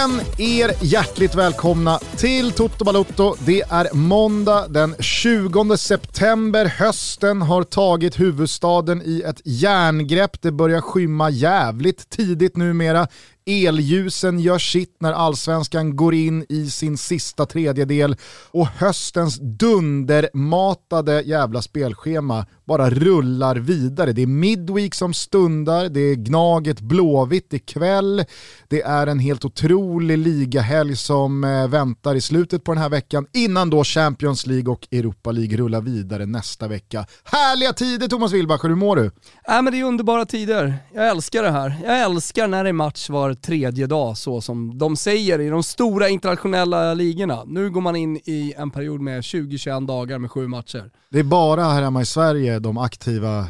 igen 0.00 0.20
er 0.38 0.84
hjärtligt 0.84 1.34
välkomna 1.34 1.98
till 2.16 2.52
Toto 2.52 2.84
Balotto. 2.84 3.34
Det 3.46 3.60
är 3.60 3.94
måndag 3.94 4.68
den 4.68 4.94
20 5.00 5.76
september. 5.76 6.64
Hösten 6.64 7.42
har 7.42 7.62
tagit 7.62 8.20
huvudstaden 8.20 9.02
i 9.04 9.22
ett 9.26 9.40
järngrepp. 9.44 10.42
Det 10.42 10.52
börjar 10.52 10.80
skymma 10.80 11.30
jävligt 11.30 12.10
tidigt 12.10 12.56
numera. 12.56 13.08
Elljusen 13.46 14.40
gör 14.40 14.58
sitt 14.58 14.96
när 15.00 15.12
allsvenskan 15.12 15.96
går 15.96 16.14
in 16.14 16.46
i 16.48 16.70
sin 16.70 16.98
sista 16.98 17.46
tredjedel 17.46 18.16
och 18.50 18.66
höstens 18.66 19.38
dundermatade 19.40 21.22
jävla 21.22 21.62
spelschema 21.62 22.46
bara 22.64 22.90
rullar 22.90 23.56
vidare. 23.56 24.12
Det 24.12 24.22
är 24.22 24.26
Midweek 24.26 24.94
som 24.94 25.14
stundar, 25.14 25.88
det 25.88 26.00
är 26.00 26.14
Gnaget 26.14 26.80
Blåvitt 26.80 27.52
ikväll, 27.52 28.24
det 28.68 28.82
är 28.82 29.06
en 29.06 29.18
helt 29.18 29.44
otrolig 29.44 30.18
ligahelg 30.18 30.96
som 30.96 31.44
eh, 31.44 31.68
väntar 31.68 32.14
i 32.14 32.20
slutet 32.20 32.64
på 32.64 32.72
den 32.72 32.82
här 32.82 32.88
veckan 32.88 33.26
innan 33.32 33.70
då 33.70 33.84
Champions 33.84 34.46
League 34.46 34.72
och 34.72 34.88
Europa 34.90 35.30
League 35.30 35.56
rullar 35.56 35.80
vidare 35.80 36.26
nästa 36.26 36.68
vecka. 36.68 37.06
Härliga 37.24 37.72
tider 37.72 38.08
Thomas 38.08 38.32
Wilbacher, 38.32 38.68
hur 38.68 38.74
mår 38.74 38.96
du? 38.96 39.04
Äh, 39.04 39.62
men 39.62 39.64
det 39.64 39.80
är 39.80 39.84
underbara 39.84 40.24
tider. 40.24 40.74
Jag 40.94 41.08
älskar 41.08 41.42
det 41.42 41.50
här. 41.50 41.76
Jag 41.84 42.00
älskar 42.00 42.48
när 42.48 42.64
det 42.64 42.70
är 42.70 42.72
match 42.72 43.10
var 43.10 43.29
tredje 43.34 43.86
dag, 43.86 44.18
så 44.18 44.40
som 44.40 44.78
de 44.78 44.96
säger 44.96 45.38
i 45.38 45.48
de 45.48 45.62
stora 45.62 46.08
internationella 46.08 46.94
ligorna. 46.94 47.44
Nu 47.46 47.70
går 47.70 47.80
man 47.80 47.96
in 47.96 48.16
i 48.16 48.54
en 48.56 48.70
period 48.70 49.00
med 49.00 49.20
20-21 49.20 49.86
dagar 49.86 50.18
med 50.18 50.30
sju 50.30 50.48
matcher. 50.48 50.90
Det 51.10 51.18
är 51.18 51.24
bara 51.24 51.64
här 51.64 51.82
hemma 51.82 52.02
i 52.02 52.06
Sverige 52.06 52.58
de 52.58 52.78
aktiva 52.78 53.46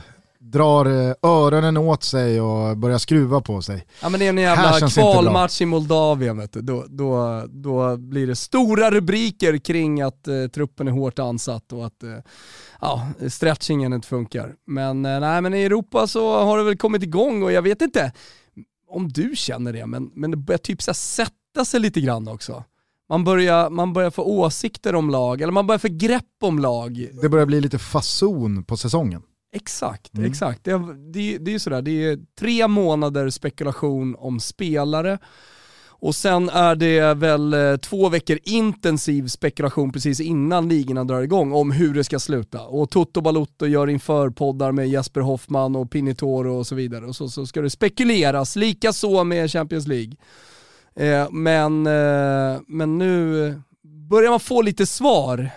drar 0.51 0.87
eh, 0.87 1.15
öronen 1.23 1.77
åt 1.77 2.03
sig 2.03 2.41
och 2.41 2.77
börjar 2.77 2.99
skruva 2.99 3.41
på 3.41 3.63
sig. 3.63 3.87
Ja 4.03 4.09
men 4.09 4.21
det 4.21 4.27
är 4.27 4.31
en 4.31 4.39
jävla 4.39 4.89
kvalmatch 4.89 5.61
i 5.61 5.67
Moldavien 5.67 6.39
vet 6.39 6.53
du. 6.53 6.61
Då, 6.61 6.85
då, 6.89 7.43
då 7.49 7.97
blir 7.97 8.27
det 8.27 8.37
stora 8.37 8.91
rubriker 8.91 9.59
kring 9.59 10.01
att 10.01 10.29
eh, 10.29 10.35
truppen 10.55 10.89
är 10.89 10.93
hårt 10.93 11.19
ansatt 11.19 11.73
och 11.73 11.87
att 11.87 12.03
eh, 12.03 12.11
ja, 12.81 13.09
stretchingen 13.29 13.93
inte 13.93 14.09
funkar. 14.09 14.55
Men, 14.67 15.05
eh, 15.05 15.21
nej, 15.21 15.41
men 15.41 15.55
i 15.55 15.63
Europa 15.63 16.07
så 16.07 16.45
har 16.45 16.59
det 16.59 16.65
väl 16.65 16.77
kommit 16.77 17.03
igång 17.03 17.43
och 17.43 17.53
jag 17.53 17.63
vet 17.63 17.83
inte 17.83 18.13
om 18.91 19.09
du 19.09 19.33
känner 19.37 19.73
det, 19.73 19.87
men, 19.87 20.11
men 20.15 20.31
det 20.31 20.37
börjar 20.37 20.59
typ 20.59 20.83
så 20.83 20.95
sätta 20.95 21.65
sig 21.65 21.81
lite 21.81 22.01
grann 22.01 22.29
också. 22.29 22.65
Man 23.09 23.25
börjar, 23.25 23.71
man 23.71 23.93
börjar 23.93 24.11
få 24.11 24.23
åsikter 24.23 24.95
om 24.95 25.11
lag, 25.11 25.41
eller 25.41 25.53
man 25.53 25.67
börjar 25.67 25.79
få 25.79 25.89
grepp 25.89 26.25
om 26.43 26.59
lag. 26.59 27.09
Det 27.23 27.29
börjar 27.29 27.47
bli 27.47 27.61
lite 27.61 27.79
fason 27.79 28.65
på 28.65 28.77
säsongen. 28.77 29.23
Exakt, 29.53 30.15
mm. 30.15 30.31
exakt. 30.31 30.65
Det, 30.65 30.73
det, 31.13 31.39
det 31.39 31.51
är 31.51 31.53
ju 31.53 31.59
sådär, 31.59 31.83
det 31.83 32.05
är 32.05 32.19
tre 32.39 32.69
månader 32.69 33.31
spekulation 33.31 34.17
om 34.19 34.41
spelare 34.41 35.19
och 36.01 36.15
sen 36.15 36.49
är 36.49 36.75
det 36.75 37.15
väl 37.15 37.55
eh, 37.55 37.77
två 37.77 38.09
veckor 38.09 38.39
intensiv 38.43 39.27
spekulation 39.27 39.93
precis 39.93 40.21
innan 40.21 40.69
ligorna 40.69 41.05
drar 41.05 41.23
igång 41.23 41.53
om 41.53 41.71
hur 41.71 41.95
det 41.95 42.05
ska 42.05 42.19
sluta. 42.19 42.61
Och 42.61 42.91
Toto 42.91 43.21
Balotto 43.21 43.67
gör 43.67 43.91
inför 43.91 44.31
poddar 44.31 44.73
med 44.73 44.89
Jesper 44.89 45.21
Hoffman 45.21 45.77
och 45.77 45.91
Pinitoro 45.91 46.59
och 46.59 46.67
så 46.67 46.75
vidare. 46.75 47.07
Och 47.07 47.17
så, 47.17 47.29
så 47.29 47.47
ska 47.47 47.61
det 47.61 47.71
spekuleras, 47.71 48.57
lika 48.57 48.93
så 48.93 49.25
med 49.25 49.51
Champions 49.51 49.87
League. 49.87 50.13
Eh, 50.97 51.31
men, 51.31 51.87
eh, 51.87 52.61
men 52.67 52.99
nu 52.99 53.55
börjar 54.11 54.31
man 54.31 54.41
få 54.41 54.63
lite 54.63 54.87
svar, 54.87 55.51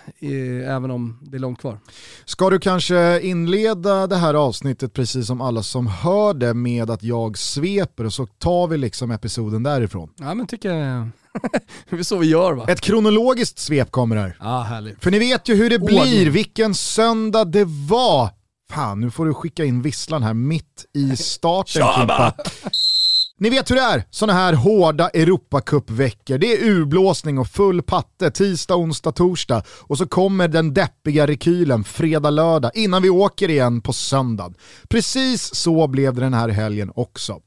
även 0.66 0.90
om 0.90 1.18
det 1.22 1.36
är 1.36 1.38
långt 1.38 1.60
kvar. 1.60 1.78
Ska 2.24 2.50
du 2.50 2.58
kanske 2.58 3.20
inleda 3.20 4.06
det 4.06 4.16
här 4.16 4.34
avsnittet 4.34 4.92
precis 4.92 5.26
som 5.26 5.40
alla 5.40 5.62
som 5.62 5.86
hör 5.86 6.34
det 6.34 6.54
med 6.54 6.90
att 6.90 7.02
jag 7.02 7.38
sveper 7.38 8.04
och 8.04 8.12
så 8.12 8.26
tar 8.26 8.66
vi 8.66 8.76
liksom 8.76 9.10
episoden 9.10 9.62
därifrån? 9.62 10.10
Ja 10.16 10.34
men 10.34 10.46
tycker 10.46 10.74
jag 10.74 11.08
det 11.90 11.96
är 11.96 12.02
så 12.02 12.16
vi 12.16 12.26
gör 12.26 12.52
va? 12.52 12.64
Ett 12.68 12.80
kronologiskt 12.80 13.58
svep 13.58 13.90
kommer 13.90 14.16
här. 14.16 14.36
Ja, 14.40 14.60
härligt. 14.60 15.02
För 15.02 15.10
ni 15.10 15.18
vet 15.18 15.48
ju 15.48 15.54
hur 15.54 15.70
det 15.70 15.78
blir, 15.78 16.30
vilken 16.30 16.74
söndag 16.74 17.44
det 17.44 17.64
var. 17.88 18.30
Fan, 18.70 19.00
nu 19.00 19.10
får 19.10 19.26
du 19.26 19.34
skicka 19.34 19.64
in 19.64 19.82
visslan 19.82 20.22
här 20.22 20.34
mitt 20.34 20.84
i 20.94 21.16
starten 21.16 21.82
Kimpa. 21.96 22.34
Ni 23.40 23.50
vet 23.50 23.70
hur 23.70 23.74
det 23.74 23.82
är, 23.82 24.04
sådana 24.10 24.38
här 24.38 24.52
hårda 24.52 25.08
Europacup-veckor. 25.08 26.38
Det 26.38 26.52
är 26.52 26.68
urblåsning 26.68 27.38
och 27.38 27.48
full 27.48 27.82
patte 27.82 28.30
tisdag, 28.30 28.76
onsdag, 28.76 29.12
torsdag 29.12 29.62
och 29.68 29.98
så 29.98 30.06
kommer 30.06 30.48
den 30.48 30.74
deppiga 30.74 31.26
rekylen 31.26 31.84
fredag, 31.84 32.30
lördag 32.30 32.70
innan 32.74 33.02
vi 33.02 33.10
åker 33.10 33.50
igen 33.50 33.80
på 33.80 33.92
söndag. 33.92 34.52
Precis 34.88 35.54
så 35.54 35.86
blev 35.86 36.14
det 36.14 36.20
den 36.20 36.34
här 36.34 36.48
helgen 36.48 36.92
också. 36.94 37.40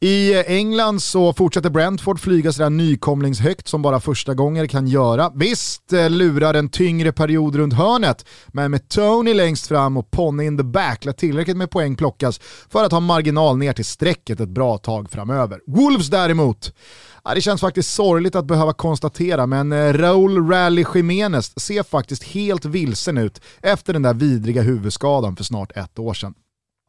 I 0.00 0.34
eh, 0.34 0.40
England 0.46 1.02
så 1.02 1.32
fortsätter 1.32 1.70
Brentford 1.70 2.20
flyga 2.20 2.52
sådär 2.52 2.70
nykomlingshögt 2.70 3.68
som 3.68 3.82
bara 3.82 4.00
första 4.00 4.34
gånger 4.34 4.66
kan 4.66 4.86
göra. 4.86 5.32
Visst 5.34 5.92
eh, 5.92 6.10
lurar 6.10 6.54
en 6.54 6.68
tyngre 6.68 7.12
period 7.12 7.56
runt 7.56 7.74
hörnet, 7.74 8.26
men 8.46 8.70
med 8.70 8.88
Tony 8.88 9.34
längst 9.34 9.66
fram 9.66 9.96
och 9.96 10.10
Ponny 10.10 10.44
in 10.44 10.56
the 10.56 10.64
back 10.64 11.04
lär 11.04 11.12
tillräckligt 11.12 11.56
med 11.56 11.70
poäng 11.70 11.96
plockas 11.96 12.40
för 12.68 12.84
att 12.84 12.92
ha 12.92 13.00
marginal 13.00 13.56
ner 13.56 13.72
till 13.72 13.84
strecket 13.84 14.40
ett 14.40 14.48
bra 14.48 14.78
tag 14.78 15.10
framöver. 15.10 15.60
Wolves 15.66 16.08
däremot, 16.08 16.72
Ja, 17.24 17.34
det 17.34 17.40
känns 17.40 17.60
faktiskt 17.60 17.94
sorgligt 17.94 18.34
att 18.34 18.46
behöva 18.46 18.72
konstatera, 18.72 19.46
men 19.46 19.72
eh, 19.72 19.76
Raul 19.76 20.14
Raúl 20.14 20.50
Rally 20.50 20.84
Jiménez 20.94 21.60
ser 21.60 21.82
faktiskt 21.82 22.24
helt 22.24 22.64
vilsen 22.64 23.18
ut 23.18 23.40
efter 23.62 23.92
den 23.92 24.02
där 24.02 24.14
vidriga 24.14 24.62
huvudskadan 24.62 25.36
för 25.36 25.44
snart 25.44 25.72
ett 25.76 25.98
år 25.98 26.14
sedan. 26.14 26.34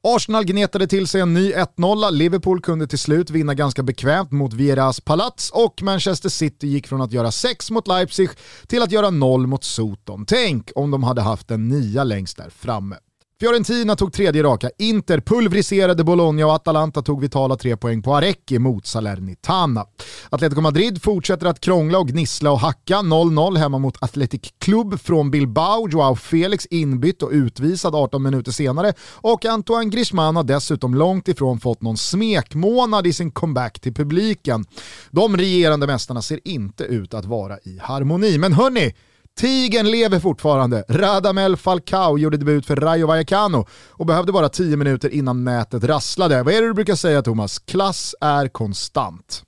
Arsenal 0.08 0.44
gnetade 0.44 0.88
till 0.88 1.08
sig 1.08 1.22
en 1.22 1.34
ny 1.34 1.54
1-0, 1.54 2.12
Liverpool 2.12 2.62
kunde 2.62 2.88
till 2.88 3.00
slut 3.00 3.30
vinna 3.30 3.54
ganska 3.54 3.84
bekvämt 3.84 4.32
mot 4.32 4.54
Vieras 4.54 5.00
Palats 5.00 5.52
och 5.52 5.82
Manchester 5.82 6.30
City 6.30 6.68
gick 6.68 6.88
från 6.88 7.02
att 7.02 7.12
göra 7.12 7.32
6 7.32 7.72
mot 7.72 7.88
Leipzig 7.88 8.30
till 8.68 8.84
att 8.84 8.92
göra 8.92 9.10
0 9.10 9.48
mot 9.48 9.64
Soton. 9.64 10.26
Tänk 10.26 10.72
om 10.76 10.92
de 10.92 11.04
hade 11.04 11.22
haft 11.22 11.52
en 11.52 11.68
nia 11.68 12.04
längst 12.04 12.38
där 12.38 12.50
framme. 12.50 12.96
Fiorentina 13.40 13.96
tog 13.96 14.14
tredje 14.14 14.44
raka, 14.44 14.70
Inter 14.78 15.20
pulveriserade 15.20 16.04
Bologna 16.04 16.46
och 16.46 16.54
Atalanta 16.54 17.02
tog 17.02 17.22
vitala 17.22 17.56
tre 17.56 17.78
poäng 17.78 18.02
på 18.02 18.16
Arecchi 18.16 18.60
mot 18.60 18.86
Salernitana. 18.86 19.86
Atletico 20.30 20.62
Madrid 20.62 21.02
fortsätter 21.02 21.46
att 21.46 21.60
krångla 21.60 22.00
och 22.00 22.08
gnissla 22.08 22.52
och 22.52 22.60
hacka, 22.60 22.96
0-0 22.96 23.58
hemma 23.58 23.78
mot 23.78 24.04
Athletic 24.04 24.42
Club 24.60 25.00
från 25.00 25.32
Bilbao, 25.32 25.90
Joao 25.90 26.16
Felix 26.16 26.66
inbytt 26.66 27.24
och 27.24 27.30
utvisad 27.32 27.96
18 27.96 28.24
minuter 28.24 28.52
senare 28.52 28.94
och 29.02 29.46
Antoine 29.46 29.90
Griezmann 29.90 30.36
har 30.36 30.44
dessutom 30.44 30.96
långt 30.96 31.28
ifrån 31.28 31.60
fått 31.60 31.82
någon 31.82 31.98
smekmånad 31.98 33.08
i 33.08 33.14
sin 33.14 33.32
comeback 33.32 33.80
till 33.80 33.94
publiken. 33.94 34.66
De 35.12 35.38
regerande 35.38 35.88
mästarna 35.88 36.22
ser 36.22 36.40
inte 36.44 36.84
ut 36.84 37.14
att 37.14 37.26
vara 37.26 37.58
i 37.64 37.80
harmoni, 37.82 38.38
men 38.38 38.54
hörni, 38.54 38.94
Tigen 39.40 39.92
lever 39.92 40.20
fortfarande. 40.20 40.84
Radamel 40.90 41.58
Falcao 41.58 42.18
gjorde 42.18 42.38
debut 42.38 42.66
för 42.66 42.76
Rayo 42.76 43.08
Vallecano 43.08 43.68
och 43.92 44.06
behövde 44.06 44.32
bara 44.32 44.50
10 44.50 44.78
minuter 44.78 45.10
innan 45.10 45.44
nätet 45.44 45.84
rasslade. 45.84 46.44
Vad 46.44 46.54
är 46.54 46.62
det 46.62 46.68
du 46.68 46.74
brukar 46.74 46.96
säga 46.96 47.22
Thomas? 47.22 47.60
Klass 47.60 48.16
är 48.22 48.48
konstant. 48.48 49.44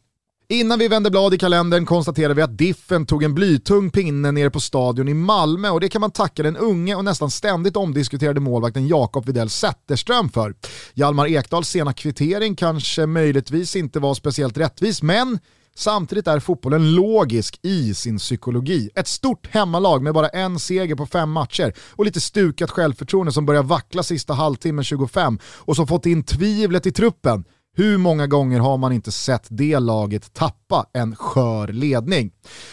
Innan 0.50 0.80
vi 0.80 0.88
vänder 0.88 1.10
blad 1.12 1.34
i 1.34 1.38
kalendern 1.38 1.86
konstaterar 1.86 2.34
vi 2.34 2.42
att 2.42 2.58
Diffen 2.58 3.06
tog 3.06 3.24
en 3.24 3.36
blytung 3.36 3.90
pinne 3.90 4.32
nere 4.32 4.50
på 4.50 4.60
stadion 4.60 5.08
i 5.08 5.14
Malmö 5.14 5.70
och 5.70 5.80
det 5.80 5.90
kan 5.90 6.02
man 6.02 6.12
tacka 6.12 6.44
den 6.44 6.58
unge 6.58 6.96
och 6.96 7.06
nästan 7.06 7.32
ständigt 7.32 7.76
omdiskuterade 7.76 8.40
målvakten 8.40 8.88
Jakob 8.88 9.26
Widell 9.26 9.50
Zetterström 9.50 10.30
för. 10.30 10.54
Hjalmar 10.94 11.28
Ekdals 11.28 11.70
sena 11.70 11.94
kvittering 11.94 12.56
kanske 12.56 13.06
möjligtvis 13.06 13.76
inte 13.76 14.00
var 14.00 14.14
speciellt 14.14 14.58
rättvis, 14.58 15.02
men 15.02 15.40
Samtidigt 15.78 16.28
är 16.28 16.40
fotbollen 16.40 16.96
logisk 16.96 17.60
i 17.64 17.94
sin 17.94 18.18
psykologi. 18.18 18.90
Ett 18.96 19.08
stort 19.08 19.48
hemmalag 19.48 20.02
med 20.02 20.14
bara 20.14 20.28
en 20.28 20.60
seger 20.60 20.96
på 20.96 21.06
fem 21.06 21.32
matcher 21.32 21.74
och 21.92 22.06
lite 22.06 22.22
stukat 22.22 22.72
självförtroende 22.72 23.32
som 23.32 23.46
börjar 23.46 23.64
vackla 23.64 24.04
sista 24.04 24.34
halvtimmen 24.34 24.84
25 24.84 25.40
och 25.44 25.76
som 25.76 25.88
fått 25.88 26.06
in 26.06 26.24
tvivlet 26.24 26.86
i 26.86 26.92
truppen. 26.92 27.46
Hur 27.80 27.98
många 27.98 28.28
gånger 28.28 28.60
har 28.60 28.78
man 28.78 28.92
inte 28.92 29.12
sett 29.12 29.48
det 29.50 29.80
laget 29.80 30.34
tappa 30.34 30.86
en 30.94 31.16
skör 31.16 31.68
ledning? 31.68 32.32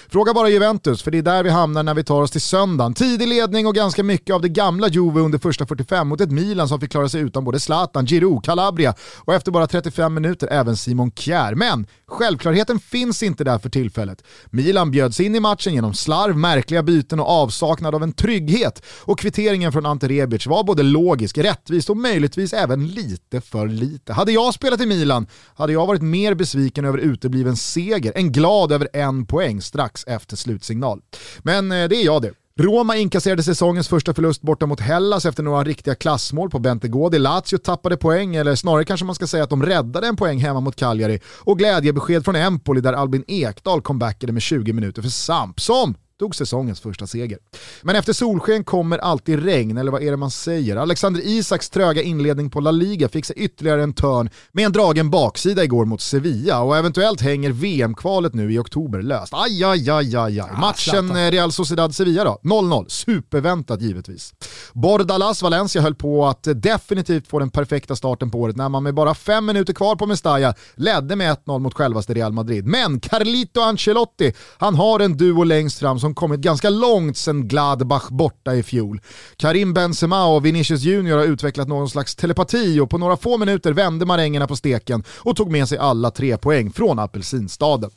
Fråga 0.08 0.34
bara 0.34 0.48
Juventus, 0.48 1.02
för 1.02 1.10
det 1.10 1.18
är 1.18 1.22
där 1.22 1.42
vi 1.42 1.50
hamnar 1.50 1.82
när 1.82 1.94
vi 1.94 2.04
tar 2.04 2.22
oss 2.22 2.30
till 2.30 2.40
söndagen. 2.40 2.94
Tidig 2.94 3.28
ledning 3.28 3.66
och 3.66 3.74
ganska 3.74 4.02
mycket 4.02 4.34
av 4.34 4.42
det 4.42 4.48
gamla 4.48 4.88
Juve 4.88 5.20
under 5.20 5.38
första 5.38 5.66
45 5.66 6.08
mot 6.08 6.20
ett 6.20 6.30
Milan 6.30 6.68
som 6.68 6.80
fick 6.80 6.90
klara 6.90 7.08
sig 7.08 7.20
utan 7.20 7.44
både 7.44 7.60
Zlatan, 7.60 8.06
Giroud, 8.06 8.44
Calabria 8.44 8.94
och 9.18 9.34
efter 9.34 9.52
bara 9.52 9.66
35 9.66 10.14
minuter 10.14 10.48
även 10.50 10.76
Simon 10.76 11.10
Kjär. 11.10 11.54
Men 11.54 11.86
självklarheten 12.14 12.78
finns 12.80 13.22
inte 13.22 13.44
där 13.44 13.58
för 13.58 13.68
tillfället. 13.68 14.24
Milan 14.46 14.90
bjöds 14.90 15.20
in 15.20 15.34
i 15.34 15.40
matchen 15.40 15.74
genom 15.74 15.94
slarv, 15.94 16.36
märkliga 16.36 16.82
byten 16.82 17.20
och 17.20 17.28
avsaknad 17.28 17.94
av 17.94 18.02
en 18.02 18.12
trygghet. 18.12 18.82
Och 19.00 19.18
kvitteringen 19.18 19.72
från 19.72 19.86
Ante 19.86 20.08
Rebic 20.08 20.46
var 20.46 20.64
både 20.64 20.82
logisk, 20.82 21.38
rättvis 21.38 21.90
och 21.90 21.96
möjligtvis 21.96 22.52
även 22.52 22.88
lite 22.88 23.40
för 23.40 23.68
lite. 23.68 24.12
Hade 24.12 24.32
jag 24.32 24.54
spelat 24.54 24.80
i 24.80 24.86
Milan 24.86 25.26
hade 25.54 25.72
jag 25.72 25.86
varit 25.86 26.02
mer 26.02 26.34
besviken 26.34 26.84
över 26.84 26.98
utebliven 26.98 27.56
seger 27.56 28.12
än 28.16 28.32
glad 28.32 28.72
över 28.72 28.88
en 28.92 29.26
poäng 29.26 29.62
strax 29.62 30.04
efter 30.06 30.36
slutsignal. 30.36 31.00
Men 31.42 31.72
eh, 31.72 31.88
det 31.88 31.96
är 31.96 32.04
jag 32.04 32.22
det. 32.22 32.32
Roma 32.60 32.96
inkasserade 32.96 33.42
säsongens 33.42 33.88
första 33.88 34.14
förlust 34.14 34.42
borta 34.42 34.66
mot 34.66 34.80
Hellas 34.80 35.26
efter 35.26 35.42
några 35.42 35.64
riktiga 35.64 35.94
klassmål 35.94 36.50
på 36.50 36.58
Bentegård. 36.58 37.14
Lazio 37.14 37.58
tappade 37.58 37.96
poäng, 37.96 38.36
eller 38.36 38.54
snarare 38.54 38.84
kanske 38.84 39.06
man 39.06 39.14
ska 39.14 39.26
säga 39.26 39.44
att 39.44 39.50
de 39.50 39.62
räddade 39.62 40.06
en 40.06 40.16
poäng 40.16 40.38
hemma 40.38 40.60
mot 40.60 40.76
Cagliari. 40.76 41.20
Och 41.40 41.58
glädjebesked 41.58 42.24
från 42.24 42.36
Empoli 42.36 42.80
där 42.80 42.92
Albin 42.92 43.24
Ekdal 43.26 43.82
comebackade 43.82 44.32
med 44.32 44.42
20 44.42 44.72
minuter 44.72 45.02
för 45.02 45.08
Samp, 45.08 45.60
som 45.60 45.94
tog 46.18 46.34
säsongens 46.34 46.80
första 46.80 47.06
seger. 47.06 47.38
Men 47.82 47.96
efter 47.96 48.12
solsken 48.12 48.64
kommer 48.64 48.98
alltid 48.98 49.44
regn, 49.44 49.76
eller 49.76 49.92
vad 49.92 50.02
är 50.02 50.10
det 50.10 50.16
man 50.16 50.30
säger? 50.30 50.76
Alexander 50.76 51.20
Isaks 51.20 51.70
tröga 51.70 52.02
inledning 52.02 52.50
på 52.50 52.60
La 52.60 52.70
Liga 52.70 53.08
fick 53.08 53.24
sig 53.24 53.36
ytterligare 53.36 53.82
en 53.82 53.94
törn 53.94 54.30
med 54.52 54.66
en 54.66 54.72
dragen 54.72 55.10
baksida 55.10 55.64
igår 55.64 55.84
mot 55.84 56.00
Sevilla 56.00 56.60
och 56.60 56.76
eventuellt 56.76 57.20
hänger 57.20 57.50
VM-kvalet 57.50 58.34
nu 58.34 58.52
i 58.52 58.58
oktober 58.58 59.02
löst. 59.02 59.34
Aj, 59.34 59.64
aj, 59.64 59.90
aj, 59.90 60.16
aj, 60.16 60.40
aj. 60.40 60.50
Matchen 60.60 61.10
eh, 61.10 61.30
Real 61.30 61.52
Sociedad-Sevilla 61.52 62.24
då, 62.24 62.40
0-0. 62.42 62.88
Superväntat 62.88 63.80
givetvis. 63.80 64.34
Bordalas 64.72 65.42
Valencia 65.42 65.82
höll 65.82 65.94
på 65.94 66.26
att 66.26 66.48
definitivt 66.54 67.28
få 67.28 67.38
den 67.38 67.50
perfekta 67.50 67.96
starten 67.96 68.30
på 68.30 68.38
året 68.40 68.56
när 68.56 68.68
man 68.68 68.82
med 68.82 68.94
bara 68.94 69.14
fem 69.14 69.46
minuter 69.46 69.72
kvar 69.72 69.96
på 69.96 70.06
Mestalla 70.06 70.54
ledde 70.74 71.16
med 71.16 71.36
1-0 71.46 71.58
mot 71.58 71.74
självaste 71.74 72.14
Real 72.14 72.32
Madrid. 72.32 72.66
Men 72.66 73.00
Carlito 73.00 73.60
Ancelotti, 73.60 74.32
han 74.58 74.74
har 74.74 75.00
en 75.00 75.16
duo 75.16 75.44
längst 75.44 75.78
fram 75.78 75.98
som 76.04 76.14
kommit 76.14 76.40
ganska 76.40 76.70
långt 76.70 77.16
sedan 77.16 77.48
Gladbach 77.48 78.08
borta 78.10 78.54
i 78.54 78.62
fjol. 78.62 79.00
Karim 79.36 79.74
Benzema 79.74 80.26
och 80.26 80.46
Vinicius 80.46 80.82
Junior 80.82 81.16
har 81.18 81.24
utvecklat 81.24 81.68
någon 81.68 81.88
slags 81.88 82.16
telepati 82.16 82.80
och 82.80 82.90
på 82.90 82.98
några 82.98 83.16
få 83.16 83.38
minuter 83.38 83.72
vände 83.72 84.06
marängerna 84.06 84.46
på 84.46 84.56
steken 84.56 85.04
och 85.08 85.36
tog 85.36 85.50
med 85.50 85.68
sig 85.68 85.78
alla 85.78 86.10
tre 86.10 86.36
poäng 86.36 86.72
från 86.72 86.98
apelsinstaden. 86.98 87.90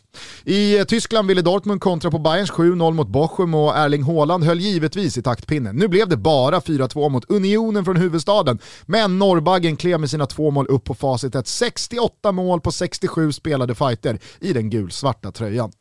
I 0.44 0.78
eh, 0.78 0.84
Tyskland 0.84 1.28
ville 1.28 1.42
Dortmund 1.42 1.82
kontra 1.82 2.12
på 2.12 2.20
Bayerns 2.20 2.52
7-0 2.52 2.94
mot 2.94 3.08
Bochum 3.08 3.54
och 3.54 3.78
Erling 3.78 4.04
Haaland 4.04 4.44
höll 4.44 4.60
givetvis 4.60 5.18
i 5.18 5.22
taktpinnen. 5.22 5.76
Nu 5.76 5.88
blev 5.88 6.10
det 6.10 6.18
bara 6.18 6.60
4-2 6.60 7.10
mot 7.10 7.32
Unionen 7.32 7.86
från 7.86 7.96
huvudstaden, 7.96 8.60
men 8.86 9.20
Norrbaggen 9.20 9.76
klev 9.76 10.00
med 10.00 10.10
sina 10.10 10.26
två 10.26 10.52
mål 10.52 10.68
upp 10.68 10.84
på 10.84 10.94
facitet 10.94 11.48
68 11.48 12.32
mål 12.32 12.62
på 12.62 12.72
67 12.72 13.32
spelade 13.32 13.76
fighter 13.76 14.20
i 14.40 14.54
den 14.54 14.70
gulsvarta 14.70 15.32
tröjan. 15.32 15.72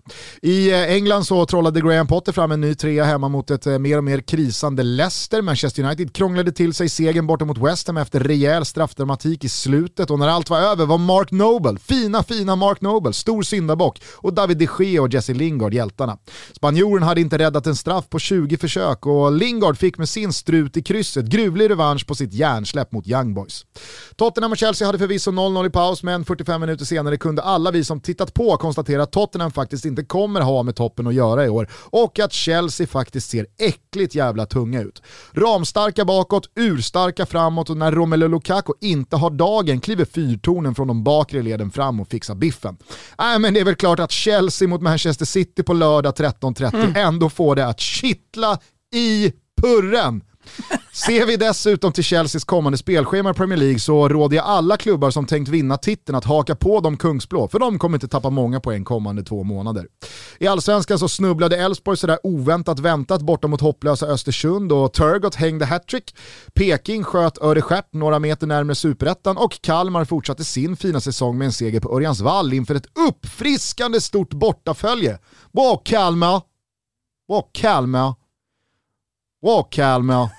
I 0.42 0.70
eh, 0.72 0.92
England 0.92 1.24
så 1.24 1.46
trollade 1.46 1.80
Graham 1.80 2.06
Potter 2.06 2.32
fram 2.32 2.52
en 2.52 2.60
ny 2.60 2.74
trea 2.74 3.04
hemma 3.04 3.28
mot 3.28 3.50
ett 3.50 3.66
eh, 3.66 3.78
mer 3.78 3.98
och 3.98 4.04
mer 4.04 4.20
krisande 4.20 4.82
Leicester. 4.82 5.42
Manchester 5.42 5.82
United 5.82 6.12
krånglade 6.12 6.52
till 6.52 6.74
sig 6.74 6.88
segern 6.88 7.26
borta 7.26 7.44
mot 7.44 7.58
West 7.58 7.86
Ham 7.86 7.96
efter 7.96 8.20
rejäl 8.20 8.64
straffdramatik 8.64 9.44
i 9.44 9.48
slutet 9.48 10.10
och 10.10 10.18
när 10.18 10.28
allt 10.28 10.50
var 10.50 10.60
över 10.60 10.86
var 10.86 10.98
Mark 10.98 11.30
Noble, 11.30 11.78
fina 11.78 12.22
fina 12.22 12.56
Mark 12.56 12.80
Noble, 12.80 13.12
stor 13.12 13.42
syndabock 13.42 14.02
och 14.26 14.34
David 14.34 14.58
de 14.58 14.68
Gea 14.78 15.02
och 15.02 15.14
Jesse 15.14 15.34
Lingard 15.34 15.74
hjältarna. 15.74 16.18
Spanjoren 16.52 17.02
hade 17.02 17.20
inte 17.20 17.38
räddat 17.38 17.66
en 17.66 17.76
straff 17.76 18.08
på 18.08 18.18
20 18.18 18.56
försök 18.56 19.06
och 19.06 19.32
Lingard 19.32 19.78
fick 19.78 19.98
med 19.98 20.08
sin 20.08 20.32
strut 20.32 20.76
i 20.76 20.82
krysset 20.82 21.26
gruvlig 21.26 21.70
revansch 21.70 22.06
på 22.06 22.14
sitt 22.14 22.32
hjärnsläpp 22.32 22.92
mot 22.92 23.06
Young 23.06 23.34
Boys. 23.34 23.66
Tottenham 24.16 24.52
och 24.52 24.58
Chelsea 24.58 24.88
hade 24.88 24.98
förvisso 24.98 25.30
0-0 25.30 25.66
i 25.66 25.70
paus 25.70 26.02
men 26.02 26.24
45 26.24 26.60
minuter 26.60 26.84
senare 26.84 27.16
kunde 27.16 27.42
alla 27.42 27.70
vi 27.70 27.84
som 27.84 28.00
tittat 28.00 28.34
på 28.34 28.56
konstatera 28.56 29.02
att 29.02 29.12
Tottenham 29.12 29.50
faktiskt 29.50 29.84
inte 29.84 30.04
kommer 30.04 30.40
ha 30.40 30.62
med 30.62 30.76
toppen 30.76 31.06
att 31.06 31.14
göra 31.14 31.44
i 31.44 31.48
år 31.48 31.68
och 31.72 32.18
att 32.18 32.32
Chelsea 32.32 32.86
faktiskt 32.86 33.30
ser 33.30 33.46
äckligt 33.58 34.14
jävla 34.14 34.46
tunga 34.46 34.82
ut. 34.82 35.02
Ramstarka 35.32 36.04
bakåt, 36.04 36.50
urstarka 36.54 37.26
framåt 37.26 37.70
och 37.70 37.76
när 37.76 37.92
Romelu 37.92 38.28
Lukaku 38.28 38.72
inte 38.80 39.16
har 39.16 39.30
dagen 39.30 39.80
kliver 39.80 40.04
fyrtornen 40.04 40.74
från 40.74 40.88
de 40.88 41.04
bakre 41.04 41.42
leden 41.42 41.70
fram 41.70 42.00
och 42.00 42.08
fixar 42.08 42.34
biffen. 42.34 42.76
Äh, 43.18 43.38
men 43.38 43.54
det 43.54 43.60
är 43.60 43.64
väl 43.64 43.74
klart 43.74 44.00
att 44.00 44.05
Chelsea 44.10 44.68
mot 44.68 44.82
Manchester 44.82 45.24
City 45.26 45.62
på 45.62 45.72
lördag 45.72 46.14
13.30 46.14 46.74
mm. 46.74 46.96
ändå 46.96 47.30
får 47.30 47.56
det 47.56 47.66
att 47.66 47.80
kittla 47.80 48.58
i 48.94 49.32
purren. 49.62 50.22
Ser 50.92 51.26
vi 51.26 51.36
dessutom 51.36 51.92
till 51.92 52.04
Chelseas 52.04 52.44
kommande 52.44 52.78
spelschema 52.78 53.30
i 53.30 53.34
Premier 53.34 53.58
League 53.58 53.78
så 53.78 54.08
råder 54.08 54.36
jag 54.36 54.46
alla 54.46 54.76
klubbar 54.76 55.10
som 55.10 55.26
tänkt 55.26 55.48
vinna 55.48 55.76
titeln 55.76 56.16
att 56.16 56.24
haka 56.24 56.54
på 56.54 56.80
de 56.80 56.96
kungsblå, 56.96 57.48
för 57.48 57.58
de 57.58 57.78
kommer 57.78 57.96
inte 57.96 58.08
tappa 58.08 58.30
många 58.30 58.60
poäng 58.60 58.84
kommande 58.84 59.22
två 59.22 59.42
månader. 59.42 59.86
I 60.38 60.46
allsvenskan 60.46 60.98
så 60.98 61.08
snubblade 61.08 61.56
Elfsborg 61.56 61.96
sådär 61.96 62.18
oväntat 62.22 62.78
väntat 62.78 63.22
borta 63.22 63.48
mot 63.48 63.60
hopplösa 63.60 64.06
Östersund 64.06 64.72
och 64.72 64.92
Turgot 64.92 65.34
hängde 65.34 65.64
hattrick. 65.64 66.16
Peking 66.54 67.04
sköt 67.04 67.38
Örestjärt 67.42 67.92
några 67.92 68.18
meter 68.18 68.46
närmare 68.46 68.74
superettan 68.74 69.36
och 69.36 69.60
Kalmar 69.60 70.04
fortsatte 70.04 70.44
sin 70.44 70.76
fina 70.76 71.00
säsong 71.00 71.38
med 71.38 71.46
en 71.46 71.52
seger 71.52 71.80
på 71.80 71.96
Örjansvall 71.96 72.52
inför 72.52 72.74
ett 72.74 72.98
uppfriskande 73.08 74.00
stort 74.00 74.34
bortafölje. 74.34 75.18
Bra 75.52 75.76
Kalmar! 75.76 76.42
Bra 77.28 77.48
Kalmar! 77.52 78.25
Bra 79.46 79.62
Kalmar! 79.62 80.30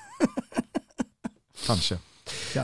Kanske. 1.66 1.98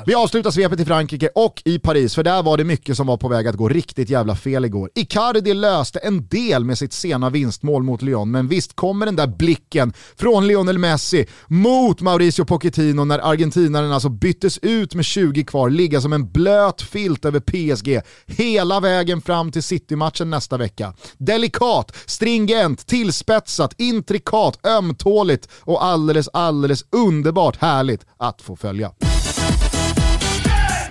Vi 0.06 0.14
avslutar 0.14 0.50
svepet 0.50 0.80
i 0.80 0.84
Frankrike 0.84 1.28
och 1.34 1.62
i 1.64 1.78
Paris, 1.78 2.14
för 2.14 2.22
där 2.22 2.42
var 2.42 2.56
det 2.56 2.64
mycket 2.64 2.96
som 2.96 3.06
var 3.06 3.16
på 3.16 3.28
väg 3.28 3.48
att 3.48 3.56
gå 3.56 3.68
riktigt 3.68 4.10
jävla 4.10 4.36
fel 4.36 4.64
igår. 4.64 4.90
Icardi 4.94 5.54
löste 5.54 5.98
en 5.98 6.26
del 6.26 6.64
med 6.64 6.78
sitt 6.78 6.92
sena 6.92 7.30
vinstmål 7.30 7.82
mot 7.82 8.02
Lyon, 8.02 8.30
men 8.30 8.48
visst 8.48 8.76
kommer 8.76 9.06
den 9.06 9.16
där 9.16 9.26
blicken 9.26 9.92
från 10.16 10.46
Lionel 10.46 10.78
Messi 10.78 11.26
mot 11.46 12.00
Mauricio 12.00 12.44
Pochettino 12.44 13.04
när 13.04 13.18
argentinaren 13.18 13.92
alltså 13.92 14.08
byttes 14.08 14.58
ut 14.58 14.94
med 14.94 15.04
20 15.04 15.44
kvar, 15.44 15.70
ligga 15.70 16.00
som 16.00 16.12
en 16.12 16.30
blöt 16.32 16.82
filt 16.82 17.24
över 17.24 17.40
PSG 17.40 18.00
hela 18.26 18.80
vägen 18.80 19.20
fram 19.20 19.52
till 19.52 19.62
City-matchen 19.62 20.30
nästa 20.30 20.56
vecka. 20.56 20.94
Delikat, 21.18 21.96
stringent, 22.06 22.86
tillspetsat, 22.86 23.74
intrikat, 23.78 24.66
ömtåligt 24.66 25.48
och 25.60 25.84
alldeles, 25.84 26.28
alldeles 26.32 26.84
underbart 26.90 27.56
härligt 27.56 28.06
att 28.16 28.42
få 28.42 28.56
följa. 28.56 28.90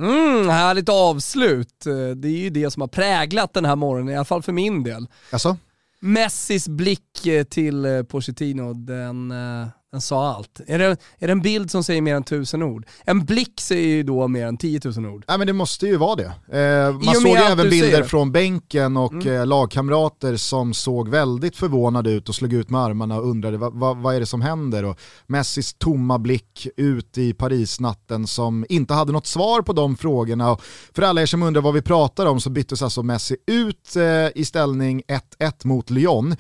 Mm, 0.03 0.49
härligt 0.49 0.89
avslut. 0.89 1.79
Det 2.15 2.27
är 2.27 2.39
ju 2.39 2.49
det 2.49 2.71
som 2.71 2.81
har 2.81 2.87
präglat 2.87 3.53
den 3.53 3.65
här 3.65 3.75
morgonen, 3.75 4.13
i 4.13 4.15
alla 4.15 4.25
fall 4.25 4.41
för 4.43 4.51
min 4.51 4.83
del. 4.83 5.07
Alltså? 5.31 5.57
Messis 5.99 6.67
blick 6.67 7.27
till 7.49 8.05
Pochettino, 8.09 8.73
den, 8.73 9.31
eh, 9.31 9.67
den 9.93 10.01
sa 10.01 10.35
allt. 10.35 10.61
Är 10.67 10.79
det, 10.79 10.85
är 11.19 11.27
det 11.27 11.31
en 11.31 11.41
bild 11.41 11.71
som 11.71 11.83
säger 11.83 12.01
mer 12.01 12.15
än 12.15 12.23
tusen 12.23 12.63
ord? 12.63 12.85
En 13.05 13.25
blick 13.25 13.61
säger 13.61 13.87
ju 13.87 14.03
då 14.03 14.27
mer 14.27 14.47
än 14.47 14.57
tiotusen 14.57 15.05
ord. 15.05 15.25
Ja 15.27 15.37
men 15.37 15.47
det 15.47 15.53
måste 15.53 15.87
ju 15.87 15.97
vara 15.97 16.15
det. 16.15 16.57
Eh, 16.59 16.93
man 16.93 17.15
såg 17.15 17.35
även 17.35 17.69
bilder 17.69 18.03
från 18.03 18.31
bänken 18.31 18.97
och 18.97 19.13
mm. 19.13 19.35
eh, 19.35 19.45
lagkamrater 19.45 20.35
som 20.35 20.73
såg 20.73 21.09
väldigt 21.09 21.55
förvånade 21.55 22.11
ut 22.11 22.29
och 22.29 22.35
slog 22.35 22.53
ut 22.53 22.69
med 22.69 22.81
armarna 22.81 23.17
och 23.17 23.29
undrade 23.29 23.57
vad, 23.57 23.73
vad, 23.73 23.97
vad 23.97 24.15
är 24.15 24.19
det 24.19 24.25
som 24.25 24.41
händer? 24.41 24.85
Och 24.85 24.99
Messis 25.27 25.73
tomma 25.73 26.19
blick 26.19 26.67
ut 26.77 27.17
i 27.17 27.33
Parisnatten 27.33 28.27
som 28.27 28.65
inte 28.69 28.93
hade 28.93 29.11
något 29.11 29.27
svar 29.27 29.61
på 29.61 29.73
de 29.73 29.97
frågorna. 29.97 30.51
Och 30.51 30.61
för 30.95 31.01
alla 31.01 31.21
er 31.21 31.25
som 31.25 31.43
undrar 31.43 31.61
vad 31.61 31.73
vi 31.73 31.81
pratar 31.81 32.25
om 32.25 32.41
så 32.41 32.49
byttes 32.49 32.81
alltså 32.81 33.03
Messi 33.03 33.37
ut 33.47 33.95
eh, 33.95 34.03
i 34.35 34.45
ställning 34.45 35.03
1-1 35.39 35.67
mot 35.67 35.89
Lyon. 35.89 36.35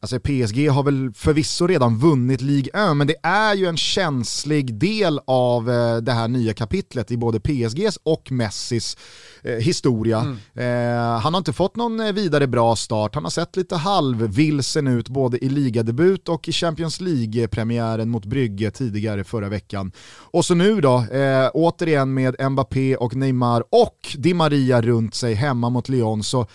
Alltså 0.00 0.20
PSG 0.20 0.68
har 0.68 0.82
väl 0.82 1.12
förvisso 1.14 1.66
redan 1.66 1.98
vunnit 1.98 2.40
Ligue 2.40 2.90
1, 2.90 2.96
men 2.96 3.06
det 3.06 3.14
är 3.22 3.54
ju 3.54 3.66
en 3.66 3.76
känslig 3.76 4.74
del 4.74 5.20
av 5.26 5.70
eh, 5.70 5.96
det 5.96 6.12
här 6.12 6.28
nya 6.28 6.54
kapitlet 6.54 7.10
i 7.10 7.16
både 7.16 7.40
PSGs 7.40 7.98
och 8.02 8.32
Messis 8.32 8.96
eh, 9.42 9.54
historia. 9.54 10.20
Mm. 10.20 10.36
Eh, 10.54 11.20
han 11.20 11.34
har 11.34 11.38
inte 11.38 11.52
fått 11.52 11.76
någon 11.76 12.14
vidare 12.14 12.46
bra 12.46 12.76
start, 12.76 13.14
han 13.14 13.24
har 13.24 13.30
sett 13.30 13.56
lite 13.56 13.76
halvvilsen 13.76 14.86
ut 14.86 15.08
både 15.08 15.44
i 15.44 15.48
ligadebut 15.48 16.28
och 16.28 16.48
i 16.48 16.52
Champions 16.52 17.00
League-premiären 17.00 18.08
mot 18.08 18.24
Brygge 18.24 18.70
tidigare 18.70 19.24
förra 19.24 19.48
veckan. 19.48 19.92
Och 20.18 20.44
så 20.44 20.54
nu 20.54 20.80
då, 20.80 21.04
återigen 21.54 22.14
med 22.14 22.50
Mbappé 22.50 22.96
och 22.96 23.16
Neymar 23.16 23.64
och 23.70 24.16
Di 24.18 24.34
Maria 24.34 24.82
runt 24.82 25.14
sig 25.14 25.34
hemma 25.34 25.70
mot 25.70 25.88
Lyon, 25.88 26.22
så 26.22 26.46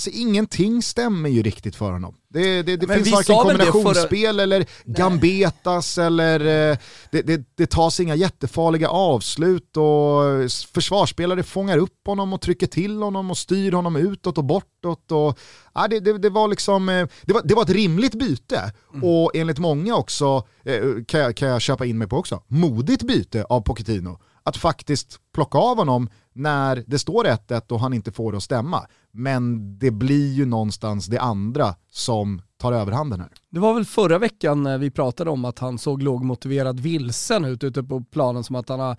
Alltså 0.00 0.10
ingenting 0.20 0.82
stämmer 0.82 1.28
ju 1.28 1.42
riktigt 1.42 1.76
för 1.76 1.92
honom. 1.92 2.14
Det, 2.28 2.62
det, 2.62 2.76
det 2.76 2.94
finns 2.94 3.12
varken 3.12 3.36
kombinationsspel 3.36 4.34
förra... 4.34 4.42
eller 4.42 4.66
gambetas 4.84 5.96
Nej. 5.96 6.06
eller 6.06 6.40
eh, 6.40 6.78
det, 7.10 7.22
det, 7.22 7.42
det 7.54 7.66
tas 7.66 8.00
inga 8.00 8.14
jättefarliga 8.14 8.88
avslut 8.88 9.76
och 9.76 10.50
försvarsspelare 10.74 11.42
fångar 11.42 11.78
upp 11.78 12.06
honom 12.06 12.32
och 12.32 12.40
trycker 12.40 12.66
till 12.66 13.02
honom 13.02 13.30
och 13.30 13.38
styr 13.38 13.72
honom 13.72 13.96
utåt 13.96 14.38
och 14.38 14.44
bortåt. 14.44 15.12
Och, 15.12 15.38
ja, 15.74 15.88
det, 15.88 16.00
det, 16.00 16.18
det 16.18 16.30
var 16.30 16.48
liksom, 16.48 16.88
eh, 16.88 17.06
det, 17.22 17.32
var, 17.32 17.42
det 17.44 17.54
var 17.54 17.62
ett 17.62 17.70
rimligt 17.70 18.14
byte 18.14 18.72
mm. 18.94 19.04
och 19.04 19.36
enligt 19.36 19.58
många 19.58 19.96
också, 19.96 20.46
eh, 20.64 20.82
kan 21.06 21.20
jag, 21.20 21.36
kan 21.36 21.48
jag 21.48 21.60
köpa 21.60 21.86
in 21.86 21.98
mig 21.98 22.08
på 22.08 22.16
också, 22.16 22.42
modigt 22.46 23.02
byte 23.02 23.44
av 23.44 23.60
Pochettino 23.60 24.18
att 24.42 24.56
faktiskt 24.56 25.20
plocka 25.34 25.58
av 25.58 25.76
honom 25.76 26.08
när 26.32 26.84
det 26.86 26.98
står 26.98 27.24
1-1 27.24 27.72
och 27.72 27.80
han 27.80 27.92
inte 27.92 28.12
får 28.12 28.32
det 28.32 28.36
att 28.36 28.44
stämma. 28.44 28.86
Men 29.12 29.78
det 29.78 29.90
blir 29.90 30.32
ju 30.32 30.46
någonstans 30.46 31.06
det 31.06 31.20
andra 31.20 31.74
som 31.90 32.42
tar 32.58 32.72
överhanden 32.72 33.20
här. 33.20 33.30
Det 33.50 33.60
var 33.60 33.74
väl 33.74 33.84
förra 33.84 34.18
veckan 34.18 34.62
när 34.62 34.78
vi 34.78 34.90
pratade 34.90 35.30
om 35.30 35.44
att 35.44 35.58
han 35.58 35.78
såg 35.78 36.02
lågmotiverad 36.02 36.80
vilsen 36.80 37.44
ut 37.44 37.64
ute 37.64 37.82
på 37.82 38.04
planen 38.04 38.44
som 38.44 38.56
att 38.56 38.68
han 38.68 38.80
har 38.80 38.96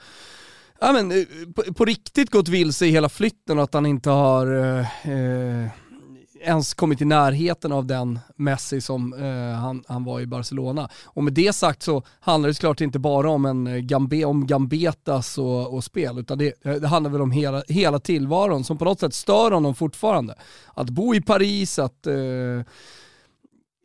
ja, 0.81 0.91
men, 0.91 1.11
eh, 1.11 1.25
på, 1.55 1.73
på 1.73 1.85
riktigt 1.85 2.29
gått 2.29 2.47
vilse 2.47 2.85
i 2.85 2.91
hela 2.91 3.09
flytten 3.09 3.57
och 3.57 3.63
att 3.63 3.73
han 3.73 3.85
inte 3.85 4.09
har 4.09 4.47
eh, 4.55 5.09
eh 5.09 5.69
ens 6.43 6.73
kommit 6.73 7.01
i 7.01 7.05
närheten 7.05 7.71
av 7.71 7.85
den 7.85 8.19
Messi 8.35 8.81
som 8.81 9.13
eh, 9.13 9.59
han, 9.59 9.83
han 9.87 10.03
var 10.03 10.19
i 10.19 10.27
Barcelona. 10.27 10.89
Och 11.05 11.23
med 11.23 11.33
det 11.33 11.53
sagt 11.53 11.83
så 11.83 12.03
handlar 12.19 12.47
det 12.47 12.53
såklart 12.53 12.81
inte 12.81 12.99
bara 12.99 13.29
om, 13.29 13.45
en 13.45 13.67
eh, 13.67 13.77
gambe, 13.77 14.25
om 14.25 14.47
gambetas 14.47 15.37
och, 15.37 15.73
och 15.73 15.83
spel, 15.83 16.19
utan 16.19 16.37
det, 16.37 16.65
eh, 16.65 16.73
det, 16.73 16.87
handlar 16.87 17.11
väl 17.11 17.21
om 17.21 17.31
hela, 17.31 17.63
hela 17.67 17.99
tillvaron 17.99 18.63
som 18.63 18.77
på 18.77 18.85
något 18.85 18.99
sätt 18.99 19.13
stör 19.13 19.51
honom 19.51 19.75
fortfarande. 19.75 20.35
Att 20.73 20.89
bo 20.89 21.15
i 21.15 21.21
Paris, 21.21 21.79
att 21.79 22.07
eh, 22.07 22.13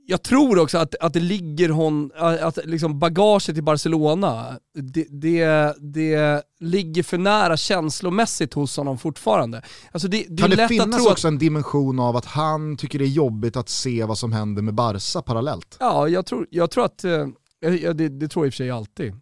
jag 0.07 0.23
tror 0.23 0.59
också 0.59 0.79
att, 0.79 0.95
att 1.01 1.13
det 1.13 1.21
ligger 1.21 1.69
hon, 1.69 2.11
att 2.17 2.59
liksom 2.65 2.99
bagaget 2.99 3.49
i 3.59 3.63
Barcelona, 3.63 4.59
det, 4.75 5.07
det, 5.11 5.75
det 5.79 6.43
ligger 6.61 7.03
för 7.03 7.19
nära 7.19 7.57
känslomässigt 7.57 8.55
hos 8.55 8.77
honom 8.77 8.99
fortfarande. 8.99 9.63
Alltså 9.93 10.09
det, 10.09 10.27
det 10.29 10.43
kan 10.43 10.51
det 10.51 10.69
finnas 10.69 11.07
också 11.07 11.29
att... 11.29 11.33
en 11.33 11.39
dimension 11.39 11.99
av 12.01 12.17
att 12.17 12.25
han 12.25 12.77
tycker 12.77 12.99
det 12.99 13.05
är 13.05 13.09
jobbigt 13.09 13.57
att 13.57 13.69
se 13.69 14.05
vad 14.05 14.19
som 14.19 14.33
händer 14.33 14.63
med 14.63 14.75
Barca 14.75 15.23
parallellt? 15.23 15.77
Ja, 15.81 16.09
jag 16.09 16.27
tror, 16.27 16.47
jag 16.51 16.71
tror 16.71 16.85
att, 16.85 17.05
eh, 17.05 17.27
det, 17.95 18.09
det 18.09 18.29
tror 18.29 18.45
jag 18.45 18.49
i 18.49 18.51
och 18.51 18.55
för 18.55 18.57
sig 18.57 18.71
alltid 18.71 19.15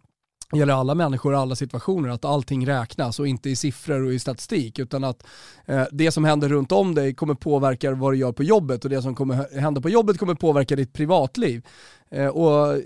det 0.55 0.59
gäller 0.59 0.73
alla 0.73 0.95
människor 0.95 1.33
och 1.33 1.39
alla 1.39 1.55
situationer, 1.55 2.09
att 2.09 2.25
allting 2.25 2.67
räknas 2.67 3.19
och 3.19 3.27
inte 3.27 3.49
i 3.49 3.55
siffror 3.55 4.05
och 4.05 4.13
i 4.13 4.19
statistik, 4.19 4.79
utan 4.79 5.03
att 5.03 5.27
eh, 5.65 5.83
det 5.91 6.11
som 6.11 6.25
händer 6.25 6.49
runt 6.49 6.71
om 6.71 6.95
dig 6.95 7.13
kommer 7.13 7.33
påverka 7.33 7.91
vad 7.91 8.13
du 8.13 8.17
gör 8.17 8.31
på 8.31 8.43
jobbet 8.43 8.83
och 8.83 8.89
det 8.89 9.01
som 9.01 9.15
kommer 9.15 9.59
hända 9.59 9.81
på 9.81 9.89
jobbet 9.89 10.17
kommer 10.17 10.35
påverka 10.35 10.75
ditt 10.75 10.93
privatliv. 10.93 11.65
Eh, 12.11 12.27
och 12.27 12.81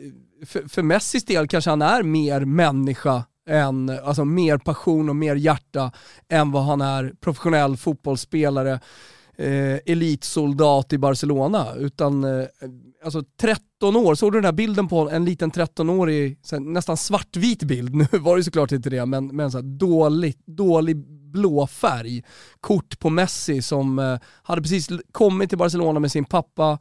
för, 0.46 0.70
för 0.70 0.82
Messis 0.82 1.26
del 1.26 1.48
kanske 1.48 1.70
han 1.70 1.82
är 1.82 2.04
mer 2.04 2.46
människa 2.46 3.24
än, 3.50 3.90
alltså 4.04 4.26
mer 4.26 4.58
passion 4.58 5.10
och 5.10 5.16
mer 5.16 5.36
hjärta 5.36 5.92
än 6.30 6.52
vad 6.52 6.64
han 6.64 6.82
är 6.82 7.14
professionell 7.20 7.78
fotbollsspelare, 7.78 8.80
eh, 9.40 9.80
elitsoldat 9.86 10.94
i 10.94 10.98
Barcelona. 10.98 11.76
Utan 11.76 12.24
eh, 12.24 12.48
alltså 13.04 13.24
13 13.42 13.96
år, 13.96 14.16
såg 14.16 14.32
du 14.32 14.38
den 14.38 14.46
här 14.46 14.52
bilden 14.52 14.88
på 14.88 15.10
en 15.10 15.26
liten 15.26 15.52
13-årig, 15.52 16.38
nästan 16.60 16.98
svartvit 16.98 17.64
bild, 17.64 17.96
nu 18.14 18.20
var 18.20 18.38
det 18.38 18.44
såklart 18.44 18.72
inte 18.72 18.90
det, 18.90 19.06
men, 19.06 19.28
men 19.28 19.52
så 19.52 19.58
här 19.58 19.64
dålig, 19.64 20.36
dålig 20.46 20.98
blå 21.32 21.68
färg. 21.68 22.24
Kort 22.60 23.00
på 23.00 23.10
Messi 23.10 23.62
som 23.62 24.00
eh, 24.00 24.18
hade 24.44 24.62
precis 24.62 24.90
kommit 25.12 25.50
till 25.50 25.58
Barcelona 25.58 26.00
med 26.00 26.12
sin 26.12 26.26
pappa, 26.26 26.80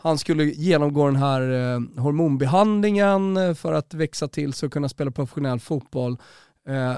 han 0.00 0.18
skulle 0.18 0.44
genomgå 0.44 1.06
den 1.06 1.16
här 1.16 1.40
eh, 1.40 2.02
hormonbehandlingen 2.02 3.36
eh, 3.36 3.54
för 3.54 3.72
att 3.72 3.94
växa 3.94 4.28
till 4.28 4.52
sig 4.52 4.66
och 4.66 4.72
kunna 4.72 4.88
spela 4.88 5.10
professionell 5.10 5.60
fotboll. 5.60 6.16
Eh, 6.68 6.94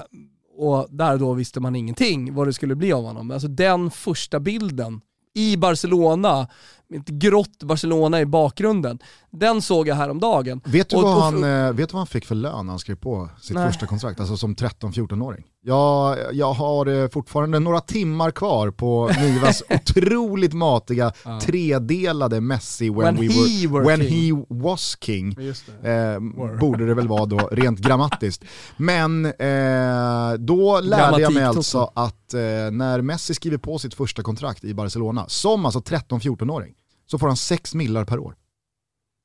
och 0.55 0.87
där 0.89 1.17
då 1.17 1.33
visste 1.33 1.59
man 1.59 1.75
ingenting 1.75 2.33
vad 2.33 2.47
det 2.47 2.53
skulle 2.53 2.75
bli 2.75 2.93
av 2.93 3.03
honom. 3.03 3.31
Alltså 3.31 3.47
den 3.47 3.91
första 3.91 4.39
bilden 4.39 5.01
i 5.33 5.57
Barcelona, 5.57 6.47
ett 6.93 7.07
grått 7.07 7.63
Barcelona 7.63 8.21
i 8.21 8.25
bakgrunden. 8.25 8.99
Den 9.31 9.61
såg 9.61 9.87
jag 9.87 9.95
häromdagen. 9.95 10.61
Vet 10.65 10.89
du, 10.89 10.95
och, 10.95 11.03
vad, 11.03 11.21
han, 11.23 11.35
och, 11.35 11.79
vet 11.79 11.89
du 11.89 11.93
vad 11.93 11.99
han 11.99 12.07
fick 12.07 12.25
för 12.25 12.35
lön 12.35 12.65
när 12.65 12.71
han 12.71 12.79
skrev 12.79 12.95
på 12.95 13.29
sitt 13.41 13.55
nej. 13.55 13.67
första 13.67 13.85
kontrakt, 13.85 14.19
alltså 14.19 14.37
som 14.37 14.55
13-14-åring? 14.55 15.43
Jag, 15.63 16.17
jag 16.33 16.53
har 16.53 16.85
eh, 16.85 17.09
fortfarande 17.09 17.59
några 17.59 17.81
timmar 17.81 18.31
kvar 18.31 18.71
på 18.71 19.11
Nivas 19.21 19.63
otroligt 19.69 20.53
matiga 20.53 21.13
tredelade 21.41 22.41
Messi 22.41 22.89
when, 22.89 23.15
when, 23.15 23.15
we 23.15 23.27
were, 23.67 23.83
were 23.83 23.97
when 23.97 24.01
he 24.01 24.45
was 24.49 24.97
king. 25.01 25.35
Eh, 25.83 26.19
borde 26.59 26.85
det 26.85 26.93
väl 26.93 27.07
vara 27.07 27.25
då 27.25 27.37
rent 27.51 27.79
grammatiskt. 27.87 28.43
Men 28.77 29.25
eh, 29.25 30.33
då 30.39 30.79
lärde 30.79 31.21
jag 31.21 31.33
mig 31.33 31.43
alltså 31.43 31.91
att 31.95 32.33
eh, 32.33 32.39
när 32.71 33.01
Messi 33.01 33.33
skriver 33.33 33.57
på 33.57 33.79
sitt 33.79 33.93
första 33.93 34.23
kontrakt 34.23 34.63
i 34.63 34.73
Barcelona, 34.73 35.25
som 35.27 35.65
alltså 35.65 35.79
13-14-åring, 35.79 36.73
så 37.11 37.19
får 37.19 37.27
han 37.27 37.37
6 37.37 37.75
millar 37.75 38.05
per 38.05 38.19
år. 38.19 38.35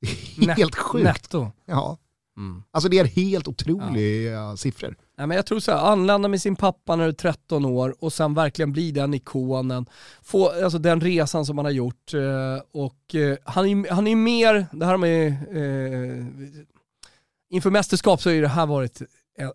Helt 0.57 0.75
sjukt. 0.75 1.03
Netto. 1.03 1.51
Ja. 1.65 1.97
Mm. 2.37 2.63
Alltså 2.71 2.89
det 2.89 2.99
är 2.99 3.05
helt 3.05 3.47
otroliga 3.47 4.31
ja. 4.31 4.57
siffror. 4.57 4.95
Nej, 5.17 5.27
men 5.27 5.35
jag 5.35 5.45
tror 5.45 5.59
så 5.59 5.71
här, 5.71 5.91
anlända 5.91 6.27
med 6.27 6.41
sin 6.41 6.55
pappa 6.55 6.95
när 6.95 7.03
du 7.03 7.09
är 7.09 7.13
13 7.13 7.65
år 7.65 7.95
och 7.99 8.13
sen 8.13 8.33
verkligen 8.33 8.71
bli 8.71 8.91
den 8.91 9.13
ikonen. 9.13 9.85
Få, 10.21 10.49
alltså 10.63 10.77
den 10.77 11.01
resan 11.01 11.45
som 11.45 11.55
man 11.55 11.65
har 11.65 11.71
gjort. 11.71 12.13
Eh, 12.13 12.63
och 12.71 13.15
eh, 13.15 13.37
han 13.43 13.65
är, 13.65 13.91
han 13.91 14.07
är 14.07 14.15
mer, 14.15 14.67
det 14.71 14.85
här 14.85 14.97
med, 14.97 15.27
eh, 15.27 16.25
inför 17.49 17.69
mästerskap 17.69 18.21
så 18.21 18.29
har 18.29 18.41
det 18.41 18.47
här 18.47 18.65
varit 18.65 19.01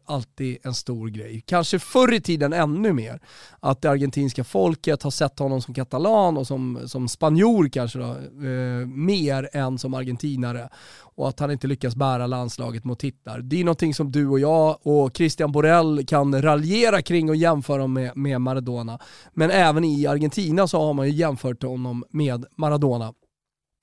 alltid 0.05 0.59
en 0.63 0.75
stor 0.75 1.09
grej. 1.09 1.43
Kanske 1.47 1.79
förr 1.79 2.13
i 2.13 2.21
tiden 2.21 2.53
ännu 2.53 2.93
mer. 2.93 3.21
Att 3.61 3.83
det 3.83 3.91
argentinska 3.91 4.45
folket 4.45 5.03
har 5.03 5.11
sett 5.11 5.39
honom 5.39 5.63
som 5.63 5.75
katalan 5.75 6.37
och 6.37 6.47
som, 6.47 6.81
som 6.87 7.09
spanjor 7.09 7.69
kanske 7.69 7.99
då, 7.99 8.11
eh, 8.47 8.87
mer 8.87 9.49
än 9.53 9.79
som 9.79 9.95
argentinare. 9.95 10.69
Och 11.15 11.29
att 11.29 11.41
han 11.41 11.51
inte 11.51 11.67
lyckas 11.67 11.97
bära 11.97 12.27
landslaget 12.27 12.85
mot 12.85 12.99
tittar. 12.99 13.39
Det 13.39 13.61
är 13.61 13.65
någonting 13.65 13.95
som 13.95 14.13
du 14.13 14.29
och 14.29 14.41
jag 14.41 14.79
och 14.83 15.17
Christian 15.17 15.53
Borrell 15.53 16.07
kan 16.07 16.43
raljera 16.43 17.03
kring 17.03 17.29
och 17.31 17.37
jämföra 17.37 17.87
med, 17.87 18.17
med 18.17 18.41
Maradona. 18.41 18.99
Men 19.33 19.51
även 19.51 19.85
i 19.85 20.07
Argentina 20.07 20.69
så 20.69 20.81
har 20.81 20.95
man 20.95 21.07
ju 21.07 21.13
jämfört 21.13 21.63
honom 21.63 22.05
med 22.11 22.47
Maradona 22.57 23.15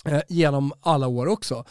eh, 0.06 0.22
genom 0.30 0.74
alla 0.82 1.08
år 1.08 1.28
också. 1.28 1.66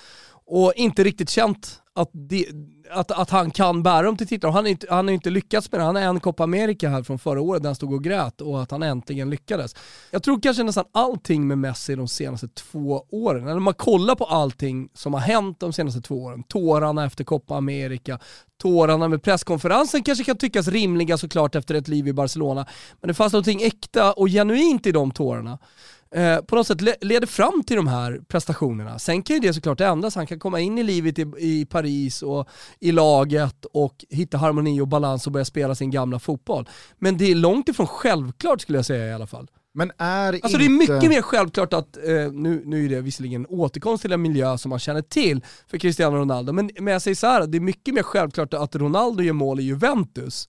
Och 0.51 0.73
inte 0.77 1.05
riktigt 1.05 1.31
känt 1.31 1.83
att, 1.95 2.11
det, 2.13 2.47
att, 2.91 3.11
att 3.11 3.31
han 3.31 3.51
kan 3.51 3.83
bära 3.83 4.03
dem 4.03 4.17
till 4.17 4.27
titlar. 4.29 4.51
Han 4.51 4.65
har 4.65 4.71
inte, 4.71 4.87
han 4.91 5.07
har 5.07 5.15
inte 5.15 5.31
lyckats 5.31 5.73
med 5.73 5.81
det. 5.81 5.85
Han 5.85 5.97
har 5.97 6.03
en 6.03 6.21
Copa 6.21 6.45
America 6.45 6.89
här 6.89 7.03
från 7.03 7.19
förra 7.19 7.41
året 7.41 7.63
där 7.63 7.69
han 7.69 7.75
stod 7.75 7.93
och 7.93 8.05
grät 8.05 8.41
och 8.41 8.63
att 8.63 8.71
han 8.71 8.83
äntligen 8.83 9.31
lyckades. 9.31 9.75
Jag 10.11 10.23
tror 10.23 10.41
kanske 10.41 10.63
nästan 10.63 10.85
allting 10.93 11.47
med 11.47 11.59
Messi 11.59 11.95
de 11.95 12.09
senaste 12.09 12.49
två 12.49 13.05
åren, 13.11 13.49
eller 13.49 13.61
man 13.61 13.75
kollar 13.75 14.15
på 14.15 14.25
allting 14.25 14.89
som 14.95 15.15
har 15.15 15.21
hänt 15.21 15.61
de 15.61 15.73
senaste 15.73 16.01
två 16.01 16.15
åren, 16.15 16.43
tårarna 16.43 17.05
efter 17.05 17.25
Copa 17.25 17.57
America, 17.57 18.19
tårarna 18.63 19.09
med 19.09 19.23
presskonferensen 19.23 20.03
kanske 20.03 20.25
kan 20.25 20.37
tyckas 20.37 20.69
rimliga 20.69 21.19
såklart 21.19 21.55
efter 21.55 21.75
ett 21.75 21.89
liv 21.89 22.09
i 22.09 22.13
Barcelona, 22.13 22.67
men 23.01 23.09
det 23.09 23.15
fanns 23.15 23.33
någonting 23.33 23.63
äkta 23.63 24.13
och 24.13 24.29
genuint 24.29 24.87
i 24.87 24.93
de 24.93 25.11
tårarna. 25.11 25.59
Eh, 26.15 26.41
på 26.41 26.57
något 26.57 26.67
sätt 26.67 26.81
le 26.81 26.95
leder 27.01 27.27
fram 27.27 27.63
till 27.67 27.77
de 27.77 27.87
här 27.87 28.21
prestationerna. 28.29 28.99
Sen 28.99 29.23
kan 29.23 29.37
ju 29.37 29.41
det 29.41 29.55
såklart 29.55 29.81
ändras, 29.81 30.15
han 30.15 30.27
kan 30.27 30.39
komma 30.39 30.61
in 30.61 30.79
i 30.79 30.83
livet 30.83 31.19
i, 31.19 31.27
i 31.39 31.67
Paris 31.67 32.23
och 32.23 32.49
i 32.81 32.93
laget 32.93 33.65
och 33.73 34.05
hitta 34.11 34.39
harmoni 34.39 34.81
och 34.81 34.89
balans 34.89 35.27
och 35.27 35.33
börja 35.33 35.45
spela 35.45 35.75
sin 35.75 35.91
gamla 35.91 36.19
fotboll. 36.19 36.69
Men 36.99 37.19
det 37.19 37.31
är 37.31 37.35
långt 37.35 37.69
ifrån 37.69 37.87
självklart 37.87 38.61
skulle 38.61 38.79
jag 38.79 38.87
säga 38.87 39.09
i 39.09 39.13
alla 39.13 39.27
fall. 39.27 39.49
Men 39.75 39.93
är 39.99 40.33
alltså 40.33 40.47
inte... 40.47 40.59
det 40.59 40.65
är 40.65 40.95
mycket 40.95 41.11
mer 41.11 41.23
självklart 41.23 41.73
att, 41.73 41.97
eh, 41.97 42.33
nu, 42.33 42.63
nu 42.65 42.85
är 42.85 42.89
det 42.89 43.01
visserligen 43.01 43.47
återkomst 43.49 44.03
till 44.03 44.13
en 44.13 44.23
miljö 44.23 44.59
som 44.59 44.71
man 44.71 44.79
känner 44.79 45.03
till 45.03 45.45
för 45.71 45.79
Cristiano 45.79 46.17
Ronaldo, 46.17 46.53
men, 46.53 46.71
men 46.81 46.93
jag 46.93 47.03
säger 47.03 47.15
så 47.15 47.27
här, 47.27 47.47
det 47.47 47.59
är 47.59 47.61
mycket 47.61 47.95
mer 47.95 48.03
självklart 48.03 48.55
att 48.55 48.77
Ronaldo 48.77 49.23
gör 49.23 49.33
mål 49.33 49.61
i 49.61 49.63
Juventus 49.63 50.49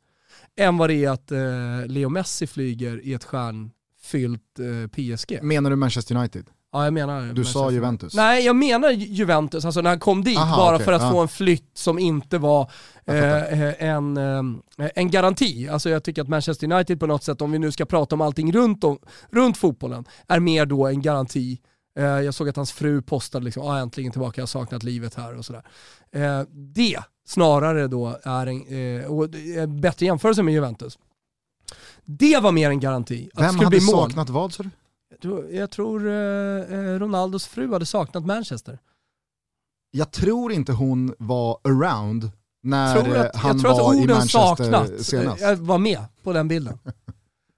än 0.60 0.78
vad 0.78 0.90
det 0.90 1.06
är 1.06 1.10
att 1.10 1.32
eh, 1.32 1.40
Leo 1.88 2.10
Messi 2.10 2.48
flyger 2.48 3.06
i 3.06 3.14
ett 3.14 3.24
stjärn 3.24 3.72
fyllt 4.12 4.60
eh, 4.60 4.88
PSG. 4.88 5.40
Menar 5.42 5.70
du 5.70 5.76
Manchester 5.76 6.16
United? 6.16 6.46
Ja 6.72 6.84
jag 6.84 6.94
menar 6.94 7.22
Du 7.22 7.28
Manchester 7.28 7.60
sa 7.60 7.72
Juventus? 7.72 8.14
Nej 8.14 8.46
jag 8.46 8.56
menar 8.56 8.90
Juventus, 8.92 9.66
alltså 9.66 9.82
när 9.82 9.90
han 9.90 10.00
kom 10.00 10.24
dit 10.24 10.38
Aha, 10.38 10.58
bara 10.58 10.76
okay, 10.76 10.86
för 10.86 10.94
att 10.94 11.02
ja. 11.02 11.12
få 11.12 11.20
en 11.20 11.28
flytt 11.28 11.78
som 11.78 12.00
inte 12.00 12.38
var 12.38 12.72
eh, 13.06 13.44
eh 13.44 13.84
en, 13.84 14.18
eh, 14.18 14.90
en 14.96 15.12
garanti. 15.12 15.70
Alltså 15.70 15.90
jag 15.90 16.04
tycker 16.04 16.22
att 16.22 16.28
Manchester 16.28 16.72
United 16.72 17.00
på 17.00 17.08
något 17.08 17.24
sätt, 17.24 17.42
om 17.42 17.52
vi 17.52 17.60
nu 17.60 17.72
ska 17.72 17.86
prata 17.86 18.16
om 18.16 18.22
allting 18.22 18.52
runt, 18.52 18.84
om, 18.84 19.00
runt 19.30 19.58
fotbollen, 19.58 20.06
är 20.28 20.40
mer 20.40 20.66
då 20.66 20.88
en 20.88 21.02
garanti. 21.02 21.60
Eh, 21.98 22.06
jag 22.06 22.34
såg 22.34 22.50
att 22.50 22.56
hans 22.56 22.72
fru 22.72 23.02
postade 23.02 23.46
liksom, 23.46 23.64
ah, 23.64 23.80
äntligen 23.80 24.12
tillbaka, 24.12 24.42
jag 24.42 24.44
har 24.44 24.48
saknat 24.48 24.84
livet 24.84 25.16
här 25.16 25.38
och 25.38 25.46
sådär. 25.46 25.64
Eh, 26.12 26.42
det 26.52 26.98
snarare 27.28 27.88
då 27.88 28.18
är 28.24 28.48
en, 28.48 29.06
och 29.06 29.30
bättre 29.70 30.06
jämförelse 30.06 30.44
med 30.44 30.54
Juventus. 30.54 30.98
Det 32.06 32.40
var 32.40 32.52
mer 32.52 32.70
en 32.70 32.80
garanti. 32.80 33.30
Att 33.34 33.44
Vem 33.44 33.58
det 33.58 33.64
hade 33.64 33.70
bli 33.70 33.82
saknat 33.82 34.30
vad 34.30 34.54
sa 34.54 34.64
du? 34.64 34.70
Jag 35.10 35.22
tror, 35.22 35.52
jag 35.52 35.72
tror 35.72 36.08
eh, 36.08 37.00
Ronaldos 37.00 37.48
fru 37.48 37.74
hade 37.74 37.86
saknat 37.86 38.26
Manchester. 38.26 38.80
Jag 39.92 40.12
tror 40.12 40.52
inte 40.52 40.72
hon 40.72 41.16
var 41.18 41.60
around 41.64 42.32
när 42.64 43.26
att, 43.26 43.36
han 43.36 43.58
var 43.58 43.94
i 43.94 44.08
Manchester 44.08 44.56
saknat. 44.56 45.06
senast. 45.06 45.42
Jag 45.42 45.56
var 45.56 45.78
med 45.78 46.04
på 46.24 46.34
den 46.34 46.48
bilden. 46.48 46.80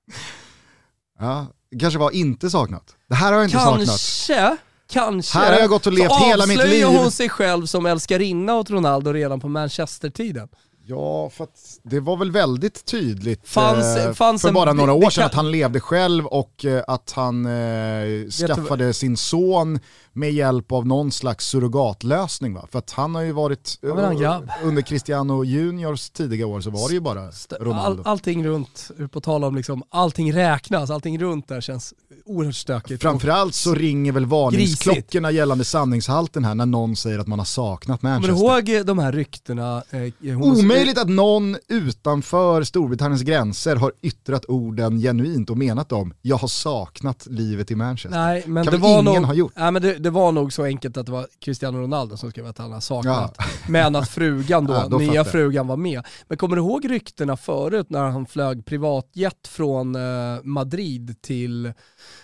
ja, 1.19 1.47
kanske 1.79 1.99
var 1.99 2.11
inte 2.11 2.49
saknat. 2.49 2.95
Det 3.07 3.15
här 3.15 3.31
har 3.31 3.39
jag 3.39 3.45
inte 3.45 3.57
kanske, 3.57 3.85
saknat. 3.85 3.87
Kanske, 3.87 4.57
kanske. 4.87 5.37
Här 5.37 5.53
har 5.53 5.59
jag 5.59 5.69
gått 5.69 5.87
och 5.87 5.93
levt 5.93 6.11
hela 6.11 6.45
mitt 6.45 6.57
liv. 6.57 6.85
Avslöjar 6.85 7.01
hon 7.01 7.11
sig 7.11 7.29
själv 7.29 7.65
som 7.65 7.85
älskarinna 7.85 8.55
åt 8.55 8.69
Ronaldo 8.69 9.13
redan 9.13 9.39
på 9.39 9.47
Manchester-tiden. 9.47 10.49
Ja, 10.91 11.29
för 11.29 11.47
det 11.83 11.99
var 11.99 12.17
väl 12.17 12.31
väldigt 12.31 12.85
tydligt 12.85 13.47
fanns, 13.47 13.97
eh, 13.97 14.13
fanns 14.13 14.41
för 14.41 14.51
bara 14.51 14.69
en, 14.69 14.77
några 14.77 14.93
år 14.93 15.09
sedan 15.09 15.21
kan... 15.21 15.25
att 15.25 15.33
han 15.33 15.51
levde 15.51 15.79
själv 15.79 16.25
och 16.25 16.65
eh, 16.65 16.83
att 16.87 17.11
han 17.11 17.45
eh, 17.45 18.29
skaffade 18.29 18.93
sin 18.93 19.17
son 19.17 19.79
med 20.13 20.31
hjälp 20.31 20.71
av 20.71 20.87
någon 20.87 21.11
slags 21.11 21.47
surrogatlösning. 21.47 22.53
Va? 22.53 22.67
För 22.71 22.79
att 22.79 22.91
han 22.91 23.15
har 23.15 23.21
ju 23.21 23.31
varit, 23.31 23.79
ja, 23.81 24.43
under 24.63 24.81
Cristiano 24.81 25.43
Juniors 25.43 26.09
tidiga 26.09 26.47
år 26.47 26.61
så 26.61 26.69
var 26.69 26.87
det 26.87 26.93
ju 26.93 26.99
bara 26.99 27.29
Ronaldo. 27.59 28.01
All, 28.01 28.11
allting 28.11 28.45
runt, 28.45 28.91
på 29.11 29.21
tal 29.21 29.43
om 29.43 29.55
liksom, 29.55 29.83
allting 29.89 30.33
räknas, 30.33 30.89
allting 30.89 31.19
runt 31.19 31.47
där 31.47 31.61
känns 31.61 31.93
oerhört 32.25 32.55
stökigt. 32.55 33.01
Framförallt 33.01 33.55
så 33.55 33.73
ringer 33.73 34.11
väl 34.11 34.25
varningsklockorna 34.25 35.27
grisigt. 35.27 35.37
gällande 35.37 35.65
sanningshalten 35.65 36.45
här 36.45 36.55
när 36.55 36.65
någon 36.65 36.95
säger 36.95 37.19
att 37.19 37.27
man 37.27 37.39
har 37.39 37.45
saknat 37.45 38.01
Manchester. 38.01 38.33
Kommer 38.35 38.61
du 38.61 38.71
ihåg 38.73 38.85
de 38.85 38.99
här 38.99 39.11
ryktena? 39.11 39.83
Eh, 39.91 40.41
Omöjligt 40.41 40.97
att 40.97 41.09
någon 41.09 41.57
utanför 41.67 42.63
Storbritanniens 42.63 43.21
gränser 43.21 43.75
har 43.75 43.91
yttrat 44.01 44.45
orden 44.45 44.99
genuint 44.99 45.49
och 45.49 45.57
menat 45.57 45.89
dem, 45.89 46.13
jag 46.21 46.37
har 46.37 46.47
saknat 46.47 47.27
livet 47.29 47.71
i 47.71 47.75
Manchester. 47.75 48.19
Nej, 48.19 48.43
men 48.45 48.63
kan 48.63 48.73
det 48.73 48.79
var 48.79 48.89
ingen 49.01 49.05
nog, 49.05 49.25
ha 49.25 49.33
gjort. 49.33 49.53
Nej, 49.55 49.71
men 49.71 49.81
det, 49.81 49.99
det, 50.01 50.09
var 50.09 50.31
nog 50.31 50.53
så 50.53 50.63
enkelt 50.63 50.97
att 50.97 51.05
det 51.05 51.11
var 51.11 51.27
Cristiano 51.39 51.77
Ronaldo 51.77 52.17
som 52.17 52.31
skrev 52.31 52.47
att 52.47 52.57
han 52.57 52.71
har 52.71 52.79
saknat. 52.79 53.35
Ja. 53.37 53.45
Men 53.69 53.95
att 53.95 54.09
frugan 54.09 54.65
då, 54.65 54.73
ja, 54.73 54.97
nya 54.97 55.25
frugan 55.25 55.67
var 55.67 55.77
med. 55.77 56.05
Men 56.27 56.37
kommer 56.37 56.55
du 56.55 56.61
ihåg 56.61 56.91
ryktena 56.91 57.37
förut 57.37 57.89
när 57.89 58.03
han 58.03 58.25
flög 58.25 58.65
privatjet 58.65 59.47
från 59.47 59.95
eh, 59.95 60.43
Madrid 60.43 61.21
till 61.21 61.65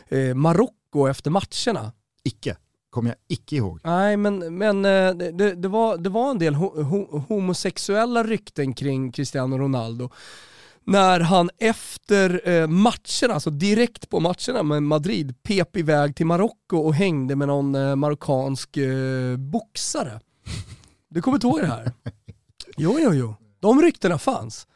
eh, 0.07 0.35
Marocko 0.35 1.07
efter 1.07 1.31
matcherna? 1.31 1.91
Icke 2.23 2.57
kommer 2.89 3.09
jag 3.09 3.17
icke 3.27 3.55
ihåg. 3.55 3.79
Nej, 3.83 4.17
men, 4.17 4.57
men 4.57 4.85
eh, 4.85 5.13
det, 5.13 5.55
det, 5.55 5.67
var, 5.67 5.97
det 5.97 6.09
var 6.09 6.29
en 6.29 6.39
del 6.39 6.55
ho 6.55 7.25
homosexuella 7.27 8.23
rykten 8.23 8.73
kring 8.73 9.11
Cristiano 9.11 9.57
Ronaldo 9.57 10.09
när 10.87 11.19
han 11.19 11.49
efter 11.57 12.49
eh, 12.49 12.67
matcherna, 12.67 13.33
alltså 13.33 13.49
direkt 13.49 14.09
på 14.09 14.19
matcherna 14.19 14.63
med 14.63 14.83
Madrid, 14.83 15.43
pep 15.43 15.77
iväg 15.77 16.15
till 16.15 16.25
Marocko 16.25 16.77
och 16.77 16.93
hängde 16.93 17.35
med 17.35 17.47
någon 17.47 17.75
eh, 17.75 17.95
marockansk 17.95 18.77
eh, 18.77 19.37
boxare. 19.37 20.19
Du 21.09 21.21
kommer 21.21 21.35
inte 21.37 21.47
ihåg 21.47 21.61
det 21.61 21.67
här? 21.67 21.91
Jo, 22.79 22.97
jo, 22.99 23.13
jo. 23.13 23.35
De 23.59 23.81
ryktena 23.81 24.17
fanns. 24.17 24.67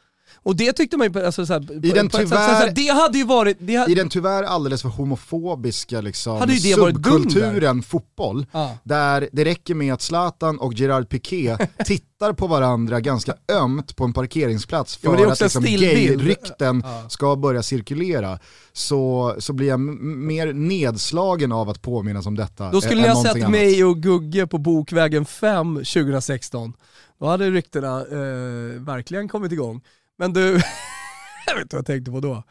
Och 0.44 0.56
det 0.56 0.72
tyckte 0.72 0.96
man 0.96 1.12
ju, 1.12 1.24
alltså, 1.24 1.46
såhär, 1.46 1.86
I 1.86 1.90
den 1.90 2.08
tyvärr, 2.08 2.26
såhär, 2.26 2.72
det 2.74 2.88
hade 2.88 3.18
ju 3.18 3.24
varit... 3.24 3.60
Hade, 3.60 3.92
I 3.92 3.94
den 3.94 4.08
tyvärr 4.08 4.42
alldeles 4.42 4.82
för 4.82 4.88
homofobiska 4.88 6.00
liksom, 6.00 6.48
subkulturen 6.58 7.82
fotboll, 7.82 8.46
ah. 8.52 8.68
där 8.84 9.28
det 9.32 9.44
räcker 9.44 9.74
med 9.74 9.94
att 9.94 10.02
Zlatan 10.02 10.58
och 10.58 10.74
Gerard 10.74 11.08
Piqué 11.08 11.56
tittar 11.84 12.32
på 12.32 12.46
varandra 12.46 13.00
ganska 13.00 13.34
ömt 13.52 13.96
på 13.96 14.04
en 14.04 14.12
parkeringsplats 14.12 14.96
för 14.96 15.18
ja, 15.18 15.32
att 15.32 15.40
liksom, 15.40 15.64
gay-rykten 15.64 16.82
ah. 16.84 17.08
ska 17.08 17.36
börja 17.36 17.62
cirkulera, 17.62 18.38
så, 18.72 19.34
så 19.38 19.52
blir 19.52 19.68
jag 19.68 19.80
mer 19.80 20.52
nedslagen 20.52 21.52
av 21.52 21.68
att 21.68 21.82
påminnas 21.82 22.26
om 22.26 22.34
detta. 22.34 22.70
Då 22.70 22.80
skulle 22.80 23.06
jag 23.06 23.18
sett 23.18 23.36
annat. 23.36 23.50
mig 23.50 23.84
och 23.84 24.02
Gugge 24.02 24.46
på 24.46 24.58
Bokvägen 24.58 25.24
5 25.24 25.74
2016. 25.74 26.72
Då 27.20 27.26
hade 27.26 27.50
ryktena 27.50 28.00
eh, 28.00 28.80
verkligen 28.80 29.28
kommit 29.28 29.52
igång. 29.52 29.80
Men 30.22 30.32
du, 30.32 30.40
jag 31.46 31.54
vet 31.54 31.62
inte 31.62 31.76
vad 31.76 31.80
jag 31.80 31.86
tänkte 31.86 32.10
på 32.10 32.20
då. 32.20 32.42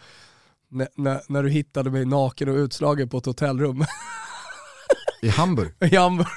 N 0.74 0.88
när, 0.96 1.22
när 1.28 1.44
du 1.44 1.50
hittade 1.50 1.92
mig 1.92 2.06
naken 2.06 2.50
och 2.50 2.56
utslagen 2.56 3.10
på 3.10 3.18
ett 3.18 3.26
hotellrum. 3.26 3.86
I 5.22 5.30
Hamburg? 5.30 5.74
I 5.80 5.96
Hamburg. 5.96 6.28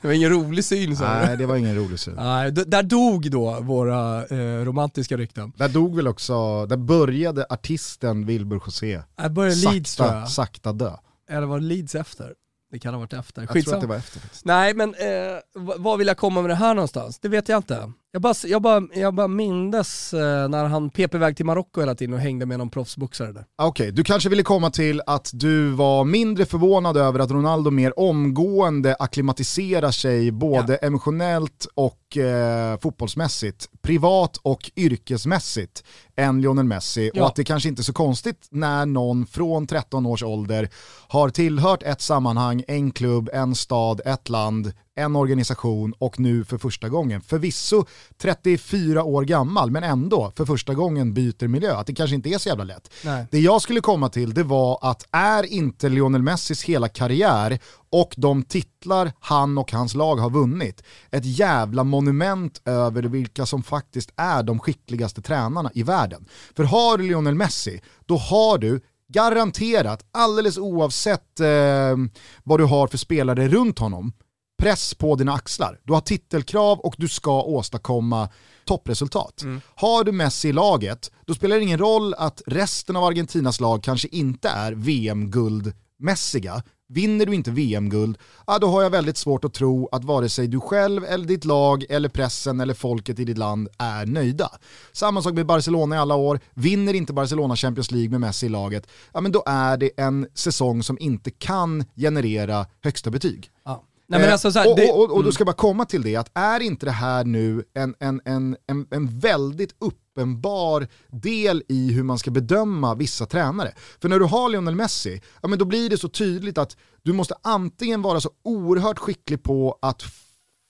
Det 0.00 0.06
var 0.06 0.14
ingen 0.14 0.30
rolig 0.30 0.64
syn 0.64 0.96
sa 0.96 1.04
Nej 1.04 1.36
det 1.36 1.46
var 1.46 1.56
ingen 1.56 1.76
rolig 1.76 2.00
syn. 2.00 2.14
Nej, 2.14 2.52
där 2.52 2.82
dog 2.82 3.30
då 3.30 3.60
våra 3.60 4.26
eh, 4.26 4.64
romantiska 4.64 5.16
rykten. 5.16 5.52
Där 5.56 5.68
dog 5.68 5.96
väl 5.96 6.08
också, 6.08 6.66
där 6.66 6.76
började 6.76 7.46
artisten 7.50 8.26
Wilbur 8.26 8.60
José 8.66 9.02
där 9.16 9.28
började 9.28 9.56
sakta, 9.56 9.72
Leeds, 9.72 9.96
tror 9.96 10.08
jag. 10.08 10.30
sakta 10.30 10.72
dö. 10.72 10.96
Eller 11.30 11.46
var 11.46 11.58
det 11.58 11.64
Leeds 11.64 11.94
efter? 11.94 12.34
Det 12.72 12.78
kan 12.78 12.94
ha 12.94 13.00
varit 13.00 13.12
efter. 13.12 13.42
Jag 13.42 13.64
tror 13.64 13.74
att 13.74 13.80
det 13.80 13.86
var 13.86 13.96
efter. 13.96 14.20
Faktiskt. 14.20 14.44
Nej 14.44 14.74
men 14.74 14.94
eh, 14.94 15.38
vad 15.76 15.98
vill 15.98 16.06
jag 16.06 16.16
komma 16.16 16.40
med 16.42 16.50
det 16.50 16.54
här 16.54 16.74
någonstans? 16.74 17.18
Det 17.18 17.28
vet 17.28 17.48
jag 17.48 17.58
inte. 17.58 17.92
Jag 18.14 18.22
bara, 18.22 18.34
jag 18.46 18.62
bara, 18.62 18.82
jag 18.94 19.14
bara 19.14 19.28
mindes 19.28 20.14
eh, 20.14 20.48
när 20.48 20.64
han 20.64 20.90
pep 20.90 21.14
iväg 21.14 21.36
till 21.36 21.46
Marocko 21.46 21.80
hela 21.80 21.94
tiden 21.94 22.14
och 22.14 22.20
hängde 22.20 22.46
med 22.46 22.58
någon 22.58 22.70
proffsboxare 22.70 23.32
där. 23.32 23.44
Okej, 23.62 23.84
okay, 23.84 23.90
du 23.90 24.04
kanske 24.04 24.28
ville 24.28 24.42
komma 24.42 24.70
till 24.70 25.02
att 25.06 25.30
du 25.32 25.70
var 25.70 26.04
mindre 26.04 26.46
förvånad 26.46 26.96
över 26.96 27.18
att 27.18 27.30
Ronaldo 27.30 27.70
mer 27.70 27.98
omgående 27.98 28.96
akklimatiserar 28.98 29.90
sig 29.90 30.32
både 30.32 30.78
ja. 30.82 30.86
emotionellt 30.86 31.66
och 31.74 32.16
eh, 32.16 32.78
fotbollsmässigt, 32.78 33.68
privat 33.82 34.36
och 34.36 34.70
yrkesmässigt 34.76 35.84
än 36.16 36.40
Lionel 36.40 36.64
Messi 36.64 37.10
ja. 37.14 37.22
och 37.22 37.28
att 37.28 37.36
det 37.36 37.44
kanske 37.44 37.68
inte 37.68 37.80
är 37.80 37.84
så 37.84 37.92
konstigt 37.92 38.48
när 38.50 38.86
någon 38.86 39.26
från 39.26 39.66
13 39.66 40.06
års 40.06 40.22
ålder 40.22 40.68
har 41.08 41.28
tillhört 41.28 41.82
ett 41.82 42.00
sammanhang, 42.00 42.64
en 42.68 42.90
klubb, 42.90 43.30
en 43.32 43.54
stad, 43.54 44.00
ett 44.04 44.28
land, 44.28 44.72
en 44.96 45.16
organisation 45.16 45.94
och 45.98 46.20
nu 46.20 46.44
för 46.44 46.58
första 46.58 46.88
gången, 46.88 47.20
förvisso 47.20 47.84
34 48.18 49.04
år 49.04 49.24
gammal, 49.24 49.70
men 49.70 49.84
ändå 49.84 50.32
för 50.36 50.44
första 50.44 50.74
gången 50.74 51.14
byter 51.14 51.48
miljö. 51.48 51.76
Att 51.76 51.86
det 51.86 51.94
kanske 51.94 52.16
inte 52.16 52.28
är 52.28 52.38
så 52.38 52.48
jävla 52.48 52.64
lätt. 52.64 52.90
Nej. 53.04 53.26
Det 53.30 53.40
jag 53.40 53.62
skulle 53.62 53.80
komma 53.80 54.08
till 54.08 54.34
det 54.34 54.42
var 54.42 54.78
att 54.82 55.06
är 55.10 55.42
inte 55.42 55.88
Lionel 55.88 56.22
Messis 56.22 56.64
hela 56.64 56.88
karriär 56.88 57.58
och 57.90 58.14
de 58.16 58.42
titlar 58.42 59.12
han 59.20 59.58
och 59.58 59.72
hans 59.72 59.94
lag 59.94 60.16
har 60.16 60.30
vunnit 60.30 60.82
ett 61.10 61.24
jävla 61.24 61.84
monument 61.84 62.62
över 62.64 63.02
vilka 63.02 63.46
som 63.46 63.62
faktiskt 63.62 64.12
är 64.16 64.42
de 64.42 64.58
skickligaste 64.58 65.22
tränarna 65.22 65.70
i 65.74 65.82
världen. 65.82 66.28
För 66.56 66.64
har 66.64 66.98
du 66.98 67.04
Lionel 67.04 67.34
Messi, 67.34 67.80
då 68.06 68.16
har 68.16 68.58
du 68.58 68.80
garanterat, 69.08 70.04
alldeles 70.12 70.58
oavsett 70.58 71.40
eh, 71.40 71.96
vad 72.44 72.60
du 72.60 72.64
har 72.64 72.86
för 72.86 72.98
spelare 72.98 73.48
runt 73.48 73.78
honom, 73.78 74.12
press 74.58 74.94
på 74.94 75.16
dina 75.16 75.32
axlar. 75.32 75.80
Du 75.84 75.92
har 75.92 76.00
titelkrav 76.00 76.78
och 76.78 76.94
du 76.98 77.08
ska 77.08 77.42
åstadkomma 77.42 78.28
toppresultat. 78.64 79.42
Mm. 79.42 79.60
Har 79.74 80.04
du 80.04 80.12
Messi 80.12 80.48
i 80.48 80.52
laget, 80.52 81.10
då 81.26 81.34
spelar 81.34 81.56
det 81.56 81.62
ingen 81.62 81.78
roll 81.78 82.14
att 82.14 82.42
resten 82.46 82.96
av 82.96 83.04
Argentinas 83.04 83.60
lag 83.60 83.82
kanske 83.82 84.08
inte 84.08 84.48
är 84.48 84.72
VM-guldmässiga. 84.72 86.62
Vinner 86.88 87.26
du 87.26 87.34
inte 87.34 87.50
VM-guld, 87.50 88.18
ja, 88.46 88.58
då 88.58 88.66
har 88.66 88.82
jag 88.82 88.90
väldigt 88.90 89.16
svårt 89.16 89.44
att 89.44 89.54
tro 89.54 89.88
att 89.92 90.04
vare 90.04 90.28
sig 90.28 90.48
du 90.48 90.60
själv, 90.60 91.04
eller 91.04 91.24
ditt 91.24 91.44
lag, 91.44 91.84
eller 91.88 92.08
pressen 92.08 92.60
eller 92.60 92.74
folket 92.74 93.18
i 93.18 93.24
ditt 93.24 93.38
land 93.38 93.68
är 93.78 94.06
nöjda. 94.06 94.50
Samma 94.92 95.22
sak 95.22 95.34
med 95.34 95.46
Barcelona 95.46 95.96
i 95.96 95.98
alla 95.98 96.14
år, 96.14 96.40
vinner 96.54 96.94
inte 96.94 97.12
Barcelona 97.12 97.56
Champions 97.56 97.90
League 97.90 98.10
med 98.10 98.20
Messi 98.20 98.46
i 98.46 98.48
laget, 98.48 98.86
ja, 99.12 99.20
men 99.20 99.32
då 99.32 99.42
är 99.46 99.76
det 99.76 99.90
en 99.96 100.26
säsong 100.34 100.82
som 100.82 100.98
inte 101.00 101.30
kan 101.30 101.84
generera 101.96 102.66
högsta 102.82 103.10
betyg. 103.10 103.50
Ja. 103.64 103.84
Nej, 104.14 104.20
men 104.20 104.28
eh, 104.28 104.32
alltså, 104.32 104.58
här, 104.58 104.68
och, 104.68 104.78
och, 104.78 105.04
och, 105.04 105.16
och, 105.16 105.24
då 105.24 105.32
ska 105.32 105.40
jag 105.40 105.46
bara 105.46 105.52
komma 105.52 105.84
till 105.84 106.02
det, 106.02 106.16
att 106.16 106.30
är 106.34 106.60
inte 106.60 106.86
det 106.86 106.92
här 106.92 107.24
nu 107.24 107.64
en, 107.74 107.94
en, 108.00 108.20
en, 108.24 108.56
en, 108.66 108.86
en 108.90 109.18
väldigt 109.18 109.74
uppenbar 109.78 110.88
del 111.08 111.62
i 111.68 111.92
hur 111.92 112.02
man 112.02 112.18
ska 112.18 112.30
bedöma 112.30 112.94
vissa 112.94 113.26
tränare? 113.26 113.72
För 114.00 114.08
när 114.08 114.18
du 114.18 114.24
har 114.24 114.48
Lionel 114.48 114.74
Messi, 114.74 115.22
ja, 115.42 115.48
men 115.48 115.58
då 115.58 115.64
blir 115.64 115.90
det 115.90 115.98
så 115.98 116.08
tydligt 116.08 116.58
att 116.58 116.76
du 117.02 117.12
måste 117.12 117.34
antingen 117.42 118.02
vara 118.02 118.20
så 118.20 118.30
oerhört 118.44 118.98
skicklig 118.98 119.42
på 119.42 119.78
att 119.82 120.02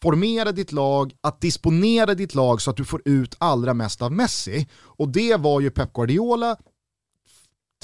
formera 0.02 0.52
ditt 0.52 0.72
lag, 0.72 1.12
att 1.20 1.40
disponera 1.40 2.14
ditt 2.14 2.34
lag 2.34 2.62
så 2.62 2.70
att 2.70 2.76
du 2.76 2.84
får 2.84 3.02
ut 3.04 3.36
allra 3.38 3.74
mest 3.74 4.02
av 4.02 4.12
Messi. 4.12 4.68
Och 4.74 5.08
det 5.08 5.36
var 5.36 5.60
ju 5.60 5.70
Pep 5.70 5.92
Guardiola, 5.92 6.56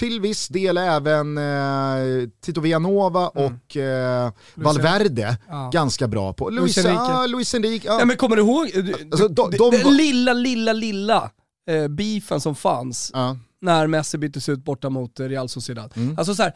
till 0.01 0.21
viss 0.21 0.49
del 0.49 0.77
även 0.77 1.39
eh, 1.39 2.29
Tito 2.41 2.61
Villanova 2.61 3.31
mm. 3.35 3.47
och 3.47 3.77
eh, 3.77 4.33
Valverde 4.55 5.39
ja. 5.49 5.71
ganska 5.73 6.09
bra 6.09 6.33
på. 6.33 6.51
Luis 6.51 6.79
Enrique. 6.79 7.01
Ah, 7.01 7.27
Luis 7.27 7.55
Enrique 7.55 7.89
ja. 7.89 7.99
ja. 7.99 8.05
men 8.05 8.17
kommer 8.17 8.37
du 8.37 8.43
ihåg, 8.43 8.71
alltså, 9.13 9.29
de, 9.29 9.51
de, 9.51 9.71
den 9.71 9.97
lilla, 9.97 10.33
lilla, 10.33 10.73
lilla 10.73 11.31
eh, 11.71 11.89
beefen 11.89 12.41
som 12.41 12.55
fanns 12.55 13.11
ja. 13.15 13.37
när 13.61 13.87
Messi 13.87 14.19
byttes 14.19 14.49
ut 14.49 14.65
borta 14.65 14.91
mot 14.91 15.21
Real 15.21 15.49
Sociedad. 15.49 15.93
Mm. 15.97 16.19
Alltså 16.19 16.35
så 16.35 16.43
här, 16.43 16.55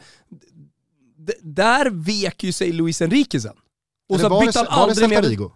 där 1.41 1.89
vek 1.89 2.43
ju 2.43 2.51
sig 2.51 2.71
Luis 2.71 3.01
Enrique 3.01 3.41
sen. 3.41 3.55
Och 4.09 4.19
så 4.19 4.39
bytte 4.39 4.59
han 4.59 4.67
aldrig 4.67 5.09
mer... 5.09 5.49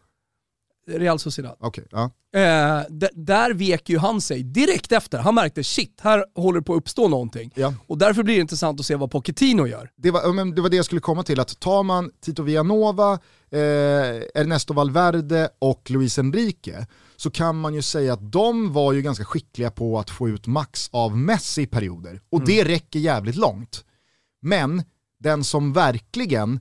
Real 0.89 1.19
Sociedad. 1.19 1.55
Okay, 1.59 1.83
ja. 1.91 2.03
eh, 2.35 2.81
där 3.13 3.53
vek 3.53 3.89
ju 3.89 3.97
han 3.97 4.21
sig 4.21 4.43
direkt 4.43 4.91
efter. 4.91 5.17
Han 5.19 5.35
märkte 5.35 5.63
shit, 5.63 5.99
här 6.01 6.25
håller 6.35 6.59
det 6.59 6.65
på 6.65 6.73
att 6.73 6.77
uppstå 6.77 7.07
någonting. 7.07 7.51
Ja. 7.55 7.73
Och 7.87 7.97
därför 7.97 8.23
blir 8.23 8.35
det 8.35 8.41
intressant 8.41 8.79
att 8.79 8.85
se 8.85 8.95
vad 8.95 9.11
Pochettino 9.11 9.67
gör. 9.67 9.91
Det 9.95 10.11
var, 10.11 10.33
men 10.33 10.55
det 10.55 10.61
var 10.61 10.69
det 10.69 10.75
jag 10.75 10.85
skulle 10.85 11.01
komma 11.01 11.23
till, 11.23 11.39
att 11.39 11.59
tar 11.59 11.83
man 11.83 12.11
Tito 12.21 12.43
Villanova, 12.43 13.13
eh, 13.51 13.59
Ernesto 14.35 14.73
Valverde 14.73 15.49
och 15.59 15.91
Luis 15.91 16.19
Enrique 16.19 16.87
så 17.15 17.31
kan 17.31 17.59
man 17.59 17.73
ju 17.73 17.81
säga 17.81 18.13
att 18.13 18.31
de 18.31 18.73
var 18.73 18.93
ju 18.93 19.01
ganska 19.01 19.25
skickliga 19.25 19.71
på 19.71 19.99
att 19.99 20.09
få 20.09 20.29
ut 20.29 20.47
max 20.47 20.89
av 20.91 21.17
Messi 21.17 21.61
i 21.61 21.67
perioder. 21.67 22.21
Och 22.29 22.39
mm. 22.39 22.47
det 22.47 22.63
räcker 22.63 22.99
jävligt 22.99 23.35
långt. 23.35 23.85
Men 24.41 24.83
den 25.19 25.43
som 25.43 25.73
verkligen 25.73 26.59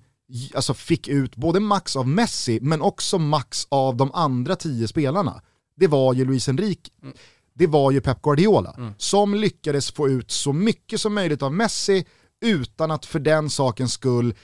alltså 0.55 0.75
fick 0.75 1.09
ut 1.09 1.37
både 1.37 1.61
max 1.61 1.97
av 1.97 2.09
Messi 2.09 2.59
men 2.63 2.83
också 2.83 3.19
max 3.19 3.67
av 3.69 3.97
de 3.97 4.13
andra 4.13 4.57
tio 4.57 4.89
spelarna, 4.89 5.43
det 5.77 5.87
var 5.87 6.15
ju 6.15 6.25
Luis 6.25 6.49
Enrique. 6.49 6.93
Mm. 7.03 7.15
Det 7.55 7.67
var 7.67 7.91
ju 7.91 8.01
Pep 8.01 8.23
Guardiola 8.23 8.75
mm. 8.79 8.93
som 8.99 9.35
lyckades 9.35 9.91
få 9.93 10.09
ut 10.09 10.31
så 10.31 10.53
mycket 10.53 11.01
som 11.01 11.15
möjligt 11.15 11.43
av 11.43 11.55
Messi 11.55 12.07
utan 12.41 12.91
att 12.91 13.07
för 13.07 13.19
den 13.19 13.51
sakens 13.51 13.93
skull 13.93 14.35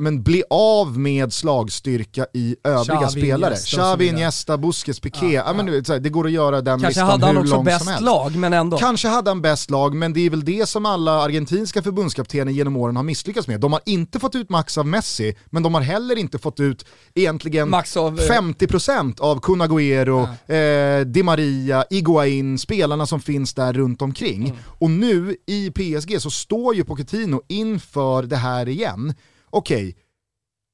men, 0.00 0.22
bli 0.22 0.42
av 0.50 0.98
med 0.98 1.32
slagstyrka 1.32 2.26
i 2.34 2.56
övriga 2.64 3.00
Xavi, 3.00 3.20
spelare. 3.20 3.54
Xavi. 3.54 4.08
Iniesta, 4.08 4.58
Busquets, 4.58 5.00
Piqué. 5.00 5.32
Ja, 5.32 5.50
Ja, 5.56 5.62
men, 5.62 6.02
det 6.02 6.10
går 6.10 6.26
att 6.26 6.32
göra 6.32 6.60
den 6.60 6.80
Kanske 6.80 6.88
listan 6.88 7.06
hade 7.06 7.26
han 7.26 7.36
hur 7.36 7.42
också 7.42 7.54
lång 7.54 7.64
bäst 7.64 7.78
som 7.78 7.88
helst. 7.88 8.04
lag, 8.04 8.36
men 8.36 8.52
ändå. 8.52 8.78
Kanske 8.78 9.08
hade 9.08 9.30
han 9.30 9.42
bäst 9.42 9.70
lag, 9.70 9.94
men 9.94 10.12
det 10.12 10.26
är 10.26 10.30
väl 10.30 10.44
det 10.44 10.68
som 10.68 10.86
alla 10.86 11.12
argentinska 11.12 11.82
förbundskaptener 11.82 12.52
genom 12.52 12.76
åren 12.76 12.96
har 12.96 13.02
misslyckats 13.02 13.48
med. 13.48 13.60
De 13.60 13.72
har 13.72 13.82
inte 13.86 14.18
fått 14.20 14.34
ut 14.34 14.50
max 14.50 14.78
av 14.78 14.86
Messi, 14.86 15.34
men 15.46 15.62
de 15.62 15.74
har 15.74 15.80
heller 15.80 16.18
inte 16.18 16.38
fått 16.38 16.60
ut 16.60 16.84
egentligen 17.14 17.70
Max 17.70 17.96
av, 17.96 18.20
eh, 18.20 18.26
50% 18.26 19.20
av 19.20 19.40
Kun 19.40 19.62
Agüero, 19.62 20.28
eh, 20.52 21.06
Di 21.06 21.22
Maria, 21.22 21.84
Iguain, 21.90 22.58
spelarna 22.58 23.06
som 23.06 23.20
finns 23.20 23.54
där 23.54 23.72
runt 23.72 24.02
omkring. 24.02 24.44
Mm. 24.44 24.56
Och 24.66 24.90
nu 24.90 25.36
i 25.46 25.70
PSG 25.70 26.20
så 26.20 26.30
står 26.30 26.74
ju 26.74 26.84
Pochettino 26.84 27.42
inför 27.48 28.22
det 28.22 28.36
här 28.36 28.68
igen. 28.68 29.14
Okej, 29.50 29.96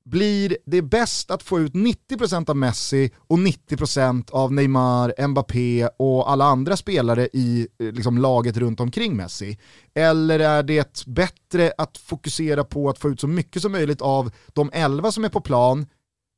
blir 0.04 0.56
det 0.66 0.82
bäst 0.82 1.30
att 1.30 1.42
få 1.42 1.60
ut 1.60 1.72
90% 1.72 2.50
av 2.50 2.56
Messi 2.56 3.10
och 3.16 3.38
90% 3.38 4.30
av 4.30 4.52
Neymar, 4.52 5.26
Mbappé 5.28 5.88
och 5.98 6.30
alla 6.30 6.44
andra 6.44 6.76
spelare 6.76 7.28
i 7.32 7.68
eh, 7.78 7.92
liksom, 7.92 8.18
laget 8.18 8.56
runt 8.56 8.80
omkring 8.80 9.16
Messi? 9.16 9.58
Eller 9.94 10.38
är 10.38 10.62
det 10.62 11.04
bättre 11.06 11.72
att 11.78 11.98
fokusera 11.98 12.64
på 12.64 12.88
att 12.88 12.98
få 12.98 13.08
ut 13.08 13.20
så 13.20 13.28
mycket 13.28 13.62
som 13.62 13.72
möjligt 13.72 14.00
av 14.00 14.30
de 14.52 14.70
11 14.72 15.12
som 15.12 15.24
är 15.24 15.28
på 15.28 15.40
plan 15.40 15.86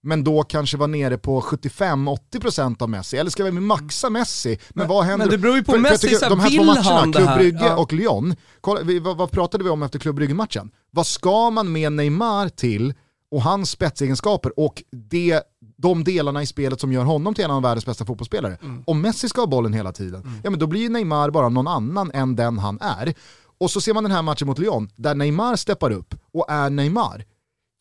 men 0.02 0.24
då 0.24 0.42
kanske 0.42 0.76
vara 0.76 0.86
nere 0.86 1.18
på 1.18 1.40
75-80% 1.40 2.82
av 2.82 2.88
Messi? 2.90 3.16
Eller 3.16 3.30
ska 3.30 3.44
vi 3.44 3.50
maxa 3.52 4.10
Messi? 4.10 4.48
Men, 4.48 4.58
Men- 4.74 4.88
vad 4.88 5.04
händer? 5.04 5.26
men 5.26 5.30
det 5.30 5.38
beror 5.38 5.56
ju 5.56 5.64
på 5.64 5.72
För- 5.72 5.78
för 5.78 5.90
Messi, 5.90 6.08
här, 6.22 6.30
de 6.30 6.40
här 6.40 6.56
två 6.56 6.64
matcherna, 6.64 7.12
Club? 7.12 7.34
Brygge 7.38 7.66
Ja. 7.66 7.76
och 7.76 7.92
Lyon, 7.92 8.34
kolla, 8.60 8.80
vi, 8.82 8.98
vad, 8.98 9.16
vad 9.16 9.30
pratade 9.30 9.64
vi 9.64 9.70
om 9.70 9.82
efter 9.82 9.98
Club 9.98 10.16
Brygge-matchen? 10.16 10.70
Vad 10.90 11.06
ska 11.06 11.50
man 11.50 11.72
med 11.72 11.92
Neymar 11.92 12.48
till 12.48 12.94
och 13.30 13.42
hans 13.42 13.70
spetsegenskaper 13.70 14.60
och 14.60 14.82
det, 15.10 15.42
de 15.76 16.04
delarna 16.04 16.42
i 16.42 16.46
spelet 16.46 16.80
som 16.80 16.92
gör 16.92 17.04
honom 17.04 17.34
till 17.34 17.44
en 17.44 17.50
av 17.50 17.62
världens 17.62 17.86
bästa 17.86 18.04
fotbollsspelare? 18.04 18.58
Mm. 18.62 18.82
Om 18.86 19.00
Messi 19.00 19.28
ska 19.28 19.40
ha 19.40 19.46
bollen 19.46 19.72
hela 19.74 19.92
tiden, 19.92 20.40
ja 20.44 20.50
men 20.50 20.58
då 20.58 20.66
blir 20.66 20.88
Neymar 20.90 21.30
bara 21.30 21.48
någon 21.48 21.68
annan 21.68 22.10
än 22.14 22.36
den 22.36 22.58
han 22.58 22.78
är. 22.80 23.14
Och 23.60 23.70
så 23.70 23.80
ser 23.80 23.94
man 23.94 24.02
den 24.02 24.12
här 24.12 24.22
matchen 24.22 24.46
mot 24.46 24.58
Lyon, 24.58 24.88
där 24.96 25.14
Neymar 25.14 25.56
steppar 25.56 25.90
upp 25.90 26.14
och 26.34 26.50
är 26.50 26.70
Neymar. 26.70 27.24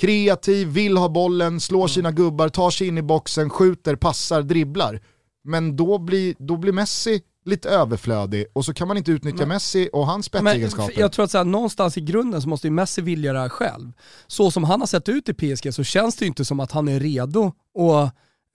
Kreativ, 0.01 0.67
vill 0.67 0.97
ha 0.97 1.09
bollen, 1.09 1.59
slår 1.59 1.79
Mm. 1.79 1.89
sina 1.89 2.11
gubbar, 2.11 2.49
tar 2.49 2.69
sig 2.71 2.87
in 2.87 2.97
i 2.97 3.01
boxen, 3.01 3.49
skjuter, 3.49 3.95
passar, 3.95 4.41
dribblar. 4.41 5.01
Men 5.43 5.75
då 5.75 5.97
blir, 5.97 6.35
då 6.39 6.57
blir 6.57 6.71
Messi 6.73 7.21
lite 7.45 7.69
överflödig 7.69 8.45
och 8.53 8.65
så 8.65 8.73
kan 8.73 8.87
man 8.87 8.97
inte 8.97 9.11
utnyttja 9.11 9.37
Men- 9.37 9.47
Messi 9.49 9.89
och 9.93 10.05
hans 10.07 10.25
spetsegenskaper. 10.25 10.99
jag 10.99 11.11
tror 11.11 11.25
att 11.25 11.31
så 11.31 11.37
här, 11.37 11.45
någonstans 11.45 11.97
i 11.97 12.01
grunden 12.01 12.41
så 12.41 12.49
måste 12.49 12.67
ju 12.67 12.71
Messi 12.71 13.01
vilja 13.01 13.33
det 13.33 13.39
här 13.39 13.49
själv. 13.49 13.91
Så 14.27 14.51
som 14.51 14.63
han 14.63 14.79
har 14.79 14.87
sett 14.87 15.09
ut 15.09 15.29
i 15.29 15.33
PSG 15.33 15.73
så 15.73 15.83
känns 15.83 16.15
det 16.15 16.25
ju 16.25 16.27
inte 16.27 16.45
som 16.45 16.59
att 16.59 16.71
han 16.71 16.87
är 16.87 16.99
redo 16.99 17.51
och 17.73 18.01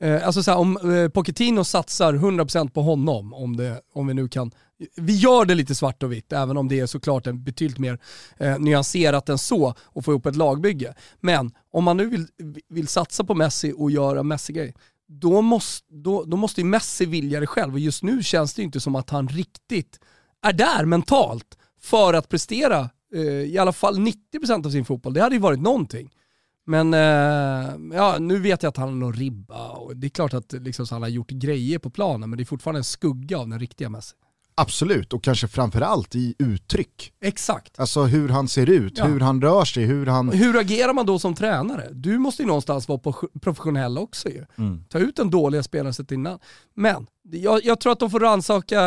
eh, 0.06 0.26
Alltså 0.26 0.42
så 0.42 0.50
här, 0.50 0.58
om 0.58 0.76
eh, 0.76 1.08
Pochettino 1.08 1.64
satsar 1.64 2.14
100% 2.14 2.70
på 2.70 2.82
honom, 2.82 3.34
om, 3.34 3.56
det, 3.56 3.80
om 3.94 4.06
vi 4.06 4.14
nu 4.14 4.28
kan, 4.28 4.50
vi 4.96 5.16
gör 5.16 5.44
det 5.44 5.54
lite 5.54 5.74
svart 5.74 6.02
och 6.02 6.12
vitt, 6.12 6.32
även 6.32 6.56
om 6.56 6.68
det 6.68 6.80
är 6.80 6.86
såklart 6.86 7.26
en 7.26 7.44
betydligt 7.44 7.78
mer 7.78 7.98
eh, 8.36 8.58
nyanserat 8.58 9.28
än 9.28 9.38
så 9.38 9.74
och 9.80 10.04
få 10.04 10.10
ihop 10.10 10.26
ett 10.26 10.36
lagbygge. 10.36 10.94
Men 11.20 11.52
om 11.72 11.84
man 11.84 11.96
nu 11.96 12.06
vill, 12.06 12.26
vill 12.68 12.88
satsa 12.88 13.24
på 13.24 13.34
Messi 13.34 13.74
och 13.76 13.90
göra 13.90 14.22
Messi-grej, 14.22 14.74
då 15.08 15.42
måste, 15.42 15.86
då, 15.94 16.24
då 16.24 16.36
måste 16.36 16.60
ju 16.60 16.66
Messi 16.66 17.06
vilja 17.06 17.40
det 17.40 17.46
själv 17.46 17.72
och 17.72 17.80
just 17.80 18.02
nu 18.02 18.22
känns 18.22 18.54
det 18.54 18.62
ju 18.62 18.66
inte 18.66 18.80
som 18.80 18.94
att 18.94 19.10
han 19.10 19.28
riktigt 19.28 20.00
är 20.42 20.52
där 20.52 20.84
mentalt 20.84 21.58
för 21.80 22.14
att 22.14 22.28
prestera 22.28 22.90
eh, 23.14 23.22
i 23.22 23.58
alla 23.58 23.72
fall 23.72 23.98
90% 23.98 24.66
av 24.66 24.70
sin 24.70 24.84
fotboll. 24.84 25.14
Det 25.14 25.20
hade 25.20 25.34
ju 25.34 25.40
varit 25.40 25.60
någonting. 25.60 26.10
Men 26.64 26.94
eh, 26.94 27.96
ja, 27.96 28.16
nu 28.20 28.38
vet 28.38 28.62
jag 28.62 28.70
att 28.70 28.76
han 28.76 28.88
har 28.88 28.96
någon 28.96 29.12
ribba 29.12 29.68
och 29.68 29.96
det 29.96 30.06
är 30.06 30.08
klart 30.08 30.34
att 30.34 30.52
liksom, 30.52 30.86
så 30.86 30.94
han 30.94 31.02
har 31.02 31.08
gjort 31.08 31.30
grejer 31.30 31.78
på 31.78 31.90
planen 31.90 32.30
men 32.30 32.36
det 32.36 32.42
är 32.42 32.46
fortfarande 32.46 32.80
en 32.80 32.84
skugga 32.84 33.38
av 33.38 33.48
den 33.48 33.58
riktiga 33.58 33.88
Messi. 33.88 34.16
Absolut, 34.54 35.12
och 35.12 35.22
kanske 35.24 35.48
framförallt 35.48 36.14
i 36.14 36.34
uttryck. 36.38 37.12
Exakt. 37.24 37.80
Alltså 37.80 38.02
hur 38.02 38.28
han 38.28 38.48
ser 38.48 38.70
ut, 38.70 38.98
Ja. 38.98 39.04
hur 39.04 39.20
han 39.20 39.42
rör 39.42 39.64
sig, 39.64 39.84
hur 39.84 40.06
han... 40.06 40.28
Hur 40.32 40.58
agerar 40.58 40.92
man 40.92 41.06
då 41.06 41.18
som 41.18 41.34
tränare? 41.34 41.88
Du 41.92 42.18
måste 42.18 42.42
ju 42.42 42.46
någonstans 42.48 42.88
vara 42.88 43.00
professionell 43.40 43.98
också 43.98 44.28
ju. 44.28 44.44
Mm. 44.58 44.84
Ta 44.88 44.98
ut 44.98 45.16
den 45.16 45.30
dåliga 45.30 45.62
spelaren 45.62 45.94
sett 45.94 46.12
innan. 46.12 46.38
Men 46.74 47.06
jag, 47.30 47.64
jag 47.64 47.80
tror 47.80 47.92
att 47.92 47.98
de 48.00 48.10
får 48.10 48.20
rannsaka, 48.20 48.80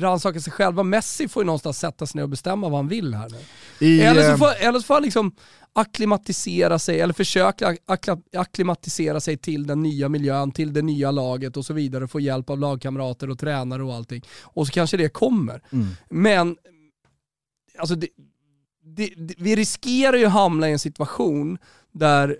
rannsaka 0.00 0.40
sig 0.40 0.52
själva. 0.52 0.82
Messi 0.82 1.28
får 1.28 1.42
ju 1.42 1.46
någonstans 1.46 1.78
sätta 1.78 2.06
sig 2.06 2.18
ner 2.18 2.22
och 2.22 2.28
bestämma 2.28 2.68
vad 2.68 2.78
han 2.78 2.88
vill 2.88 3.14
här 3.14 3.28
nu. 3.28 3.38
I, 3.86 4.00
Eller 4.00 4.22
så 4.22 4.28
eh, 4.30 4.36
får, 4.36 4.48
eller 4.60 4.78
så 4.80 4.84
får 4.86 4.94
han 4.94 5.02
liksom 5.02 5.32
akklimatisera 5.78 6.78
sig, 6.78 7.00
eller 7.00 7.14
försöka 7.14 7.76
akklimatisera 8.36 9.20
sig 9.20 9.36
till 9.36 9.66
den 9.66 9.82
nya 9.82 10.08
miljön, 10.08 10.52
till 10.52 10.72
det 10.72 10.82
nya 10.82 11.10
laget 11.10 11.56
och 11.56 11.64
så 11.64 11.74
vidare, 11.74 12.08
få 12.08 12.20
hjälp 12.20 12.50
av 12.50 12.58
lagkamrater 12.58 13.30
och 13.30 13.38
tränare 13.38 13.82
och 13.82 13.94
allting. 13.94 14.22
Och 14.42 14.66
så 14.66 14.72
kanske 14.72 14.96
det 14.96 15.08
kommer. 15.08 15.62
Mm. 15.72 15.86
Men 16.10 16.56
alltså 17.78 17.94
det, 17.94 18.08
det, 18.82 19.12
det, 19.16 19.34
vi 19.38 19.56
riskerar 19.56 20.16
ju 20.16 20.24
att 20.24 20.32
hamna 20.32 20.68
i 20.68 20.72
en 20.72 20.78
situation 20.78 21.58
där, 21.92 22.36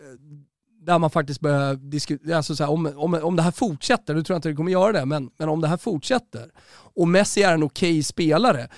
där 0.80 0.98
man 0.98 1.10
faktiskt 1.10 1.40
börjar 1.40 1.74
diskutera, 1.74 2.36
alltså 2.36 2.56
så 2.56 2.64
här, 2.64 2.70
om, 2.70 2.92
om, 2.96 3.14
om 3.14 3.36
det 3.36 3.42
här 3.42 3.50
fortsätter, 3.50 4.14
nu 4.14 4.22
tror 4.22 4.34
jag 4.34 4.38
inte 4.38 4.48
det 4.48 4.54
kommer 4.54 4.72
göra 4.72 4.92
det, 4.92 5.04
men, 5.04 5.30
men 5.38 5.48
om 5.48 5.60
det 5.60 5.68
här 5.68 5.76
fortsätter 5.76 6.50
och 6.94 7.08
Messi 7.08 7.42
är 7.42 7.54
en 7.54 7.62
okej 7.62 8.02
spelare, 8.02 8.68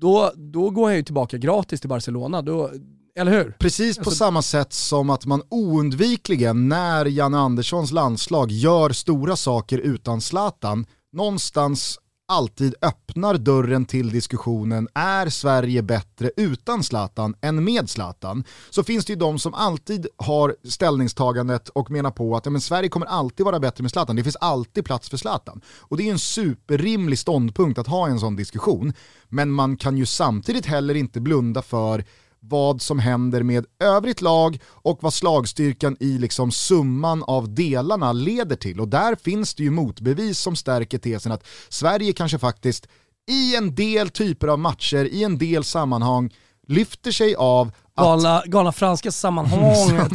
då, 0.00 0.32
då 0.36 0.70
går 0.70 0.86
han 0.86 0.96
ju 0.96 1.02
tillbaka 1.02 1.38
gratis 1.38 1.80
till 1.80 1.88
Barcelona. 1.88 2.42
Då, 2.42 2.70
eller 3.16 3.32
hur? 3.32 3.56
Precis 3.58 3.96
på 3.96 4.00
Alltså- 4.00 4.14
samma 4.14 4.42
sätt 4.42 4.72
som 4.72 5.10
att 5.10 5.26
man 5.26 5.42
oundvikligen 5.50 6.68
när 6.68 7.06
Janne 7.06 7.38
Anderssons 7.38 7.92
landslag 7.92 8.50
gör 8.50 8.90
stora 8.90 9.36
saker 9.36 9.78
utan 9.78 10.20
Zlatan, 10.20 10.86
någonstans 11.12 11.98
alltid 12.28 12.74
öppnar 12.82 13.34
dörren 13.34 13.84
till 13.84 14.10
diskussionen, 14.10 14.88
är 14.94 15.28
Sverige 15.28 15.82
bättre 15.82 16.30
utan 16.36 16.82
Zlatan 16.84 17.34
än 17.40 17.64
med 17.64 17.90
Zlatan? 17.90 18.44
Så 18.70 18.82
finns 18.84 19.04
det 19.04 19.12
ju 19.12 19.18
de 19.18 19.38
som 19.38 19.54
alltid 19.54 20.06
har 20.16 20.56
ställningstagandet 20.64 21.68
och 21.68 21.90
menar 21.90 22.10
på 22.10 22.36
att 22.36 22.46
ja, 22.46 22.50
men 22.50 22.60
Sverige 22.60 22.88
kommer 22.88 23.06
alltid 23.06 23.46
vara 23.46 23.60
bättre 23.60 23.82
med 23.82 23.90
Zlatan, 23.90 24.16
det 24.16 24.22
finns 24.22 24.36
alltid 24.36 24.84
plats 24.84 25.08
för 25.08 25.16
Zlatan. 25.16 25.60
Och 25.78 25.96
det 25.96 26.02
är 26.02 26.04
ju 26.04 26.10
en 26.10 26.18
superrimlig 26.18 27.18
ståndpunkt 27.18 27.78
att 27.78 27.86
ha 27.86 28.08
en 28.08 28.20
sån 28.20 28.36
diskussion, 28.36 28.92
men 29.28 29.50
man 29.50 29.76
kan 29.76 29.98
ju 29.98 30.06
samtidigt 30.06 30.66
heller 30.66 30.94
inte 30.94 31.20
blunda 31.20 31.62
för 31.62 32.04
vad 32.48 32.82
som 32.82 32.98
händer 32.98 33.42
med 33.42 33.66
övrigt 33.80 34.20
lag 34.20 34.58
och 34.66 34.98
vad 35.02 35.14
slagstyrkan 35.14 35.96
i 36.00 36.18
liksom 36.18 36.50
summan 36.50 37.22
av 37.22 37.54
delarna 37.54 38.12
leder 38.12 38.56
till. 38.56 38.80
Och 38.80 38.88
där 38.88 39.16
finns 39.24 39.54
det 39.54 39.62
ju 39.62 39.70
motbevis 39.70 40.38
som 40.38 40.56
stärker 40.56 40.98
tesen 40.98 41.32
att 41.32 41.46
Sverige 41.68 42.12
kanske 42.12 42.38
faktiskt 42.38 42.88
i 43.30 43.56
en 43.56 43.74
del 43.74 44.08
typer 44.08 44.48
av 44.48 44.58
matcher, 44.58 45.04
i 45.04 45.24
en 45.24 45.38
del 45.38 45.64
sammanhang 45.64 46.30
lyfter 46.68 47.12
sig 47.12 47.34
av 47.34 47.72
att 47.94 48.04
Galna, 48.04 48.42
galna 48.46 48.72
franska 48.72 49.10
sammanhanget. 49.12 50.12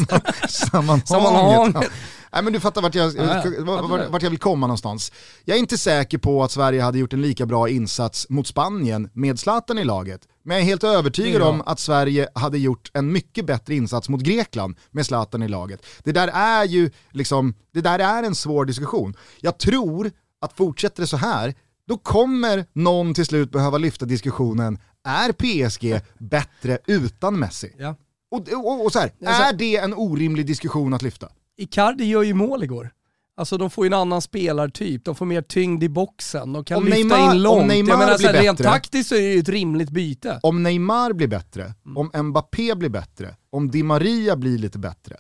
sammanhanget. 0.50 1.08
Sammanhanget. 1.08 1.92
Nej, 2.34 2.44
men 2.44 2.54
du 2.54 2.60
fattar 2.60 2.82
vart 2.82 2.96
jag, 2.96 3.16
Ja, 3.16 3.24
ja. 3.46 3.64
vart, 3.64 3.90
vart, 3.90 4.10
vart 4.10 4.22
jag 4.22 4.30
vill 4.30 4.40
komma 4.40 4.68
någonstans. 4.68 5.12
Jag 5.46 5.56
är 5.56 5.60
inte 5.60 5.78
säker 5.78 6.18
på 6.18 6.44
att 6.44 6.52
Sverige 6.52 6.82
hade 6.82 7.00
gjort 7.00 7.14
en 7.14 7.22
lika 7.22 7.46
bra 7.46 7.70
insats 7.70 8.30
mot 8.30 8.48
Spanien 8.48 9.10
med 9.14 9.40
Zlatan 9.40 9.78
i 9.78 9.84
laget. 9.84 10.22
Men 10.44 10.56
jag 10.58 10.62
är 10.62 10.66
helt 10.66 10.84
övertygad 10.84 11.42
Ja. 11.42 11.48
om 11.50 11.62
att 11.66 11.80
Sverige 11.80 12.28
hade 12.36 12.58
gjort 12.58 12.92
en 12.94 13.12
mycket 13.12 13.46
bättre 13.46 13.76
insats 13.76 14.10
mot 14.10 14.22
Grekland 14.22 14.76
med 14.92 15.06
Zlatan 15.06 15.44
i 15.44 15.48
laget. 15.48 15.86
Det 16.04 16.12
där 16.12 16.28
är 16.28 16.64
ju 16.66 16.92
liksom, 17.12 17.54
det 17.74 17.82
där 17.82 18.00
är 18.00 18.24
en 18.24 18.36
svår 18.36 18.66
diskussion. 18.66 19.14
Jag 19.42 19.58
tror 19.58 20.12
att 20.42 20.54
fortsätter 20.58 21.02
det 21.02 21.08
så 21.08 21.18
här, 21.18 21.54
då 21.88 21.98
kommer 21.98 22.66
någon 22.74 23.14
till 23.14 23.26
slut 23.26 23.52
behöva 23.52 23.78
lyfta 23.78 24.06
diskussionen, 24.06 24.80
är 25.08 25.32
PSG 25.32 26.02
bättre 26.18 26.78
utan 26.88 27.40
Messi? 27.40 27.74
ja. 27.80 27.96
Och, 28.32 28.50
och, 28.54 28.86
och 28.86 28.92
så 28.92 29.00
här, 29.00 29.12
Alltså- 29.26 29.44
är 29.44 29.54
det 29.54 29.78
en 29.78 29.94
orimlig 29.94 30.46
diskussion 30.46 30.94
att 30.94 31.02
lyfta? 31.02 31.30
Icardi 31.62 32.04
gör 32.06 32.24
ju 32.24 32.34
mål 32.34 32.64
igår. 32.64 32.92
Alltså 33.38 33.58
de 33.58 33.70
får 33.70 33.86
ju 33.86 33.88
en 33.88 33.94
annan 33.94 34.22
spelartyp, 34.22 35.06
de 35.06 35.16
får 35.16 35.26
mer 35.26 35.42
tyngd 35.42 35.84
i 35.84 35.90
boxen, 35.90 36.54
de 36.54 36.64
kan 36.66 36.78
Om 36.78 36.86
lyfta 36.86 36.98
Neymar- 37.18 37.30
om 37.30 37.36
in 37.36 37.42
långt. 37.42 37.68
Neymar 37.68 37.90
Jag 37.92 38.00
menar, 38.00 38.18
blir 38.18 38.34
rent 38.34 38.58
bättre- 38.58 38.70
taktiskt 38.72 39.10
så 39.10 39.16
är 39.16 39.20
det 39.22 39.34
ju 39.34 39.40
ett 39.40 39.50
rimligt 39.50 39.90
byte. 39.90 40.40
Om 40.44 40.64
Neymar 40.64 41.14
blir 41.14 41.28
bättre, 41.28 41.74
Mm. 41.86 41.98
om 42.14 42.28
Mbappé 42.28 42.76
blir 42.76 42.90
bättre, 42.90 43.36
om 43.50 43.72
Di 43.72 43.84
Maria 43.84 44.36
blir 44.36 44.58
lite 44.58 44.80
bättre, 44.80 45.16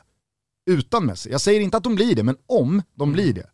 utan 0.70 1.06
Messi. 1.06 1.32
Jag 1.32 1.42
säger 1.42 1.60
inte 1.62 1.78
att 1.78 1.84
de 1.84 1.96
blir 1.96 2.16
det, 2.16 2.24
men 2.24 2.36
om 2.48 2.82
de 2.96 3.04
Mm. 3.10 3.14
blir 3.14 3.34
det. 3.34 3.50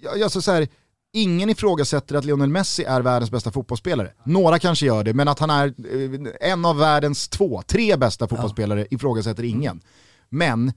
Jag, 0.00 0.18
jag 0.18 0.30
så 0.30 0.42
så 0.42 0.50
här, 0.52 0.68
ingen 1.12 1.50
ifrågasätter 1.50 2.14
att 2.14 2.24
Lionel 2.24 2.48
Messi 2.48 2.84
är 2.84 3.00
världens 3.00 3.30
bästa 3.30 3.50
fotbollsspelare. 3.52 4.12
Några 4.24 4.58
kanske 4.58 4.86
gör 4.86 5.04
det, 5.04 5.14
men 5.14 5.28
att 5.28 5.38
han 5.38 5.50
är 5.50 5.66
eh, 5.66 6.50
en 6.52 6.64
av 6.64 6.76
världens 6.78 7.28
två, 7.28 7.62
tre 7.66 7.96
bästa 7.96 8.28
fotbollsspelare 8.28 8.86
ifrågasätter 8.90 9.42
ingen. 9.42 9.80
Men 10.28 10.72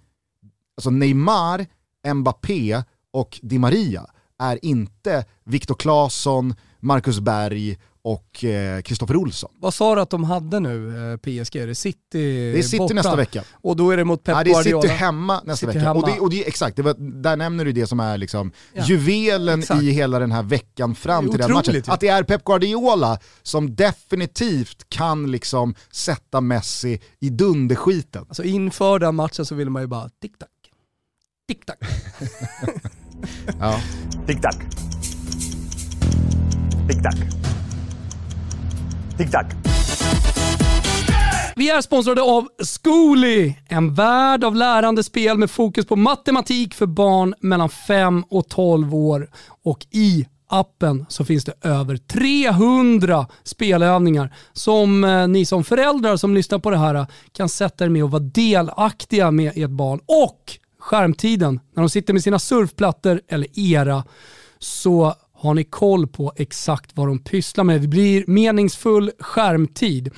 alltså 0.78 0.90
Neymar, 0.90 1.66
Mbappé 2.14 2.84
och 3.14 3.40
Di 3.42 3.60
Maria 3.60 4.06
är 4.40 4.66
inte 4.66 5.26
Viktor 5.46 5.76
Claesson, 5.76 6.56
Marcus 6.80 7.20
Berg 7.20 7.78
och 8.06 8.46
Kristoffer 8.84 9.16
Olsson. 9.16 9.52
Vad 9.60 9.74
sa 9.74 9.96
du 9.96 10.02
att 10.02 10.10
de 10.10 10.24
hade 10.24 10.60
nu, 10.60 10.88
eh, 11.14 11.18
PSG? 11.18 11.56
Är 11.56 11.68
det 11.68 11.76
City 11.76 11.98
Det 12.12 12.60
är 12.60 12.62
City 12.64 12.78
borta? 12.78 12.94
nästa 12.94 13.16
vecka. 13.16 13.44
Och 13.54 13.76
då 13.76 13.92
är 13.92 13.98
det 13.98 14.04
mot 14.04 14.24
Pep 14.24 14.36
Ja, 14.36 14.44
det 14.44 14.50
är 14.50 14.54
Guardiola? 14.54 14.82
City 14.82 14.94
hemma 14.94 15.42
nästa 15.46 15.56
City 15.56 15.66
vecka. 15.78 15.80
hemma. 15.88 16.00
Och, 16.00 16.08
det, 16.08 16.20
och 16.20 16.30
det 16.30 16.48
exakt, 16.48 16.76
det 16.76 16.82
var, 16.82 16.94
där 17.22 17.36
nämner 17.38 17.66
du 17.66 17.72
det 17.72 17.88
som 17.88 18.00
är 18.00 18.18
liksom 18.18 18.52
Ja, 18.74 18.84
juvelen 18.86 19.60
exakt. 19.60 19.84
i 19.84 19.92
hela 19.92 20.20
den 20.20 20.32
här 20.32 20.44
veckan 20.44 20.96
fram 20.96 21.30
till 21.30 21.40
den 21.40 21.52
matchen. 21.54 21.74
ju. 21.74 21.84
Att 21.88 22.00
det 22.00 22.08
är 22.08 22.24
Pep 22.24 22.44
Guardiola 22.44 23.20
som 23.44 23.76
definitivt 23.76 24.90
kan 24.90 25.32
liksom 25.32 25.76
sätta 25.92 26.42
Messi 26.42 27.00
i 27.20 27.30
dunderskiten. 27.30 28.26
Alltså 28.28 28.44
inför 28.44 29.00
den 29.00 29.16
matchen 29.16 29.46
så 29.46 29.56
ville 29.56 29.70
man 29.70 29.82
ju 29.82 29.88
bara 29.88 30.10
tick-tack, 30.22 30.50
tick-tack. 31.48 31.80
Ja. 33.60 33.80
Tic-tac. 34.28 34.56
Tic-tac. 36.88 37.16
Tic-tac. 39.18 39.46
Vi 41.56 41.70
är 41.70 41.82
sponsrade 41.82 42.22
av 42.22 42.48
Zcooly, 42.64 43.54
en 43.70 43.94
värld 43.94 44.44
av 44.44 44.56
lärande 44.56 45.04
spel 45.04 45.38
med 45.38 45.52
fokus 45.52 45.86
på 45.86 45.96
matematik 45.96 46.74
för 46.74 46.86
barn 46.86 47.34
mellan 47.40 47.70
5 47.70 48.24
och 48.30 48.50
12 48.50 48.96
år. 48.96 49.30
Och 49.64 49.86
i 49.92 50.28
appen 50.48 51.06
så 51.10 51.26
finns 51.26 51.46
det 51.46 51.54
över 51.62 51.98
300 51.98 53.28
spelövningar 53.44 54.36
som 54.54 55.04
eh, 55.04 55.28
ni 55.28 55.46
som 55.46 55.64
föräldrar 55.64 56.18
som 56.18 56.34
lyssnar 56.34 56.60
på 56.60 56.70
det 56.70 56.78
här 56.78 57.06
kan 57.32 57.50
sätta 57.50 57.86
er 57.86 57.90
med 57.90 58.04
och 58.04 58.12
vara 58.12 58.24
delaktiga 58.24 59.32
med 59.32 59.54
ert 59.56 59.70
barn. 59.70 60.00
Och 60.06 60.63
skärmtiden, 60.84 61.60
när 61.76 61.84
de 61.84 61.90
sitter 61.90 62.14
med 62.14 62.24
sina 62.24 62.40
surfplattor 62.40 63.22
eller 63.28 63.60
era, 63.60 64.04
så 64.60 65.14
har 65.34 65.54
ni 65.54 65.64
koll 65.64 66.08
på 66.08 66.34
exakt 66.36 66.92
vad 66.94 67.08
de 67.08 67.20
pysslar 67.20 67.64
med. 67.64 67.82
Det 67.82 67.88
blir 67.88 68.24
meningsfull 68.28 69.12
skärmtid. 69.20 70.10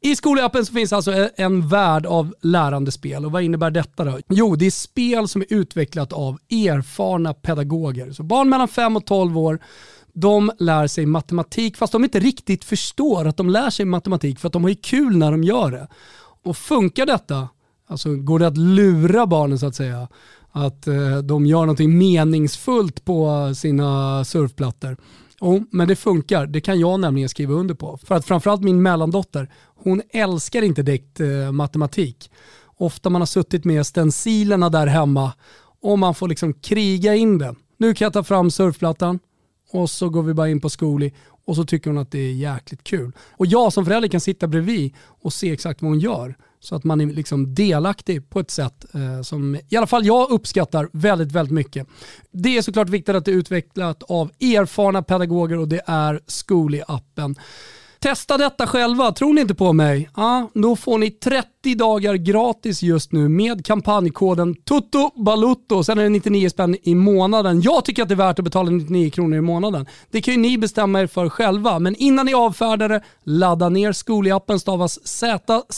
I 0.00 0.16
skolappen 0.16 0.66
så 0.66 0.72
finns 0.72 0.92
alltså 0.92 1.12
e- 1.12 1.30
en 1.36 1.68
värld 1.68 2.06
av 2.06 2.34
lärande 2.42 2.92
spel. 2.92 3.24
Och 3.24 3.32
vad 3.32 3.42
innebär 3.42 3.70
detta 3.70 4.04
då? 4.04 4.18
Jo, 4.28 4.56
det 4.56 4.66
är 4.66 4.70
spel 4.70 5.28
som 5.28 5.42
är 5.42 5.46
utvecklat 5.52 6.12
av 6.12 6.38
erfarna 6.50 7.34
pedagoger. 7.34 8.12
Så 8.12 8.22
barn 8.22 8.48
mellan 8.48 8.68
5 8.68 8.96
och 8.96 9.06
12 9.06 9.38
år, 9.38 9.58
de 10.12 10.50
lär 10.58 10.86
sig 10.86 11.06
matematik 11.06 11.76
fast 11.76 11.92
de 11.92 12.04
inte 12.04 12.20
riktigt 12.20 12.64
förstår 12.64 13.26
att 13.28 13.36
de 13.36 13.50
lär 13.50 13.70
sig 13.70 13.86
matematik 13.86 14.38
för 14.38 14.46
att 14.46 14.52
de 14.52 14.62
har 14.62 14.70
ju 14.70 14.76
kul 14.76 15.16
när 15.16 15.30
de 15.30 15.44
gör 15.44 15.70
det. 15.70 15.88
Och 16.44 16.56
funkar 16.56 17.06
detta, 17.06 17.48
alltså 17.86 18.14
går 18.14 18.38
det 18.38 18.46
att 18.46 18.56
lura 18.56 19.26
barnen 19.26 19.58
så 19.58 19.66
att 19.66 19.74
säga, 19.74 20.08
att 20.52 20.86
eh, 20.86 21.18
de 21.18 21.46
gör 21.46 21.60
någonting 21.60 21.98
meningsfullt 21.98 23.04
på 23.04 23.52
sina 23.54 24.24
surfplattor. 24.24 24.96
Jo, 25.40 25.64
men 25.70 25.88
det 25.88 25.96
funkar. 25.96 26.46
Det 26.46 26.60
kan 26.60 26.80
jag 26.80 27.00
nämligen 27.00 27.28
skriva 27.28 27.54
under 27.54 27.74
på. 27.74 27.98
För 28.04 28.14
att 28.14 28.24
framförallt 28.24 28.62
min 28.62 28.82
mellandotter, 28.82 29.50
hon 29.76 30.02
älskar 30.10 30.62
inte 30.62 30.82
direkt 30.82 31.20
eh, 31.20 31.52
matematik. 31.52 32.30
Ofta 32.76 33.10
man 33.10 33.20
har 33.20 33.26
suttit 33.26 33.64
med 33.64 33.86
stencilerna 33.86 34.70
där 34.70 34.86
hemma 34.86 35.32
och 35.82 35.98
man 35.98 36.14
får 36.14 36.28
liksom 36.28 36.54
kriga 36.54 37.14
in 37.14 37.38
det. 37.38 37.54
Nu 37.78 37.94
kan 37.94 38.06
jag 38.06 38.12
ta 38.12 38.24
fram 38.24 38.50
surfplattan 38.50 39.18
och 39.70 39.90
så 39.90 40.08
går 40.08 40.22
vi 40.22 40.34
bara 40.34 40.48
in 40.48 40.60
på 40.60 40.70
Zcooly 40.70 41.12
och 41.46 41.56
så 41.56 41.64
tycker 41.64 41.90
hon 41.90 41.98
att 41.98 42.10
det 42.10 42.18
är 42.18 42.32
jäkligt 42.32 42.84
kul. 42.84 43.12
Och 43.30 43.46
jag 43.46 43.72
som 43.72 43.84
förälder 43.84 44.08
kan 44.08 44.20
sitta 44.20 44.46
bredvid 44.46 44.94
och 44.98 45.32
se 45.32 45.52
exakt 45.52 45.82
vad 45.82 45.90
hon 45.90 46.00
gör. 46.00 46.36
Så 46.64 46.74
att 46.74 46.84
man 46.84 47.00
är 47.00 47.06
liksom 47.06 47.54
delaktig 47.54 48.30
på 48.30 48.40
ett 48.40 48.50
sätt 48.50 48.84
eh, 48.94 49.22
som 49.22 49.58
i 49.68 49.76
alla 49.76 49.86
fall 49.86 50.06
jag 50.06 50.30
uppskattar 50.30 50.88
väldigt, 50.92 51.32
väldigt 51.32 51.52
mycket. 51.52 51.86
Det 52.30 52.56
är 52.56 52.62
såklart 52.62 52.88
viktigt 52.88 53.14
att 53.14 53.24
det 53.24 53.30
är 53.30 53.36
utvecklat 53.36 54.02
av 54.02 54.30
erfarna 54.40 55.02
pedagoger 55.02 55.58
och 55.58 55.68
det 55.68 55.82
är 55.86 56.20
Zcooly-appen. 56.26 57.38
Testa 58.04 58.38
detta 58.38 58.66
själva, 58.66 59.12
tror 59.12 59.34
ni 59.34 59.40
inte 59.40 59.54
på 59.54 59.72
mig? 59.72 60.10
Ja, 60.16 60.50
då 60.54 60.76
får 60.76 60.98
ni 60.98 61.10
30 61.10 61.74
dagar 61.74 62.14
gratis 62.14 62.82
just 62.82 63.12
nu 63.12 63.28
med 63.28 63.66
kampanjkoden 63.66 64.54
TUTTOBALUTTO. 64.54 65.84
Sen 65.84 65.98
är 65.98 66.02
det 66.02 66.08
99 66.08 66.48
spänn 66.48 66.76
i 66.82 66.94
månaden. 66.94 67.60
Jag 67.60 67.84
tycker 67.84 68.02
att 68.02 68.08
det 68.08 68.14
är 68.14 68.16
värt 68.16 68.38
att 68.38 68.44
betala 68.44 68.70
99 68.70 69.10
kronor 69.10 69.38
i 69.38 69.40
månaden. 69.40 69.86
Det 70.10 70.22
kan 70.22 70.34
ju 70.34 70.40
ni 70.40 70.58
bestämma 70.58 71.00
er 71.00 71.06
för 71.06 71.28
själva, 71.28 71.78
men 71.78 71.96
innan 71.96 72.26
ni 72.26 72.34
avfärdar 72.34 72.88
det, 72.88 73.02
ladda 73.22 73.68
ner 73.68 73.92
Zcooly-appen 73.92 74.58
stavas 74.58 75.06
Z-C-O-O-L-Y. 75.06 75.72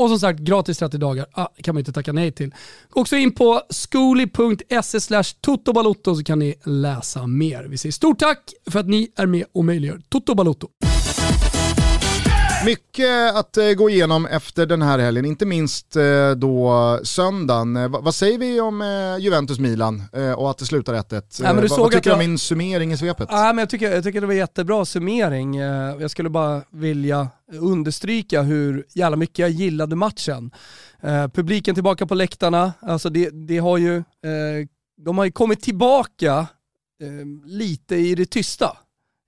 Och 0.00 0.08
som 0.08 0.18
sagt, 0.18 0.40
gratis 0.40 0.78
30 0.78 0.98
dagar 0.98 1.26
ah, 1.32 1.46
kan 1.62 1.74
man 1.74 1.80
inte 1.80 1.92
tacka 1.92 2.12
nej 2.12 2.32
till. 2.32 2.54
Gå 2.90 3.00
också 3.00 3.16
in 3.16 3.32
på 3.32 3.62
skoli.se 3.70 5.00
slash 5.00 5.24
totobalotto 5.40 6.14
så 6.14 6.24
kan 6.24 6.38
ni 6.38 6.54
läsa 6.64 7.26
mer. 7.26 7.64
Vi 7.64 7.78
säger 7.78 7.92
stort 7.92 8.18
tack 8.18 8.52
för 8.70 8.80
att 8.80 8.88
ni 8.88 9.12
är 9.16 9.26
med 9.26 9.44
och 9.52 9.64
möjliggör 9.64 10.00
Toto 10.08 10.34
Balotto. 10.34 10.68
Mycket 12.64 13.34
att 13.34 13.56
eh, 13.56 13.72
gå 13.72 13.90
igenom 13.90 14.26
efter 14.26 14.66
den 14.66 14.82
här 14.82 14.98
helgen, 14.98 15.24
inte 15.24 15.46
minst 15.46 15.96
eh, 15.96 16.30
då 16.30 17.00
söndagen. 17.02 17.76
Eh, 17.76 17.88
vad, 17.88 18.14
säger 18.14 18.38
vi 18.38 18.60
om 18.60 18.82
Juventus-Milan 19.20 20.02
och 20.36 20.50
att 20.50 20.58
det 20.58 20.66
slutar 20.66 20.94
1-1? 20.94 21.40
Ja, 21.42 21.52
vad, 21.52 21.68
såg 21.68 21.78
vad 21.78 21.92
tycker 21.92 22.10
du 22.10 22.14
om 22.14 22.18
min 22.18 22.38
summering 22.38 22.92
i 22.92 22.96
svepet? 22.96 23.28
Ja, 23.30 23.52
men 23.52 23.58
jag, 23.58 23.70
tycker, 23.70 23.90
jag 23.90 24.04
tycker 24.04 24.20
det 24.20 24.26
var 24.26 24.34
jättebra 24.34 24.84
summering. 24.84 25.54
Jag 26.00 26.10
skulle 26.10 26.28
bara 26.28 26.62
vilja 26.70 27.28
understryka 27.52 28.42
hur 28.42 28.86
jävla 28.94 29.16
mycket 29.16 29.38
jag 29.38 29.50
gillade 29.50 29.96
matchen. 29.96 30.50
Publiken 31.34 31.74
tillbaka 31.74 32.06
på 32.06 32.14
läktarna, 32.14 32.72
alltså 32.80 33.10
det, 33.10 33.30
det 33.30 33.58
har 33.58 33.78
ju, 33.78 34.02
de 35.04 35.18
har 35.18 35.24
ju 35.24 35.32
kommit 35.32 35.62
tillbaka 35.62 36.46
lite 37.44 37.96
i 37.96 38.14
det 38.14 38.26
tysta. 38.26 38.76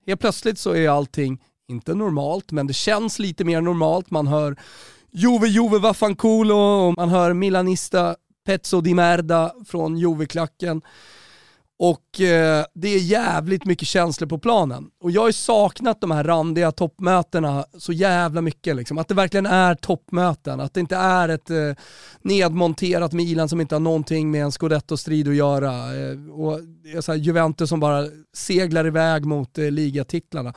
Helt 0.07 0.19
plötsligt 0.19 0.59
så 0.59 0.75
är 0.75 0.89
allting, 0.89 1.39
inte 1.67 1.93
normalt, 1.93 2.51
men 2.51 2.67
det 2.67 2.73
känns 2.73 3.19
lite 3.19 3.43
mer 3.43 3.61
normalt. 3.61 4.11
Man 4.11 4.27
hör 4.27 4.55
Juve, 5.11 5.47
Juve, 5.47 5.77
vaffanculo 5.77 6.55
och 6.55 6.93
man 6.97 7.09
hör 7.09 7.33
Milanista 7.33 8.15
Pezzo 8.45 8.81
di 8.81 8.93
Merda 8.93 9.53
från 9.67 9.97
Juve-klacken. 9.97 10.81
Och 11.85 12.21
eh, 12.21 12.65
det 12.73 12.87
är 12.87 12.99
jävligt 12.99 13.65
mycket 13.65 13.87
känslor 13.87 14.27
på 14.27 14.37
planen. 14.37 14.89
Och 15.01 15.11
jag 15.11 15.21
har 15.21 15.27
ju 15.27 15.33
saknat 15.33 16.01
de 16.01 16.11
här 16.11 16.23
randiga 16.23 16.71
toppmötena 16.71 17.65
så 17.77 17.93
jävla 17.93 18.41
mycket. 18.41 18.75
Liksom. 18.75 18.97
Att 18.97 19.07
det 19.07 19.13
verkligen 19.13 19.45
är 19.45 19.75
toppmöten. 19.75 20.59
Att 20.59 20.73
det 20.73 20.79
inte 20.79 20.95
är 20.95 21.29
ett 21.29 21.49
eh, 21.49 21.57
nedmonterat 22.21 23.13
Milan 23.13 23.49
som 23.49 23.61
inte 23.61 23.75
har 23.75 23.79
någonting 23.79 24.31
med 24.31 24.43
en 24.43 24.51
scudetto-strid 24.51 25.27
att 25.27 25.35
göra. 25.35 25.71
Eh, 25.71 26.29
och 26.31 26.59
så 27.03 27.11
här 27.11 27.19
Juventus 27.19 27.69
som 27.69 27.79
bara 27.79 28.05
seglar 28.33 28.87
iväg 28.87 29.25
mot 29.25 29.57
eh, 29.57 29.71
ligatitlarna. 29.71 30.53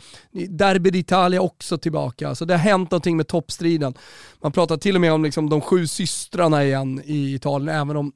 Derby 0.49 0.91
d'Italia 0.91 1.39
också 1.39 1.79
tillbaka. 1.79 2.35
Så 2.35 2.45
det 2.45 2.55
har 2.55 2.59
hänt 2.59 2.91
någonting 2.91 3.17
med 3.17 3.29
toppstriden. 3.29 3.95
Man 4.43 4.53
pratar 4.53 4.77
till 4.77 4.95
och 4.95 5.01
med 5.01 5.12
om 5.12 5.25
liksom, 5.25 5.51
de 5.51 5.61
sju 5.61 5.87
systrarna 5.87 6.65
igen 6.65 7.01
i 7.05 7.35
Italien, 7.35 7.77
även 7.77 7.97
om 7.97 8.12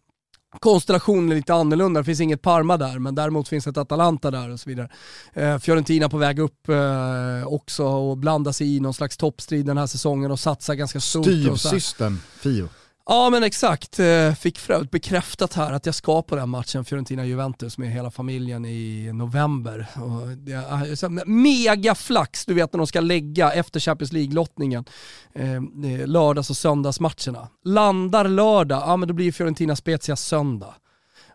konstellationen 0.58 1.32
är 1.32 1.36
lite 1.36 1.54
annorlunda. 1.54 2.00
Det 2.00 2.04
finns 2.04 2.20
inget 2.20 2.42
Parma 2.42 2.76
där, 2.76 2.98
men 2.98 3.14
däremot 3.14 3.48
finns 3.48 3.66
ett 3.66 3.76
Atalanta 3.76 4.30
där 4.30 4.50
och 4.50 4.60
så 4.60 4.70
vidare. 4.70 4.88
Eh, 5.32 5.58
Fiorentina 5.58 6.08
på 6.08 6.18
väg 6.18 6.38
upp 6.38 6.68
eh, 6.68 7.46
också 7.46 7.84
och 7.84 8.18
blanda 8.18 8.52
sig 8.52 8.76
i 8.76 8.80
någon 8.80 8.94
slags 8.94 9.16
toppstrid 9.16 9.66
den 9.66 9.78
här 9.78 9.86
säsongen 9.86 10.30
och 10.30 10.40
satsa 10.40 10.74
ganska 10.74 11.00
stort. 11.00 11.24
Styvsystern 11.24 12.18
Fio. 12.40 12.68
Ja 13.12 13.30
men 13.30 13.42
exakt, 13.42 13.98
eh, 13.98 14.34
fick 14.34 14.58
för 14.58 14.74
övrigt 14.74 14.90
bekräftat 14.90 15.54
här 15.54 15.72
att 15.72 15.86
jag 15.86 15.94
ska 15.94 16.22
på 16.22 16.36
den 16.36 16.48
matchen 16.48 16.84
Fiorentina-Juventus 16.84 17.78
med 17.78 17.92
hela 17.92 18.10
familjen 18.10 18.64
i 18.64 19.10
november. 19.12 19.86
Och 19.96 21.02
eh, 21.02 21.24
mega 21.26 21.94
flax, 21.94 22.46
du 22.46 22.54
vet 22.54 22.72
när 22.72 22.78
de 22.78 22.86
ska 22.86 23.00
lägga 23.00 23.52
efter 23.52 23.80
Champions 23.80 24.12
League-lottningen, 24.12 24.84
eh, 25.32 26.06
lördags 26.06 26.50
och 26.50 26.56
söndagsmatcherna. 26.56 27.48
Landar 27.64 28.28
lördag, 28.28 28.82
ja 28.86 28.96
men 28.96 29.08
då 29.08 29.14
blir 29.14 29.32
Fiorentina 29.32 29.76
Spezia 29.76 30.16
söndag. 30.16 30.74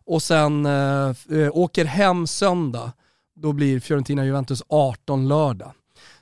Och 0.06 0.24
sen 0.24 0.68
åker 1.52 1.86
hem 1.86 2.28
söndag, 2.28 2.92
då 3.36 3.54
blir 3.54 3.80
Fiorentina-Juventus 3.80 4.64
18 4.70 5.28
lördag. 5.28 5.72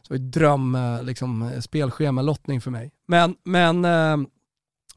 Så 0.02 0.14
det 0.14 0.20
är 0.20 0.20
dröm, 0.20 0.78
liksom, 1.02 1.52
spelschema-lottning 1.62 2.62
för 2.62 2.72
mig. 2.72 2.92
Men, 3.08 3.36
men 3.44 3.86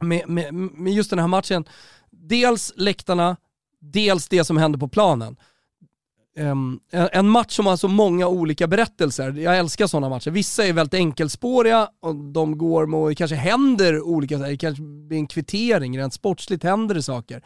med, 0.00 0.28
med, 0.28 0.54
med 0.54 0.92
just 0.92 1.10
den 1.10 1.18
här 1.18 1.26
matchen, 1.26 1.64
dels 2.10 2.72
läktarna, 2.76 3.36
dels 3.80 4.28
det 4.28 4.44
som 4.44 4.56
händer 4.56 4.78
på 4.78 4.88
planen. 4.88 5.36
Um, 6.38 6.80
en, 6.90 7.08
en 7.12 7.28
match 7.28 7.56
som 7.56 7.66
har 7.66 7.76
så 7.76 7.88
många 7.88 8.28
olika 8.28 8.66
berättelser. 8.66 9.32
Jag 9.32 9.58
älskar 9.58 9.86
sådana 9.86 10.08
matcher. 10.08 10.30
Vissa 10.30 10.66
är 10.66 10.72
väldigt 10.72 10.94
enkelspåriga 10.94 11.88
och 12.00 12.14
de 12.14 12.58
går 12.58 12.86
med, 12.86 13.00
och 13.00 13.08
det 13.08 13.14
kanske 13.14 13.36
händer 13.36 14.02
olika, 14.02 14.38
det 14.38 14.56
kanske 14.56 14.82
blir 14.82 15.18
en 15.18 15.26
kvittering, 15.26 15.98
rent 15.98 16.14
sportsligt 16.14 16.64
händer 16.64 16.94
det 16.94 17.02
saker. 17.02 17.42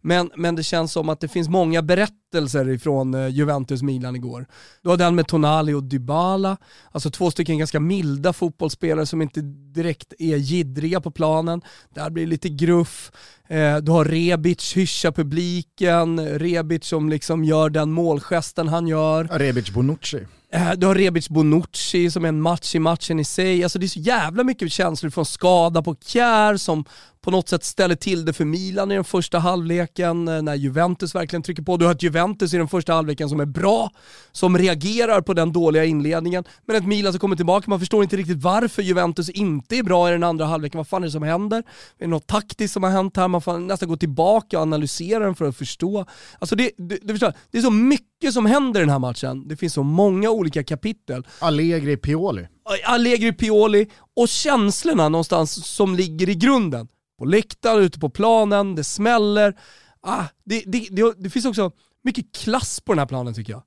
Men, 0.00 0.30
men 0.36 0.54
det 0.54 0.62
känns 0.62 0.92
som 0.92 1.08
att 1.08 1.20
det 1.20 1.28
finns 1.28 1.48
många 1.48 1.82
berättelser 1.82 2.21
berättelser 2.32 2.68
ifrån 2.68 3.14
eh, 3.14 3.28
Juventus-Milan 3.28 4.16
igår. 4.16 4.46
Du 4.82 4.88
har 4.88 4.96
den 4.96 5.14
med 5.14 5.26
Tonali 5.26 5.72
och 5.72 5.82
Dybala, 5.82 6.56
alltså 6.92 7.10
två 7.10 7.30
stycken 7.30 7.58
ganska 7.58 7.80
milda 7.80 8.32
fotbollsspelare 8.32 9.06
som 9.06 9.22
inte 9.22 9.40
direkt 9.74 10.12
är 10.18 10.36
gidriga 10.36 11.00
på 11.00 11.10
planen. 11.10 11.62
Där 11.94 12.10
blir 12.10 12.24
det 12.24 12.30
lite 12.30 12.48
gruff. 12.48 13.12
Eh, 13.48 13.76
du 13.76 13.92
har 13.92 14.04
Rebic 14.04 14.76
hyscha 14.76 15.12
publiken, 15.12 16.38
Rebic 16.38 16.84
som 16.84 17.08
liksom 17.08 17.44
gör 17.44 17.70
den 17.70 17.92
målgesten 17.92 18.68
han 18.68 18.86
gör. 18.86 19.24
Rebic 19.24 19.70
Bonucci. 19.70 20.26
Eh, 20.52 20.72
du 20.76 20.86
har 20.86 20.94
Rebic 20.94 21.28
Bonucci 21.28 22.10
som 22.10 22.24
är 22.24 22.28
en 22.28 22.40
match 22.40 22.74
i 22.74 22.78
matchen 22.78 23.20
i 23.20 23.24
sig. 23.24 23.62
Alltså 23.62 23.78
det 23.78 23.86
är 23.86 23.88
så 23.88 24.00
jävla 24.00 24.44
mycket 24.44 24.72
känslor 24.72 25.10
från 25.10 25.26
skada 25.26 25.82
på 25.82 25.96
Kjär 26.04 26.56
som 26.56 26.84
på 27.22 27.30
något 27.30 27.48
sätt 27.48 27.64
ställer 27.64 27.94
till 27.94 28.24
det 28.24 28.32
för 28.32 28.44
Milan 28.44 28.90
i 28.90 28.94
den 28.94 29.04
första 29.04 29.38
halvleken 29.38 30.28
eh, 30.28 30.42
när 30.42 30.54
Juventus 30.54 31.14
verkligen 31.14 31.42
trycker 31.42 31.62
på. 31.62 31.76
Du 31.76 31.84
har 31.84 31.92
ett 31.92 32.02
Juventus 32.02 32.54
i 32.54 32.56
den 32.56 32.68
första 32.68 32.92
halvleken 32.92 33.28
som 33.28 33.40
är 33.40 33.46
bra, 33.46 33.90
som 34.32 34.58
reagerar 34.58 35.20
på 35.20 35.34
den 35.34 35.52
dåliga 35.52 35.84
inledningen. 35.84 36.44
Men 36.66 36.76
ett 36.76 36.86
Milan 36.86 37.12
som 37.12 37.20
kommer 37.20 37.36
tillbaka, 37.36 37.70
man 37.70 37.80
förstår 37.80 38.02
inte 38.02 38.16
riktigt 38.16 38.42
varför 38.42 38.82
Juventus 38.82 39.28
inte 39.28 39.76
är 39.76 39.82
bra 39.82 40.08
i 40.08 40.12
den 40.12 40.22
andra 40.22 40.44
halvleken. 40.44 40.78
Vad 40.78 40.88
fan 40.88 41.02
är 41.02 41.06
det 41.06 41.12
som 41.12 41.22
händer? 41.22 41.58
Är 41.58 41.64
det 41.98 42.06
något 42.06 42.26
taktiskt 42.26 42.74
som 42.74 42.82
har 42.82 42.90
hänt 42.90 43.16
här? 43.16 43.28
Man 43.28 43.42
får 43.42 43.58
nästan 43.58 43.88
gå 43.88 43.96
tillbaka 43.96 44.56
och 44.56 44.62
analysera 44.62 45.24
den 45.24 45.34
för 45.34 45.48
att 45.48 45.56
förstå. 45.56 46.06
Alltså 46.38 46.56
det, 46.56 46.70
det, 46.76 46.98
du 47.02 47.08
förstår, 47.14 47.32
det 47.50 47.58
är 47.58 47.62
så 47.62 47.70
mycket 47.70 48.32
som 48.32 48.46
händer 48.46 48.80
i 48.80 48.82
den 48.82 48.90
här 48.90 48.98
matchen. 48.98 49.48
Det 49.48 49.56
finns 49.56 49.72
så 49.72 49.82
många 49.82 50.30
olika 50.30 50.64
kapitel. 50.64 51.26
Allegri 51.38 51.96
Pioli. 51.96 52.46
Allegri 52.84 53.32
Pioli 53.32 53.86
och 54.16 54.28
känslorna 54.28 55.08
någonstans 55.08 55.66
som 55.66 55.96
ligger 55.96 56.28
i 56.28 56.34
grunden 56.34 56.88
på 57.22 57.26
läktaren, 57.26 57.82
ute 57.82 57.98
på 57.98 58.10
planen, 58.10 58.74
det 58.74 58.84
smäller. 58.84 59.58
Ah, 60.00 60.24
det, 60.44 60.62
det, 60.66 60.88
det, 60.90 61.14
det, 61.18 61.30
finns 61.30 61.44
också 61.44 61.72
mycket 62.04 62.34
klass 62.34 62.80
på 62.80 62.92
den 62.92 62.98
här 62.98 63.06
planen 63.06 63.34
tycker 63.34 63.52
jag. 63.52 63.62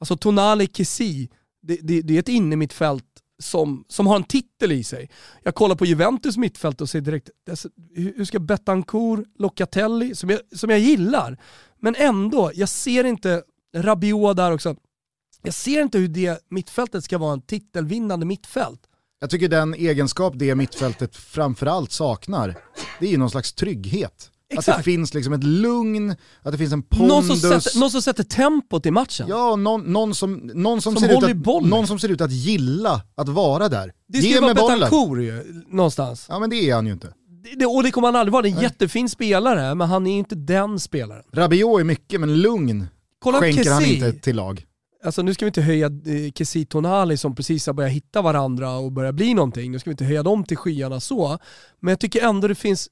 Alltså 0.00 0.16
Tonali 0.16 0.66
Kessi, 0.66 1.30
det, 1.62 1.78
det, 1.82 2.02
det 2.02 2.14
är 2.14 2.18
ett 2.18 2.28
innermittfält 2.28 3.04
som, 3.38 3.84
som 3.88 4.06
har 4.06 4.16
en 4.16 4.24
titel 4.24 4.72
i 4.72 4.84
sig. 4.84 5.10
Jag 5.42 5.54
kollar 5.54 5.76
på 5.76 5.86
Juventus 5.86 6.36
mittfält 6.36 6.80
och 6.80 6.88
ser 6.88 7.00
direkt, 7.00 7.30
alltså, 7.50 7.68
hur 7.94 8.24
ska 8.24 8.38
Betancourt, 8.38 9.26
Locatelli, 9.38 10.14
som 10.14 10.30
jag, 10.30 10.40
som 10.56 10.70
jag 10.70 10.78
gillar, 10.78 11.38
men 11.80 11.94
ändå, 11.98 12.50
jag 12.54 12.68
ser 12.68 13.04
inte 13.04 13.42
Rabiot 13.76 14.36
där 14.36 14.52
också. 14.52 14.76
Jag 15.42 15.54
ser 15.54 15.82
inte 15.82 15.98
hur 15.98 16.08
det 16.08 16.44
mittfältet 16.48 17.04
ska 17.04 17.18
vara 17.18 17.32
en 17.32 17.42
titelvinnande 17.42 18.26
mittfält. 18.26 18.80
Jag 19.20 19.30
tycker 19.30 19.48
den 19.48 19.74
egenskap 19.74 20.32
det 20.36 20.54
mittfältet 20.54 21.16
framförallt 21.16 21.92
saknar, 21.92 22.54
det 23.00 23.06
är 23.06 23.10
ju 23.10 23.16
någon 23.16 23.30
slags 23.30 23.52
trygghet. 23.52 24.30
Exakt. 24.50 24.68
Att 24.68 24.76
det 24.76 24.82
finns 24.82 25.14
liksom 25.14 25.32
ett 25.32 25.44
lugn, 25.44 26.16
att 26.42 26.52
det 26.52 26.58
finns 26.58 26.72
en 26.72 26.82
pondus. 26.82 27.08
Någon 27.08 27.24
som 27.24 27.36
sätter, 27.36 27.80
någon 27.80 27.90
som 27.90 28.02
sätter 28.02 28.24
tempot 28.24 28.86
i 28.86 28.90
matchen. 28.90 29.26
Ja, 29.28 29.56
någon, 29.56 29.92
någon 29.92 30.14
som, 30.14 30.32
någon 30.54 30.82
som, 30.82 30.96
som, 30.96 31.08
ser 31.08 31.32
ut 31.32 31.46
att, 31.46 31.66
någon 31.66 31.86
som 31.86 31.98
ser 31.98 32.08
ut 32.08 32.20
att 32.20 32.32
gilla 32.32 33.02
att 33.14 33.28
vara 33.28 33.68
där. 33.68 33.92
Det 34.08 34.18
ska 34.18 34.28
ju 34.28 34.40
vara 34.40 34.54
Betancourt 34.54 35.18
ju, 35.18 35.62
någonstans. 35.68 36.26
Ja 36.28 36.38
men 36.38 36.50
det 36.50 36.70
är 36.70 36.74
han 36.74 36.86
ju 36.86 36.92
inte. 36.92 37.14
Det, 37.56 37.66
och 37.66 37.82
det 37.82 37.90
kommer 37.90 38.08
han 38.08 38.16
aldrig 38.16 38.32
vara, 38.32 38.42
det 38.42 38.48
är 38.48 38.56
en 38.56 38.62
jättefin 38.62 39.08
spelare, 39.08 39.74
men 39.74 39.88
han 39.88 40.06
är 40.06 40.18
inte 40.18 40.34
den 40.34 40.80
spelaren. 40.80 41.24
Rabiot 41.32 41.80
är 41.80 41.84
mycket, 41.84 42.20
men 42.20 42.40
lugn 42.40 42.86
Kolla 43.18 43.40
skänker 43.40 43.64
Kessie. 43.64 43.72
han 43.72 43.84
inte 43.84 44.12
till 44.12 44.36
lag 44.36 44.66
alltså 45.04 45.22
nu 45.22 45.34
ska 45.34 45.44
vi 45.44 45.48
inte 45.48 45.62
höja 45.62 45.86
eh, 45.86 46.32
Kessie 46.34 46.64
Tonali 46.64 47.16
som 47.16 47.34
precis 47.34 47.66
har 47.66 47.74
börjat 47.74 47.92
hitta 47.92 48.22
varandra 48.22 48.76
och 48.76 48.92
börjat 48.92 49.14
bli 49.14 49.34
någonting, 49.34 49.72
nu 49.72 49.78
ska 49.78 49.90
vi 49.90 49.92
inte 49.92 50.04
höja 50.04 50.22
dem 50.22 50.44
till 50.44 50.56
skyarna 50.56 51.00
så. 51.00 51.38
Men 51.80 51.92
jag 51.92 52.00
tycker 52.00 52.22
ändå 52.22 52.48
det 52.48 52.54
finns, 52.54 52.88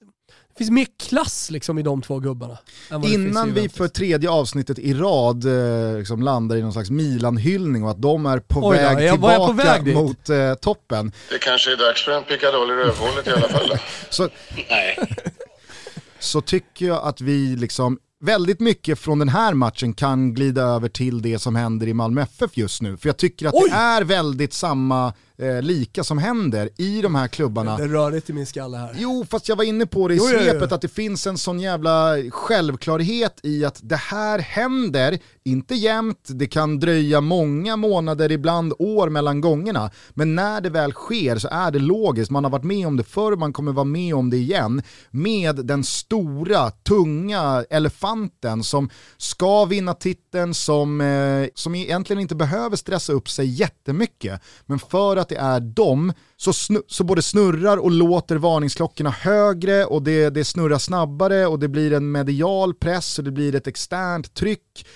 det 0.49 0.59
finns 0.59 0.71
mer 0.71 0.87
klass 1.09 1.51
liksom 1.51 1.79
i 1.79 1.83
de 1.83 2.03
två 2.03 2.18
gubbarna. 2.18 2.59
Innan 3.05 3.55
vi 3.55 3.68
för 3.68 3.88
tredje 3.88 4.31
avsnittet 4.31 4.79
i 4.79 4.94
rad 4.94 5.44
eh, 5.44 5.99
liksom 5.99 6.23
landar 6.23 6.57
i 6.57 6.62
någon 6.62 6.73
slags 6.73 6.90
Milan-hyllning 6.90 7.85
och 7.85 7.90
att 7.90 8.03
de 8.03 8.27
är 8.27 8.38
på 8.38 8.61
Oj, 8.68 8.77
väg 8.77 8.97
då, 8.97 9.12
tillbaka 9.12 9.47
på 9.47 9.53
väg 9.53 9.94
mot 9.94 10.29
eh, 10.29 10.55
toppen. 10.55 11.12
Det 11.31 11.38
kanske 11.38 11.73
är 11.73 11.77
dags 11.77 12.05
för 12.05 12.12
en 12.12 12.25
pickadoll 12.25 12.71
i 12.71 12.75
rövhålet 12.75 13.27
i 13.27 13.31
alla 13.31 13.49
fall. 13.49 13.79
så, 14.11 14.29
Nej. 14.71 14.99
så 16.18 16.40
tycker 16.40 16.87
jag 16.87 17.05
att 17.05 17.21
vi 17.21 17.57
liksom 17.57 17.99
väldigt 18.20 18.61
mycket 18.61 18.98
från 18.98 19.18
den 19.18 19.28
här 19.28 19.54
matchen 19.54 19.94
kan 19.94 20.35
glida 20.35 20.62
över 20.62 20.88
till 20.88 21.22
det 21.22 21.38
som 21.38 21.57
händer 21.57 21.87
i 21.87 21.94
Malmö 21.94 22.22
FF 22.22 22.57
just 22.57 22.83
nu. 22.83 22.96
För 22.96 23.09
jag 23.09 23.16
tycker 23.16 23.46
att 23.46 23.54
Oj! 23.54 23.68
det 23.70 23.76
är 23.76 24.04
väldigt 24.04 24.52
samma 24.52 25.12
eh, 25.38 25.62
lika 25.62 26.05
som 26.05 26.18
händer 26.18 26.68
i 26.77 27.03
de 27.03 27.14
här 27.14 27.29
klubbarna. 27.29 27.77
Det 27.77 27.87
rör 27.87 28.31
i 28.31 28.33
min 28.33 28.46
skalle 28.46 28.77
här. 28.77 28.96
Jo, 28.98 29.27
fast 29.31 29.48
jag 29.48 29.57
var 29.57 29.64
inne 29.64 29.87
på 29.87 30.09
det 30.09 30.14
i 30.14 30.16
jo, 30.16 30.24
svepet 30.24 30.55
jo, 30.61 30.66
jo. 30.70 30.74
att 30.74 30.81
det 30.81 30.88
finns 30.88 31.27
en 31.27 31.38
sån 31.38 31.61
jävla 31.61 32.16
självklarhet 32.31 33.40
i 33.42 33.64
att 33.64 33.81
det 33.83 33.96
här 33.96 34.38
händer, 34.38 35.18
inte 35.44 35.74
jämt, 35.74 36.29
det 36.29 36.46
kan 36.46 36.81
dröja 36.81 37.20
många 37.20 37.77
månader, 37.77 38.33
ibland 38.33 38.72
år 38.79 39.09
mellan 39.09 39.40
gångerna. 39.40 39.90
Men 40.11 40.35
när 40.35 40.61
det 40.61 40.70
väl 40.70 40.92
sker 40.92 41.38
så 41.38 41.48
är 41.48 41.70
det 41.70 41.79
logiskt, 41.79 42.31
man 42.31 42.44
har 42.44 42.51
varit 42.51 42.64
med 42.64 42.87
om 42.87 42.96
det 42.96 43.05
förr, 43.05 43.37
man 43.37 43.53
kommer 43.53 43.72
vara 43.72 43.85
med 43.85 44.14
om 44.14 44.31
det 44.31 44.37
igen. 44.37 44.83
Med 45.11 45.57
den 45.66 45.85
stora, 45.85 46.70
tunga 46.70 47.64
elefanten 47.70 48.62
som 48.62 48.90
ska 49.16 49.64
vinna 49.64 49.94
titeln, 49.94 50.55
som, 50.55 51.01
eh, 51.01 51.48
som 51.55 51.74
egentligen 51.74 52.20
inte 52.20 52.35
behöver 52.35 52.77
stressa 52.77 53.12
upp 53.12 53.29
sig 53.29 53.46
jättemycket. 53.46 54.40
Men 54.66 54.79
för 54.79 55.16
att 55.16 55.28
att 55.29 55.38
det 55.38 55.45
är 55.47 55.61
dem 55.61 56.12
så, 56.37 56.53
så 56.87 57.05
både 57.05 57.23
snurrar 57.23 57.77
och 57.77 57.91
låter 57.91 58.37
varningsklockorna 58.37 59.11
högre 59.11 59.85
och 59.85 60.03
det, 60.03 60.31
det 60.31 60.45
snurrar 60.45 60.79
snabbare 60.79 61.47
och 61.47 61.59
det 61.59 61.69
blir 61.69 61.93
en 61.93 62.12
medial 62.12 62.75
press 62.75 63.19
och 63.19 63.25
det 63.25 63.31
blir 63.31 63.55
ett 63.55 63.67
externt 63.67 64.35
tryck. 64.35 64.87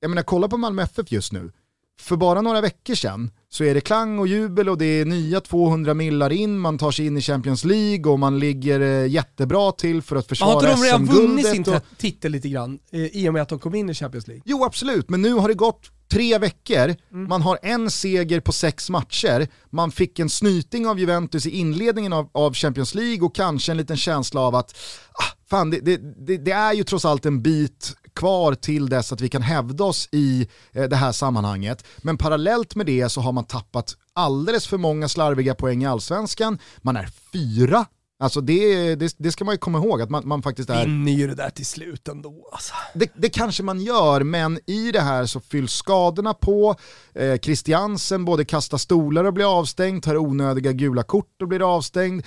Jag 0.00 0.08
menar 0.08 0.22
kolla 0.22 0.48
på 0.48 0.56
Malmö 0.56 0.82
FF 0.82 1.12
just 1.12 1.32
nu. 1.32 1.52
För 2.00 2.16
bara 2.16 2.40
några 2.40 2.60
veckor 2.60 2.94
sedan 2.94 3.30
så 3.48 3.64
är 3.64 3.74
det 3.74 3.80
klang 3.80 4.18
och 4.18 4.26
jubel 4.26 4.68
och 4.68 4.78
det 4.78 4.84
är 4.84 5.04
nya 5.04 5.40
200 5.40 5.94
millar 5.94 6.32
in, 6.32 6.58
man 6.58 6.78
tar 6.78 6.90
sig 6.90 7.06
in 7.06 7.16
i 7.16 7.20
Champions 7.20 7.64
League 7.64 8.12
och 8.12 8.18
man 8.18 8.38
ligger 8.38 8.80
eh, 8.80 9.06
jättebra 9.06 9.72
till 9.72 10.02
för 10.02 10.16
att 10.16 10.26
försvara 10.26 10.76
SM-guldet. 10.76 10.92
Har 10.92 10.98
inte 10.98 11.10
de 11.10 11.16
redan 11.16 11.28
vunnit 11.28 11.46
sin 11.46 11.74
och... 11.74 11.98
titel 11.98 12.32
lite 12.32 12.48
grann 12.48 12.78
eh, 12.92 13.00
i 13.00 13.28
och 13.28 13.32
med 13.32 13.42
att 13.42 13.48
de 13.48 13.58
kom 13.58 13.74
in 13.74 13.90
i 13.90 13.94
Champions 13.94 14.26
League? 14.26 14.42
Jo 14.46 14.64
absolut, 14.64 15.10
men 15.10 15.22
nu 15.22 15.32
har 15.32 15.48
det 15.48 15.54
gått 15.54 15.90
tre 16.12 16.38
veckor, 16.38 16.94
mm. 17.12 17.28
man 17.28 17.42
har 17.42 17.58
en 17.62 17.90
seger 17.90 18.40
på 18.40 18.52
sex 18.52 18.90
matcher, 18.90 19.48
man 19.70 19.90
fick 19.90 20.18
en 20.18 20.30
snyting 20.30 20.86
av 20.86 21.00
Juventus 21.00 21.46
i 21.46 21.50
inledningen 21.50 22.12
av, 22.12 22.30
av 22.32 22.54
Champions 22.54 22.94
League 22.94 23.26
och 23.26 23.34
kanske 23.34 23.72
en 23.72 23.78
liten 23.78 23.96
känsla 23.96 24.40
av 24.40 24.54
att 24.54 24.76
ah, 25.12 25.36
fan, 25.50 25.70
det, 25.70 25.80
det, 25.80 26.36
det, 26.36 26.52
är 26.52 26.72
ju 26.72 26.84
trots 26.84 27.04
allt 27.04 27.26
en 27.26 27.42
bit 27.42 27.92
kvar 28.14 28.54
till 28.54 28.88
dess 28.88 29.12
att 29.12 29.20
vi 29.20 29.28
kan 29.28 29.42
hävda 29.42 29.84
oss 29.84 30.08
i 30.12 30.48
eh, 30.72 30.84
det 30.84 30.96
här 30.96 31.12
sammanhanget. 31.12 31.84
Men 31.98 32.18
parallellt 32.18 32.74
med 32.74 32.86
det 32.86 33.08
så 33.08 33.20
har 33.20 33.32
man 33.32 33.44
tappat 33.44 33.96
alldeles 34.12 34.66
för 34.66 34.78
många 34.78 35.08
slarviga 35.08 35.54
poäng 35.54 35.82
i 35.82 35.86
allsvenskan, 35.86 36.58
man 36.82 36.96
är 36.96 37.08
fyra 37.32 37.86
Alltså 38.22 38.40
det, 38.40 38.94
det, 38.94 39.14
det, 39.18 39.32
ska 39.32 39.44
man 39.44 39.54
ju 39.54 39.58
komma 39.58 39.78
ihåg 39.78 40.02
att 40.02 40.10
man, 40.10 40.28
man 40.28 40.42
faktiskt 40.42 40.70
är... 40.70 40.86
Vinner 40.86 41.12
ju 41.12 41.26
det 41.26 41.34
där 41.34 41.50
till 41.50 41.66
slut 41.66 42.08
ändå 42.08 42.48
alltså. 42.52 42.74
det, 42.94 43.12
det 43.14 43.28
kanske 43.28 43.62
man 43.62 43.80
gör, 43.80 44.22
men 44.22 44.58
i 44.66 44.92
det 44.92 45.00
här 45.00 45.26
så 45.26 45.40
fylls 45.40 45.72
skadorna 45.72 46.34
på. 46.34 46.74
Eh, 47.14 47.38
Christiansen 47.38 48.24
både 48.24 48.44
kastar 48.44 48.78
stolar 48.78 49.24
och 49.24 49.32
blir 49.32 49.58
avstängd, 49.58 50.02
tar 50.02 50.16
onödiga 50.16 50.72
gula 50.72 51.02
kort 51.02 51.42
och 51.42 51.48
blir 51.48 51.76
avstängd. 51.76 52.24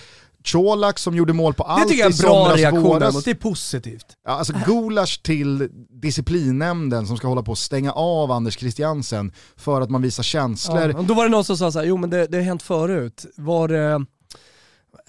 Colak 0.52 1.00
som 1.00 1.16
gjorde 1.16 1.34
mål 1.34 1.54
på 1.54 1.64
allt 1.64 1.84
Det 1.84 1.90
tycker 1.90 2.04
jag 2.04 2.12
är 2.12 2.24
en 2.24 2.30
bra 2.30 2.56
reaktion 2.56 3.00
däremot, 3.00 3.26
det 3.26 3.32
är 3.32 3.36
positivt. 3.36 4.06
Ja, 4.26 4.32
alltså 4.32 4.54
Gulasch 4.66 5.24
till 5.24 5.70
disciplinnämnden 6.02 7.08
som 7.08 7.18
ska 7.18 7.28
hålla 7.28 7.44
på 7.44 7.52
att 7.52 7.58
stänga 7.58 7.92
av 7.92 8.32
Anders 8.32 8.60
Christiansen 8.60 9.32
för 9.56 9.82
att 9.82 9.90
man 9.90 10.02
visar 10.02 10.24
känslor. 10.24 10.94
Ja, 10.98 11.02
då 11.02 11.14
var 11.14 11.24
det 11.24 11.30
någon 11.30 11.44
som 11.44 11.58
sa 11.58 11.72
så 11.72 11.80
här, 11.80 11.86
jo 11.86 11.98
men 11.98 12.10
det, 12.10 12.28
det 12.28 12.38
har 12.38 12.44
hänt 12.44 12.64
förut. 12.64 13.26
Var 13.36 13.68
det 13.68 14.06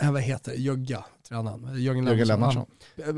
äh, 0.00 0.12
vad 0.12 0.22
heter 0.22 0.52
det, 0.52 0.58
Tränaren, 1.28 1.82
Jörgen 1.82 2.04
Lennartsson. 2.04 2.66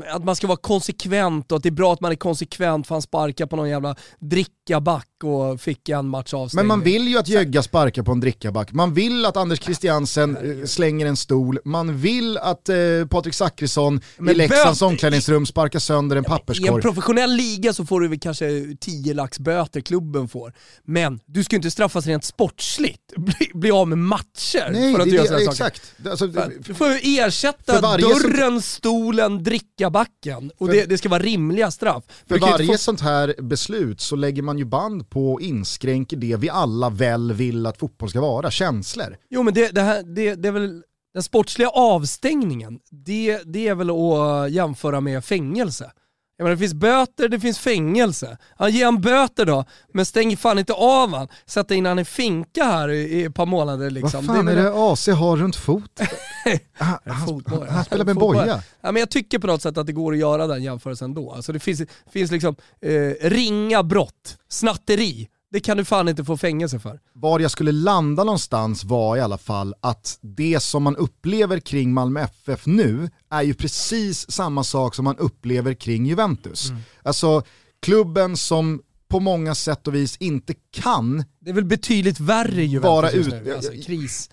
Att 0.09 0.23
man 0.23 0.35
ska 0.35 0.47
vara 0.47 0.57
konsekvent 0.57 1.51
och 1.51 1.57
att 1.57 1.63
det 1.63 1.69
är 1.69 1.71
bra 1.71 1.93
att 1.93 2.01
man 2.01 2.11
är 2.11 2.15
konsekvent 2.15 2.87
för 2.87 2.95
han 2.95 3.01
sparkar 3.01 3.45
på 3.45 3.55
någon 3.55 3.69
jävla 3.69 3.95
drickaback 4.19 5.07
och 5.23 5.61
fick 5.61 5.89
en 5.89 6.07
match 6.07 6.33
avstängning. 6.33 6.67
Men 6.67 6.77
man 6.77 6.83
vill 6.83 7.07
ju 7.07 7.17
att 7.17 7.27
Jögga 7.27 7.63
sparkar 7.63 8.03
på 8.03 8.11
en 8.11 8.19
drickaback. 8.19 8.71
Man 8.71 8.93
vill 8.93 9.25
att 9.25 9.37
Anders 9.37 9.63
Christiansen 9.63 10.37
äh, 10.37 10.65
slänger 10.65 11.05
en 11.05 11.17
stol. 11.17 11.59
Man 11.65 11.97
vill 11.97 12.37
att 12.37 12.69
eh, 12.69 12.75
Patrik 13.09 13.33
Zackrisson 13.33 14.01
i 14.29 14.33
Leksands 14.33 14.81
omklädningsrum 14.81 15.45
sparkar 15.45 15.79
sönder 15.79 16.15
en 16.15 16.23
papperskorg. 16.23 16.71
I 16.71 16.75
en 16.75 16.81
professionell 16.81 17.31
liga 17.31 17.73
så 17.73 17.85
får 17.85 18.01
du 18.01 18.07
väl 18.07 18.19
kanske 18.19 18.75
10 18.79 19.13
lax 19.13 19.39
böter 19.39 19.81
klubben 19.81 20.27
får. 20.27 20.53
Men 20.83 21.19
du 21.25 21.43
ska 21.43 21.55
ju 21.55 21.57
inte 21.57 21.71
straffas 21.71 22.05
rent 22.05 22.23
sportsligt, 22.23 23.01
bli, 23.17 23.51
bli 23.53 23.71
av 23.71 23.87
med 23.87 23.97
matcher 23.97 24.69
Nej, 24.71 24.93
för 24.93 24.99
att 24.99 25.05
det, 25.05 25.11
du 25.11 25.17
gör 25.17 25.25
sådana 25.25 25.43
exakt. 25.43 25.81
saker. 25.97 26.09
Alltså, 26.09 26.27
du 26.67 26.73
får 26.73 26.87
ju 26.87 27.19
ersätta 27.19 27.98
dörren, 28.01 28.51
som... 28.51 28.61
stolen, 28.61 29.43
drickabacken 29.43 30.51
och 30.57 30.67
för... 30.67 30.73
det, 30.73 30.85
det, 30.85 30.97
ska 30.97 31.09
vara 31.09 31.23
rimliga 31.23 31.71
straff. 31.71 32.03
För 32.27 32.39
varje 32.39 32.67
få... 32.67 32.77
sånt 32.77 33.01
här 33.01 33.35
beslut 33.41 34.01
så 34.01 34.15
lägger 34.15 34.41
man 34.41 34.57
ju 34.57 34.65
band 34.65 35.09
på 35.09 35.33
och 35.33 35.41
inskränker 35.41 36.17
det 36.17 36.35
vi 36.35 36.49
alla 36.49 36.89
väl 36.89 37.33
vill 37.33 37.65
att 37.65 37.77
fotboll 37.77 38.09
ska 38.09 38.21
vara, 38.21 38.51
känslor. 38.51 39.17
Jo 39.29 39.43
men 39.43 39.53
det, 39.53 39.75
det, 39.75 39.81
här, 39.81 40.03
det, 40.03 40.35
det 40.35 40.47
är 40.47 40.51
väl 40.51 40.83
den 41.13 41.23
sportsliga 41.23 41.69
avstängningen, 41.69 42.79
det, 42.91 43.41
det 43.45 43.67
är 43.67 43.75
väl 43.75 43.89
att 43.89 44.51
jämföra 44.51 45.01
med 45.01 45.25
fängelse. 45.25 45.91
Jag 46.39 46.43
menar, 46.43 46.55
det 46.55 46.59
finns 46.59 46.73
böter, 46.73 47.29
det 47.29 47.39
finns 47.39 47.59
fängelse. 47.59 48.37
Han 48.57 48.71
ger 48.71 48.85
han 48.85 49.01
böter 49.01 49.45
då, 49.45 49.65
men 49.93 50.05
stänger 50.05 50.37
fan 50.37 50.59
inte 50.59 50.73
av 50.73 51.09
han. 51.15 51.27
Sätta 51.45 51.75
in 51.75 51.85
han 51.85 51.99
i 51.99 52.05
finka 52.05 52.63
här 52.63 52.89
i, 52.89 52.97
i 53.01 53.23
ett 53.23 53.35
par 53.35 53.45
månader 53.45 53.89
liksom. 53.89 54.25
Vad 54.25 54.35
fan 54.35 54.47
är 54.47 54.55
det 54.55 54.73
AC 54.91 55.07
har 55.07 55.37
runt 55.37 55.55
foten? 55.55 56.07
han, 56.73 56.97
En 57.03 57.11
han, 57.11 57.27
fotboll. 57.27 57.67
han 57.67 57.85
spelar 57.85 58.05
med 58.05 58.15
Fotboll. 58.15 58.35
boja. 58.35 58.63
Ja, 58.81 58.91
men 58.91 58.99
jag 58.99 59.09
tycker 59.09 59.39
på 59.39 59.47
något 59.47 59.61
sätt 59.61 59.77
att 59.77 59.85
det 59.87 59.93
går 59.93 60.13
att 60.13 60.19
göra 60.19 60.47
den 60.47 60.63
jämförelsen 60.63 61.13
då. 61.13 61.31
Alltså 61.31 61.53
det 61.53 61.59
finns, 61.59 61.81
finns 62.11 62.31
liksom 62.31 62.55
eh, 62.81 63.29
ringa 63.29 63.83
brott, 63.83 64.37
snatteri. 64.49 65.27
Det 65.51 65.59
kan 65.59 65.77
du 65.77 65.85
fan 65.85 66.07
inte 66.09 66.25
få 66.25 66.37
fängelse 66.37 66.79
för. 66.79 66.99
Var 67.13 67.39
jag 67.39 67.51
skulle 67.51 67.71
landa 67.71 68.23
någonstans 68.23 68.83
var 68.83 69.17
i 69.17 69.21
alla 69.21 69.37
fall 69.37 69.73
att 69.81 70.17
det 70.21 70.59
som 70.59 70.83
man 70.83 70.95
upplever 70.95 71.59
kring 71.59 71.93
Malmö 71.93 72.19
FF 72.21 72.65
nu 72.65 73.09
är 73.29 73.41
ju 73.41 73.53
precis 73.53 74.31
samma 74.31 74.63
sak 74.63 74.95
som 74.95 75.05
man 75.05 75.17
upplever 75.17 75.73
kring 75.73 76.05
Juventus. 76.05 76.71
Alltså 77.03 77.43
klubben 77.81 78.37
som 78.37 78.81
på 79.07 79.19
många 79.19 79.55
sätt 79.55 79.87
och 79.87 79.95
vis 79.95 80.17
inte 80.17 80.53
kan 80.71 81.23
Det 81.39 81.49
är 81.49 81.53
väl 81.53 81.65
betydligt 81.65 82.19
värre 82.19 82.63
Juventus 82.65 83.13
just 83.13 83.27
ut- 83.33 83.43
nu. 83.45 83.55
Alltså, 83.55 83.71
kris. 83.85 84.29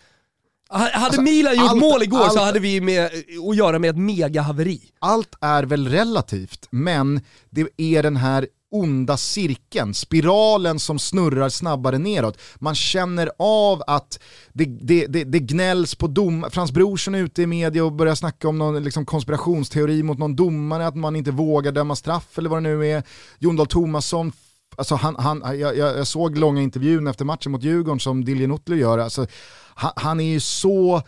Ha- 0.68 0.78
Hade 0.78 0.94
Alltså, 0.94 1.22
Milan 1.22 1.54
gjort 1.56 1.70
allt- 1.70 1.80
mål 1.80 2.02
igår 2.02 2.18
så 2.18 2.24
allt- 2.24 2.38
hade 2.40 2.58
vi 2.60 2.80
med 2.80 3.10
att 3.50 3.56
göra 3.56 3.78
med 3.78 3.90
ett 3.90 3.96
megahaveri. 3.98 4.80
allt 4.98 5.34
är 5.40 5.62
väl 5.64 5.88
relativt, 5.88 6.68
men 6.70 7.20
det 7.50 7.66
är 7.76 8.02
den 8.02 8.16
här 8.16 8.48
onda 8.70 9.16
cirkeln, 9.16 9.94
spiralen 9.94 10.78
som 10.78 10.98
snurrar 10.98 11.48
snabbare 11.48 11.98
neråt. 11.98 12.38
Man 12.56 12.74
känner 12.74 13.30
av 13.38 13.82
att 13.86 14.20
det, 14.52 14.64
det, 14.64 15.06
det, 15.06 15.24
det 15.24 15.38
gnälls 15.38 15.94
på 15.94 16.06
dom. 16.06 16.46
Frans 16.50 16.72
Brorsson 16.72 17.14
är 17.14 17.18
ute 17.18 17.42
i 17.42 17.46
media 17.46 17.84
och 17.84 17.92
börjar 17.92 18.14
snacka 18.14 18.48
om 18.48 18.58
någon 18.58 18.84
liksom, 18.84 19.06
konspirationsteori 19.06 20.02
mot 20.02 20.18
någon 20.18 20.36
domare, 20.36 20.86
att 20.86 20.96
man 20.96 21.16
inte 21.16 21.30
vågar 21.30 21.72
döma 21.72 21.96
straff 21.96 22.38
eller 22.38 22.50
vad 22.50 22.62
det 22.62 22.68
nu 22.68 22.86
är. 22.86 23.02
Jon 23.38 23.56
Dahl 23.56 23.66
Tomasson 23.66 24.32
Alltså 24.78 24.94
han, 24.94 25.16
han, 25.18 25.42
jag, 25.58 25.76
jag 25.76 25.98
jag 25.98 26.06
såg 26.06 26.38
långa 26.38 26.62
intervjun 26.62 27.06
efter 27.06 27.24
matchen 27.24 27.52
mot 27.52 27.62
Djurgården 27.62 28.00
som 28.00 28.24
Diljen 28.24 28.50
Notler 28.50 28.76
gör. 28.76 28.98
Alltså, 28.98 29.26
han, 29.74 29.92
han 29.96 30.20
är 30.20 30.24
ju 30.32 30.40
så 30.40 31.02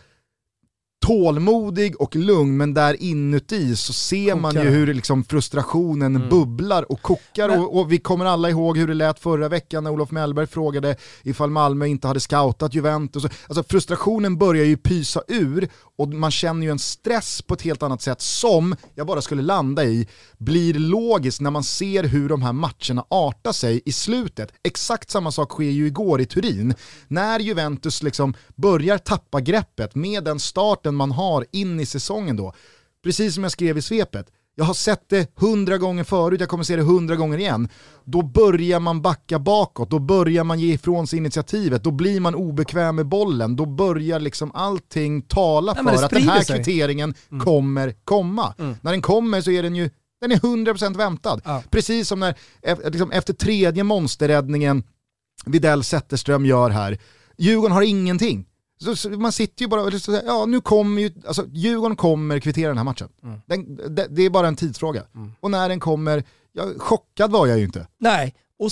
tålmodig 1.05 2.01
och 2.01 2.15
lugn 2.15 2.57
men 2.57 2.73
där 2.73 3.01
inuti 3.03 3.75
så 3.75 3.93
ser 3.93 4.35
man 4.35 4.51
Kokar. 4.51 4.63
ju 4.65 4.69
hur 4.71 4.93
liksom 4.93 5.23
frustrationen 5.23 6.29
bubblar 6.29 6.91
och 6.91 7.01
kokar 7.01 7.47
Men- 7.49 7.59
och, 7.59 7.79
och 7.79 7.91
vi 7.91 7.97
kommer 7.97 8.25
alla 8.25 8.49
ihåg 8.49 8.77
hur 8.77 8.87
det 8.87 8.93
lät 8.93 9.19
förra 9.19 9.49
veckan 9.49 9.83
när 9.83 9.91
Olof 9.91 10.11
Mellberg 10.11 10.47
frågade 10.47 10.95
ifall 11.23 11.49
Malmö 11.49 11.85
inte 11.87 12.07
hade 12.07 12.19
scoutat 12.19 12.73
Juventus. 12.73 13.23
Alltså 13.47 13.63
frustrationen 13.69 14.37
börjar 14.37 14.65
ju 14.65 14.77
pysa 14.77 15.21
ur 15.27 15.69
och 15.97 16.07
man 16.09 16.31
känner 16.31 16.65
ju 16.65 16.71
en 16.71 16.79
stress 16.79 17.41
på 17.41 17.53
ett 17.53 17.61
helt 17.61 17.83
annat 17.83 18.01
sätt 18.01 18.21
som, 18.21 18.75
jag 18.95 19.07
bara 19.07 19.21
skulle 19.21 19.41
landa 19.41 19.83
i, 19.85 20.07
blir 20.37 20.73
logiskt 20.73 21.41
när 21.41 21.51
man 21.51 21.63
ser 21.63 22.03
hur 22.03 22.29
de 22.29 22.41
här 22.41 22.53
matcherna 22.53 23.05
artar 23.09 23.51
sig 23.51 23.81
i 23.85 23.91
slutet. 23.91 24.51
Exakt 24.63 25.09
samma 25.11 25.31
sak 25.31 25.51
sker 25.51 25.63
ju 25.63 25.87
igår 25.87 26.21
i 26.21 26.25
Turin. 26.25 26.73
När 27.07 27.39
Juventus 27.39 28.03
liksom 28.03 28.33
börjar 28.55 28.97
tappa 28.97 29.41
greppet 29.41 29.95
med 29.95 30.23
den 30.23 30.39
starten 30.39 30.88
man 30.95 31.11
har 31.11 31.45
in 31.51 31.79
i 31.79 31.85
säsongen 31.85 32.35
då, 32.35 32.53
precis 33.03 33.33
som 33.33 33.43
jag 33.43 33.51
skrev 33.51 33.77
i 33.77 33.81
svepet, 33.81 34.27
jag 34.55 34.65
har 34.65 34.73
sett 34.73 35.09
det 35.09 35.31
hundra 35.35 35.77
gånger 35.77 36.03
förut, 36.03 36.39
jag 36.39 36.49
kommer 36.49 36.63
se 36.63 36.75
det 36.75 36.81
hundra 36.81 37.15
gånger 37.15 37.37
igen. 37.37 37.69
Då 38.03 38.21
börjar 38.21 38.79
man 38.79 39.01
backa 39.01 39.39
bakåt, 39.39 39.89
då 39.89 39.99
börjar 39.99 40.43
man 40.43 40.59
ge 40.59 40.73
ifrån 40.73 41.07
sig 41.07 41.19
initiativet, 41.19 41.83
då 41.83 41.91
blir 41.91 42.19
man 42.19 42.35
obekväm 42.35 42.95
med 42.95 43.05
bollen, 43.05 43.55
då 43.55 43.65
börjar 43.65 44.19
liksom 44.19 44.51
allting 44.53 45.21
tala 45.21 45.73
Nej, 45.73 45.95
för 45.97 46.03
att 46.03 46.11
den 46.11 46.21
här 46.21 46.41
sig. 46.41 46.55
kvitteringen 46.55 47.13
kommer 47.43 47.93
komma. 48.03 48.53
När 48.57 48.91
den 48.91 49.01
kommer 49.01 49.41
så 49.41 49.51
är 49.51 49.63
den 49.63 49.75
ju 49.75 49.89
den 50.21 50.31
är 50.31 50.35
100% 50.35 50.97
väntad. 50.97 51.41
Ja. 51.45 51.63
Precis 51.69 52.07
som 52.07 52.19
när, 52.19 52.35
e- 52.61 52.89
liksom, 52.89 53.11
efter 53.11 53.33
tredje 53.33 53.83
monsterräddningen 53.83 54.83
Videll 55.45 55.83
Zetterström 55.83 56.45
gör 56.45 56.69
här, 56.69 56.97
Djurgården 57.37 57.71
har 57.71 57.81
ingenting. 57.81 58.45
Så, 58.95 59.09
man 59.09 59.31
sitter 59.31 59.61
ju 59.61 59.67
bara 59.69 59.81
och 59.81 59.93
så, 59.93 60.21
ja 60.25 60.45
nu 60.45 60.61
kommer 60.61 61.01
ju, 61.01 61.11
alltså 61.27 61.45
Djurgården 61.51 61.97
kommer 61.97 62.39
kvittera 62.39 62.67
den 62.67 62.77
här 62.77 62.83
matchen. 62.83 63.09
Den, 63.45 63.75
det, 63.95 64.07
det 64.09 64.21
är 64.21 64.29
bara 64.29 64.47
en 64.47 64.55
tidsfråga. 64.55 65.03
Och 65.39 65.51
när 65.51 65.69
den 65.69 65.79
kommer, 65.79 66.23
ja, 66.51 66.65
chockad 66.77 67.31
var 67.31 67.47
jag 67.47 67.57
ju 67.57 67.65
inte. 67.65 67.87
Nej, 67.97 68.35
och 68.59 68.71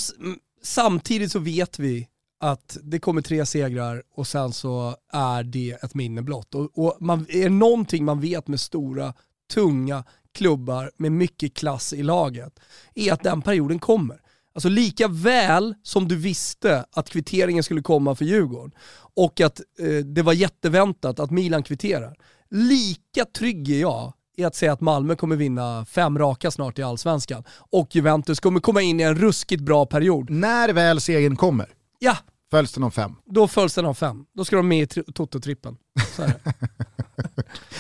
samtidigt 0.64 1.32
så 1.32 1.40
vet 1.40 1.80
vi 1.80 2.08
att 2.40 2.78
det 2.84 3.00
kommer 3.00 3.22
tre 3.22 3.46
segrar 3.46 4.04
och 4.16 4.28
sen 4.28 4.54
så 4.54 4.96
är 5.12 5.44
det 5.44 5.78
ett 5.84 5.94
minne 5.96 6.22
blott. 6.22 6.56
Och, 6.56 6.78
och 6.78 6.98
man, 7.00 7.26
är 7.30 7.44
det 7.44 7.50
någonting 7.50 8.06
man 8.06 8.22
vet 8.22 8.48
med 8.48 8.60
stora, 8.60 9.14
tunga 9.54 10.04
klubbar 10.34 10.92
med 10.98 11.12
mycket 11.12 11.54
klass 11.54 11.94
i 11.94 12.04
laget, 12.04 12.60
är 12.96 13.14
att 13.14 13.24
den 13.24 13.42
perioden 13.42 13.80
kommer. 13.80 14.22
Alltså 14.58 14.70
lika 14.70 15.08
väl 15.08 15.76
som 15.84 16.08
du 16.08 16.16
visste 16.16 16.86
att 16.92 17.10
kvitteringen 17.10 17.64
skulle 17.64 17.82
komma 17.82 18.16
för 18.16 18.26
Djurgården 18.26 18.72
och 19.16 19.42
att 19.42 19.60
eh, 19.80 20.06
det 20.06 20.22
var 20.22 20.34
jätteväntat 20.34 21.20
att 21.20 21.32
Milan 21.32 21.64
kvitterar. 21.64 22.16
Lika 22.50 23.26
trygg 23.38 23.70
är 23.70 23.80
jag 23.82 24.14
i 24.38 24.44
att 24.44 24.56
säga 24.56 24.74
att 24.74 24.82
Malmö 24.82 25.16
kommer 25.16 25.36
vinna 25.36 25.86
fem 25.86 26.18
raka 26.20 26.52
snart 26.52 26.80
i 26.80 26.84
Allsvenskan 26.84 27.44
och 27.50 27.96
Juventus 27.96 28.40
kommer 28.40 28.60
komma 28.60 28.82
in 28.82 29.00
i 29.00 29.04
en 29.04 29.16
ruskigt 29.16 29.62
bra 29.64 29.86
period. 29.86 30.30
När 30.30 30.70
väl 30.74 31.02
segern 31.02 31.36
kommer, 31.36 31.70
Ja, 32.00 32.18
följs 32.52 32.74
den 32.74 32.84
om 32.84 32.92
fem. 32.92 33.16
då 33.26 33.48
följs 33.48 33.74
den 33.76 33.86
av 33.86 33.94
fem. 33.94 34.26
Då 34.36 34.46
ska 34.46 34.56
de 34.56 34.68
med 34.68 34.82
i 34.84 34.86
tri- 34.86 35.14
Toto-trippen. 35.14 35.76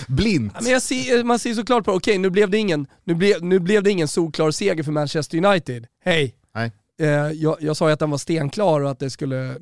Blint. 0.07 0.51
Ja, 0.55 0.59
Men 0.63 0.71
jag 0.71 0.81
ser, 0.81 1.23
man 1.23 1.39
ser 1.39 1.53
såklart 1.53 1.85
på, 1.85 1.91
okej 1.91 2.17
nu 2.17 2.29
blev 2.29 2.49
det 2.49 2.57
ingen, 2.57 2.87
nu 3.03 3.15
blev, 3.15 3.43
nu 3.43 3.59
blev 3.59 3.83
det 3.83 3.91
ingen 3.91 4.07
solklar 4.07 4.51
seger 4.51 4.83
för 4.83 4.91
Manchester 4.91 5.45
United. 5.45 5.85
Hej! 6.05 6.35
Nej. 6.57 6.71
Eh, 6.99 7.31
jag, 7.31 7.57
jag 7.59 7.77
sa 7.77 7.87
ju 7.87 7.93
att 7.93 7.99
den 7.99 8.09
var 8.09 8.17
stenklar 8.17 8.81
och 8.81 8.91
att 8.91 8.99
det 8.99 9.09
skulle, 9.09 9.57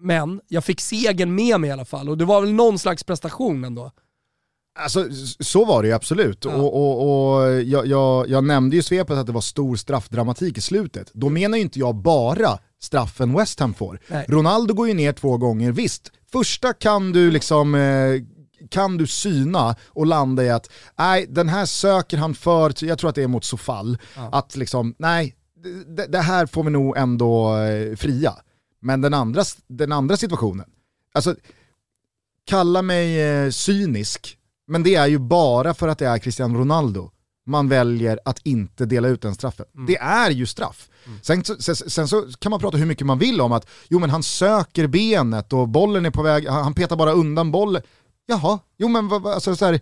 men 0.00 0.40
jag 0.48 0.64
fick 0.64 0.80
segern 0.80 1.34
med 1.34 1.60
mig 1.60 1.68
i 1.68 1.72
alla 1.72 1.84
fall 1.84 2.08
och 2.08 2.18
det 2.18 2.24
var 2.24 2.40
väl 2.40 2.52
någon 2.52 2.78
slags 2.78 3.04
prestation 3.04 3.64
ändå. 3.64 3.90
Alltså 4.78 5.06
så 5.40 5.64
var 5.64 5.82
det 5.82 5.88
ju 5.88 5.94
absolut. 5.94 6.44
Ja. 6.44 6.54
Och, 6.54 6.74
och, 6.74 7.34
och 7.36 7.52
jag, 7.62 7.86
jag, 7.86 8.28
jag 8.28 8.44
nämnde 8.44 8.76
ju 8.76 8.82
svepet 8.82 9.16
att 9.16 9.26
det 9.26 9.32
var 9.32 9.40
stor 9.40 9.76
straffdramatik 9.76 10.58
i 10.58 10.60
slutet. 10.60 11.10
Då 11.12 11.28
menar 11.28 11.58
ju 11.58 11.62
inte 11.62 11.78
jag 11.78 11.94
bara 11.94 12.58
straffen 12.82 13.36
West 13.36 13.60
Ham 13.60 13.74
får. 13.74 14.00
Nej. 14.08 14.26
Ronaldo 14.28 14.74
går 14.74 14.88
ju 14.88 14.94
ner 14.94 15.12
två 15.12 15.36
gånger, 15.36 15.72
visst. 15.72 16.12
Första 16.32 16.72
kan 16.72 17.12
du 17.12 17.30
liksom 17.30 17.74
eh, 17.74 18.22
kan 18.70 18.96
du 18.96 19.06
syna 19.06 19.76
och 19.88 20.06
landa 20.06 20.44
i 20.44 20.50
att 20.50 20.70
nej, 20.98 21.26
den 21.28 21.48
här 21.48 21.66
söker 21.66 22.16
han 22.16 22.34
för, 22.34 22.84
jag 22.84 22.98
tror 22.98 23.10
att 23.10 23.16
det 23.16 23.22
är 23.22 23.28
mot 23.28 23.44
Sofall, 23.44 23.98
att 24.32 24.56
liksom, 24.56 24.94
nej, 24.98 25.34
det, 25.86 26.06
det 26.06 26.18
här 26.20 26.46
får 26.46 26.64
vi 26.64 26.70
nog 26.70 26.96
ändå 26.96 27.56
eh, 27.56 27.96
fria. 27.96 28.34
Men 28.80 29.00
den 29.00 29.14
andra, 29.14 29.42
den 29.66 29.92
andra 29.92 30.16
situationen, 30.16 30.66
alltså 31.14 31.34
kalla 32.46 32.82
mig 32.82 33.20
eh, 33.22 33.50
cynisk, 33.50 34.38
men 34.66 34.82
det 34.82 34.94
är 34.94 35.06
ju 35.06 35.18
bara 35.18 35.74
för 35.74 35.88
att 35.88 35.98
det 35.98 36.06
är 36.06 36.18
Cristiano 36.18 36.58
Ronaldo 36.58 37.10
man 37.46 37.68
väljer 37.68 38.18
att 38.24 38.38
inte 38.46 38.86
dela 38.86 39.08
ut 39.08 39.22
den 39.22 39.34
straffen. 39.34 39.66
Det 39.86 39.96
är 39.96 40.30
ju 40.30 40.46
straff. 40.46 40.88
Sen, 41.22 41.44
så- 41.44 41.56
sen, 41.62 41.76
sen 41.76 42.08
så 42.08 42.22
kan 42.38 42.50
man 42.50 42.60
prata 42.60 42.76
hur 42.76 42.86
mycket 42.86 43.06
man 43.06 43.18
vill 43.18 43.40
om 43.40 43.52
att 43.52 43.68
jo 43.88 43.98
men 43.98 44.10
han 44.10 44.22
söker 44.22 44.86
benet 44.86 45.52
och 45.52 45.68
bollen 45.68 46.06
är 46.06 46.10
på 46.10 46.22
väg, 46.22 46.48
han 46.48 46.74
petar 46.74 46.96
bara 46.96 47.12
undan 47.12 47.50
bollen. 47.50 47.82
Jaha, 48.26 48.58
jo 48.78 48.88
men 48.88 49.12
alltså, 49.12 49.56
så 49.56 49.64
här, 49.64 49.80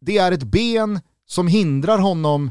det 0.00 0.18
är 0.18 0.32
ett 0.32 0.42
ben 0.42 1.00
som 1.26 1.48
hindrar 1.48 1.98
honom 1.98 2.50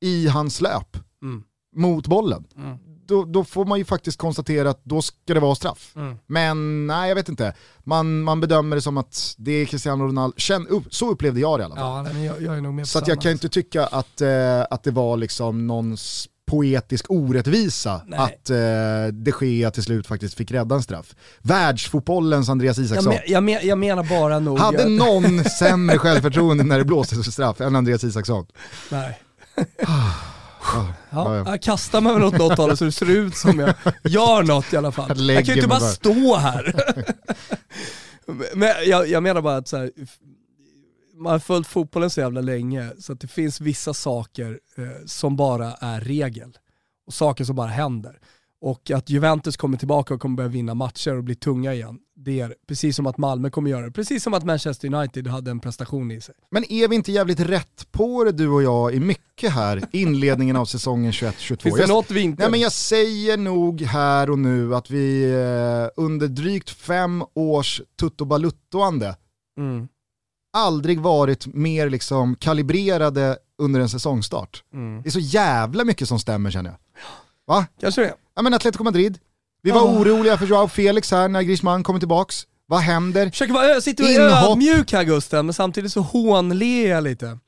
i 0.00 0.26
hans 0.28 0.60
löp 0.60 0.96
Mm. 1.22 1.42
Mot 1.74 2.06
bollen. 2.06 2.44
Mm. 2.56 2.78
Då, 3.06 3.24
då 3.24 3.44
får 3.44 3.64
man 3.64 3.78
ju 3.78 3.84
faktiskt 3.84 4.18
konstatera 4.18 4.70
att 4.70 4.84
då 4.84 5.02
ska 5.02 5.34
det 5.34 5.40
vara 5.40 5.54
straff. 5.54 5.92
Mm. 5.96 6.16
Men 6.26 6.86
nej, 6.86 7.08
jag 7.08 7.14
vet 7.14 7.28
inte. 7.28 7.54
Man, 7.78 8.22
man 8.22 8.40
bedömer 8.40 8.76
det 8.76 8.82
som 8.82 8.96
att 8.96 9.34
det 9.38 9.52
är 9.52 9.64
Cristiano 9.64 10.04
Ronaldo. 10.04 10.34
Känn, 10.36 10.66
upp, 10.66 10.94
så 10.94 11.10
upplevde 11.10 11.40
jag 11.40 11.58
det 11.58 11.62
i 11.62 11.64
alla 11.64 11.76
fall. 11.76 12.06
Ja, 12.14 12.20
jag, 12.20 12.64
jag 12.64 12.86
så 12.86 13.00
jag 13.06 13.20
kan 13.20 13.32
inte 13.32 13.48
tycka 13.48 13.86
att, 13.86 14.20
eh, 14.20 14.60
att 14.70 14.82
det 14.82 14.90
var 14.90 15.16
liksom 15.16 15.66
någon 15.66 15.96
poetisk 16.52 17.06
orättvisa 17.08 18.00
Nej. 18.06 18.18
att 18.18 18.50
eh, 18.50 18.56
de 19.12 19.32
Gea 19.40 19.70
till 19.70 19.82
slut 19.82 20.06
faktiskt 20.06 20.34
fick 20.34 20.50
rädda 20.50 20.74
en 20.74 20.82
straff. 20.82 21.14
Världsfotbollens 21.38 22.48
Andreas 22.48 22.78
jag, 22.78 22.84
Isaksson. 22.84 23.14
men, 23.14 23.32
jag, 23.32 23.42
men, 23.42 23.58
jag 23.62 23.78
menar 23.78 24.04
bara 24.04 24.38
nog... 24.38 24.58
Hade 24.58 24.88
någon 24.88 25.44
sämre 25.44 25.98
självförtroende 25.98 26.64
när 26.64 26.78
det 26.78 26.84
blåstes 26.84 27.24
för 27.24 27.32
straff 27.32 27.60
än 27.60 27.76
Andreas 27.76 28.04
Isaksson? 28.04 28.46
Nej. 28.90 29.20
Ja, 30.62 30.86
Ja, 31.10 31.24
ja, 31.24 31.36
ja. 31.36 31.44
Jag 31.50 31.62
kastar 31.62 32.00
mig 32.00 32.14
väl 32.14 32.24
åt 32.24 32.38
något 32.38 32.58
håll 32.58 32.76
så 32.76 32.84
det 32.84 32.92
ser 32.92 33.10
ut 33.10 33.36
som 33.36 33.58
jag 33.60 33.74
gör 34.04 34.42
något 34.42 34.72
i 34.72 34.76
alla 34.76 34.92
fall. 34.92 35.28
Jag 35.30 35.44
kan 35.46 35.54
ju 35.54 35.60
inte 35.60 35.68
bara 35.68 35.80
bara. 35.80 35.88
stå 35.90 36.36
här. 36.36 36.74
Men 38.54 38.68
jag, 38.86 39.08
jag 39.08 39.22
menar 39.22 39.42
bara 39.42 39.56
att 39.56 39.68
så 39.68 39.76
här, 39.76 39.90
man 41.16 41.32
har 41.32 41.38
följt 41.38 41.66
fotbollen 41.66 42.10
så 42.10 42.20
jävla 42.20 42.40
länge 42.40 42.90
så 42.98 43.12
att 43.12 43.20
det 43.20 43.28
finns 43.28 43.60
vissa 43.60 43.94
saker 43.94 44.58
eh, 44.76 44.84
som 45.06 45.36
bara 45.36 45.72
är 45.72 46.00
regel. 46.00 46.56
Och 47.06 47.14
saker 47.14 47.44
som 47.44 47.56
bara 47.56 47.68
händer. 47.68 48.18
Och 48.62 48.90
att 48.90 49.10
Juventus 49.10 49.56
kommer 49.56 49.78
tillbaka 49.78 50.14
och 50.14 50.20
kommer 50.20 50.36
börja 50.36 50.48
vinna 50.48 50.74
matcher 50.74 51.16
och 51.16 51.24
bli 51.24 51.34
tunga 51.34 51.74
igen. 51.74 51.98
Det 52.16 52.40
är 52.40 52.54
precis 52.68 52.96
som 52.96 53.06
att 53.06 53.18
Malmö 53.18 53.50
kommer 53.50 53.70
göra 53.70 53.86
det, 53.86 53.92
precis 53.92 54.22
som 54.22 54.34
att 54.34 54.44
Manchester 54.44 54.94
United 54.94 55.26
hade 55.26 55.50
en 55.50 55.60
prestation 55.60 56.10
i 56.10 56.20
sig. 56.20 56.34
Men 56.50 56.72
är 56.72 56.88
vi 56.88 56.96
inte 56.96 57.12
jävligt 57.12 57.40
rätt 57.40 57.92
på 57.92 58.24
det 58.24 58.32
du 58.32 58.48
och 58.48 58.62
jag 58.62 58.94
i 58.94 59.00
mycket 59.00 59.52
här, 59.52 59.82
inledningen 59.92 60.56
av 60.56 60.64
säsongen 60.64 61.12
21-22? 61.12 61.62
Finns 61.62 61.76
det 61.76 61.86
något 61.86 62.10
vi 62.10 62.20
inte... 62.20 62.42
Nej, 62.42 62.50
men 62.50 62.60
jag 62.60 62.72
säger 62.72 63.36
nog 63.36 63.80
här 63.80 64.30
och 64.30 64.38
nu 64.38 64.74
att 64.74 64.90
vi 64.90 65.32
eh, 65.32 66.02
under 66.02 66.28
drygt 66.28 66.70
fem 66.70 67.24
års 67.34 67.82
tuttobaluttoande 68.00 69.16
mm. 69.58 69.88
aldrig 70.52 71.00
varit 71.00 71.46
mer 71.46 71.90
liksom 71.90 72.36
kalibrerade 72.36 73.38
under 73.58 73.80
en 73.80 73.88
säsongstart. 73.88 74.64
Mm. 74.72 75.02
Det 75.02 75.08
är 75.08 75.10
så 75.10 75.20
jävla 75.20 75.84
mycket 75.84 76.08
som 76.08 76.18
stämmer 76.18 76.50
känner 76.50 76.70
jag. 76.70 76.78
Va? 77.46 77.66
Kanske 77.80 78.00
det. 78.00 78.14
Ja 78.34 78.42
men 78.42 78.54
Atletico 78.54 78.84
Madrid, 78.84 79.18
vi 79.62 79.70
var 79.70 79.80
oh. 79.80 80.00
oroliga 80.00 80.38
för 80.38 80.46
Joao 80.46 80.68
Felix 80.68 81.10
här 81.10 81.28
när 81.28 81.42
Griezmann 81.42 81.82
kommer 81.82 81.98
tillbaks. 81.98 82.46
Vad 82.66 82.80
händer? 82.80 83.30
Försöker 83.30 83.52
vara, 83.52 83.80
sitter 83.80 84.04
och 84.04 84.10
är 84.10 84.50
ödmjuk 84.50 84.92
här 84.92 85.04
Gusten, 85.04 85.46
men 85.46 85.54
samtidigt 85.54 85.92
så 85.92 86.00
hånler 86.00 86.86
jag 86.88 87.04
lite. 87.04 87.38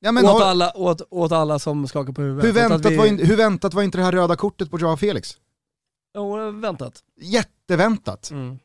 Ja, 0.00 0.12
men 0.12 0.24
åt, 0.24 0.30
har... 0.30 0.42
alla, 0.42 0.76
åt, 0.76 1.02
åt 1.10 1.32
alla 1.32 1.58
som 1.58 1.88
skakar 1.88 2.12
på 2.12 2.22
huvudet. 2.22 2.44
Hur 2.44 2.52
väntat, 2.52 2.92
vi... 2.92 2.96
var 2.96 3.06
in, 3.06 3.18
hur 3.18 3.36
väntat 3.36 3.74
var 3.74 3.82
inte 3.82 3.98
det 3.98 4.04
här 4.04 4.12
röda 4.12 4.36
kortet 4.36 4.70
på 4.70 4.78
Joao 4.78 4.96
Felix? 4.96 5.36
Jo, 6.14 6.50
väntat. 6.50 6.98
Jätteväntat. 7.20 8.30
Mm. 8.30 8.58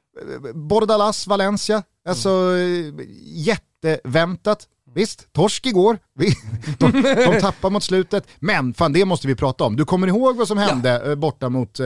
Bordalas, 0.54 1.28
Valencia, 1.28 1.84
alltså 2.08 2.30
mm. 2.30 3.00
jätteväntat. 3.22 4.68
Visst, 4.96 5.34
torsk 5.34 5.66
igår, 5.66 6.00
de, 6.78 6.92
de 7.02 7.40
tappar 7.42 7.70
mot 7.70 7.84
slutet, 7.84 8.28
men 8.40 8.74
fan 8.74 8.94
det 8.94 9.06
måste 9.06 9.28
vi 9.28 9.36
prata 9.36 9.64
om. 9.64 9.76
Du 9.76 9.86
kommer 9.86 10.08
ihåg 10.08 10.38
vad 10.38 10.48
som 10.48 10.58
hände 10.58 10.90
ja. 10.90 11.12
Eh, 11.12 11.16
borta 11.16 11.50
mot 11.50 11.80
eh, 11.80 11.86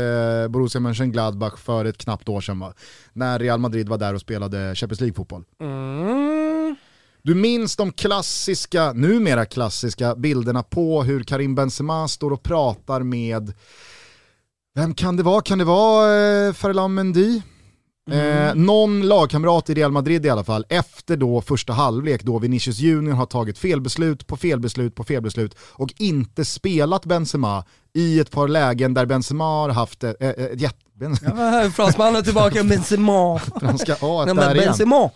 Borussia 0.49 0.81
Mönchengladbach 0.81 1.57
för 1.57 1.85
ett 1.85 1.97
knappt 1.97 2.29
år 2.29 2.41
sedan 2.41 2.59
va? 2.59 2.73
När 3.13 3.39
Real 3.39 3.59
Madrid 3.59 3.89
var 3.89 3.97
där 3.97 4.13
och 4.13 4.21
spelade 4.21 4.75
Champions 4.75 5.01
League-fotboll. 5.01 5.43
Mm. 5.61 6.75
Du 7.21 7.35
minns 7.35 7.75
de 7.75 7.91
klassiska, 7.91 8.93
numera 8.93 9.45
klassiska 9.45 10.15
bilderna 10.15 10.63
på 10.63 11.03
hur 11.03 11.23
Karim 11.23 11.55
Benzema 11.55 12.07
står 12.07 12.31
och 12.31 12.43
pratar 12.43 13.03
med, 13.03 13.53
vem 14.75 14.93
kan 14.93 15.17
det 15.17 15.23
vara? 15.23 15.41
Kan 15.41 15.57
det 15.57 15.65
vara 15.65 16.47
eh, 16.47 16.53
Ferland 16.53 16.95
Mendy? 16.95 17.41
Mm. 18.11 18.47
Eh, 18.47 18.55
någon 18.55 19.01
lagkamrat 19.07 19.69
i 19.69 19.73
Real 19.73 19.91
Madrid 19.91 20.25
i 20.25 20.29
alla 20.29 20.43
fall, 20.43 20.65
efter 20.69 21.17
då 21.17 21.41
första 21.41 21.73
halvlek 21.73 22.23
då 22.23 22.39
Vinicius 22.39 22.79
Junior 22.79 23.13
har 23.13 23.25
tagit 23.25 23.57
felbeslut 23.57 24.27
på 24.27 24.37
felbeslut 24.37 24.95
på 24.95 25.03
felbeslut 25.03 25.55
och 25.61 25.93
inte 25.97 26.45
spelat 26.45 27.05
Benzema 27.05 27.65
i 27.93 28.19
ett 28.19 28.31
par 28.31 28.47
lägen 28.47 28.93
där 28.93 29.05
Benzema 29.05 29.43
har 29.43 29.69
haft 29.69 30.03
ett, 30.03 30.21
ett, 30.21 30.37
ett, 30.37 30.51
ett 30.51 31.21
ja, 31.21 31.69
Fransmannen 31.75 32.23
tillbaka, 32.23 32.63
Benzema. 32.63 33.39
Franska 33.39 33.95
A 34.01 34.25
där 34.25 34.55
Benzema. 34.55 34.95
igen. 34.95 35.09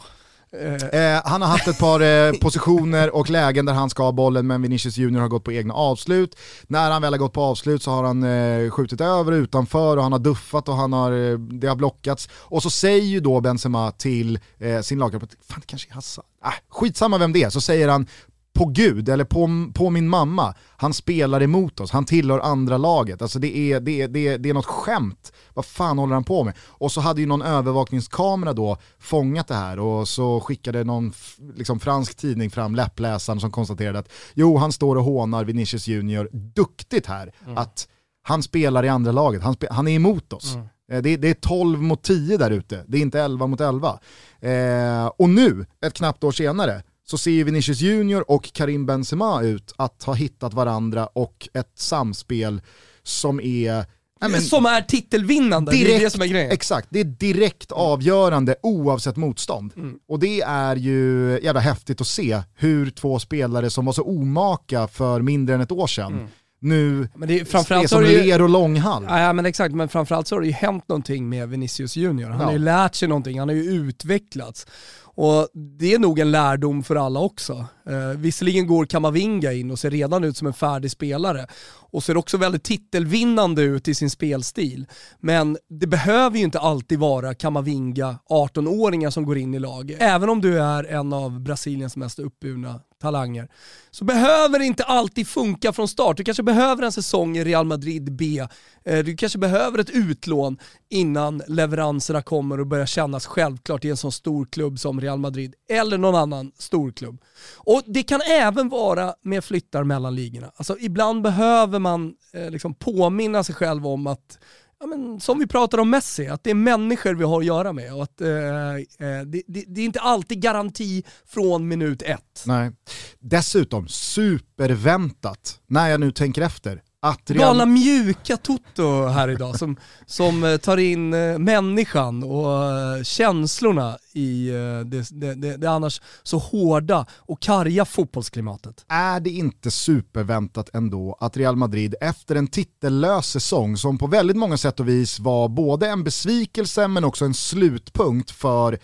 Eh, 0.54 1.22
han 1.26 1.42
har 1.42 1.50
haft 1.50 1.68
ett 1.68 1.80
par 1.80 2.00
eh, 2.00 2.32
positioner 2.42 3.16
och 3.16 3.30
lägen 3.30 3.66
där 3.66 3.74
han 3.74 3.90
ska 3.90 4.04
ha 4.04 4.12
bollen 4.12 4.48
men 4.48 4.62
Vinicius 4.62 4.98
Junior 4.98 5.22
har 5.22 5.28
gått 5.28 5.44
på 5.44 5.52
egna 5.52 5.74
avslut. 5.74 6.36
När 6.68 6.92
han 6.92 7.02
väl 7.02 7.14
har 7.14 7.18
gått 7.18 7.34
på 7.34 7.42
avslut 7.42 7.84
så 7.84 7.92
har 7.92 8.04
han 8.04 8.24
eh, 8.24 8.70
skjutit 8.70 9.02
över 9.02 9.32
utanför 9.32 9.98
och 9.98 10.04
han 10.04 10.12
har 10.12 10.20
duffat 10.20 10.70
och 10.70 10.76
han 10.76 10.94
har, 10.94 11.12
eh, 11.12 11.38
det 11.38 11.68
har 11.68 11.76
blockats. 11.76 12.30
Och 12.34 12.64
så 12.64 12.70
säger 12.70 13.06
ju 13.06 13.20
då 13.20 13.42
Benzema 13.42 13.92
till 13.92 14.40
eh, 14.60 14.82
sin 14.82 15.00
lagkamrat, 15.00 15.30
fan 15.50 15.60
det 15.60 15.68
kanske 15.68 15.90
är 15.92 15.94
Hassan. 15.94 16.26
Äh, 16.46 16.52
skitsamma 16.70 17.18
vem 17.18 17.34
det 17.34 17.44
är, 17.44 17.50
så 17.50 17.62
säger 17.62 17.88
han 17.88 18.08
på 18.54 18.66
Gud 18.66 19.10
eller 19.10 19.24
på, 19.24 19.72
på 19.74 19.90
min 19.90 20.10
mamma, 20.10 20.56
han 20.78 20.94
spelar 20.94 21.44
emot 21.44 21.80
oss, 21.80 21.92
han 21.92 22.06
tillhör 22.06 22.40
andra 22.40 22.78
laget. 22.78 23.22
Alltså 23.22 23.40
det 23.40 23.58
är, 23.58 23.80
det, 23.80 24.02
är, 24.02 24.08
det, 24.08 24.28
är, 24.28 24.38
det 24.38 24.50
är 24.50 24.54
något 24.54 24.66
skämt. 24.66 25.34
Vad 25.54 25.66
fan 25.66 25.98
håller 25.98 26.14
han 26.14 26.24
på 26.24 26.44
med? 26.44 26.54
Och 26.60 26.92
så 26.92 27.02
hade 27.02 27.22
ju 27.22 27.28
någon 27.28 27.42
övervakningskamera 27.42 28.54
då 28.54 28.78
fångat 29.00 29.48
det 29.48 29.56
här 29.56 29.80
och 29.80 30.08
så 30.08 30.40
skickade 30.40 30.84
någon 30.84 31.14
liksom, 31.56 31.80
fransk 31.80 32.18
tidning 32.18 32.50
fram 32.50 32.76
läppläsaren 32.76 33.40
som 33.40 33.52
konstaterade 33.52 34.00
att 34.00 34.12
jo, 34.34 34.58
han 34.58 34.72
står 34.72 34.96
och 34.96 35.04
hånar 35.04 35.46
Vinicius 35.46 35.88
Junior 35.88 36.30
duktigt 36.32 37.06
här. 37.06 37.34
Mm. 37.46 37.58
Att 37.58 37.88
han 38.24 38.44
spelar 38.44 38.86
i 38.86 38.90
andra 38.90 39.12
laget, 39.12 39.44
han, 39.44 39.56
han 39.70 39.88
är 39.88 39.96
emot 39.96 40.34
oss. 40.34 40.56
Mm. 40.56 40.68
Eh, 40.92 41.02
det, 41.02 41.18
det, 41.18 41.30
är 41.30 41.34
12 41.34 41.82
mot 41.82 42.04
10 42.04 42.38
där 42.38 42.52
ute, 42.52 42.84
det 42.88 42.98
är 42.98 43.02
inte 43.02 43.22
11 43.22 43.48
mot 43.48 43.62
11. 43.62 44.00
Eh, 44.42 45.06
och 45.06 45.30
nu, 45.30 45.66
ett 45.86 45.94
knappt 45.94 46.24
år 46.24 46.32
senare, 46.32 46.84
så 47.06 47.18
ser 47.18 47.44
Vinicius 47.44 47.82
Junior 47.82 48.32
och 48.32 48.54
Karim 48.54 48.86
Benzema 48.86 49.42
ut 49.42 49.74
att 49.76 50.04
ha 50.04 50.14
hittat 50.14 50.54
varandra 50.54 51.06
och 51.06 51.50
ett 51.54 51.72
samspel 51.76 52.62
som 53.04 53.40
är 53.40 53.86
men, 54.30 54.42
som 54.42 54.66
är 54.66 54.82
titelvinnande, 54.82 55.72
direkt, 55.72 55.88
det 55.88 55.96
är 55.96 56.00
det 56.00 56.10
som 56.10 56.22
är 56.22 56.28
grejen. 56.28 56.52
Exakt, 56.52 56.88
det 56.90 57.00
är 57.00 57.04
direkt 57.04 57.72
avgörande 57.72 58.56
oavsett 58.64 59.16
motstånd. 59.16 59.74
Mm. 59.76 60.00
Och 60.08 60.20
det 60.20 60.42
är 60.42 60.76
ju 60.76 61.40
jävla 61.44 61.60
häftigt 61.60 62.02
att 62.02 62.08
se 62.08 62.42
hur 62.56 62.90
två 62.90 63.20
spelare 63.20 63.70
som 63.70 63.86
var 63.86 63.94
så 63.94 64.04
omaka 64.04 64.88
för 64.88 65.22
mindre 65.22 65.56
än 65.56 65.62
ett 65.62 65.72
år 65.72 65.88
sedan 65.88 66.14
mm. 66.14 66.28
nu 66.60 67.10
men 67.16 67.28
det 67.28 67.40
är, 67.40 67.46
framförallt 67.46 67.84
är 67.84 67.88
som 67.88 68.06
ju, 68.06 68.24
ler 68.24 68.42
och 68.42 68.50
långhall. 68.50 69.06
Ja 69.10 69.34
men 69.34 69.46
exakt, 69.46 69.76
men 69.76 69.90
framförallt 69.90 70.28
så 70.28 70.36
har 70.36 70.42
det 70.42 70.48
ju 70.48 70.54
hänt 70.54 70.88
någonting 70.88 71.30
med 71.30 71.50
Vinicius 71.50 71.96
Junior. 71.96 72.30
Han 72.30 72.40
ja. 72.40 72.46
har 72.46 72.54
ju 72.54 72.60
lärt 72.60 72.96
sig 72.96 73.08
någonting, 73.08 73.40
han 73.40 73.50
har 73.50 73.56
ju 73.56 73.64
utvecklats. 73.64 74.68
Och 75.16 75.48
det 75.80 75.94
är 75.94 76.00
nog 76.00 76.20
en 76.20 76.32
lärdom 76.32 76.84
för 76.84 76.96
alla 76.96 77.20
också. 77.20 77.66
Eh, 77.90 78.18
visserligen 78.18 78.68
går 78.68 78.86
Kamavinga 78.86 79.54
in 79.54 79.72
och 79.72 79.80
ser 79.80 79.92
redan 79.92 80.24
ut 80.24 80.38
som 80.38 80.48
en 80.48 80.54
färdig 80.54 80.92
spelare 80.92 81.48
och 81.92 82.04
ser 82.04 82.18
också 82.18 82.38
väldigt 82.38 82.64
titelvinnande 82.64 83.62
ut 83.62 83.88
i 83.88 83.96
sin 83.96 84.10
spelstil. 84.10 84.86
Men 85.20 85.58
det 85.70 85.88
behöver 85.88 86.38
ju 86.38 86.44
inte 86.44 86.60
alltid 86.60 87.00
vara 87.00 87.34
Kamavinga, 87.34 88.20
18-åringar 88.30 89.10
som 89.10 89.26
går 89.26 89.38
in 89.38 89.54
i 89.54 89.60
laget. 89.60 90.02
Även 90.02 90.30
om 90.30 90.42
du 90.42 90.62
är 90.62 90.84
en 90.84 91.14
av 91.14 91.40
Brasiliens 91.40 91.98
mest 91.98 92.20
uppburna 92.20 92.80
talanger, 93.04 93.48
så 93.92 94.06
behöver 94.06 94.60
det 94.60 94.66
inte 94.66 94.84
alltid 94.84 95.28
funka 95.28 95.74
från 95.74 95.88
start. 95.88 96.18
Du 96.18 96.24
kanske 96.24 96.44
behöver 96.44 96.84
en 96.84 96.92
säsong 96.92 97.38
i 97.38 97.44
Real 97.44 97.66
Madrid 97.66 98.16
B, 98.16 98.48
eh, 98.86 99.00
du 99.00 99.18
kanske 99.18 99.40
behöver 99.40 99.80
ett 99.80 99.90
utlån 99.90 100.58
innan 100.90 101.42
leveranserna 101.48 102.22
kommer 102.22 102.60
och 102.60 102.68
börjar 102.68 102.86
kännas 102.86 103.26
självklart 103.26 103.86
i 103.86 103.90
en 103.90 103.98
sån 103.98 104.12
stor 104.12 104.46
klubb 104.46 104.80
som 104.80 105.02
Real 105.02 105.20
Madrid, 105.20 105.54
eller 105.70 105.98
någon 105.98 106.16
annan 106.16 106.52
stor 106.58 106.92
klubb. 106.92 107.22
Och 107.58 107.82
det 107.86 108.04
kan 108.04 108.22
även 108.22 108.70
vara 108.70 109.14
med 109.22 109.44
flyttar 109.44 109.84
mellan 109.84 110.16
ligorna. 110.16 110.52
Alltså 110.56 110.78
ibland 110.80 111.22
behöver 111.22 111.80
man 111.80 112.14
eh, 112.34 112.50
liksom 112.50 112.74
påminna 112.74 113.44
sig 113.44 113.56
själv 113.56 113.88
om 113.88 114.08
att 114.08 114.40
ja, 114.84 114.88
men, 114.88 115.20
som 115.20 115.40
vi 115.40 115.48
pratar 115.48 115.78
om 115.78 115.90
Messi, 115.90 116.28
att 116.28 116.44
det 116.44 116.50
är 116.50 116.56
människor 116.56 117.14
vi 117.14 117.24
har 117.24 117.40
att 117.40 117.46
göra 117.46 117.74
med 117.74 117.94
och 117.94 118.04
att 118.04 118.22
eh, 118.22 118.30
eh 118.30 119.22
det, 119.26 119.42
det, 119.48 119.64
det, 119.68 119.82
är 119.82 119.86
inte 119.86 120.00
alltid 120.00 120.42
garanti 120.42 121.04
från 121.26 121.68
minut 121.68 122.02
ett. 122.02 122.44
Nej. 122.46 122.72
Dessutom 123.20 123.88
superväntat, 123.88 125.60
när 125.68 125.90
jag 125.90 126.00
nu 126.00 126.12
tänker 126.12 126.42
efter, 126.42 126.82
att 127.04 127.32
Real... 127.32 127.40
Galna 127.40 127.66
mjuka 127.66 128.38
Toto 128.38 129.06
här 129.06 129.30
idag 129.30 129.60
som, 129.60 129.76
som 130.06 130.44
eh, 130.44 130.58
tar 130.58 130.78
in 130.78 131.14
eh, 131.14 131.38
människan 131.38 132.24
och 132.24 132.64
eh, 132.64 133.04
känslorna 133.04 133.98
i 134.14 134.48
det, 134.86 135.10
det, 135.12 135.34
det, 135.34 135.58
det, 135.58 135.68
annars 135.68 136.02
så 136.24 136.38
hårda 136.38 137.06
och 137.12 137.42
karga 137.42 137.86
fotbollsklimatet. 137.86 138.86
Är 138.88 139.20
det 139.20 139.30
inte 139.30 139.72
superväntat 139.72 140.70
ändå 140.74 141.18
att 141.20 141.38
Real 141.38 141.56
Madrid 141.56 141.96
efter 142.02 142.36
en 142.36 142.48
titellös 142.48 143.28
säsong 143.28 143.78
som 143.78 143.98
på 143.98 144.08
väldigt 144.08 144.38
många 144.38 144.58
sätt 144.58 144.80
och 144.80 144.88
vis 144.88 145.20
var 145.20 145.50
både 145.50 145.88
en 145.88 146.04
besvikelse 146.04 146.88
men 146.88 147.04
också 147.04 147.26
en 147.26 147.34
slutpunkt 147.34 148.32
för 148.32 148.80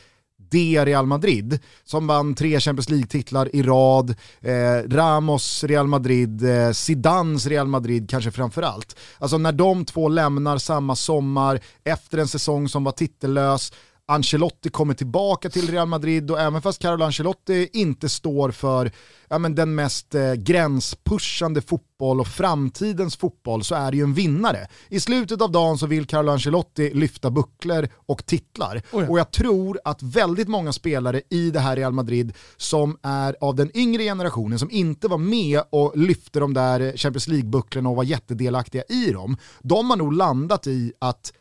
det 0.50 0.86
Real 0.86 1.06
Madrid 1.06 1.60
som 1.84 2.08
vann 2.08 2.36
tre 2.36 2.60
Champions 2.60 2.89
League-titlar 2.89 3.56
i 3.56 3.64
rad, 3.64 4.16
eh, 4.41 4.89
Ramos 4.89 5.64
Real 5.64 5.88
Madrid, 5.88 6.43
eh, 6.43 6.72
Zidans 6.72 7.45
Real 7.47 7.68
Madrid 7.68 8.10
kanske 8.10 8.32
framförallt. 8.32 8.95
Alltså 9.20 9.38
när 9.38 9.52
de 9.52 9.86
två 9.86 10.08
lämnar 10.08 10.58
samma 10.58 10.95
sommar 10.95 11.60
efter 11.84 12.18
en 12.18 12.28
säsong 12.28 12.70
som 12.70 12.84
var 12.84 12.91
titellös, 12.91 13.74
Ancelotti 14.10 14.70
kommer 14.70 14.93
tillbaka 14.93 15.49
till 15.49 15.72
Real 15.72 15.88
Madrid 15.88 16.32
och 16.32 16.39
även 16.39 16.62
fast 16.62 16.82
Carlo 16.82 17.05
Ancelotti 17.05 17.70
inte 17.74 18.10
står 18.10 18.51
för 18.51 18.91
ja, 19.28 19.38
men 19.38 19.55
den 19.55 19.76
mest 19.76 20.16
eh, 20.16 20.34
gränspushande 20.34 21.62
fotboll 21.62 22.20
och 22.20 22.28
framtidens 22.28 23.18
fotboll 23.18 23.64
så 23.64 23.76
är 23.76 23.91
det 23.91 23.97
ju 23.97 24.03
en 24.03 24.14
vinnare. 24.14 24.68
I 24.89 24.99
slutet 24.99 25.41
av 25.41 25.51
dagen 25.51 25.78
så 25.78 25.88
vill 25.88 26.05
Carlo 26.05 26.32
Ancelotti 26.32 26.93
lyfta 26.93 27.32
bucklor 27.32 27.88
och 27.95 28.26
titlar. 28.26 28.82
Oh 28.91 29.03
ja. 29.03 29.10
Och 29.10 29.20
jag 29.20 29.32
tror 29.32 29.80
att 29.86 30.03
väldigt 30.03 30.47
många 30.47 30.74
spelare 30.74 31.22
i 31.30 31.51
det 31.51 31.60
här 31.60 31.76
Real 31.76 31.93
Madrid 31.93 32.34
som 32.57 32.97
är 33.01 33.36
av 33.41 33.55
den 33.55 33.78
yngre 33.78 34.03
generationen 34.03 34.60
som 34.60 34.72
inte 34.72 35.07
var 35.07 35.18
med 35.18 35.62
och 35.70 35.97
lyfte 35.97 36.39
de 36.39 36.53
där 36.53 36.97
Champions 36.97 37.28
League-bucklorna 37.28 37.89
och 37.89 37.95
var 37.95 38.03
jättedelaktiga 38.03 38.84
i 38.89 39.12
dem, 39.12 39.38
de 39.60 39.89
har 39.89 39.97
nog 39.97 40.14
landat 40.14 40.68
i 40.68 40.93
att 40.99 41.34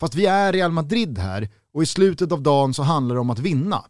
fast 0.00 0.14
vi 0.14 0.26
är 0.26 0.52
Real 0.52 0.72
Madrid 0.72 1.18
här 1.18 1.48
och 1.74 1.82
i 1.82 1.86
slutet 1.86 2.32
av 2.32 2.42
dagen 2.42 2.74
så 2.74 2.82
handlar 2.82 3.14
det 3.14 3.20
om 3.20 3.30
att 3.30 3.38
vinna. 3.38 3.84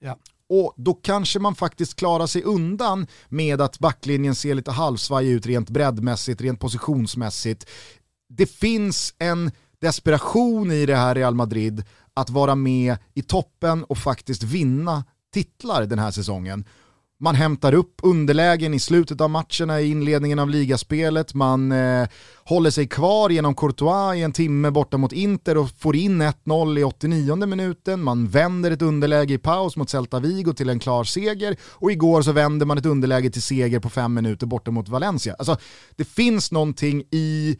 Ja. 0.00 0.18
Och 0.48 0.74
då 0.76 0.94
kanske 0.94 1.38
man 1.38 1.54
faktiskt 1.54 1.94
klarar 1.94 2.26
sig 2.26 2.42
undan 2.42 3.06
med 3.28 3.60
att 3.60 3.78
backlinjen 3.78 4.34
ser 4.34 4.54
lite 4.54 4.70
halvsvaj 4.70 5.30
ut 5.30 5.46
rent 5.46 5.70
breddmässigt, 5.70 6.40
rent 6.40 6.60
positionsmässigt. 6.60 7.68
det 8.28 8.46
finns 8.46 9.14
en 9.18 9.50
desperation 9.80 10.72
i 10.72 10.86
det 10.86 10.96
här 10.96 11.14
Real 11.14 11.34
Madrid 11.34 11.84
att 12.14 12.30
vara 12.30 12.54
med 12.54 12.96
i 13.14 13.22
toppen 13.22 13.84
och 13.84 13.98
faktiskt 13.98 14.42
vinna 14.42 15.04
titlar 15.32 15.86
den 15.86 15.98
här 15.98 16.10
säsongen. 16.10 16.64
Man 17.22 17.34
hämtar 17.34 17.74
upp 17.74 17.94
underlägen 18.02 18.74
i 18.74 18.78
slutet 18.78 19.20
av 19.20 19.30
matcherna 19.30 19.80
i 19.80 19.90
inledningen 19.90 20.38
av 20.38 20.50
ligaspelet, 20.50 21.34
man 21.34 21.72
eh, 21.72 22.08
håller 22.44 22.70
sig 22.70 22.88
kvar 22.88 23.30
genom 23.30 23.54
Courtois 23.54 24.16
i 24.16 24.22
en 24.22 24.32
timme 24.32 24.70
borta 24.70 24.96
mot 24.96 25.12
Inter 25.12 25.56
och 25.56 25.70
får 25.78 25.96
in 25.96 26.22
1-0 26.22 26.78
i 26.78 26.84
89 26.84 27.46
minuten, 27.46 28.02
man 28.02 28.28
vänder 28.28 28.70
ett 28.70 28.82
underläge 28.82 29.34
i 29.34 29.38
paus 29.38 29.76
mot 29.76 29.90
Celta 29.90 30.20
Vigo 30.20 30.52
till 30.52 30.68
en 30.68 30.78
klar 30.78 31.04
seger 31.04 31.56
och 31.62 31.92
igår 31.92 32.22
så 32.22 32.32
vänder 32.32 32.66
man 32.66 32.78
ett 32.78 32.86
underläge 32.86 33.30
till 33.30 33.42
seger 33.42 33.80
på 33.80 33.88
fem 33.88 34.14
minuter 34.14 34.46
borta 34.46 34.70
mot 34.70 34.88
Valencia. 34.88 35.34
Alltså, 35.38 35.56
det 35.96 36.04
finns 36.04 36.52
någonting 36.52 37.02
i 37.10 37.56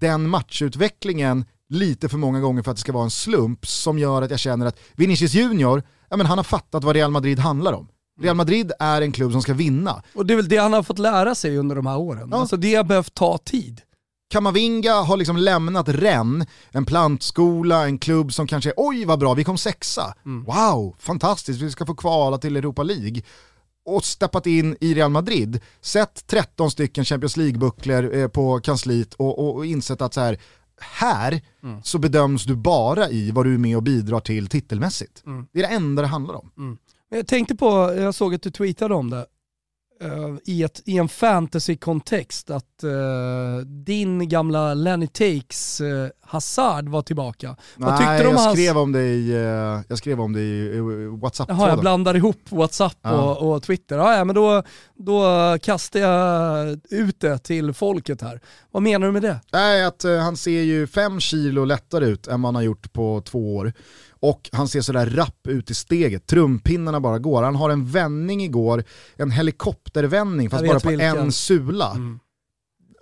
den 0.00 0.28
matchutvecklingen 0.28 1.44
lite 1.68 2.08
för 2.08 2.18
många 2.18 2.40
gånger 2.40 2.62
för 2.62 2.70
att 2.70 2.76
det 2.76 2.80
ska 2.80 2.92
vara 2.92 3.04
en 3.04 3.10
slump 3.10 3.66
som 3.66 3.98
gör 3.98 4.22
att 4.22 4.30
jag 4.30 4.40
känner 4.40 4.66
att 4.66 4.78
Vinicius 4.96 5.34
Junior, 5.34 5.82
ja, 6.08 6.16
men 6.16 6.26
han 6.26 6.38
har 6.38 6.44
fattat 6.44 6.84
vad 6.84 6.96
Real 6.96 7.10
Madrid 7.10 7.38
handlar 7.38 7.72
om. 7.72 7.88
Real 8.20 8.36
Madrid 8.36 8.72
är 8.78 9.02
en 9.02 9.12
klubb 9.12 9.32
som 9.32 9.42
ska 9.42 9.54
vinna. 9.54 10.02
Och 10.14 10.26
det 10.26 10.34
är 10.34 10.36
väl 10.36 10.48
det 10.48 10.56
han 10.56 10.72
har 10.72 10.82
fått 10.82 10.98
lära 10.98 11.34
sig 11.34 11.58
under 11.58 11.76
de 11.76 11.86
här 11.86 11.98
åren. 11.98 12.28
Ja. 12.30 12.36
Alltså 12.36 12.56
det 12.56 12.74
har 12.74 12.84
behövt 12.84 13.14
ta 13.14 13.38
tid. 13.38 13.80
Kamavinga 14.30 14.92
har 14.92 15.16
liksom 15.16 15.36
lämnat 15.36 15.88
Rennes, 15.88 16.48
en 16.70 16.84
plantskola, 16.84 17.84
en 17.84 17.98
klubb 17.98 18.32
som 18.32 18.46
kanske, 18.46 18.72
oj 18.76 19.04
vad 19.04 19.18
bra, 19.18 19.34
vi 19.34 19.44
kom 19.44 19.58
sexa. 19.58 20.14
Mm. 20.24 20.44
Wow, 20.44 20.96
fantastiskt, 20.98 21.60
vi 21.60 21.70
ska 21.70 21.86
få 21.86 21.94
kvala 21.94 22.38
till 22.38 22.56
Europa 22.56 22.82
League. 22.82 23.22
Och 23.84 24.04
steppat 24.04 24.46
in 24.46 24.76
i 24.80 24.94
Real 24.94 25.10
Madrid, 25.10 25.60
sett 25.80 26.26
13 26.26 26.70
stycken 26.70 27.04
Champions 27.04 27.36
League-bucklor 27.36 28.14
eh, 28.14 28.28
på 28.28 28.60
kansliet 28.60 29.14
och, 29.14 29.38
och, 29.38 29.54
och, 29.56 29.66
insett 29.66 30.02
att 30.02 30.14
så 30.14 30.20
här, 30.20 30.38
här 30.80 31.40
mm. 31.62 31.82
så 31.82 31.98
bedöms 31.98 32.44
du 32.44 32.56
bara 32.56 33.08
i 33.08 33.30
vad 33.30 33.46
du 33.46 33.54
är 33.54 33.58
med 33.58 33.76
och 33.76 33.82
bidrar 33.82 34.20
till 34.20 34.48
titelmässigt. 34.48 35.22
Mm. 35.26 35.46
Det 35.52 35.62
är 35.62 35.68
det 35.68 35.74
enda 35.74 36.02
det 36.02 36.08
handlar 36.08 36.34
om. 36.34 36.50
Jag 37.10 37.26
tänkte 37.26 37.56
på, 37.56 37.94
jag 37.96 38.14
såg 38.14 38.34
att 38.34 38.42
du 38.42 38.50
tweetade 38.50 38.94
om 38.94 39.10
det, 39.10 39.26
uh, 40.04 40.36
i, 40.44 40.62
ett, 40.62 40.82
i 40.84 40.98
en 40.98 41.08
fantasy-kontext, 41.08 42.50
att 42.50 42.84
uh, 42.84 43.66
din 43.66 44.28
gamla 44.28 44.74
Lenny 44.74 45.06
Takes 45.06 45.80
uh, 45.80 46.08
Hazard 46.20 46.88
var 46.88 47.02
tillbaka. 47.02 47.48
Nej, 47.48 47.56
Vad 47.76 47.98
tyckte 47.98 48.22
du 48.22 48.26
om 48.28 48.34
jag, 48.34 48.40
hans... 48.40 48.58
skrev 48.58 48.78
om 48.78 48.92
det 48.92 49.02
i, 49.02 49.30
jag 49.88 49.98
skrev 49.98 50.20
om 50.20 50.32
det 50.32 50.40
i 50.40 50.80
whatsapp 51.22 51.48
Jaha, 51.48 51.68
jag 51.68 51.80
blandar 51.80 52.16
ihop 52.16 52.40
whatsapp 52.48 52.98
och, 53.02 53.52
och, 53.52 53.62
Twitter. 53.62 53.98
Ja, 53.98 54.16
ja, 54.16 54.24
men 54.24 54.34
då, 54.34 54.62
då 54.94 55.24
kastar 55.62 56.00
jag 56.00 56.80
ut 56.90 57.20
det 57.20 57.38
till 57.38 57.72
folket 57.72 58.22
här. 58.22 58.40
Vad 58.70 58.82
menar 58.82 59.06
du 59.06 59.12
med 59.12 59.22
det? 59.22 59.40
Nej, 59.52 59.84
att 59.84 60.04
han 60.22 60.36
ser 60.36 60.62
ju 60.62 60.86
fem 60.86 61.20
kilo 61.20 61.64
lättare 61.64 62.06
ut 62.06 62.26
än 62.26 62.40
man 62.40 62.54
har 62.54 62.62
gjort 62.62 62.92
på 62.92 63.22
två 63.24 63.56
år 63.56 63.72
och 64.20 64.50
han 64.52 64.68
ser 64.68 64.80
sådär 64.80 65.06
rapp 65.06 65.46
ut 65.46 65.70
i 65.70 65.74
steget, 65.74 66.26
trumpinnarna 66.26 67.00
bara 67.00 67.18
går. 67.18 67.42
Han 67.42 67.56
har 67.56 67.70
en 67.70 67.86
vändning 67.86 68.42
igår, 68.42 68.84
en 69.16 69.30
helikoptervändning 69.30 70.50
fast 70.50 70.66
bara 70.66 70.80
på 70.80 70.88
vilken. 70.88 71.18
en 71.18 71.32
sula. 71.32 71.90
Mm. 71.90 72.20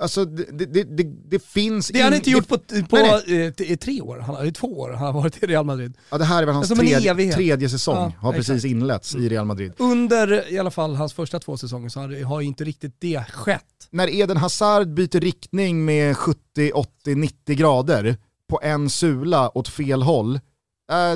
Alltså 0.00 0.24
det, 0.24 0.64
det, 0.64 0.84
det, 0.84 1.02
det 1.30 1.44
finns... 1.44 1.88
Det 1.88 1.98
har 1.98 2.04
han 2.04 2.14
inte 2.14 2.30
gjort 2.30 2.48
på, 2.48 2.58
på 2.58 2.96
nej, 2.96 3.22
nej. 3.26 3.72
Eh, 3.72 3.76
tre 3.76 4.00
år, 4.00 4.18
han 4.18 4.34
har, 4.34 4.50
två 4.50 4.78
år 4.78 4.90
han 4.90 5.06
har 5.06 5.12
varit 5.12 5.42
i 5.42 5.46
Real 5.46 5.64
Madrid. 5.64 5.96
Ja 6.10 6.18
det 6.18 6.24
här 6.24 6.42
är 6.42 6.46
väl 6.46 6.54
hans 6.54 6.68
tredje, 6.68 7.32
tredje 7.32 7.68
säsong, 7.68 7.96
ja, 7.96 8.12
har 8.20 8.32
exakt. 8.32 8.48
precis 8.48 8.70
inletts 8.70 9.14
i 9.14 9.28
Real 9.28 9.46
Madrid. 9.46 9.72
Under 9.78 10.52
i 10.52 10.58
alla 10.58 10.70
fall 10.70 10.94
hans 10.94 11.12
första 11.12 11.38
två 11.38 11.56
säsonger 11.56 11.88
så 11.88 12.00
har, 12.00 12.24
har 12.24 12.40
inte 12.40 12.64
riktigt 12.64 12.96
det 12.98 13.24
skett. 13.32 13.62
När 13.90 14.14
Eden 14.14 14.36
Hazard 14.36 14.88
byter 14.88 15.20
riktning 15.20 15.84
med 15.84 16.16
70, 16.16 16.72
80, 16.74 17.14
90 17.14 17.56
grader 17.56 18.16
på 18.48 18.60
en 18.62 18.90
sula 18.90 19.58
åt 19.58 19.68
fel 19.68 20.02
håll, 20.02 20.40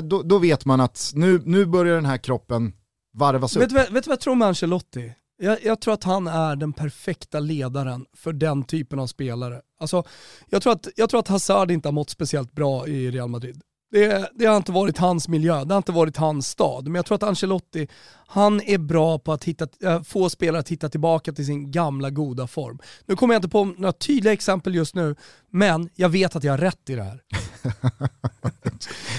då, 0.03 0.23
då, 0.23 0.37
vet 0.37 0.65
man 0.65 0.81
att 0.81 1.11
nu, 1.15 1.41
nu 1.45 1.65
börjar 1.65 1.95
den 1.95 2.05
här 2.05 2.17
kroppen 2.17 2.73
varvas 3.13 3.55
upp. 3.55 3.61
Vet 3.61 3.69
du 3.69 3.93
vad 3.93 4.07
jag 4.07 4.19
tror 4.19 4.35
med 4.35 4.47
Ancelotti? 4.47 5.13
Jag, 5.37 5.63
jag, 5.63 5.81
tror 5.81 5.93
att 5.93 6.03
han 6.03 6.27
är 6.27 6.55
den 6.55 6.73
perfekta 6.73 7.39
ledaren 7.39 8.05
för 8.17 8.33
den 8.33 8.63
typen 8.63 8.99
av 8.99 9.07
spelare. 9.07 9.61
Alltså, 9.79 10.03
jag, 10.49 10.61
tror 10.61 10.73
att, 10.73 10.87
jag 10.95 11.09
tror 11.09 11.19
att 11.19 11.27
Hazard 11.27 11.71
inte 11.71 11.87
har 11.87 11.93
mått 11.93 12.09
speciellt 12.09 12.51
bra 12.51 12.87
i 12.87 13.11
Real 13.11 13.29
Madrid. 13.29 13.61
Det, 13.91 14.29
det, 14.35 14.45
har 14.45 14.57
inte 14.57 14.71
varit 14.71 14.97
hans 14.97 15.27
miljö, 15.27 15.63
det 15.63 15.73
har 15.73 15.77
inte 15.77 15.91
varit 15.91 16.17
hans 16.17 16.47
stad. 16.47 16.83
Men 16.83 16.95
jag 16.95 17.05
tror 17.05 17.15
att 17.15 17.23
Ancelotti, 17.23 17.87
han 18.27 18.61
är 18.61 18.77
bra 18.77 19.19
på 19.19 19.33
att 19.33 19.43
hitta, 19.43 19.67
äh, 19.83 20.03
få 20.03 20.29
spelare 20.29 20.59
att 20.59 20.69
hitta 20.69 20.89
tillbaka 20.89 21.33
till 21.33 21.45
sin 21.45 21.71
gamla 21.71 22.09
goda 22.09 22.47
form. 22.47 22.79
Nu 23.05 23.15
kommer 23.15 23.33
jag 23.33 23.39
inte 23.39 23.49
på 23.49 23.65
några 23.65 23.91
tydliga 23.91 24.33
exempel 24.33 24.75
just 24.75 24.95
nu, 24.95 25.15
men 25.49 25.89
jag 25.95 26.09
vet 26.09 26.35
att 26.35 26.43
jag 26.43 26.53
har 26.53 26.57
rätt 26.57 26.89
i 26.89 26.95
det 26.95 27.03
här. 27.03 27.21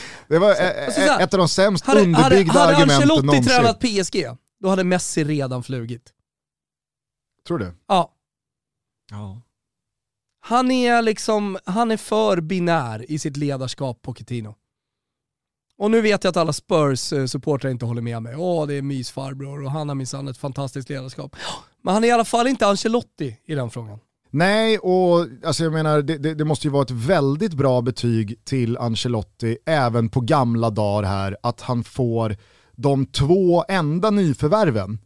Det 0.28 0.38
var 0.38 0.54
så, 0.54 0.62
alltså, 0.62 1.00
så 1.00 1.18
ett 1.18 1.34
av 1.34 1.38
de 1.38 1.48
sämst 1.48 1.84
hade, 1.84 2.00
underbyggda 2.00 2.52
hade, 2.52 2.74
hade 2.74 2.76
argumenten 2.76 3.08
någonsin. 3.08 3.28
Hade 3.28 3.38
Ancelotti 3.38 3.88
tränat 3.88 4.06
PSG, 4.06 4.38
då 4.60 4.68
hade 4.68 4.84
Messi 4.84 5.24
redan 5.24 5.62
flugit. 5.62 6.12
Tror 7.46 7.58
du? 7.58 7.72
Ja. 7.88 8.14
Ja. 9.10 9.40
Han 10.40 10.70
är 10.70 11.02
liksom, 11.02 11.58
han 11.64 11.90
är 11.90 11.96
för 11.96 12.40
binär 12.40 13.10
i 13.10 13.18
sitt 13.18 13.36
ledarskap, 13.36 14.02
Pochettino. 14.02 14.54
Och 15.78 15.90
nu 15.90 16.00
vet 16.00 16.24
jag 16.24 16.30
att 16.30 16.36
alla 16.36 16.52
Spurs-supportrar 16.52 17.70
inte 17.70 17.84
håller 17.86 18.02
med 18.02 18.22
mig. 18.22 18.36
Åh, 18.36 18.66
det 18.66 18.74
är 18.74 18.82
mysfarbror 18.82 19.64
och 19.64 19.70
han 19.70 19.88
har 19.88 19.94
minsann 19.94 20.28
ett 20.28 20.38
fantastiskt 20.38 20.88
ledarskap. 20.88 21.36
Men 21.82 21.94
han 21.94 22.04
är 22.04 22.08
i 22.08 22.10
alla 22.10 22.24
fall 22.24 22.46
inte 22.46 22.66
Ancelotti 22.66 23.40
i 23.44 23.54
den 23.54 23.70
frågan. 23.70 23.98
Nej, 24.34 24.78
och 24.78 25.26
alltså 25.44 25.64
jag 25.64 25.72
menar 25.72 26.02
det, 26.02 26.18
det, 26.18 26.34
det, 26.34 26.44
måste 26.44 26.66
ju 26.66 26.72
vara 26.72 26.82
ett 26.82 26.90
väldigt 26.90 27.54
bra 27.54 27.80
betyg 27.80 28.44
till 28.44 28.78
Ancelotti 28.78 29.58
även 29.66 30.08
på 30.08 30.20
gamla 30.20 30.70
dagar 30.70 31.08
här 31.08 31.36
att 31.42 31.60
han 31.60 31.84
får 31.84 32.36
de 32.76 33.06
två 33.06 33.64
enda 33.68 34.10
nyförvärven 34.10 34.98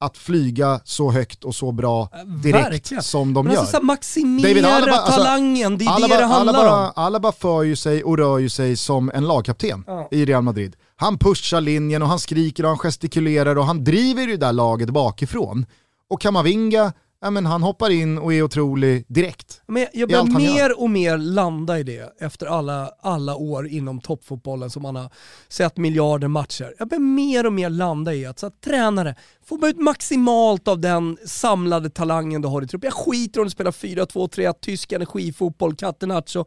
att 0.00 0.16
flyga 0.18 0.80
så 0.84 1.10
högt 1.10 1.44
och 1.44 1.54
så 1.54 1.72
bra 1.72 2.08
direkt 2.42 2.66
Verkligen. 2.66 3.02
som 3.02 3.34
de 3.34 3.46
Men 3.46 3.58
alltså, 3.58 3.74
gör. 3.74 3.78
Alltså, 3.78 3.86
maximera 3.86 4.68
Alaba, 4.68 4.92
alltså, 4.92 5.16
talangen, 5.16 5.78
det 5.78 5.84
är 5.84 5.88
Alaba, 5.88 6.14
det 6.14 6.20
det 6.20 6.26
handlar 6.26 6.54
Alaba, 6.54 6.86
om. 6.86 6.92
Alaba 6.96 7.32
för 7.32 7.62
ju 7.62 7.76
sig 7.76 8.04
och 8.04 8.18
rör 8.18 8.38
ju 8.38 8.48
sig 8.48 8.76
som 8.76 9.10
en 9.14 9.26
lagkapten 9.26 9.84
ja. 9.86 10.08
i 10.10 10.24
Real 10.24 10.42
Madrid. 10.42 10.76
Han 10.96 11.18
pushar 11.18 11.60
linjen 11.60 12.02
och 12.02 12.08
han 12.08 12.18
skriker 12.18 12.62
och 12.62 12.68
han 12.68 12.78
gestikulerar 12.78 13.58
och 13.58 13.64
han 13.64 13.84
driver 13.84 14.22
ju 14.22 14.30
det 14.30 14.46
där 14.46 14.52
laget 14.52 14.90
bakifrån. 14.90 15.66
Och 16.10 16.20
Kamavinga 16.20 16.92
ja, 17.24 17.30
men 17.30 17.46
han 17.46 17.62
hoppar 17.62 17.90
in 17.90 18.18
och 18.18 18.34
är 18.34 18.42
otrolig 18.42 19.04
direkt. 19.08 19.62
Men 19.66 19.86
jag 19.92 20.08
börjar 20.08 20.24
mer 20.24 20.80
och 20.80 20.90
mer 20.90 21.18
landa 21.18 21.78
i 21.78 21.82
det 21.82 22.12
efter 22.20 22.46
alla, 22.46 22.90
alla 23.00 23.36
år 23.36 23.68
inom 23.68 24.00
toppfotbollen 24.00 24.70
som 24.70 24.82
man 24.82 24.96
har 24.96 25.10
sett 25.48 25.76
miljarder 25.76 26.28
matcher. 26.28 26.74
Jag 26.78 26.88
börjar 26.88 27.00
mer 27.00 27.46
och 27.46 27.52
mer 27.52 27.70
landa 27.70 28.14
i 28.14 28.26
att, 28.26 28.38
så 28.38 28.46
att 28.46 28.60
tränare, 28.60 29.14
får 29.44 29.58
man 29.58 29.70
ut 29.70 29.80
maximalt 29.80 30.68
av 30.68 30.80
den 30.80 31.16
samlade 31.26 31.90
talangen 31.90 32.42
du 32.42 32.48
har 32.48 32.62
i 32.62 32.66
truppen. 32.66 32.88
Jag 32.88 33.06
skiter 33.06 33.40
om 33.40 33.46
du 33.46 33.50
spelar 33.50 33.70
4-2-3, 33.70 34.54
tysk 34.60 34.92
energifotboll, 34.92 35.76
catenaccio 35.76 36.46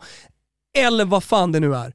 eller 0.78 1.06
vad 1.06 1.24
fan 1.24 1.52
det 1.52 1.60
nu 1.60 1.76
är. 1.76 1.94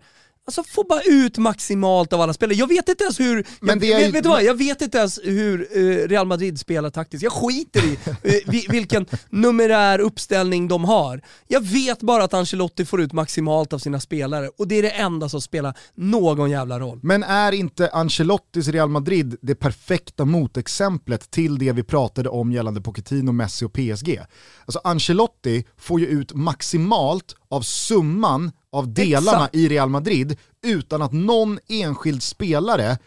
Alltså 0.58 0.74
få 0.74 0.84
bara 0.84 1.02
ut 1.02 1.38
maximalt 1.38 2.12
av 2.12 2.20
alla 2.20 2.32
spelare. 2.32 2.56
Jag 2.56 2.66
vet 2.66 2.88
inte 2.88 3.04
ens 3.04 3.20
hur, 3.20 3.46
men 3.60 3.86
jag, 3.86 3.96
vet, 3.96 4.14
vet, 4.14 4.22
du 4.22 4.28
vad? 4.28 4.42
Jag 4.42 4.54
vet 4.54 4.82
inte 4.82 4.98
ens 4.98 5.20
hur 5.24 5.78
uh, 5.78 6.08
Real 6.08 6.26
Madrid 6.26 6.58
spelar 6.58 6.90
taktiskt. 6.90 7.22
Jag 7.22 7.32
skiter 7.32 7.84
i 7.84 7.90
uh, 8.58 8.70
vilken 8.70 9.06
numerär 9.30 9.98
uppställning 9.98 10.68
de 10.68 10.84
har. 10.84 11.22
Jag 11.48 11.60
vet 11.60 12.00
bara 12.00 12.24
att 12.24 12.34
Ancelotti 12.34 12.84
får 12.84 13.00
ut 13.00 13.12
maximalt 13.12 13.72
av 13.72 13.78
sina 13.78 14.00
spelare 14.00 14.50
och 14.58 14.68
det 14.68 14.74
är 14.74 14.82
det 14.82 14.90
enda 14.90 15.28
som 15.28 15.40
spelar 15.40 15.78
någon 15.94 16.50
jävla 16.50 16.80
roll. 16.80 17.00
Men 17.02 17.22
är 17.22 17.52
inte 17.52 17.90
Ancelottis 17.90 18.68
Real 18.68 18.88
Madrid 18.88 19.36
det 19.42 19.54
perfekta 19.54 20.24
motexemplet 20.24 21.30
till 21.30 21.58
det 21.58 21.72
vi 21.72 21.82
pratade 21.82 22.28
om 22.28 22.52
gällande 22.52 22.80
Pochettino, 22.80 23.32
Messi 23.32 23.64
och 23.64 23.72
PSG? 23.72 24.20
Alltså 24.64 24.80
Ancelotti 24.84 25.64
får 25.78 26.00
ju 26.00 26.06
ut 26.06 26.34
maximalt 26.34 27.36
av 27.48 27.60
summan 27.60 28.52
av 28.72 28.94
delarna 28.94 29.38
Exakt. 29.38 29.54
i 29.54 29.68
Real 29.68 29.88
Madrid 29.88 30.38
utan 30.62 31.02
att 31.02 31.12
någon 31.12 31.58
enskild 31.68 32.22
spelare 32.22 32.98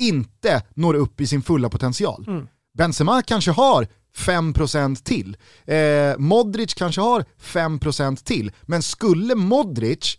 inte 0.00 0.62
når 0.74 0.94
upp 0.94 1.20
i 1.20 1.26
sin 1.26 1.42
fulla 1.42 1.68
potential. 1.68 2.24
Mm. 2.28 2.48
Benzema 2.74 3.22
kanske 3.22 3.50
har 3.50 3.88
5% 4.16 5.02
till. 5.02 5.36
Eh, 5.64 6.18
Modric 6.18 6.74
kanske 6.74 7.00
har 7.00 7.24
5% 7.40 8.24
till. 8.24 8.52
Men 8.62 8.82
skulle 8.82 9.34
Modric 9.34 10.18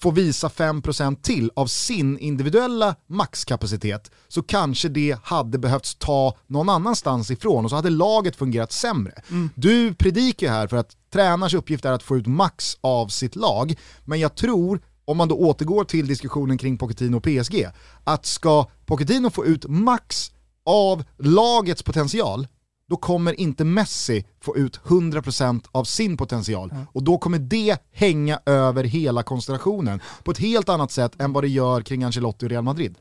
få 0.00 0.10
visa 0.10 0.48
5% 0.48 1.22
till 1.22 1.50
av 1.56 1.66
sin 1.66 2.18
individuella 2.18 2.94
maxkapacitet 3.06 4.10
så 4.28 4.42
kanske 4.42 4.88
det 4.88 5.18
hade 5.22 5.58
behövts 5.58 5.94
ta 5.94 6.36
någon 6.46 6.68
annanstans 6.68 7.30
ifrån 7.30 7.64
och 7.64 7.70
så 7.70 7.76
hade 7.76 7.90
laget 7.90 8.36
fungerat 8.36 8.72
sämre. 8.72 9.22
Mm. 9.30 9.50
Du 9.54 9.94
predikar 9.94 10.48
här 10.48 10.66
för 10.66 10.76
att 10.76 10.96
tränars 11.10 11.54
uppgift 11.54 11.84
är 11.84 11.92
att 11.92 12.02
få 12.02 12.16
ut 12.16 12.26
max 12.26 12.76
av 12.80 13.08
sitt 13.08 13.36
lag, 13.36 13.74
men 14.04 14.20
jag 14.20 14.34
tror 14.34 14.80
om 15.04 15.16
man 15.16 15.28
då 15.28 15.36
återgår 15.36 15.84
till 15.84 16.06
diskussionen 16.06 16.58
kring 16.58 16.78
Pochettino 16.78 17.16
och 17.16 17.22
PSG, 17.22 17.66
att 18.04 18.26
ska 18.26 18.66
Pochettino 18.86 19.30
få 19.30 19.46
ut 19.46 19.66
max 19.68 20.32
av 20.64 21.04
lagets 21.18 21.82
potential, 21.82 22.46
då 22.88 22.96
kommer 22.96 23.40
inte 23.40 23.64
Messi 23.64 24.26
få 24.40 24.56
ut 24.56 24.80
100% 24.84 25.64
av 25.72 25.84
sin 25.84 26.16
potential. 26.16 26.74
Och 26.92 27.02
då 27.02 27.18
kommer 27.18 27.38
det 27.38 27.78
hänga 27.92 28.40
över 28.46 28.84
hela 28.84 29.22
konstellationen 29.22 30.00
på 30.24 30.30
ett 30.30 30.38
helt 30.38 30.68
annat 30.68 30.90
sätt 30.90 31.20
än 31.20 31.32
vad 31.32 31.44
det 31.44 31.48
gör 31.48 31.82
kring 31.82 32.04
Ancelotti 32.04 32.46
och 32.46 32.50
Real 32.50 32.64
Madrid. 32.64 32.94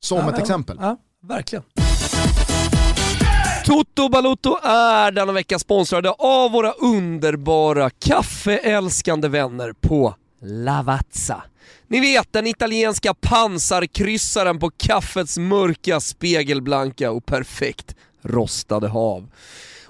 Som 0.00 0.18
Ja, 0.18 0.28
ett 0.28 0.34
ja, 0.36 0.40
exempel. 0.42 0.76
Ja, 0.80 0.96
verkligen. 1.22 1.62
Toto 3.68 4.08
Balotto 4.08 4.58
är 4.62 5.10
denna 5.10 5.32
vecka 5.32 5.58
sponsrade 5.58 6.10
av 6.10 6.50
våra 6.50 6.72
underbara 6.72 7.90
kaffeälskande 7.90 9.28
vänner 9.28 9.72
på 9.72 10.14
Lavazza. 10.42 11.42
Ni 11.86 12.00
vet 12.00 12.32
den 12.32 12.46
italienska 12.46 13.14
pansarkryssaren 13.14 14.58
på 14.58 14.70
kaffets 14.70 15.38
mörka, 15.38 16.00
spegelblanka 16.00 17.10
och 17.10 17.26
perfekt 17.26 17.96
rostade 18.22 18.88
hav. 18.88 19.28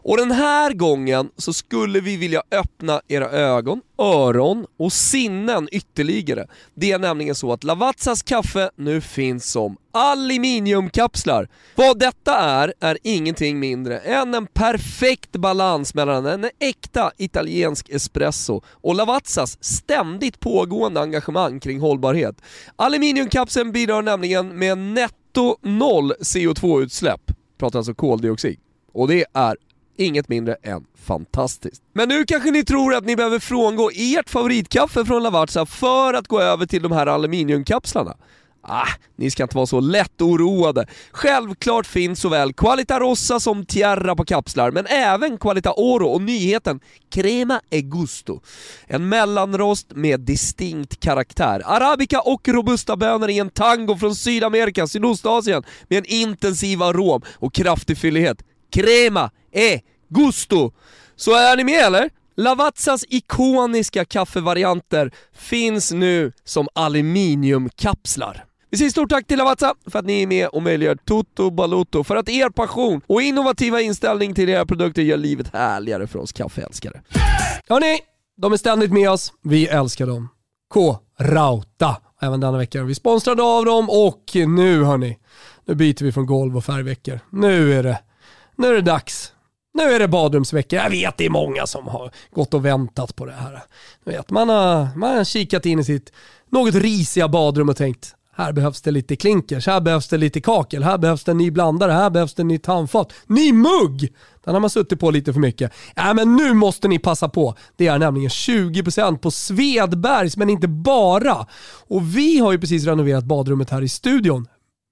Och 0.02 0.16
den 0.16 0.30
här 0.30 0.72
gången 0.72 1.30
så 1.36 1.52
skulle 1.52 2.00
vi 2.00 2.16
vilja 2.16 2.42
öppna 2.50 3.00
era 3.08 3.30
ögon, 3.30 3.80
öron 3.98 4.66
och 4.76 4.92
sinnen 4.92 5.68
ytterligare. 5.72 6.46
Det 6.74 6.92
är 6.92 6.98
nämligen 6.98 7.34
så 7.34 7.52
att 7.52 7.64
Lavazzas 7.64 8.22
kaffe 8.22 8.70
nu 8.76 9.00
finns 9.00 9.50
som 9.50 9.76
aluminiumkapslar. 9.92 11.48
Vad 11.74 11.98
detta 11.98 12.38
är, 12.38 12.74
är 12.80 12.98
ingenting 13.02 13.60
mindre 13.60 13.98
än 13.98 14.34
en 14.34 14.46
perfekt 14.46 15.32
balans 15.32 15.94
mellan 15.94 16.26
en 16.26 16.50
äkta 16.58 17.12
italiensk 17.16 17.88
espresso 17.88 18.62
och 18.66 18.94
Lavazzas 18.94 19.64
ständigt 19.64 20.40
pågående 20.40 21.00
engagemang 21.00 21.60
kring 21.60 21.80
hållbarhet. 21.80 22.36
Aluminiumkapseln 22.76 23.72
bidrar 23.72 24.02
nämligen 24.02 24.58
med 24.58 24.78
netto 24.78 25.56
noll 25.62 26.12
CO2-utsläpp, 26.12 27.32
pratar 27.58 27.78
alltså 27.78 27.94
koldioxid. 27.94 28.58
Och 28.92 29.08
det 29.08 29.24
är 29.34 29.56
inget 29.98 30.28
mindre 30.28 30.56
än 30.62 30.84
fantastiskt. 31.06 31.82
Men 31.92 32.08
nu 32.08 32.24
kanske 32.24 32.50
ni 32.50 32.64
tror 32.64 32.94
att 32.94 33.04
ni 33.04 33.16
behöver 33.16 33.38
frångå 33.38 33.90
ert 33.94 34.30
favoritkaffe 34.30 35.04
från 35.04 35.22
Lavazza 35.22 35.66
för 35.66 36.14
att 36.14 36.28
gå 36.28 36.40
över 36.40 36.66
till 36.66 36.82
de 36.82 36.92
här 36.92 37.06
aluminiumkapslarna. 37.06 38.16
Ah, 38.62 38.88
ni 39.16 39.30
ska 39.30 39.42
inte 39.42 39.56
vara 39.56 39.66
så 39.66 39.80
lätt 39.80 40.20
oroade. 40.22 40.86
Självklart 41.10 41.86
finns 41.86 42.20
såväl 42.20 42.52
Qualita 42.52 43.00
Rossa 43.00 43.40
som 43.40 43.66
Tierra 43.66 44.16
på 44.16 44.24
kapslar, 44.24 44.70
men 44.70 44.86
även 44.86 45.38
Qualita 45.38 45.72
Oro 45.76 46.06
och 46.06 46.22
nyheten 46.22 46.80
Crema 47.10 47.60
e 47.70 47.80
Gusto. 47.80 48.40
En 48.86 49.08
mellanrost 49.08 49.86
med 49.94 50.20
distinkt 50.20 51.00
karaktär. 51.00 51.62
Arabica 51.64 52.20
och 52.20 52.48
robusta 52.48 52.96
bönor 52.96 53.30
i 53.30 53.38
en 53.38 53.50
tango 53.50 53.96
från 53.96 54.14
Sydamerika, 54.14 54.86
Sydostasien 54.86 55.62
med 55.88 55.98
en 55.98 56.04
intensiv 56.04 56.82
arom 56.82 57.22
och 57.34 57.54
kraftig 57.54 57.98
fyllighet. 57.98 58.42
Crema 58.70 59.30
e 59.52 59.80
Gusto! 60.08 60.72
Så 61.16 61.34
är 61.34 61.56
ni 61.56 61.64
med 61.64 61.80
eller? 61.80 62.10
Lavazzas 62.36 63.04
ikoniska 63.08 64.04
kaffevarianter 64.04 65.10
finns 65.32 65.92
nu 65.92 66.32
som 66.44 66.68
aluminiumkapslar. 66.74 68.44
Vi 68.70 68.78
säger 68.78 68.90
stort 68.90 69.10
tack 69.10 69.26
till 69.26 69.38
Lavazza 69.38 69.74
för 69.86 69.98
att 69.98 70.04
ni 70.04 70.22
är 70.22 70.26
med 70.26 70.48
och 70.48 70.62
möjliggör 70.62 70.98
Toto 71.04 71.50
Balotto, 71.50 72.04
för 72.04 72.16
att 72.16 72.28
er 72.28 72.50
passion 72.50 73.00
och 73.06 73.22
innovativa 73.22 73.80
inställning 73.80 74.34
till 74.34 74.48
era 74.48 74.66
produkter 74.66 75.02
gör 75.02 75.16
livet 75.16 75.52
härligare 75.52 76.06
för 76.06 76.18
oss 76.18 76.32
kaffeälskare. 76.32 77.02
Hörni, 77.68 77.98
de 78.36 78.52
är 78.52 78.56
ständigt 78.56 78.92
med 78.92 79.10
oss. 79.10 79.32
Vi 79.42 79.66
älskar 79.66 80.06
dem. 80.06 80.28
K-Rauta. 80.74 81.96
Även 82.20 82.40
denna 82.40 82.58
vecka 82.58 82.82
vi 82.82 82.94
sponsrade 82.94 83.42
av 83.42 83.64
dem 83.64 83.90
och 83.90 84.24
nu 84.34 84.84
hörni, 84.84 85.18
nu 85.64 85.74
byter 85.74 86.04
vi 86.04 86.12
från 86.12 86.26
golv 86.26 86.56
och 86.56 86.64
färgveckor. 86.64 87.20
Nu 87.30 87.78
är 87.78 87.82
det, 87.82 87.98
nu 88.58 88.68
är 88.68 88.74
det 88.74 88.80
dags. 88.80 89.32
Nu 89.74 89.82
är 89.82 89.98
det 89.98 90.08
badrumsvecka. 90.08 90.76
Jag 90.76 90.90
vet 90.90 91.16
det 91.16 91.26
är 91.26 91.30
många 91.30 91.66
som 91.66 91.88
har 91.88 92.10
gått 92.30 92.54
och 92.54 92.64
väntat 92.64 93.16
på 93.16 93.26
det 93.26 93.32
här. 93.32 93.62
Vet, 94.04 94.30
man, 94.30 94.48
har, 94.48 94.88
man 94.96 95.16
har 95.16 95.24
kikat 95.24 95.66
in 95.66 95.78
i 95.78 95.84
sitt 95.84 96.12
något 96.50 96.74
risiga 96.74 97.28
badrum 97.28 97.68
och 97.68 97.76
tänkt 97.76 98.14
här 98.38 98.52
behövs 98.52 98.82
det 98.82 98.90
lite 98.90 99.16
klinkers, 99.16 99.66
här 99.66 99.80
behövs 99.80 100.08
det 100.08 100.16
lite 100.16 100.40
kakel, 100.40 100.82
här 100.82 100.98
behövs 100.98 101.24
det 101.24 101.30
en 101.30 101.38
ny 101.38 101.50
blandare, 101.50 101.92
här 101.92 102.10
behövs 102.10 102.34
det 102.34 102.42
en 102.42 102.48
ny 102.48 102.60
handfat. 102.66 103.12
Ny 103.26 103.52
mugg! 103.52 104.12
Den 104.44 104.54
har 104.54 104.60
man 104.60 104.70
suttit 104.70 105.00
på 105.00 105.10
lite 105.10 105.32
för 105.32 105.40
mycket. 105.40 105.72
Ja, 105.94 106.14
men 106.14 106.36
nu 106.36 106.54
måste 106.54 106.88
ni 106.88 106.98
passa 106.98 107.28
på. 107.28 107.54
Det 107.76 107.86
är 107.86 107.98
nämligen 107.98 108.28
20% 108.28 109.18
på 109.18 109.30
Svedbergs, 109.30 110.36
men 110.36 110.50
inte 110.50 110.68
bara. 110.68 111.46
Och 111.88 112.16
vi 112.16 112.38
har 112.38 112.52
ju 112.52 112.58
precis 112.58 112.84
renoverat 112.84 113.24
badrummet 113.24 113.70
här 113.70 113.82
i 113.82 113.88
studion 113.88 114.46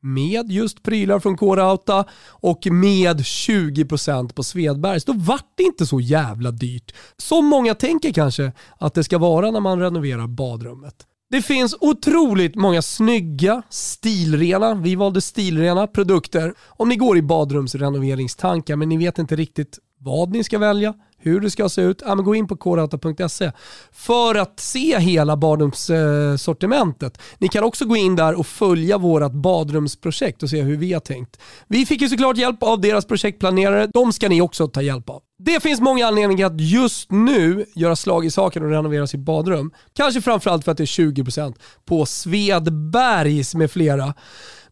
med 0.06 0.50
just 0.50 0.82
prylar 0.82 1.18
från 1.18 1.36
K-Rauta 1.36 2.04
och 2.28 2.66
med 2.70 3.20
20% 3.20 4.32
på 4.32 4.42
Svedbergs. 4.42 5.04
Då 5.04 5.12
vart 5.12 5.52
det 5.54 5.62
inte 5.62 5.86
så 5.86 6.00
jävla 6.00 6.50
dyrt. 6.50 6.94
Som 7.16 7.46
många 7.46 7.74
tänker 7.74 8.12
kanske 8.12 8.52
att 8.78 8.94
det 8.94 9.04
ska 9.04 9.18
vara 9.18 9.50
när 9.50 9.60
man 9.60 9.80
renoverar 9.80 10.26
badrummet. 10.26 10.94
Det 11.30 11.42
finns 11.42 11.76
otroligt 11.80 12.54
många 12.54 12.82
snygga, 12.82 13.62
stilrena, 13.70 14.74
vi 14.74 14.94
valde 14.94 15.20
stilrena 15.20 15.86
produkter. 15.86 16.54
Om 16.66 16.88
ni 16.88 16.96
går 16.96 17.18
i 17.18 17.22
badrumsrenoveringstankar 17.22 18.76
men 18.76 18.88
ni 18.88 18.96
vet 18.96 19.18
inte 19.18 19.36
riktigt 19.36 19.78
vad 19.98 20.30
ni 20.30 20.44
ska 20.44 20.58
välja, 20.58 20.94
hur 21.26 21.40
det 21.40 21.50
ska 21.50 21.68
se 21.68 21.82
ut, 21.82 22.02
ja, 22.06 22.14
men 22.14 22.24
gå 22.24 22.34
in 22.34 22.48
på 22.48 22.56
kodata.se 22.56 23.52
för 23.92 24.34
att 24.34 24.60
se 24.60 24.98
hela 24.98 25.36
badrumssortimentet. 25.36 27.18
Ni 27.38 27.48
kan 27.48 27.64
också 27.64 27.84
gå 27.84 27.96
in 27.96 28.16
där 28.16 28.38
och 28.38 28.46
följa 28.46 28.98
vårt 28.98 29.32
badrumsprojekt 29.32 30.42
och 30.42 30.50
se 30.50 30.62
hur 30.62 30.76
vi 30.76 30.92
har 30.92 31.00
tänkt. 31.00 31.40
Vi 31.68 31.86
fick 31.86 32.00
ju 32.00 32.08
såklart 32.08 32.36
hjälp 32.36 32.62
av 32.62 32.80
deras 32.80 33.04
projektplanerare, 33.04 33.86
de 33.86 34.12
ska 34.12 34.28
ni 34.28 34.40
också 34.40 34.68
ta 34.68 34.82
hjälp 34.82 35.10
av. 35.10 35.22
Det 35.38 35.62
finns 35.62 35.80
många 35.80 36.06
anledningar 36.06 36.46
att 36.46 36.60
just 36.60 37.10
nu 37.10 37.64
göra 37.74 37.96
slag 37.96 38.24
i 38.24 38.30
saken 38.30 38.64
och 38.64 38.70
renovera 38.70 39.06
sitt 39.06 39.20
badrum. 39.20 39.70
Kanske 39.92 40.22
framförallt 40.22 40.64
för 40.64 40.72
att 40.72 40.78
det 40.78 40.84
är 40.84 41.12
20% 41.12 41.54
på 41.84 42.06
Svedbergs 42.06 43.54
med 43.54 43.70
flera. 43.70 44.14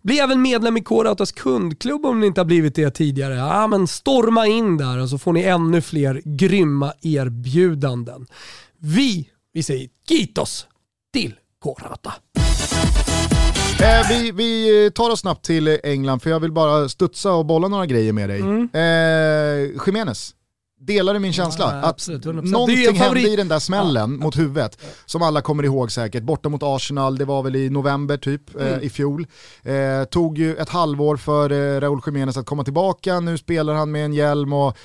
Bli 0.05 0.19
även 0.19 0.43
medlem 0.43 0.77
i 0.77 0.83
K-Rautas 0.83 1.33
kundklubb 1.33 2.07
om 2.07 2.21
ni 2.21 2.27
inte 2.27 2.41
har 2.41 2.47
blivit 2.47 2.75
det 2.75 2.91
tidigare. 2.91 3.35
Ja, 3.35 3.67
men 3.67 3.87
storma 3.87 4.47
in 4.47 4.77
där 4.77 4.99
och 4.99 5.09
så 5.09 5.19
får 5.19 5.33
ni 5.33 5.43
ännu 5.43 5.81
fler 5.81 6.23
grymma 6.25 6.93
erbjudanden. 7.03 8.27
Vi, 8.79 9.29
vi 9.53 9.63
säger 9.63 9.89
kitos 10.09 10.67
till 11.13 11.35
K-Rauta. 11.63 12.15
Eh, 13.81 14.09
vi, 14.09 14.33
vi 14.33 14.91
tar 14.95 15.11
oss 15.11 15.21
snabbt 15.21 15.45
till 15.45 15.79
England 15.85 16.21
för 16.21 16.31
jag 16.31 16.41
vill 16.41 16.53
bara 16.53 16.89
studsa 16.89 17.33
och 17.33 17.47
bolla 17.47 17.69
några 17.69 17.87
grejer 17.87 18.13
med 18.13 18.29
dig. 18.29 18.41
Mm. 18.41 18.69
Eh, 18.73 19.83
Jimenez, 19.87 20.35
delar 20.87 21.15
du 21.15 21.21
min 21.21 21.33
känsla? 21.33 21.81
Ja, 21.83 21.89
absolut, 21.89 22.25
100%. 22.25 22.43
Det 22.43 22.49
är 22.49 22.53
någonting 22.53 22.95
hände 22.97 23.21
i 23.21 23.37
den 23.37 23.49
där 23.49 23.59
smällen 23.59 24.17
mot 24.19 24.39
huvudet, 24.39 24.79
som 25.07 25.23
alla 25.23 25.41
kommer 25.41 25.63
ihåg 25.63 25.93
säkert. 25.93 26.23
Borta 26.23 26.49
mot 26.49 26.63
Arsenal, 26.63 27.19
det 27.19 27.25
var 27.25 27.43
väl 27.43 27.57
i 27.57 27.71
november 27.71 28.17
typ 28.17 28.55
Mm. 28.55 28.67
eh, 28.75 28.79
i 28.83 28.91
fjol. 28.91 29.27
Eh, 29.63 30.05
tog 30.05 30.39
ju 30.39 30.57
ett 30.57 30.69
halvår 30.69 31.17
för 31.17 31.51
eh, 31.53 31.81
Raúl 31.81 32.01
Jiménez 32.07 32.37
att 32.37 32.47
komma 32.47 32.65
tillbaka, 32.65 33.21
nu 33.21 33.39
spelar 33.39 33.75
han 33.75 33.91
med 33.91 34.05
en 34.05 34.13
hjälm 34.15 34.53
och 34.53 34.77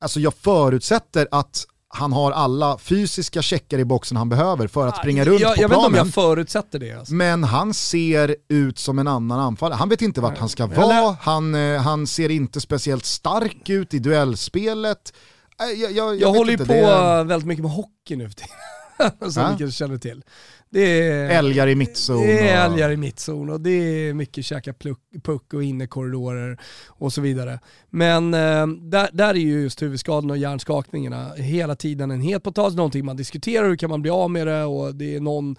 alltså 0.00 0.20
jag 0.20 0.34
förutsätter 0.34 1.28
att 1.30 1.66
han 1.96 2.12
har 2.12 2.32
alla 2.32 2.78
fysiska 2.78 3.42
checkar 3.42 3.78
i 3.78 3.84
boxen 3.84 4.16
han 4.16 4.28
behöver 4.28 4.66
för 4.68 4.86
att 4.86 4.96
springa 4.96 5.24
runt 5.24 5.40
jag, 5.40 5.54
på 5.56 5.62
jag 5.62 5.68
vet 5.68 5.76
inte 5.76 5.88
planen. 5.88 6.00
om 6.00 6.06
jag 6.06 6.14
förutsätter 6.14 6.78
det. 6.78 6.92
Alltså. 6.92 7.14
Men 7.14 7.44
han 7.44 7.74
ser 7.74 8.36
ut 8.48 8.78
som 8.78 8.98
en 8.98 9.08
annan 9.08 9.40
anfallare. 9.40 9.76
Han 9.78 9.88
vet 9.88 10.02
inte 10.02 10.20
vart 10.20 10.38
han 10.38 10.48
ska 10.48 10.66
vara, 10.66 11.16
han, 11.20 11.54
eh, 11.54 11.80
han 11.80 12.06
ser 12.06 12.30
inte 12.30 12.60
speciellt 12.60 13.04
stark 13.04 13.70
ut 13.70 13.94
i 13.94 13.98
duellspelet. 13.98 15.12
Eh, 15.60 15.80
Jag, 15.80 15.92
jag, 15.92 16.20
jag, 16.20 16.28
håller 16.28 16.46
ju 16.46 16.52
inte, 16.52 16.66
på 16.66 16.72
det 16.72 17.24
väldigt 17.24 17.46
mycket 17.46 17.64
med 17.64 17.72
hockey 17.72 18.16
nu 18.16 18.28
för 18.28 18.34
tiden. 18.34 18.52
Som 19.32 19.42
ni 19.52 19.58
kanske 19.58 19.78
känner 19.78 19.98
till. 19.98 20.22
Det 20.70 21.08
är, 21.08 21.30
älgar 21.38 21.66
i 21.68 21.74
mittzon. 21.74 22.22
det 22.26 22.48
är 22.48 22.66
och- 22.68 22.72
älgar 22.72 22.90
i 22.90 22.96
mittzon 22.96 23.50
och 23.50 23.60
det 23.60 23.70
är 23.70 24.14
mycket 24.14 24.44
käka 24.44 24.72
pluck, 24.72 24.98
puck 25.22 25.54
och 25.54 25.62
innekorridorer 25.64 26.58
och 26.88 27.12
så 27.12 27.20
vidare. 27.20 27.60
Men 27.90 28.34
eh, 28.34 28.66
där, 28.66 29.08
där 29.12 29.28
är 29.28 29.34
ju 29.34 29.62
just 29.62 29.82
huvudskadorna 29.82 30.32
och 30.32 30.38
hjärnskakningarna 30.38 31.32
hela 31.36 31.76
tiden 31.76 32.10
en 32.10 32.20
het 32.20 32.42
potatis, 32.42 32.76
någonting 32.76 33.04
man 33.04 33.16
diskuterar, 33.16 33.68
hur 33.68 33.76
kan 33.76 33.90
man 33.90 34.02
bli 34.02 34.10
av 34.10 34.30
med 34.30 34.46
det 34.46 34.64
och 34.64 34.94
det 34.94 35.16
är 35.16 35.20
någon 35.20 35.56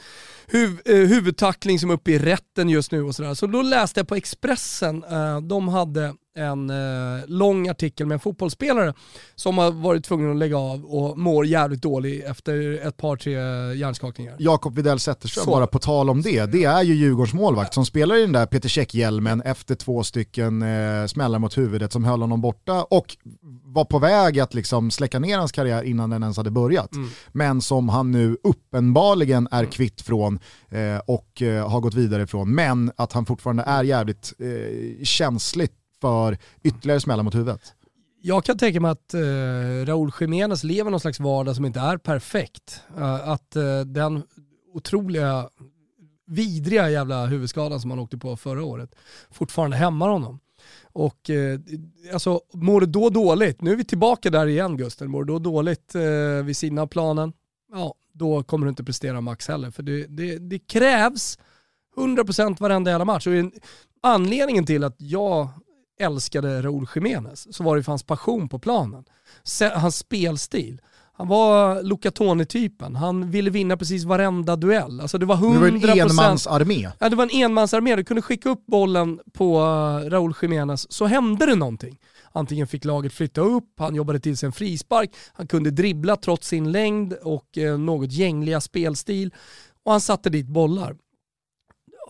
huv, 0.48 0.80
eh, 0.86 0.96
huvudtackling 0.96 1.80
som 1.80 1.90
är 1.90 1.94
uppe 1.94 2.12
i 2.12 2.20
rätten 2.20 2.70
just 2.70 2.92
nu 2.92 3.04
och 3.04 3.16
sådär. 3.16 3.34
Så 3.34 3.48
då 3.48 3.62
läste 3.62 4.00
jag 4.00 4.08
på 4.08 4.16
Expressen, 4.16 5.04
eh, 5.04 5.42
de 5.42 5.68
hade 5.68 6.14
en 6.38 6.70
eh, 6.70 7.26
lång 7.28 7.68
artikel 7.68 8.08
med 8.08 8.16
en 8.16 8.20
fotbollsspelare 8.20 8.94
som 9.36 9.58
har 9.58 9.72
varit 9.72 10.04
tvungen 10.04 10.32
att 10.32 10.38
lägga 10.38 10.58
av 10.58 10.86
och 10.86 11.18
mår 11.18 11.46
jävligt 11.46 11.82
dålig 11.82 12.24
efter 12.24 12.88
ett 12.88 12.98
par, 12.98 13.16
tre 13.16 13.32
hjärnskakningar. 13.78 14.36
Jakob 14.40 14.76
Widell 14.76 15.00
Zetterström, 15.00 15.46
Så. 15.46 15.52
bara 15.52 15.68
på 15.68 15.80
tal 15.80 16.10
om 16.10 16.22
det, 16.22 16.46
det 16.46 16.64
är 16.64 16.84
ju 16.84 16.94
Djurgårdens 16.94 17.34
målvakt 17.34 17.74
som 17.74 17.86
spelar 17.86 18.16
i 18.16 18.22
den 18.22 18.32
där 18.32 18.46
Peter 18.46 18.70
Käck-hjälmen 18.70 19.42
efter 19.42 19.76
två 19.76 20.04
stycken 20.04 20.62
eh, 20.62 21.06
smällar 21.08 21.40
mot 21.40 21.58
huvudet 21.58 21.94
som 21.94 22.04
höll 22.04 22.22
honom 22.22 22.42
borta 22.42 22.84
och 22.84 23.18
var 23.64 23.86
på 23.86 24.00
väg 24.00 24.40
att 24.40 24.54
liksom 24.54 24.92
släcka 24.92 25.20
ner 25.20 25.38
hans 25.38 25.52
karriär 25.52 25.84
innan 25.84 26.10
den 26.10 26.24
ens 26.24 26.38
hade 26.38 26.52
börjat. 26.52 26.96
Mm. 26.96 27.10
Men 27.32 27.62
som 27.62 27.90
han 27.90 28.12
nu 28.12 28.38
uppenbarligen 28.44 29.48
är 29.52 29.66
kvitt 29.66 30.02
från 30.02 30.40
eh, 30.70 30.98
och 31.08 31.42
eh, 31.42 31.70
har 31.70 31.80
gått 31.80 31.94
vidare 31.94 32.24
ifrån. 32.24 32.56
Men 32.56 32.92
att 32.96 33.14
han 33.14 33.26
fortfarande 33.26 33.64
är 33.64 33.84
jävligt 33.84 34.34
eh, 34.40 35.04
känslig 35.04 35.70
för 36.02 36.38
ytterligare 36.64 37.00
smällar 37.00 37.24
mot 37.24 37.36
huvudet. 37.36 37.74
Jag 38.22 38.44
kan 38.44 38.58
tänka 38.58 38.80
mig 38.80 38.92
att 38.92 39.14
eh, 39.14 39.86
Raúl 39.86 40.12
Jiménez 40.20 40.64
lever 40.64 40.92
någon 40.92 41.00
slags 41.00 41.20
vardag 41.20 41.56
som 41.56 41.66
inte 41.66 41.80
är 41.80 41.98
perfekt. 41.98 42.82
Uh, 42.98 43.30
att 43.30 43.56
uh, 43.56 43.80
den 43.80 44.24
otroliga, 44.74 45.50
vidriga 46.26 46.90
jävla 46.90 47.26
huvudskadan 47.26 47.82
som 47.82 47.92
han 47.92 48.00
åkte 48.00 48.18
på 48.18 48.38
förra 48.38 48.64
året 48.64 48.96
fortfarande 49.32 49.78
hämmar 49.78 50.10
honom. 50.10 50.40
Och 50.94 51.30
eh, 51.30 51.60
alltså, 52.14 52.42
mår 52.54 52.82
du 52.82 52.88
då 52.88 53.10
dåligt, 53.10 53.62
nu 53.62 53.72
är 53.72 53.76
vi 53.76 53.86
tillbaka 53.86 54.30
där 54.30 54.48
igen 54.48 54.78
Gusten, 54.78 55.12
mår 55.12 55.24
du 55.24 55.34
då 55.34 55.40
dåligt 55.40 55.96
eh, 55.96 56.46
vid 56.46 56.58
sidan 56.58 56.78
av 56.78 56.88
planen, 56.88 57.34
ja 57.72 57.96
då 58.14 58.44
kommer 58.44 58.66
du 58.66 58.70
inte 58.70 58.84
prestera 58.84 59.22
max 59.22 59.48
heller. 59.48 59.72
För 59.72 59.84
det, 59.84 60.06
det, 60.06 60.38
det 60.38 60.60
krävs 60.60 61.40
100% 61.96 62.60
varenda 62.60 62.92
jävla 62.92 63.06
match. 63.06 63.28
Och 63.28 63.34
anledningen 64.02 64.66
till 64.66 64.84
att 64.84 64.96
jag 64.98 65.50
älskade 66.00 66.62
Raúl 66.62 66.88
Jiménez 66.96 67.56
så 67.56 67.64
var 67.64 67.78
det 67.78 67.84
för 67.84 67.92
hans 67.92 68.04
passion 68.04 68.50
på 68.50 68.60
planen. 68.60 69.04
Hans 69.74 69.98
spelstil. 69.98 70.82
Han 71.18 71.28
var 71.28 71.84
Luca 71.84 72.12
Toni-typen. 72.12 72.96
Han 72.96 73.32
ville 73.32 73.50
vinna 73.50 73.78
precis 73.78 74.04
varenda 74.04 74.56
duell. 74.56 75.02
Alltså 75.02 75.18
det 75.18 75.26
var 75.26 75.36
100%... 75.36 75.80
Det 75.80 75.88
var 75.88 75.94
en 75.94 76.10
enmansarmé. 76.10 76.92
Ja, 77.00 77.10
det 77.10 77.16
var 77.16 77.24
en 77.24 77.42
enmansarmé. 77.42 77.96
Du 77.96 78.04
kunde 78.04 78.22
skicka 78.22 78.50
upp 78.50 78.66
bollen 78.66 79.20
på 79.34 79.60
uh, 79.60 80.10
Raúl 80.10 80.34
Jiménez 80.42 80.92
så 80.92 81.06
hände 81.06 81.46
det 81.46 81.56
någonting. 81.56 81.98
Antingen 82.32 82.68
fick 82.68 82.86
laget 82.86 83.14
flytta 83.14 83.42
upp, 83.42 83.74
han 83.78 83.96
jobbade 83.96 84.20
till 84.20 84.38
sig 84.38 84.48
en 84.48 84.54
frispark, 84.54 85.16
han 85.34 85.48
kunde 85.48 85.72
dribbla 85.72 86.16
trots 86.16 86.48
sin 86.48 86.72
längd 86.72 87.14
och 87.14 87.58
uh, 87.58 87.78
något 87.78 88.12
gängliga 88.12 88.62
spelstil 88.62 89.34
och 89.84 89.92
han 89.92 90.02
satte 90.02 90.30
dit 90.30 90.48
bollar 90.48 90.96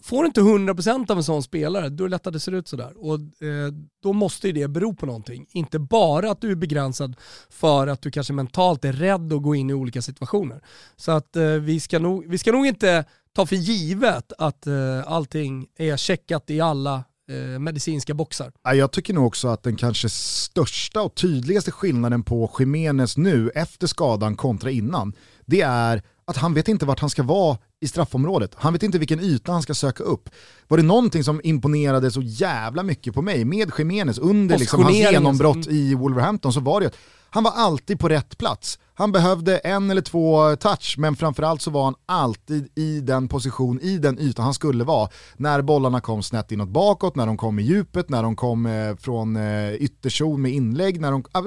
får 0.01 0.23
du 0.23 0.27
inte 0.27 0.41
100% 0.41 1.11
av 1.11 1.17
en 1.17 1.23
sån 1.23 1.43
spelare, 1.43 1.89
då 1.89 2.03
är 2.03 2.07
det 2.07 2.11
lätt 2.11 2.27
att 2.27 2.33
det 2.33 2.39
ser 2.39 2.51
ut 2.51 2.67
sådär. 2.67 2.93
Och 2.97 3.13
eh, 3.43 3.73
då 4.03 4.13
måste 4.13 4.47
ju 4.47 4.53
det 4.53 4.67
bero 4.67 4.93
på 4.95 5.05
någonting. 5.05 5.45
Inte 5.49 5.79
bara 5.79 6.31
att 6.31 6.41
du 6.41 6.51
är 6.51 6.55
begränsad 6.55 7.15
för 7.49 7.87
att 7.87 8.01
du 8.01 8.11
kanske 8.11 8.33
mentalt 8.33 8.85
är 8.85 8.93
rädd 8.93 9.33
att 9.33 9.43
gå 9.43 9.55
in 9.55 9.69
i 9.69 9.73
olika 9.73 10.01
situationer. 10.01 10.61
Så 10.95 11.11
att 11.11 11.35
eh, 11.35 11.43
vi, 11.45 11.79
ska 11.79 11.99
nog, 11.99 12.25
vi 12.27 12.37
ska 12.37 12.51
nog 12.51 12.65
inte 12.65 13.05
ta 13.35 13.45
för 13.45 13.55
givet 13.55 14.33
att 14.37 14.67
eh, 14.67 14.73
allting 15.05 15.67
är 15.77 15.97
checkat 15.97 16.49
i 16.49 16.61
alla 16.61 17.03
eh, 17.29 17.59
medicinska 17.59 18.13
boxar. 18.13 18.51
Jag 18.63 18.91
tycker 18.91 19.13
nog 19.13 19.27
också 19.27 19.47
att 19.47 19.63
den 19.63 19.75
kanske 19.75 20.09
största 20.09 21.01
och 21.01 21.15
tydligaste 21.15 21.71
skillnaden 21.71 22.23
på 22.23 22.51
Jiménez 22.59 23.17
nu 23.17 23.49
efter 23.49 23.87
skadan 23.87 24.35
kontra 24.35 24.71
innan, 24.71 25.13
det 25.45 25.61
är 25.61 26.03
att 26.25 26.37
han 26.37 26.53
vet 26.53 26.67
inte 26.67 26.85
vart 26.85 26.99
han 26.99 27.09
ska 27.09 27.23
vara 27.23 27.57
i 27.79 27.87
straffområdet. 27.87 28.51
Han 28.55 28.73
vet 28.73 28.83
inte 28.83 28.99
vilken 28.99 29.19
yta 29.19 29.51
han 29.51 29.61
ska 29.61 29.73
söka 29.73 30.03
upp. 30.03 30.29
Var 30.67 30.77
det 30.77 30.83
någonting 30.83 31.23
som 31.23 31.41
imponerade 31.43 32.11
så 32.11 32.21
jävla 32.21 32.83
mycket 32.83 33.13
på 33.13 33.21
mig 33.21 33.45
med 33.45 33.71
Jiménez 33.77 34.17
under 34.17 34.57
liksom 34.57 34.83
hans 34.83 34.97
genombrott 34.97 35.67
i 35.67 35.95
Wolverhampton 35.95 36.53
så 36.53 36.59
var 36.59 36.81
det 36.81 36.87
att 36.87 36.97
han 37.29 37.43
var 37.43 37.51
alltid 37.51 37.99
på 37.99 38.09
rätt 38.09 38.37
plats. 38.37 38.79
Han 38.93 39.11
behövde 39.11 39.57
en 39.57 39.91
eller 39.91 40.01
två 40.01 40.55
touch, 40.55 40.95
men 40.97 41.15
framförallt 41.15 41.61
så 41.61 41.71
var 41.71 41.83
han 41.83 41.95
alltid 42.05 42.69
i 42.75 42.99
den 42.99 43.27
position, 43.27 43.79
i 43.81 43.97
den 43.97 44.19
yta 44.19 44.41
han 44.41 44.53
skulle 44.53 44.83
vara. 44.83 45.09
När 45.35 45.61
bollarna 45.61 46.01
kom 46.01 46.23
snett 46.23 46.51
inåt 46.51 46.69
bakåt, 46.69 47.15
när 47.15 47.25
de 47.25 47.37
kom 47.37 47.59
i 47.59 47.63
djupet, 47.63 48.09
när 48.09 48.23
de 48.23 48.35
kom 48.35 48.65
eh, 48.65 48.95
från 48.95 49.35
eh, 49.35 49.73
ytterzon 49.73 50.41
med 50.41 50.51
inlägg, 50.51 51.01
när 51.01 51.11
de, 51.11 51.23
äh, 51.35 51.41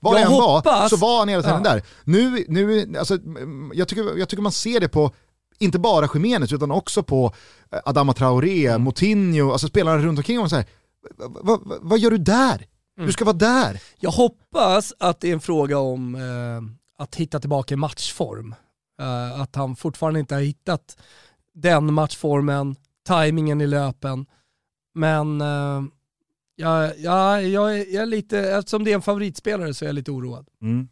var 0.00 0.14
det 0.14 0.20
än 0.20 0.30
var 0.30 0.88
så 0.88 0.96
var 0.96 1.18
han 1.18 1.28
hela 1.28 1.42
tiden 1.42 1.62
ja. 1.64 1.70
där. 1.70 1.82
Nu, 2.04 2.44
nu 2.48 2.94
alltså, 2.98 3.18
jag, 3.74 3.88
tycker, 3.88 4.18
jag 4.18 4.28
tycker 4.28 4.42
man 4.42 4.52
ser 4.52 4.80
det 4.80 4.88
på 4.88 5.12
inte 5.62 5.78
bara 5.78 6.08
Jiménez 6.14 6.52
utan 6.52 6.70
också 6.70 7.02
på 7.02 7.32
eh, 7.72 7.80
Adama 7.84 8.12
Traoré, 8.12 8.66
mm. 8.66 8.82
Moutinho, 8.82 9.52
alltså 9.52 9.68
spelarna 9.68 10.02
runt 10.02 10.18
omkring 10.18 10.36
honom. 10.36 10.50
Så 10.50 10.56
här, 10.56 10.66
vad 11.80 11.98
gör 11.98 12.10
du 12.10 12.18
där? 12.18 12.66
Mm. 12.96 13.06
Du 13.06 13.12
ska 13.12 13.24
vara 13.24 13.36
där. 13.36 13.82
Jag 14.00 14.10
hoppas 14.10 14.92
att 14.98 15.20
det 15.20 15.28
är 15.28 15.32
en 15.32 15.40
fråga 15.40 15.78
om 15.78 16.14
eh, 16.14 17.02
att 17.02 17.14
hitta 17.14 17.40
tillbaka 17.40 17.74
i 17.74 17.76
matchform. 17.76 18.54
Eh, 19.00 19.40
att 19.40 19.56
han 19.56 19.76
fortfarande 19.76 20.20
inte 20.20 20.34
har 20.34 20.42
hittat 20.42 20.96
den 21.54 21.94
matchformen, 21.94 22.76
tajmingen 23.06 23.60
i 23.60 23.66
löpen. 23.66 24.26
Men 24.94 25.40
eh, 25.40 25.82
ja, 26.56 26.94
ja, 26.94 27.40
jag, 27.40 27.78
är, 27.78 27.94
jag 27.94 28.02
är 28.02 28.06
lite, 28.06 28.38
eftersom 28.38 28.84
det 28.84 28.90
är 28.90 28.94
en 28.94 29.02
favoritspelare 29.02 29.74
så 29.74 29.84
är 29.84 29.88
jag 29.88 29.94
lite 29.94 30.10
oroad. 30.10 30.48
Mm. 30.62 30.88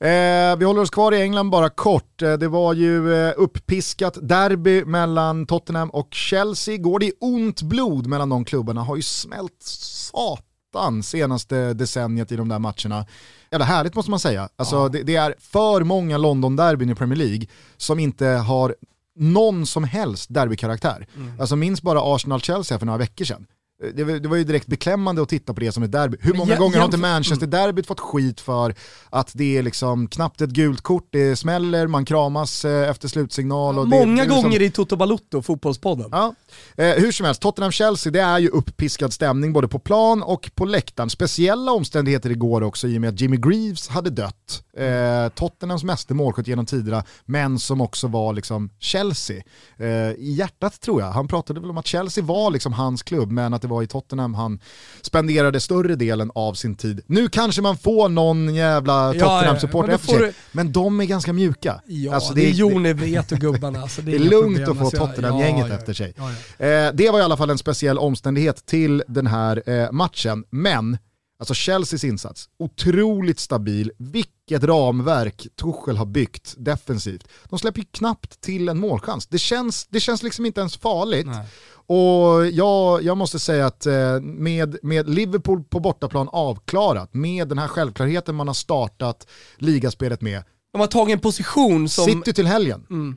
Eh, 0.00 0.56
vi 0.58 0.64
håller 0.64 0.80
oss 0.80 0.90
kvar 0.90 1.14
i 1.14 1.22
England 1.22 1.50
bara 1.50 1.70
kort. 1.70 2.22
Eh, 2.22 2.32
det 2.32 2.48
var 2.48 2.74
ju 2.74 3.14
eh, 3.14 3.32
upppiskat 3.36 4.18
derby 4.22 4.84
mellan 4.84 5.46
Tottenham 5.46 5.90
och 5.90 6.08
Chelsea. 6.10 6.76
Går 6.76 6.98
det 6.98 7.06
i 7.06 7.12
ont 7.20 7.62
blod 7.62 8.06
mellan 8.06 8.28
de 8.28 8.44
klubbarna 8.44 8.82
har 8.82 8.96
ju 8.96 9.02
smält 9.02 9.62
satan 9.62 11.02
senaste 11.02 11.74
decenniet 11.74 12.32
i 12.32 12.36
de 12.36 12.48
där 12.48 12.58
matcherna. 12.58 13.06
Jävla 13.50 13.64
härligt 13.64 13.94
måste 13.94 14.10
man 14.10 14.20
säga. 14.20 14.48
Alltså, 14.56 14.76
ja. 14.76 14.88
det, 14.88 15.02
det, 15.02 15.16
är 15.16 15.34
för 15.38 15.80
många 15.80 16.18
London-derbyn 16.18 16.90
i 16.90 16.94
Premier 16.94 17.16
League 17.16 17.46
som 17.76 17.98
inte 17.98 18.26
har 18.26 18.74
någon 19.16 19.66
som 19.66 19.84
helst 19.84 20.34
derbykaraktär. 20.34 21.06
Mm. 21.16 21.40
Alltså 21.40 21.56
minns 21.56 21.82
bara 21.82 22.00
Arsenal-Chelsea 22.00 22.78
för 22.78 22.86
några 22.86 22.98
veckor 22.98 23.24
sedan. 23.24 23.46
Det 23.94 24.04
var, 24.04 24.12
det 24.12 24.28
var, 24.28 24.36
ju 24.36 24.44
direkt 24.44 24.66
beklämmande 24.66 25.22
att 25.22 25.28
titta 25.28 25.54
på 25.54 25.60
det 25.60 25.72
som 25.72 25.82
ett 25.82 25.92
derby. 25.92 26.16
Hur 26.20 26.34
många 26.34 26.50
jag, 26.50 26.58
gånger 26.58 26.78
har 26.78 26.84
inte 26.84 26.96
Manchester-derbyt 26.96 27.86
fått 27.86 28.00
skit 28.00 28.40
för 28.40 28.74
att 29.10 29.30
det 29.34 29.58
är 29.58 29.62
liksom 29.62 30.08
knappt 30.08 30.40
ett 30.40 30.50
gult 30.50 30.80
kort, 30.80 31.08
det 31.10 31.36
smäller, 31.36 31.86
man 31.86 32.04
kramas 32.04 32.64
eh, 32.64 32.90
efter 32.90 33.08
slutsignal. 33.08 33.78
Och 33.78 33.88
många 33.88 34.04
det, 34.04 34.10
det 34.10 34.22
liksom... 34.22 34.42
gånger 34.42 34.62
i 34.62 34.70
Toto 34.70 34.96
Balutto, 34.96 35.42
fotbollspodden. 35.42 36.08
Ja. 36.12 36.34
Eh, 36.76 36.94
hur 36.94 37.12
som 37.12 37.26
helst, 37.26 37.42
Tottenham-Chelsea 37.42 38.12
det 38.12 38.20
är 38.20 38.38
ju 38.38 38.48
uppiskad 38.48 39.12
stämning 39.12 39.52
både 39.52 39.68
på 39.68 39.78
plan 39.78 40.22
och 40.22 40.50
på 40.54 40.64
läktaren. 40.64 41.10
Speciella 41.10 41.72
omständigheter 41.72 42.30
igår 42.30 42.62
också 42.62 42.88
i 42.88 42.96
och 42.96 43.00
med 43.00 43.10
att 43.10 43.20
Jimmy 43.20 43.36
Greaves 43.36 43.88
hade 43.88 44.10
dött. 44.10 44.62
Eh, 44.76 45.28
Tottenhams 45.28 45.84
meste 45.84 46.14
målskytt 46.14 46.46
genom 46.46 46.66
tiderna, 46.66 47.04
men 47.24 47.58
som 47.58 47.80
också 47.80 48.06
var 48.06 48.32
liksom 48.32 48.70
Chelsea. 48.78 49.42
Eh, 49.78 49.86
I 50.10 50.34
hjärtat 50.38 50.80
tror 50.80 51.00
jag, 51.00 51.10
han 51.10 51.28
pratade 51.28 51.60
väl 51.60 51.70
om 51.70 51.78
att 51.78 51.86
Chelsea 51.86 52.24
var 52.24 52.50
liksom 52.50 52.72
hans 52.72 53.02
klubb, 53.02 53.30
men 53.30 53.54
att 53.54 53.62
det 53.62 53.68
var 53.68 53.82
i 53.82 53.86
Tottenham 53.86 54.34
han 54.34 54.60
spenderade 55.02 55.60
större 55.60 55.94
delen 55.94 56.30
av 56.34 56.54
sin 56.54 56.74
tid. 56.74 57.00
Nu 57.06 57.28
kanske 57.28 57.62
man 57.62 57.76
får 57.76 58.08
någon 58.08 58.54
jävla 58.54 59.12
Tottenham-support 59.12 59.86
ja, 59.88 59.92
ja, 59.92 59.98
sig, 59.98 60.18
du... 60.18 60.32
men 60.52 60.72
de 60.72 61.00
är 61.00 61.04
ganska 61.04 61.32
mjuka. 61.32 61.80
Ja, 61.86 62.14
alltså, 62.14 62.34
det, 62.34 62.40
det 62.40 62.48
är 62.48 62.52
Jon 62.52 62.82
Vet 62.82 63.32
och 63.32 63.38
gubbarna. 63.38 63.82
Alltså, 63.82 64.02
det 64.02 64.14
är, 64.14 64.18
det 64.18 64.26
är 64.26 64.30
lugnt 64.30 64.56
problem. 64.56 64.70
att 64.70 64.78
få 64.78 64.84
alltså, 64.84 65.06
Tottenham-gänget 65.06 65.70
efter 65.70 65.92
sig. 65.92 66.14
Eh, 66.58 66.88
det 66.94 67.10
var 67.10 67.18
i 67.18 67.22
alla 67.22 67.36
fall 67.36 67.50
en 67.50 67.58
speciell 67.58 67.98
omständighet 67.98 68.66
till 68.66 69.02
den 69.08 69.26
här 69.26 69.70
eh, 69.70 69.92
matchen, 69.92 70.44
men 70.50 70.98
Alltså 71.40 71.54
Chelseas 71.54 72.04
insats, 72.04 72.48
otroligt 72.58 73.38
stabil. 73.38 73.92
Vilket 73.98 74.64
ramverk 74.64 75.46
Tuchel 75.56 75.96
har 75.96 76.06
byggt 76.06 76.54
defensivt. 76.58 77.28
De 77.48 77.58
släpper 77.58 77.80
ju 77.80 77.86
knappt 77.90 78.40
till 78.40 78.68
en 78.68 78.78
målchans. 78.78 79.26
Det 79.26 79.38
känns, 79.38 79.86
det 79.86 80.00
känns 80.00 80.22
liksom 80.22 80.46
inte 80.46 80.60
ens 80.60 80.76
farligt. 80.76 81.26
Nej. 81.26 81.46
Och 81.70 82.46
jag, 82.46 83.02
jag 83.02 83.16
måste 83.16 83.38
säga 83.38 83.66
att 83.66 83.86
eh, 83.86 84.20
med, 84.20 84.78
med 84.82 85.08
Liverpool 85.08 85.64
på 85.64 85.80
bortaplan 85.80 86.28
avklarat, 86.32 87.14
med 87.14 87.48
den 87.48 87.58
här 87.58 87.68
självklarheten 87.68 88.34
man 88.34 88.46
har 88.46 88.54
startat 88.54 89.26
ligaspelet 89.56 90.20
med. 90.20 90.42
De 90.72 90.80
har 90.80 90.86
tagit 90.86 91.12
en 91.12 91.20
position 91.20 91.88
som... 91.88 92.04
City 92.04 92.32
till 92.32 92.46
helgen. 92.46 92.86
Mm. 92.90 93.16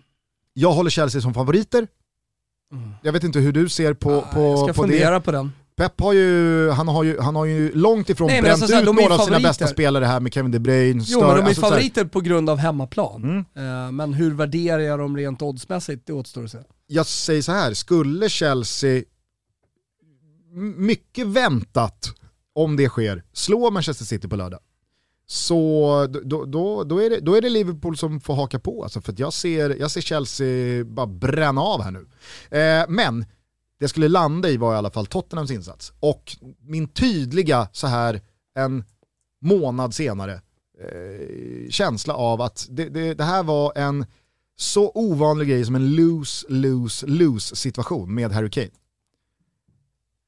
Jag 0.53 0.71
håller 0.71 0.89
Chelsea 0.89 1.21
som 1.21 1.33
favoriter. 1.33 1.87
Mm. 2.71 2.89
Jag 3.01 3.13
vet 3.13 3.23
inte 3.23 3.39
hur 3.39 3.51
du 3.51 3.69
ser 3.69 3.93
på, 3.93 4.11
ah, 4.11 4.21
på, 4.33 4.41
jag 4.41 4.59
ska 4.59 4.67
på 4.67 4.81
fundera 4.81 5.13
det. 5.13 5.21
på 5.21 5.31
den. 5.31 5.51
Pep 5.75 6.01
har 6.01 6.13
ju, 6.13 6.69
han 6.69 6.87
har 6.87 7.03
ju, 7.03 7.19
han 7.19 7.35
har 7.35 7.45
ju 7.45 7.71
långt 7.73 8.09
ifrån 8.09 8.27
Nej, 8.27 8.41
bränt 8.41 8.61
alltså, 8.61 8.77
ut 8.77 8.85
några 8.85 9.15
av 9.15 9.19
sina 9.25 9.39
bästa 9.39 9.67
spelare 9.67 10.05
här 10.05 10.19
med 10.19 10.33
Kevin 10.33 10.51
De 10.51 10.59
Bruyne. 10.59 11.03
Jo 11.07 11.19
men 11.19 11.29
de 11.29 11.39
är 11.39 11.43
alltså, 11.43 11.61
favoriter 11.61 12.05
på 12.05 12.21
grund 12.21 12.49
av 12.49 12.57
hemmaplan. 12.57 13.45
Mm. 13.55 13.85
Uh, 13.85 13.91
men 13.91 14.13
hur 14.13 14.31
värderar 14.31 14.79
jag 14.79 14.99
dem 14.99 15.17
rent 15.17 15.41
oddsmässigt, 15.41 16.07
det 16.07 16.13
återstår 16.13 16.43
att 16.43 16.51
se. 16.51 16.57
Jag 16.87 17.05
säger 17.05 17.41
så 17.41 17.51
här, 17.51 17.73
skulle 17.73 18.29
Chelsea, 18.29 19.03
mycket 20.77 21.27
väntat 21.27 22.13
om 22.55 22.77
det 22.77 22.89
sker, 22.89 23.23
slå 23.33 23.71
Manchester 23.71 24.05
City 24.05 24.27
på 24.27 24.35
lördag, 24.35 24.59
så 25.31 26.07
då, 26.23 26.45
då, 26.45 26.83
då, 26.83 26.99
är 26.99 27.09
det, 27.09 27.19
då 27.19 27.35
är 27.35 27.41
det 27.41 27.49
Liverpool 27.49 27.97
som 27.97 28.21
får 28.21 28.35
haka 28.35 28.59
på. 28.59 28.83
Alltså 28.83 29.01
för 29.01 29.15
jag, 29.17 29.33
ser, 29.33 29.69
jag 29.69 29.91
ser 29.91 30.01
Chelsea 30.01 30.83
bara 30.83 31.07
bränna 31.07 31.61
av 31.61 31.81
här 31.81 31.91
nu. 31.91 32.07
Eh, 32.57 32.85
men 32.89 33.25
det 33.79 33.87
skulle 33.87 34.07
landa 34.07 34.49
i 34.49 34.57
var 34.57 34.73
i 34.73 34.77
alla 34.77 34.91
fall 34.91 35.05
Tottenhams 35.05 35.51
insats. 35.51 35.93
Och 35.99 36.37
min 36.59 36.87
tydliga, 36.87 37.67
så 37.71 37.87
här 37.87 38.21
en 38.55 38.83
månad 39.41 39.93
senare, 39.93 40.33
eh, 40.81 41.69
känsla 41.69 42.13
av 42.13 42.41
att 42.41 42.67
det, 42.69 42.89
det, 42.89 43.13
det, 43.13 43.23
här 43.23 43.43
var 43.43 43.77
en 43.77 44.05
så 44.55 44.91
ovanlig 44.95 45.47
grej 45.47 45.65
som 45.65 45.75
en 45.75 45.91
lose, 45.91 46.45
lose, 46.49 47.07
lose 47.07 47.55
situation 47.55 48.15
med 48.15 48.31
Harry 48.31 48.49
Kane. 48.49 48.71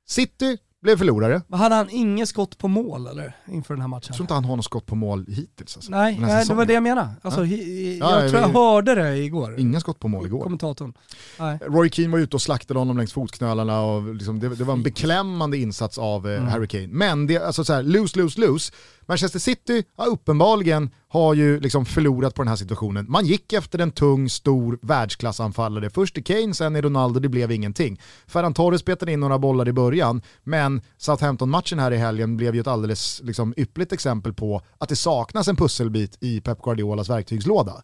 City 0.07 0.57
blev 0.83 0.97
förlorare. 0.97 1.41
Men 1.47 1.59
hade 1.59 1.75
han 1.75 1.89
inget 1.89 2.29
skott 2.29 2.57
på 2.57 2.67
mål 2.67 3.07
eller 3.07 3.35
inför 3.47 3.73
den 3.73 3.81
här 3.81 3.87
matchen? 3.87 4.05
Jag 4.07 4.15
tror 4.15 4.23
inte 4.23 4.33
han 4.33 4.45
har 4.45 4.55
något 4.55 4.65
skott 4.65 4.85
på 4.85 4.95
mål 4.95 5.25
hittills. 5.27 5.77
Alltså, 5.77 5.91
nej, 5.91 6.17
nej 6.21 6.45
det 6.47 6.53
var 6.53 6.65
det 6.65 6.73
jag 6.73 6.83
menade. 6.83 7.09
Alltså, 7.21 7.45
ja. 7.45 7.57
jag 7.57 8.23
ja, 8.23 8.29
tror 8.29 8.41
jag 8.41 8.47
vi, 8.47 8.53
hörde 8.53 8.95
det 8.95 9.17
igår. 9.17 9.59
Inga 9.59 9.79
skott 9.79 9.99
på 9.99 10.07
mål 10.07 10.25
igår. 10.25 10.43
Kommentatorn. 10.43 10.93
Nej. 11.39 11.59
Roy 11.61 11.89
Keane 11.89 12.11
var 12.11 12.19
ute 12.19 12.35
och 12.35 12.41
slaktade 12.41 12.79
honom 12.79 12.97
längs 12.97 13.13
fotknölarna 13.13 13.81
och 13.81 14.15
liksom, 14.15 14.39
det, 14.39 14.49
det, 14.49 14.63
var 14.63 14.73
en 14.73 14.83
beklämmande 14.83 15.57
insats 15.57 15.97
av 15.97 16.27
eh, 16.27 16.37
mm. 16.37 16.47
Harry 16.47 16.67
Kane. 16.67 16.87
Men 16.87 17.27
det, 17.27 17.37
alltså 17.37 17.63
så 17.63 17.73
här, 17.73 17.83
lose, 17.83 18.19
lose, 18.19 18.41
lose. 18.41 18.73
Manchester 19.05 19.39
City 19.39 19.83
har 19.95 20.07
uppenbarligen 20.07 20.89
har 21.07 21.33
ju 21.33 21.59
liksom 21.59 21.85
förlorat 21.85 22.35
på 22.35 22.41
den 22.41 22.47
här 22.47 22.55
situationen. 22.55 23.05
Man 23.09 23.25
gick 23.25 23.53
efter 23.53 23.79
en 23.79 23.91
tung, 23.91 24.29
stor 24.29 24.79
världsklassanfallare. 24.81 25.89
Först 25.89 26.17
i 26.17 26.23
Kane, 26.23 26.53
sen 26.53 26.75
i 26.75 26.81
Ronaldo, 26.81 27.19
det 27.19 27.29
blev 27.29 27.51
ingenting. 27.51 28.01
Ferran 28.27 28.53
Torres 28.53 28.83
petade 28.83 29.11
in 29.11 29.19
några 29.19 29.39
bollar 29.39 29.67
i 29.67 29.73
början, 29.73 30.21
men 30.43 30.81
Southampton-matchen 30.97 31.79
här 31.79 31.91
i 31.91 31.97
helgen 31.97 32.37
blev 32.37 32.55
ju 32.55 32.61
ett 32.61 32.67
alldeles 32.67 33.21
liksom, 33.23 33.53
yppligt 33.57 33.91
exempel 33.91 34.33
på 34.33 34.61
att 34.77 34.89
det 34.89 34.95
saknas 34.95 35.47
en 35.47 35.55
pusselbit 35.55 36.17
i 36.21 36.41
Pep 36.41 36.61
Guardiolas 36.61 37.09
verktygslåda. 37.09 37.81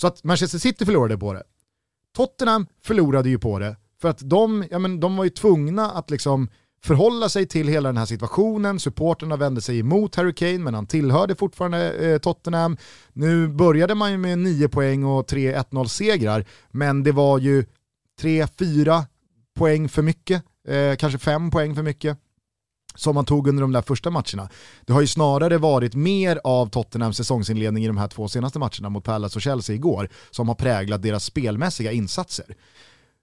Så 0.00 0.06
att 0.06 0.24
Manchester 0.24 0.58
City 0.58 0.84
förlorade 0.84 1.18
på 1.18 1.32
det. 1.32 1.42
Tottenham 2.16 2.66
förlorade 2.82 3.28
ju 3.28 3.38
på 3.38 3.58
det, 3.58 3.76
för 4.00 4.08
att 4.08 4.18
de, 4.30 4.64
ja, 4.70 4.78
men, 4.78 5.00
de 5.00 5.16
var 5.16 5.24
ju 5.24 5.30
tvungna 5.30 5.90
att 5.90 6.10
liksom 6.10 6.48
förhålla 6.84 7.28
sig 7.28 7.46
till 7.46 7.68
hela 7.68 7.88
den 7.88 7.96
här 7.96 8.06
situationen. 8.06 8.80
Supporterna 8.80 9.36
vände 9.36 9.60
sig 9.60 9.78
emot 9.78 10.14
Harry 10.14 10.34
Kane 10.34 10.58
men 10.58 10.74
han 10.74 10.86
tillhörde 10.86 11.34
fortfarande 11.34 11.92
eh, 11.92 12.18
Tottenham. 12.18 12.76
Nu 13.12 13.48
började 13.48 13.94
man 13.94 14.10
ju 14.10 14.18
med 14.18 14.38
9 14.38 14.68
poäng 14.68 15.04
och 15.04 15.30
3-1-0 15.30 15.86
segrar 15.86 16.44
men 16.70 17.02
det 17.02 17.12
var 17.12 17.38
ju 17.38 17.64
3-4 18.20 19.04
poäng 19.54 19.88
för 19.88 20.02
mycket, 20.02 20.42
eh, 20.68 20.96
kanske 20.96 21.18
5 21.18 21.50
poäng 21.50 21.74
för 21.74 21.82
mycket 21.82 22.18
som 22.94 23.14
man 23.14 23.24
tog 23.24 23.48
under 23.48 23.60
de 23.60 23.72
där 23.72 23.82
första 23.82 24.10
matcherna. 24.10 24.48
Det 24.86 24.92
har 24.92 25.00
ju 25.00 25.06
snarare 25.06 25.58
varit 25.58 25.94
mer 25.94 26.40
av 26.44 26.66
Tottenhams 26.68 27.16
säsongsinledning 27.16 27.84
i 27.84 27.86
de 27.86 27.96
här 27.96 28.08
två 28.08 28.28
senaste 28.28 28.58
matcherna 28.58 28.88
mot 28.88 29.04
Palace 29.04 29.38
och 29.38 29.42
Chelsea 29.42 29.76
igår 29.76 30.08
som 30.30 30.48
har 30.48 30.54
präglat 30.54 31.02
deras 31.02 31.24
spelmässiga 31.24 31.92
insatser. 31.92 32.56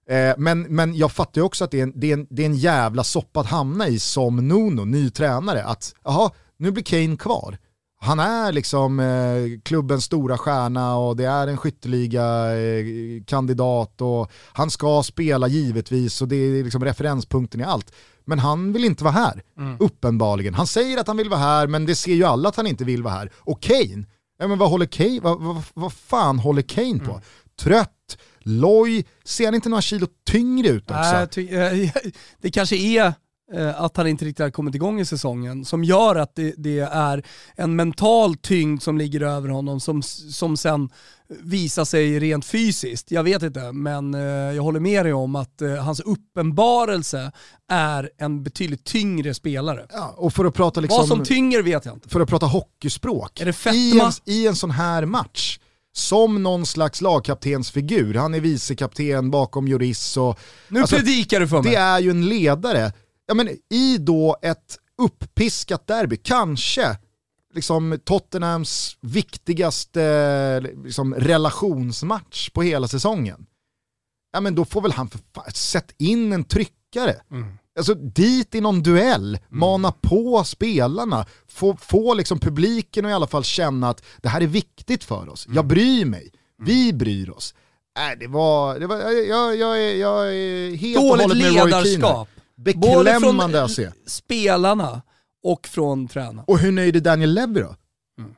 Eh, 0.08 0.34
men, 0.38 0.62
men 0.62 0.94
jag 0.94 1.12
fattar 1.12 1.40
ju 1.40 1.44
också 1.44 1.64
att 1.64 1.70
det 1.70 1.78
är, 1.78 1.82
en, 1.82 1.92
det, 1.94 2.10
är 2.10 2.12
en, 2.12 2.26
det 2.30 2.42
är 2.42 2.46
en 2.46 2.56
jävla 2.56 3.04
soppa 3.04 3.40
att 3.40 3.46
hamna 3.46 3.88
i 3.88 3.98
som 3.98 4.48
Nuno, 4.48 4.84
ny 4.84 5.10
tränare. 5.10 5.64
Att, 5.64 5.94
jaha, 6.04 6.30
nu 6.56 6.70
blir 6.70 6.84
Kane 6.84 7.16
kvar. 7.16 7.58
Han 8.04 8.20
är 8.20 8.52
liksom 8.52 9.00
eh, 9.00 9.60
klubbens 9.62 10.04
stora 10.04 10.38
stjärna 10.38 10.96
och 10.96 11.16
det 11.16 11.24
är 11.24 11.46
en 11.46 11.56
skytteliga 11.56 12.56
eh, 12.56 12.84
kandidat 13.26 14.00
och 14.00 14.30
han 14.52 14.70
ska 14.70 15.02
spela 15.02 15.48
givetvis 15.48 16.22
och 16.22 16.28
det 16.28 16.36
är 16.36 16.64
liksom 16.64 16.84
referenspunkten 16.84 17.60
i 17.60 17.64
allt. 17.64 17.92
Men 18.24 18.38
han 18.38 18.72
vill 18.72 18.84
inte 18.84 19.04
vara 19.04 19.14
här, 19.14 19.42
mm. 19.58 19.76
uppenbarligen. 19.80 20.54
Han 20.54 20.66
säger 20.66 20.98
att 20.98 21.06
han 21.06 21.16
vill 21.16 21.28
vara 21.28 21.40
här 21.40 21.66
men 21.66 21.86
det 21.86 21.94
ser 21.94 22.14
ju 22.14 22.24
alla 22.24 22.48
att 22.48 22.56
han 22.56 22.66
inte 22.66 22.84
vill 22.84 23.02
vara 23.02 23.14
här. 23.14 23.30
Och 23.36 23.62
Kane, 23.62 24.04
ja 24.38 24.48
men 24.48 24.58
vad 24.58 24.70
håller 24.70 24.86
Kane, 24.86 25.20
vad, 25.22 25.40
vad, 25.40 25.62
vad 25.74 25.92
fan 25.92 26.38
håller 26.38 26.62
Kane 26.62 26.98
på? 26.98 27.10
Mm. 27.10 27.22
Trött, 27.60 28.01
loj, 28.44 29.04
ser 29.24 29.44
han 29.44 29.54
inte 29.54 29.68
några 29.68 29.82
kilo 29.82 30.06
tyngre 30.30 30.68
ut 30.68 30.90
också? 30.90 31.40
Äh, 31.40 31.90
det 32.40 32.50
kanske 32.50 32.76
är 32.76 33.14
eh, 33.52 33.82
att 33.82 33.96
han 33.96 34.06
inte 34.06 34.24
riktigt 34.24 34.44
har 34.44 34.50
kommit 34.50 34.74
igång 34.74 35.00
i 35.00 35.04
säsongen 35.04 35.64
som 35.64 35.84
gör 35.84 36.16
att 36.16 36.34
det, 36.34 36.54
det, 36.56 36.78
är 36.78 37.26
en 37.56 37.76
mental 37.76 38.34
tyngd 38.36 38.82
som 38.82 38.98
ligger 38.98 39.20
över 39.20 39.48
honom 39.48 39.80
som, 39.80 40.02
som 40.02 40.56
sen 40.56 40.90
visar 41.40 41.84
sig 41.84 42.18
rent 42.20 42.44
fysiskt. 42.44 43.10
Jag 43.10 43.22
vet 43.22 43.42
inte, 43.42 43.72
men 43.72 44.14
eh, 44.14 44.20
jag 44.30 44.62
håller 44.62 44.80
med 44.80 45.06
dig 45.06 45.12
om 45.12 45.36
att 45.36 45.62
eh, 45.62 45.74
hans 45.74 46.00
uppenbarelse 46.00 47.32
är 47.68 48.10
en 48.18 48.42
betydligt 48.42 48.84
tyngre 48.84 49.34
spelare. 49.34 49.86
Ja, 49.92 50.14
och 50.16 50.32
för 50.32 50.44
att 50.44 50.54
prata 50.54 50.80
liksom, 50.80 50.98
Vad 50.98 51.08
som 51.08 51.24
tynger 51.24 51.62
vet 51.62 51.84
jag 51.84 51.94
inte. 51.94 52.08
För 52.08 52.20
att 52.20 52.28
prata 52.28 52.46
hockeyspråk, 52.46 53.40
är 53.40 53.44
det 53.44 53.52
fetma? 53.52 53.78
I, 53.78 54.00
en, 54.00 54.12
i 54.24 54.46
en 54.46 54.56
sån 54.56 54.70
här 54.70 55.06
match 55.06 55.58
som 55.92 56.42
någon 56.42 56.66
slags 56.66 57.00
lagkaptensfigur. 57.00 58.14
Han 58.14 58.34
är 58.34 58.40
vicekapten 58.40 59.30
bakom 59.30 59.68
Juris 59.68 60.16
och... 60.16 60.38
Nu 60.68 60.80
alltså, 60.80 60.96
predikar 60.96 61.40
du 61.40 61.48
för 61.48 61.62
mig. 61.62 61.72
Det 61.72 61.78
är 61.78 62.00
ju 62.00 62.10
en 62.10 62.28
ledare. 62.28 62.92
Ja, 63.26 63.34
men 63.34 63.48
I 63.70 63.98
då 63.98 64.36
ett 64.42 64.78
upppiskat 64.98 65.86
derby, 65.86 66.16
kanske 66.16 66.98
liksom 67.54 67.98
Tottenhams 68.04 68.96
viktigaste 69.00 70.60
liksom, 70.60 71.14
relationsmatch 71.14 72.50
på 72.50 72.62
hela 72.62 72.88
säsongen. 72.88 73.46
Ja 74.32 74.40
men 74.40 74.54
då 74.54 74.64
får 74.64 74.82
väl 74.82 74.92
han 74.92 75.10
för 75.10 75.20
fan, 75.34 75.52
sätt 75.52 75.94
in 75.98 76.32
en 76.32 76.44
tryckare. 76.44 77.16
Mm. 77.30 77.58
Alltså 77.78 77.94
dit 77.94 78.54
i 78.54 78.60
någon 78.60 78.82
duell, 78.82 79.28
mm. 79.34 79.60
mana 79.60 79.92
på 79.92 80.44
spelarna, 80.44 81.26
få, 81.48 81.76
få 81.76 82.14
liksom 82.14 82.38
publiken 82.38 83.04
att 83.04 83.10
i 83.10 83.12
alla 83.12 83.26
fall 83.26 83.44
känna 83.44 83.88
att 83.88 84.04
det 84.22 84.28
här 84.28 84.40
är 84.40 84.46
viktigt 84.46 85.04
för 85.04 85.28
oss, 85.28 85.46
mm. 85.46 85.56
jag 85.56 85.66
bryr 85.66 86.04
mig, 86.04 86.32
mm. 86.58 86.68
vi 86.68 86.92
bryr 86.92 87.30
oss. 87.30 87.54
Äh, 87.98 88.18
det 88.18 88.26
var, 88.26 88.78
det 88.78 88.86
var 88.86 88.96
jag, 88.96 89.56
jag, 89.56 89.56
jag, 89.56 89.96
jag 89.96 90.36
är 90.36 90.76
helt 90.76 90.98
och 90.98 91.04
hållet 91.04 91.28
med 91.28 91.52
ledarskap. 91.52 92.28
Beklämmande 92.56 93.64
att 93.64 93.70
se. 93.70 93.90
spelarna 94.06 95.02
och 95.42 95.66
från 95.66 96.08
tränarna. 96.08 96.44
Och 96.46 96.58
hur 96.58 96.72
nöjd 96.72 96.96
är 96.96 97.00
Daniel 97.00 97.34
Levy 97.34 97.60
då? 97.60 97.76
Mm. 98.18 98.34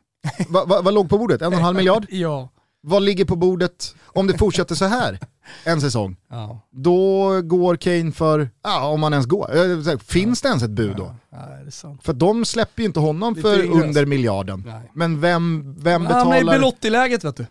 Vad 0.48 0.68
va, 0.68 0.82
va 0.82 0.90
låg 0.90 1.08
på 1.08 1.18
bordet? 1.18 1.42
En 1.42 1.46
och 1.46 1.58
en 1.58 1.64
halv 1.64 1.76
miljard? 1.76 2.06
ja. 2.10 2.48
Vad 2.86 3.02
ligger 3.02 3.24
på 3.24 3.36
bordet 3.36 3.94
om 4.06 4.26
det 4.26 4.38
fortsätter 4.38 4.74
så 4.74 4.84
här 4.84 5.18
en 5.64 5.80
säsong? 5.80 6.16
Ja. 6.30 6.60
Då 6.70 7.40
går 7.42 7.76
Kane 7.76 8.12
för, 8.12 8.50
ja 8.64 8.86
om 8.86 9.00
man 9.00 9.12
ens 9.12 9.26
går, 9.26 9.56
eh, 9.56 9.98
finns 9.98 10.42
det 10.42 10.48
ens 10.48 10.62
ett 10.62 10.70
bud 10.70 10.96
då? 10.96 11.14
Ja, 11.30 11.38
för 12.02 12.12
de 12.12 12.44
släpper 12.44 12.82
ju 12.82 12.86
inte 12.86 13.00
honom 13.00 13.34
Lite 13.34 13.48
för 13.48 13.70
under 13.70 14.06
miljarden. 14.06 14.64
Nej. 14.66 14.90
Men 14.94 15.20
vem, 15.20 15.74
vem 15.78 16.02
betalar? 16.02 16.24
Han 16.24 16.32
är 16.32 16.40
i 16.40 16.58
Belotti-läget 16.58 17.24
vet 17.24 17.36
du. 17.36 17.46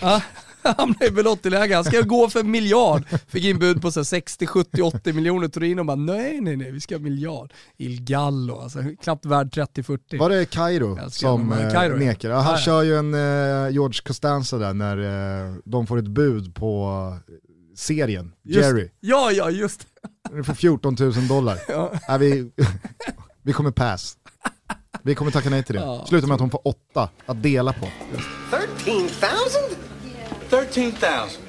Ja, 0.00 0.22
hamnar 0.78 1.06
i 1.06 1.10
Belotti-läge. 1.10 1.74
Han 1.74 1.84
ska 1.84 2.00
gå 2.00 2.28
för 2.28 2.42
miljard. 2.42 3.04
Fick 3.28 3.44
in 3.44 3.58
bud 3.58 3.82
på 3.82 3.92
så 3.92 4.04
60, 4.04 4.46
70, 4.46 4.82
80 4.82 5.12
miljoner. 5.12 5.48
Torino 5.48 5.84
bara 5.84 5.96
nej, 5.96 6.40
nej, 6.40 6.56
nej, 6.56 6.72
vi 6.72 6.80
ska 6.80 6.94
ha 6.94 7.00
miljard. 7.00 7.52
Il 7.76 8.04
Gallo, 8.04 8.60
alltså 8.60 8.82
knappt 9.02 9.26
värd 9.26 9.48
30-40. 9.48 10.18
Var 10.18 10.30
det 10.30 10.44
Cairo 10.50 10.98
som 11.10 11.52
eh, 11.52 11.72
Cairo, 11.72 11.96
nekar? 11.96 12.30
Ja. 12.30 12.40
Han 12.40 12.52
ja, 12.52 12.58
kör 12.58 12.82
ju 12.82 12.96
en 12.96 13.14
eh, 13.14 13.70
George 13.70 14.00
Costanza 14.04 14.58
där 14.58 14.74
när 14.74 14.98
eh, 15.46 15.54
de 15.64 15.86
får 15.86 15.98
ett 15.98 16.08
bud 16.08 16.54
på 16.54 16.92
serien, 17.76 18.32
just, 18.44 18.60
Jerry. 18.60 18.90
Ja, 19.00 19.30
ja, 19.32 19.50
just 19.50 19.86
det. 20.30 20.44
får 20.44 20.54
14 20.54 20.96
000 21.00 21.28
dollar. 21.28 21.58
Ja. 21.68 21.92
Ja, 22.08 22.16
vi, 22.16 22.50
vi 23.42 23.52
kommer 23.52 23.70
pass. 23.70 24.16
Vi 25.02 25.14
kommer 25.14 25.30
tacka 25.30 25.50
nej 25.50 25.62
till 25.62 25.74
det. 25.74 25.80
Ja, 25.80 26.06
Slutar 26.08 26.28
med 26.28 26.34
att 26.34 26.40
hon 26.40 26.50
får 26.50 26.68
åtta 26.68 27.10
att 27.26 27.42
dela 27.42 27.72
på. 27.72 27.88
13 28.50 28.94
000? 28.94 29.08
13,000. 30.52 31.42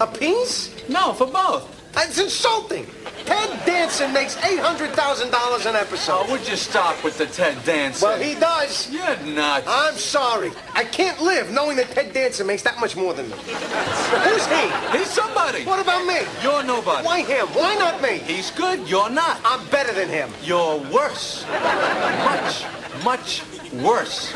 A 0.00 0.06
piece? 0.06 0.88
No, 0.88 1.12
for 1.14 1.26
both. 1.26 1.66
That's 1.92 2.20
insulting. 2.20 2.86
Ted 3.24 3.50
Danson 3.66 4.12
makes 4.12 4.36
$800,000 4.36 5.66
an 5.68 5.74
episode. 5.74 6.12
Oh, 6.12 6.30
would 6.30 6.46
you 6.48 6.54
stop 6.54 7.02
with 7.02 7.18
the 7.18 7.26
Ted 7.26 7.58
Danson? 7.64 8.06
Well, 8.06 8.22
he 8.22 8.38
does. 8.38 8.88
You're 8.88 9.16
nuts. 9.34 9.66
I'm 9.68 9.94
sorry. 9.94 10.52
I 10.74 10.84
can't 10.84 11.20
live 11.20 11.50
knowing 11.50 11.76
that 11.78 11.90
Ted 11.90 12.12
Danson 12.12 12.46
makes 12.46 12.62
that 12.62 12.78
much 12.78 12.94
more 12.94 13.14
than 13.14 13.28
me. 13.28 13.34
Who's 13.34 14.46
he? 14.46 14.96
He's 14.96 15.10
somebody. 15.10 15.64
What 15.64 15.80
about 15.82 16.06
me? 16.06 16.20
You're 16.40 16.62
nobody. 16.62 17.04
Why 17.04 17.22
him? 17.24 17.48
Why 17.48 17.74
not 17.74 18.00
me? 18.00 18.18
He's 18.18 18.52
good. 18.52 18.88
You're 18.88 19.10
not. 19.10 19.40
I'm 19.44 19.66
better 19.70 19.92
than 19.92 20.08
him. 20.08 20.30
You're 20.44 20.78
worse. 20.92 21.44
much, 21.50 22.64
much 23.02 23.42
worse. 23.84 24.34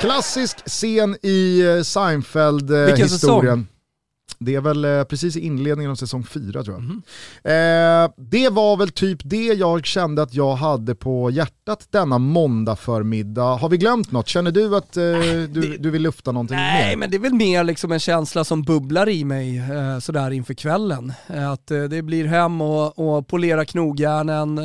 Klassisk 0.00 0.62
scen 0.66 1.16
i 1.22 1.60
eh, 1.60 1.82
Seinfeld-historien. 1.84 3.66
Det 4.44 4.54
är 4.54 4.60
väl 4.60 4.84
eh, 4.84 5.04
precis 5.04 5.36
i 5.36 5.40
inledningen 5.40 5.90
av 5.90 5.94
säsong 5.94 6.24
4 6.24 6.62
tror 6.62 6.76
jag. 6.76 6.84
Mm. 6.84 7.02
Eh, 7.44 8.10
det 8.16 8.48
var 8.48 8.76
väl 8.76 8.90
typ 8.90 9.18
det 9.24 9.44
jag 9.44 9.86
kände 9.86 10.22
att 10.22 10.34
jag 10.34 10.54
hade 10.54 10.94
på 10.94 11.30
hjärtat 11.30 11.86
denna 11.90 12.18
måndag 12.18 12.76
förmiddag. 12.76 13.56
Har 13.56 13.68
vi 13.68 13.76
glömt 13.76 14.12
något? 14.12 14.28
Känner 14.28 14.50
du 14.50 14.76
att 14.76 14.96
eh, 14.96 15.02
du, 15.02 15.46
det, 15.46 15.76
du 15.76 15.90
vill 15.90 16.02
lufta 16.02 16.32
någonting 16.32 16.56
nej, 16.56 16.80
mer? 16.80 16.86
Nej, 16.86 16.96
men 16.96 17.10
det 17.10 17.16
är 17.16 17.18
väl 17.18 17.34
mer 17.34 17.64
liksom 17.64 17.92
en 17.92 18.00
känsla 18.00 18.44
som 18.44 18.62
bubblar 18.62 19.08
i 19.08 19.24
mig 19.24 19.58
eh, 19.58 19.98
sådär 19.98 20.30
inför 20.30 20.54
kvällen. 20.54 21.12
Eh, 21.26 21.50
att 21.50 21.70
eh, 21.70 21.82
det 21.82 22.02
blir 22.02 22.26
hem 22.26 22.60
och, 22.60 22.98
och 22.98 23.28
polera 23.28 23.64
knogjärnen, 23.64 24.58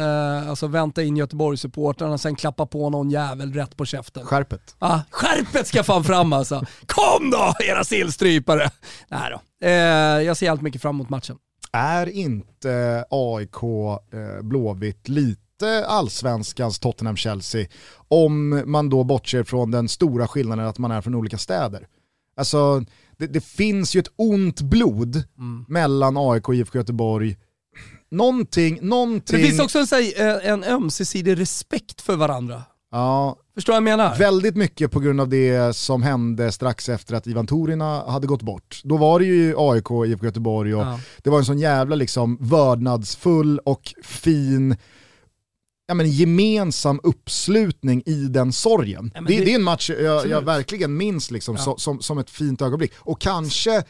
alltså 0.49 0.67
vänta 0.67 1.03
in 1.03 1.17
Göteborgssupportrarna, 1.17 2.17
sen 2.17 2.35
klappa 2.35 2.65
på 2.65 2.89
någon 2.89 3.09
jävel 3.09 3.53
rätt 3.53 3.77
på 3.77 3.85
käften. 3.85 4.25
Skärpet. 4.25 4.75
Ah, 4.79 4.99
skärpet 5.09 5.67
ska 5.67 5.83
fan 5.83 6.03
fram 6.03 6.33
alltså. 6.33 6.65
Kom 6.85 7.31
då 7.31 7.53
era 7.59 7.83
sillstrypare! 7.83 8.69
Nej 9.09 9.31
då. 9.31 9.41
Eh, 9.61 9.71
jag 10.21 10.37
ser 10.37 10.51
allt 10.51 10.61
mycket 10.61 10.81
fram 10.81 10.95
emot 10.95 11.09
matchen. 11.09 11.37
Är 11.71 12.09
inte 12.09 13.05
AIK 13.09 13.63
eh, 13.63 14.41
Blåvitt 14.43 15.09
lite 15.09 15.85
allsvenskans 15.87 16.79
Tottenham-Chelsea 16.79 17.67
om 18.07 18.63
man 18.65 18.89
då 18.89 19.03
bortser 19.03 19.43
från 19.43 19.71
den 19.71 19.89
stora 19.89 20.27
skillnaden 20.27 20.65
att 20.65 20.77
man 20.77 20.91
är 20.91 21.01
från 21.01 21.15
olika 21.15 21.37
städer? 21.37 21.87
Alltså, 22.37 22.83
det, 23.17 23.27
det 23.27 23.43
finns 23.43 23.95
ju 23.95 23.99
ett 23.99 24.11
ont 24.15 24.61
blod 24.61 25.23
mm. 25.37 25.65
mellan 25.67 26.17
AIK 26.17 26.47
och 26.47 26.55
IFK 26.55 26.77
Göteborg. 26.77 27.37
Någonting, 28.11 28.79
någonting... 28.81 29.41
Det 29.41 29.47
finns 29.47 29.59
också 29.59 29.95
en, 29.95 30.27
eh, 30.27 30.49
en 30.49 30.63
ömsesidig 30.63 31.39
respekt 31.39 32.01
för 32.01 32.15
varandra. 32.15 32.63
Ja, 32.91 33.37
Förstår 33.55 33.73
vad 33.73 33.77
jag 33.77 33.83
menar? 33.83 34.17
Väldigt 34.17 34.55
mycket 34.55 34.91
på 34.91 34.99
grund 34.99 35.21
av 35.21 35.29
det 35.29 35.75
som 35.75 36.03
hände 36.03 36.51
strax 36.51 36.89
efter 36.89 37.15
att 37.15 37.27
Ivan 37.27 37.47
Torina 37.47 38.11
hade 38.11 38.27
gått 38.27 38.41
bort. 38.41 38.81
Då 38.83 38.97
var 38.97 39.19
det 39.19 39.25
ju 39.25 39.55
AIK, 39.57 39.85
IFK 40.05 40.25
Göteborg 40.25 40.75
och 40.75 40.81
ja. 40.81 40.99
det 41.17 41.29
var 41.29 41.37
en 41.37 41.45
sån 41.45 41.59
jävla 41.59 41.95
liksom 41.95 42.37
vördnadsfull 42.41 43.59
och 43.59 43.93
fin 44.03 44.75
ja, 45.87 45.93
men, 45.93 46.09
gemensam 46.09 46.99
uppslutning 47.03 48.03
i 48.05 48.27
den 48.27 48.53
sorgen. 48.53 49.11
Ja, 49.15 49.21
det, 49.21 49.27
det, 49.27 49.45
det, 49.45 49.51
är 49.51 49.55
en 49.55 49.63
match 49.63 49.89
jag, 49.89 50.27
jag 50.27 50.41
verkligen 50.41 50.97
minns 50.97 51.31
liksom, 51.31 51.57
ja. 51.65 51.75
som, 51.77 52.01
som 52.01 52.17
ett 52.17 52.29
fint 52.29 52.61
ögonblick. 52.61 52.91
Och 52.97 53.21
kanske 53.21 53.83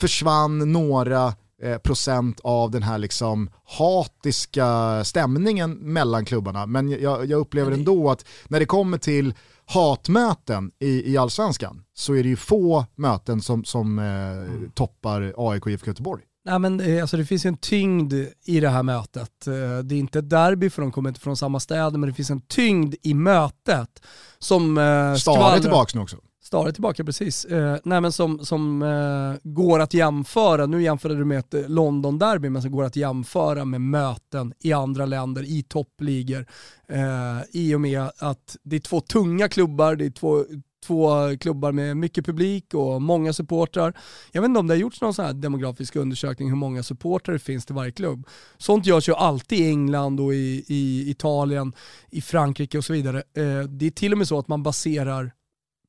försvann 0.00 0.72
några 0.72 1.34
procent 1.82 2.40
av 2.44 2.70
den 2.70 2.82
här 2.82 2.98
liksom 2.98 3.50
hatiska 3.64 5.04
stämningen 5.04 5.72
mellan 5.72 6.24
klubbarna. 6.24 6.66
Men 6.66 6.88
jag, 6.88 7.26
jag 7.26 7.40
upplever 7.40 7.72
ändå 7.72 8.10
att 8.10 8.24
när 8.48 8.60
det 8.60 8.66
kommer 8.66 8.98
till 8.98 9.34
hatmöten 9.66 10.70
i, 10.78 11.12
i 11.12 11.16
allsvenskan 11.16 11.82
så 11.94 12.14
är 12.14 12.22
det 12.22 12.28
ju 12.28 12.36
få 12.36 12.86
möten 12.94 13.42
som, 13.42 13.64
som 13.64 13.98
eh, 13.98 14.70
toppar 14.74 15.34
AIK 15.36 15.66
och 15.66 15.72
IFK 15.72 15.86
Göteborg. 15.86 16.22
Nej, 16.44 16.58
men, 16.58 16.80
eh, 16.80 17.00
alltså, 17.00 17.16
det 17.16 17.24
finns 17.24 17.44
en 17.44 17.56
tyngd 17.56 18.14
i 18.44 18.60
det 18.60 18.68
här 18.68 18.82
mötet. 18.82 19.46
Eh, 19.46 19.78
det 19.84 19.94
är 19.94 19.98
inte 19.98 20.18
ett 20.18 20.30
derby 20.30 20.70
för 20.70 20.82
de 20.82 20.92
kommer 20.92 21.10
inte 21.10 21.20
från 21.20 21.36
samma 21.36 21.60
städer, 21.60 21.98
men 21.98 22.08
det 22.08 22.14
finns 22.14 22.30
en 22.30 22.40
tyngd 22.40 22.94
i 23.02 23.14
mötet 23.14 24.02
som... 24.38 24.78
Eh, 24.78 25.14
Stare 25.14 25.56
är 25.56 25.60
tillbaka 25.60 25.90
nu 25.94 26.02
också. 26.02 26.16
Stare 26.48 26.72
tillbaka, 26.72 27.04
precis. 27.04 27.44
Eh, 27.44 27.76
nej, 27.84 28.00
men 28.00 28.12
som 28.12 28.44
som 28.44 28.82
eh, 28.82 29.50
går 29.50 29.80
att 29.80 29.94
jämföra, 29.94 30.66
nu 30.66 30.82
jämförde 30.82 31.16
du 31.16 31.24
med 31.24 31.38
ett 31.38 31.54
eh, 31.54 31.68
London-derby, 31.68 32.50
men 32.50 32.62
som 32.62 32.70
går 32.70 32.84
att 32.84 32.96
jämföra 32.96 33.64
med 33.64 33.80
möten 33.80 34.54
i 34.60 34.72
andra 34.72 35.06
länder, 35.06 35.42
i 35.42 35.62
toppligor. 35.62 36.46
Eh, 36.88 37.42
I 37.52 37.74
och 37.74 37.80
med 37.80 38.10
att 38.18 38.56
det 38.62 38.76
är 38.76 38.80
två 38.80 39.00
tunga 39.00 39.48
klubbar, 39.48 39.96
det 39.96 40.06
är 40.06 40.10
två 40.10 40.44
två 40.86 41.36
klubbar 41.40 41.72
med 41.72 41.96
mycket 41.96 42.26
publik 42.26 42.74
och 42.74 43.02
många 43.02 43.32
supportrar. 43.32 43.96
Jag 44.32 44.42
vet 44.42 44.48
inte 44.48 44.60
om 44.60 44.66
det 44.66 44.74
har 44.74 44.78
gjorts 44.78 45.00
någon 45.00 45.14
sån 45.14 45.24
här 45.24 45.32
demografisk 45.32 45.96
undersökning 45.96 46.48
hur 46.48 46.56
många 46.56 46.82
supportrar 46.82 47.32
det 47.32 47.38
finns 47.38 47.66
till 47.66 47.74
varje 47.74 47.92
klubb. 47.92 48.26
Sånt 48.58 48.86
görs 48.86 49.08
ju 49.08 49.14
alltid 49.14 49.58
i 49.58 49.68
England 49.68 50.20
och 50.20 50.34
i, 50.34 50.64
i 50.68 51.10
Italien, 51.10 51.72
i 52.10 52.20
Frankrike 52.20 52.78
och 52.78 52.84
så 52.84 52.92
vidare. 52.92 53.18
Eh, 53.18 53.62
det 53.68 53.86
är 53.86 53.90
till 53.90 54.12
och 54.12 54.18
med 54.18 54.28
så 54.28 54.38
att 54.38 54.48
man 54.48 54.62
baserar 54.62 55.32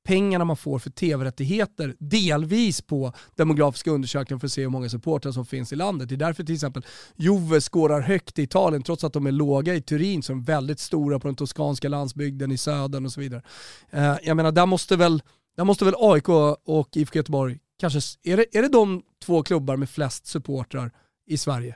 pengarna 0.03 0.45
man 0.45 0.57
får 0.57 0.79
för 0.79 0.89
tv-rättigheter 0.89 1.95
delvis 1.99 2.81
på 2.81 3.13
demografiska 3.35 3.91
undersökningar 3.91 4.39
för 4.39 4.47
att 4.47 4.51
se 4.51 4.61
hur 4.61 4.69
många 4.69 4.89
supportrar 4.89 5.31
som 5.31 5.45
finns 5.45 5.73
i 5.73 5.75
landet. 5.75 6.09
Det 6.09 6.15
är 6.15 6.17
därför 6.17 6.43
till 6.43 6.55
exempel 6.55 6.85
Juve 7.15 7.61
skårar 7.61 8.01
högt 8.01 8.39
i 8.39 8.43
Italien 8.43 8.83
trots 8.83 9.03
att 9.03 9.13
de 9.13 9.27
är 9.27 9.31
låga 9.31 9.75
i 9.75 9.81
Turin 9.81 10.23
som 10.23 10.39
är 10.39 10.43
väldigt 10.43 10.79
stora 10.79 11.19
på 11.19 11.27
den 11.27 11.35
toskanska 11.35 11.89
landsbygden 11.89 12.51
i 12.51 12.57
södern 12.57 13.05
och 13.05 13.11
så 13.11 13.19
vidare. 13.19 13.41
Eh, 13.89 14.15
jag 14.23 14.37
menar, 14.37 14.51
där 14.51 14.65
måste 14.65 14.95
väl, 14.95 15.21
där 15.57 15.63
måste 15.63 15.85
väl 15.85 15.95
AIK 15.97 16.29
och 16.65 16.97
IFK 16.97 17.15
Göteborg, 17.15 17.57
kanske, 17.79 17.99
är 18.23 18.37
det, 18.37 18.45
är 18.57 18.61
det 18.61 18.69
de 18.69 19.01
två 19.25 19.43
klubbar 19.43 19.77
med 19.77 19.89
flest 19.89 20.27
supportrar 20.27 20.91
i 21.27 21.37
Sverige? 21.37 21.75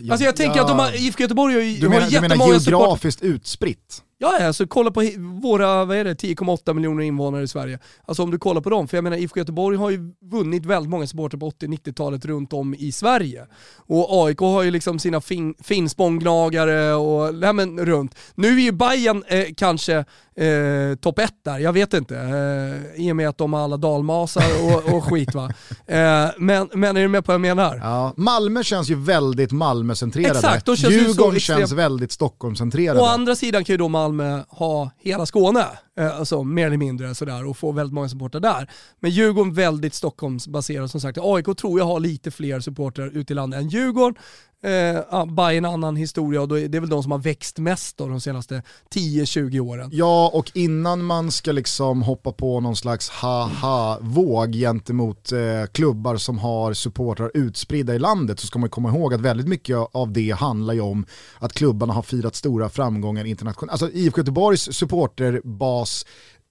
Ja, 0.00 0.12
alltså 0.12 0.24
jag 0.24 0.36
tänker 0.36 0.56
ja. 0.56 0.62
att 0.62 0.68
de 0.68 0.78
har, 0.78 1.06
IFK 1.06 1.22
Göteborg 1.22 1.54
har, 1.54 1.80
du 1.80 1.88
menar, 1.88 2.00
har 2.00 2.10
jättemånga 2.10 2.58
Du 2.58 2.70
menar 2.70 2.70
geografiskt 2.70 3.18
support. 3.18 3.34
utspritt? 3.34 4.02
Ja, 4.18 4.46
alltså 4.46 4.66
kolla 4.66 4.90
på 4.90 5.10
våra, 5.42 5.84
vad 5.84 5.96
är 5.96 6.04
det, 6.04 6.14
10,8 6.14 6.74
miljoner 6.74 7.02
invånare 7.02 7.42
i 7.42 7.48
Sverige. 7.48 7.78
Alltså 8.04 8.22
om 8.22 8.30
du 8.30 8.38
kollar 8.38 8.60
på 8.60 8.70
dem, 8.70 8.88
för 8.88 8.96
jag 8.96 9.04
menar 9.04 9.16
IFK 9.16 9.38
Göteborg 9.38 9.76
har 9.76 9.90
ju 9.90 10.14
vunnit 10.20 10.66
väldigt 10.66 10.90
många 10.90 11.06
supportrar 11.06 11.40
på 11.40 11.50
80-90-talet 11.50 12.24
runt 12.24 12.52
om 12.52 12.74
i 12.74 12.92
Sverige. 12.92 13.46
Och 13.76 14.26
AIK 14.26 14.38
har 14.38 14.62
ju 14.62 14.70
liksom 14.70 14.98
sina 14.98 15.20
fin, 15.20 15.54
finspånggnagare 15.62 16.94
och 16.94 17.34
nej 17.34 17.52
men 17.52 17.86
runt. 17.86 18.14
Nu 18.34 18.48
är 18.48 18.60
ju 18.60 18.72
Bayern 18.72 19.24
eh, 19.26 19.46
kanske 19.56 20.04
eh, 20.40 20.96
topp 21.00 21.18
ett 21.18 21.34
där, 21.44 21.58
jag 21.58 21.72
vet 21.72 21.94
inte. 21.94 22.16
Eh, 22.16 23.06
I 23.06 23.12
och 23.12 23.16
med 23.16 23.28
att 23.28 23.38
de 23.38 23.52
har 23.52 23.60
alla 23.60 23.76
dalmasar 23.76 24.44
och, 24.64 24.94
och 24.94 25.04
skit 25.04 25.34
va. 25.34 25.50
Eh, 25.88 26.28
men, 26.38 26.68
men 26.74 26.96
är 26.96 27.02
du 27.02 27.08
med 27.08 27.24
på 27.24 27.32
vad 27.32 27.34
jag 27.34 27.56
menar? 27.56 27.76
Ja, 27.76 28.12
Malmö 28.16 28.62
känns 28.64 28.90
ju 28.90 28.94
väldigt 28.94 29.52
Malmö-centrerade. 29.52 30.38
Exakt, 30.38 30.66
känns 30.66 30.94
Djurgården 30.94 31.40
känns 31.40 31.72
väldigt 31.72 32.12
Stockholm-centrerade. 32.12 33.00
Å 33.00 33.04
andra 33.04 33.36
sidan 33.36 33.64
kan 33.64 33.72
ju 33.72 33.76
då 33.76 33.88
Malmö 33.88 34.42
ha 34.48 34.90
hela 34.98 35.26
Skåne, 35.26 35.64
Eh, 35.98 36.18
alltså 36.18 36.42
mer 36.42 36.66
eller 36.66 36.76
mindre 36.76 37.14
sådär 37.14 37.44
och 37.44 37.56
få 37.56 37.72
väldigt 37.72 37.94
många 37.94 38.08
supportrar 38.08 38.40
där. 38.40 38.70
Men 39.00 39.10
Djurgården 39.10 39.52
väldigt 39.52 39.94
Stockholmsbaserad 39.94 40.90
som 40.90 41.00
sagt. 41.00 41.18
AIK 41.20 41.56
tror 41.56 41.78
jag 41.78 41.86
har 41.86 42.00
lite 42.00 42.30
fler 42.30 42.60
supportrar 42.60 43.16
ute 43.16 43.32
i 43.32 43.36
landet 43.36 43.60
än 43.60 43.68
Djurgården. 43.68 44.14
Eh, 44.62 45.26
Bayern 45.26 45.64
en 45.64 45.72
annan 45.72 45.96
historia 45.96 46.40
och 46.40 46.48
det 46.48 46.74
är 46.74 46.80
väl 46.80 46.88
de 46.88 47.02
som 47.02 47.12
har 47.12 47.18
växt 47.18 47.58
mest 47.58 47.96
då 47.96 48.06
de 48.06 48.20
senaste 48.20 48.62
10-20 48.94 49.60
åren. 49.60 49.90
Ja, 49.92 50.30
och 50.34 50.50
innan 50.54 51.04
man 51.04 51.30
ska 51.30 51.52
liksom 51.52 52.02
hoppa 52.02 52.32
på 52.32 52.60
någon 52.60 52.76
slags 52.76 53.08
ha-ha-våg 53.08 54.52
gentemot 54.52 55.32
eh, 55.32 55.38
klubbar 55.72 56.16
som 56.16 56.38
har 56.38 56.72
supportrar 56.72 57.30
utspridda 57.34 57.94
i 57.94 57.98
landet 57.98 58.40
så 58.40 58.46
ska 58.46 58.58
man 58.58 58.70
komma 58.70 58.88
ihåg 58.88 59.14
att 59.14 59.20
väldigt 59.20 59.48
mycket 59.48 59.76
av 59.92 60.12
det 60.12 60.30
handlar 60.30 60.74
ju 60.74 60.80
om 60.80 61.06
att 61.38 61.52
klubbarna 61.52 61.92
har 61.92 62.02
firat 62.02 62.34
stora 62.34 62.68
framgångar 62.68 63.24
internationellt. 63.24 63.72
Alltså 63.72 63.90
IFK 63.90 64.20
Göteborgs 64.20 64.74
supporterbas 64.74 65.85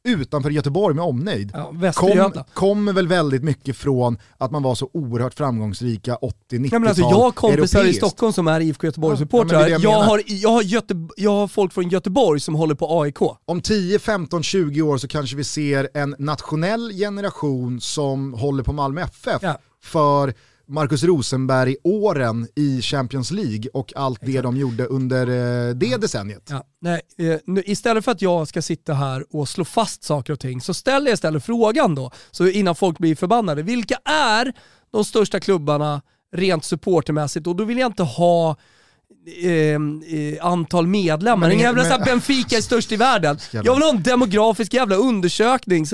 utanför 0.05 0.49
Göteborg 0.49 0.95
med 0.95 1.05
omnejd 1.05 1.51
ja, 1.53 1.91
kom, 1.93 2.43
kommer 2.53 2.93
väl 2.93 3.07
väldigt 3.07 3.43
mycket 3.43 3.77
från 3.77 4.17
att 4.37 4.51
man 4.51 4.63
var 4.63 4.75
så 4.75 4.89
oerhört 4.93 5.33
framgångsrika 5.33 6.15
80-90-tal 6.15 6.87
alltså 6.87 7.01
Jag 7.01 7.09
har 7.09 7.31
kompisar 7.31 7.79
europeiskt. 7.79 8.03
i 8.03 8.07
Stockholm 8.07 8.33
som 8.33 8.47
är 8.47 8.59
IFK 8.59 8.87
Göteborg-supportrar. 8.87 9.61
Ja, 9.61 9.67
jag, 9.67 9.81
jag, 9.81 10.01
har, 10.03 10.21
jag, 10.25 10.49
har 10.49 10.63
jag 11.15 11.31
har 11.31 11.47
folk 11.47 11.73
från 11.73 11.89
Göteborg 11.89 12.39
som 12.39 12.55
håller 12.55 12.75
på 12.75 13.01
AIK. 13.01 13.21
Om 13.45 13.61
10, 13.61 13.99
15, 13.99 14.43
20 14.43 14.81
år 14.81 14.97
så 14.97 15.07
kanske 15.07 15.35
vi 15.35 15.43
ser 15.43 15.89
en 15.93 16.15
nationell 16.19 16.91
generation 16.91 17.81
som 17.81 18.33
håller 18.33 18.63
på 18.63 18.73
Malmö 18.73 19.01
FF 19.01 19.41
ja. 19.41 19.57
för 19.83 20.33
Marcus 20.67 21.03
Rosenberg-åren 21.03 22.47
i 22.55 22.81
Champions 22.81 23.31
League 23.31 23.69
och 23.73 23.93
allt 23.95 24.17
Exakt. 24.17 24.33
det 24.33 24.41
de 24.41 24.57
gjorde 24.57 24.85
under 24.85 25.27
eh, 25.27 25.75
det 25.75 25.97
decenniet. 25.97 26.47
Ja, 26.49 26.63
nej, 26.81 27.01
eh, 27.17 27.39
istället 27.65 28.05
för 28.05 28.11
att 28.11 28.21
jag 28.21 28.47
ska 28.47 28.61
sitta 28.61 28.93
här 28.93 29.25
och 29.29 29.49
slå 29.49 29.65
fast 29.65 30.03
saker 30.03 30.33
och 30.33 30.39
ting 30.39 30.61
så 30.61 30.73
ställer 30.73 31.07
jag 31.07 31.13
istället 31.13 31.45
frågan 31.45 31.95
då, 31.95 32.11
så 32.31 32.47
innan 32.47 32.75
folk 32.75 32.97
blir 32.97 33.15
förbannade. 33.15 33.63
Vilka 33.63 33.95
är 34.05 34.53
de 34.91 35.05
största 35.05 35.39
klubbarna 35.39 36.01
rent 36.31 36.65
supportermässigt? 36.65 37.47
Och 37.47 37.55
då 37.55 37.63
vill 37.63 37.77
jag 37.77 37.89
inte 37.89 38.03
ha 38.03 38.55
Eh, 39.27 40.45
antal 40.45 40.87
medlemmar. 40.87 41.49
Ingen 41.49 41.63
jävla 41.63 41.83
men, 41.83 42.05
Benfica 42.05 42.57
är 42.57 42.61
störst 42.61 42.91
i 42.91 42.95
världen. 42.95 43.37
Jag 43.51 43.73
vill 43.73 43.83
ha 43.83 43.89
en 43.89 44.03
demografisk 44.03 44.73
jävla 44.73 44.95
undersökning 44.95 45.85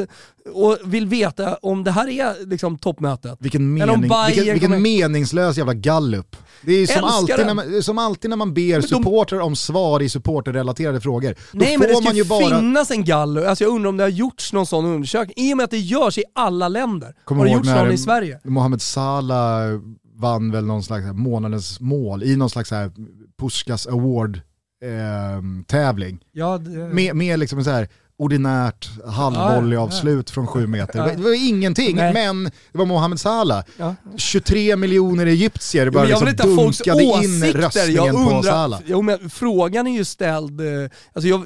och 0.53 0.78
vill 0.84 1.07
veta 1.07 1.55
om 1.55 1.84
det 1.84 1.91
här 1.91 2.07
är 2.07 2.45
liksom 2.45 2.78
toppmötet. 2.78 3.38
Vilken, 3.39 3.74
mening, 3.74 4.01
vilken, 4.28 4.53
vilken 4.53 4.82
meningslös 4.82 5.57
jävla 5.57 5.74
gallup. 5.74 6.36
Det 6.62 6.74
är 6.74 6.88
som 6.88 7.03
alltid, 7.03 7.45
när 7.45 7.53
man, 7.53 7.84
som 7.84 7.97
alltid 7.97 8.30
när 8.30 8.38
man 8.38 8.53
ber 8.53 8.82
supportrar 8.82 9.39
om 9.39 9.55
svar 9.55 10.01
i 10.01 10.09
supporterrelaterade 10.09 11.01
frågor. 11.01 11.36
Då 11.51 11.59
Nej 11.59 11.78
men 11.78 11.88
det 11.88 11.95
ska 11.95 12.14
ju 12.14 12.24
bara... 12.24 12.59
finnas 12.59 12.91
en 12.91 13.03
gallup, 13.05 13.47
alltså 13.47 13.64
jag 13.64 13.74
undrar 13.74 13.89
om 13.89 13.97
det 13.97 14.03
har 14.03 14.09
gjorts 14.09 14.53
någon 14.53 14.66
sån 14.66 14.86
undersökning. 14.86 15.34
I 15.38 15.53
och 15.53 15.57
med 15.57 15.64
att 15.64 15.72
det 15.72 15.78
görs 15.78 16.18
i 16.18 16.24
alla 16.36 16.68
länder. 16.68 17.16
Kommer 17.26 17.39
har 17.39 17.47
det 17.47 17.53
gjorts 17.53 17.70
någon 17.70 17.91
i 17.91 17.97
Sverige? 17.97 18.39
Mohamed 18.43 18.82
Salah 18.82 19.80
vann 20.22 20.52
väl 20.52 20.66
någon 20.66 20.84
slags 20.84 21.06
månadens 21.14 21.80
mål 21.80 22.24
i 22.24 22.36
någon 22.36 22.50
slags 22.50 22.72
här 22.72 22.92
Puskas 23.40 23.88
Award 23.88 24.42
eh, 24.84 25.64
tävling. 25.68 26.20
Ja, 26.32 26.58
det... 26.58 26.70
Med, 26.70 27.16
med 27.16 27.40
liksom 27.40 27.64
så 27.64 27.70
här 27.70 27.88
ordinärt 28.22 28.90
halvvolleyavslut 29.06 30.30
ja, 30.30 30.34
från 30.34 30.48
sju 30.48 30.68
meter. 30.68 31.00
Ja. 31.00 31.16
Det 31.16 31.24
var 31.24 31.48
ingenting, 31.48 31.96
Nej. 31.96 32.14
men 32.14 32.44
det 32.44 32.78
var 32.78 32.86
Mohamed 32.86 33.20
Salah. 33.20 33.64
Ja. 33.78 33.96
23 34.18 34.76
miljoner 34.76 35.26
egyptier 35.26 35.90
bara 35.90 36.04
liksom 36.04 36.34
dunkade 36.56 37.04
in 37.04 37.44
röstningen 37.44 38.06
jag 38.06 38.16
undrar, 38.16 38.38
på 38.38 38.44
Salah. 38.44 38.82
Jo, 38.86 39.02
men 39.02 39.30
frågan 39.30 39.88
är 39.88 39.98
ju 39.98 40.06
ställd, 40.06 40.62
eh, 40.62 40.68
alltså 41.14 41.28
jag, 41.28 41.46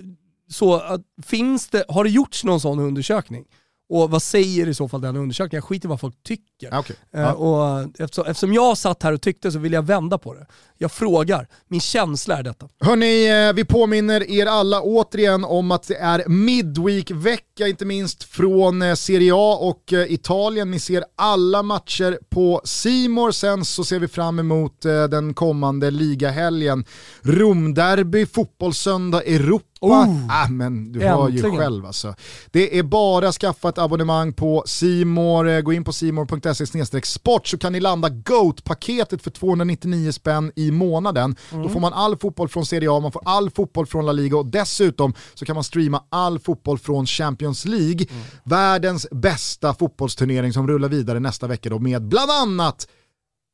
så, 0.50 1.00
finns 1.26 1.68
det, 1.68 1.86
har 1.88 2.04
det 2.04 2.10
gjorts 2.10 2.44
någon 2.44 2.60
sån 2.60 2.80
undersökning? 2.80 3.46
Och 3.90 4.10
vad 4.10 4.22
säger 4.22 4.68
i 4.68 4.74
så 4.74 4.88
fall 4.88 5.02
den 5.02 5.16
undersökningen? 5.16 5.58
Jag 5.62 5.64
skiter 5.64 5.88
i 5.88 5.90
vad 5.90 6.00
folk 6.00 6.24
tycker. 6.24 6.80
Okay. 6.80 6.96
Ja. 7.12 7.20
Uh, 7.20 7.32
och 7.32 7.84
eftersom, 8.00 8.26
eftersom 8.28 8.54
jag 8.54 8.78
satt 8.78 9.04
här 9.04 9.14
och 9.14 9.22
tyckte 9.22 9.52
så 9.52 9.60
vill 9.60 9.74
jag 9.74 9.82
vända 9.82 10.18
på 10.18 10.34
det. 10.34 10.46
Jag 10.78 10.92
frågar, 10.92 11.48
min 11.68 11.82
känsla 11.82 12.38
är 12.38 12.44
detta. 12.44 12.68
Hörni, 12.80 13.48
eh, 13.48 13.54
vi 13.54 13.66
påminner 13.66 14.32
er 14.32 14.46
alla 14.46 14.82
återigen 14.82 15.44
om 15.44 15.72
att 15.72 15.88
det 15.88 15.96
är 15.96 16.28
Midweek-vecka, 16.28 17.68
inte 17.68 17.86
minst 17.86 18.24
från 18.24 18.82
eh, 18.82 18.96
Serie 18.96 19.32
A 19.36 19.58
och 19.62 19.94
Italien. 20.08 20.72
Ni 20.72 20.80
ser 20.80 21.04
alla 21.16 21.64
matcher 21.64 22.20
på 22.30 22.62
Simor. 22.64 23.32
Sen 23.32 23.66
så 23.66 23.84
ser 23.84 24.00
vi 24.00 24.08
fram 24.08 24.40
emot 24.40 24.82
den 25.10 25.34
kommande 25.34 25.92
ligahelgen. 25.92 26.86
Romderby, 27.22 28.26
fotbollssöndag, 28.26 29.24
Europa 29.24 29.75
Oh, 29.86 30.28
ah, 30.30 30.48
men 30.50 30.92
du 30.92 31.00
hör 31.00 31.30
ju 31.30 31.58
själv 31.58 31.86
alltså. 31.86 32.16
Det 32.52 32.80
är 32.80 32.84
bara 32.84 33.28
att 33.28 33.36
skaffa 33.36 33.70
ett 33.70 33.78
abonnemang 33.78 34.34
på 34.34 34.64
Simor. 34.66 35.50
Eh, 35.50 35.62
gå 35.62 35.74
in 35.74 35.84
på 35.84 35.94
simor.se 35.94 37.02
sport 37.04 37.48
så 37.48 37.58
kan 37.58 37.74
ni 37.74 37.80
landa 37.80 38.10
GOAT-paketet 38.10 39.22
för 39.22 39.32
299 39.32 40.12
spänn 40.12 40.52
i 40.56 40.72
månaden. 40.72 41.36
Mm. 41.52 41.64
Då 41.64 41.70
får 41.70 41.80
man 41.80 41.94
all 41.94 42.18
fotboll 42.18 42.50
från 42.50 42.66
Serie 42.66 42.92
A, 42.92 43.00
man 43.00 43.12
får 43.12 43.22
all 43.26 43.50
fotboll 43.50 43.86
från 43.86 44.06
La 44.06 44.12
Liga 44.12 44.38
och 44.38 44.46
dessutom 44.46 45.14
så 45.34 45.46
kan 45.46 45.56
man 45.56 45.64
streama 45.64 46.04
all 46.10 46.40
fotboll 46.40 46.78
från 46.78 47.06
Champions 47.06 47.66
League. 47.66 48.06
Mm. 48.10 48.24
Världens 48.44 49.08
bästa 49.12 49.74
fotbollsturnering 49.74 50.54
som 50.54 50.68
rullar 50.68 50.90
vidare 50.90 51.20
nästa 51.20 51.48
vecka 51.48 51.70
då 51.70 51.80
med 51.80 52.08
bland 52.08 52.32
annat 52.32 52.88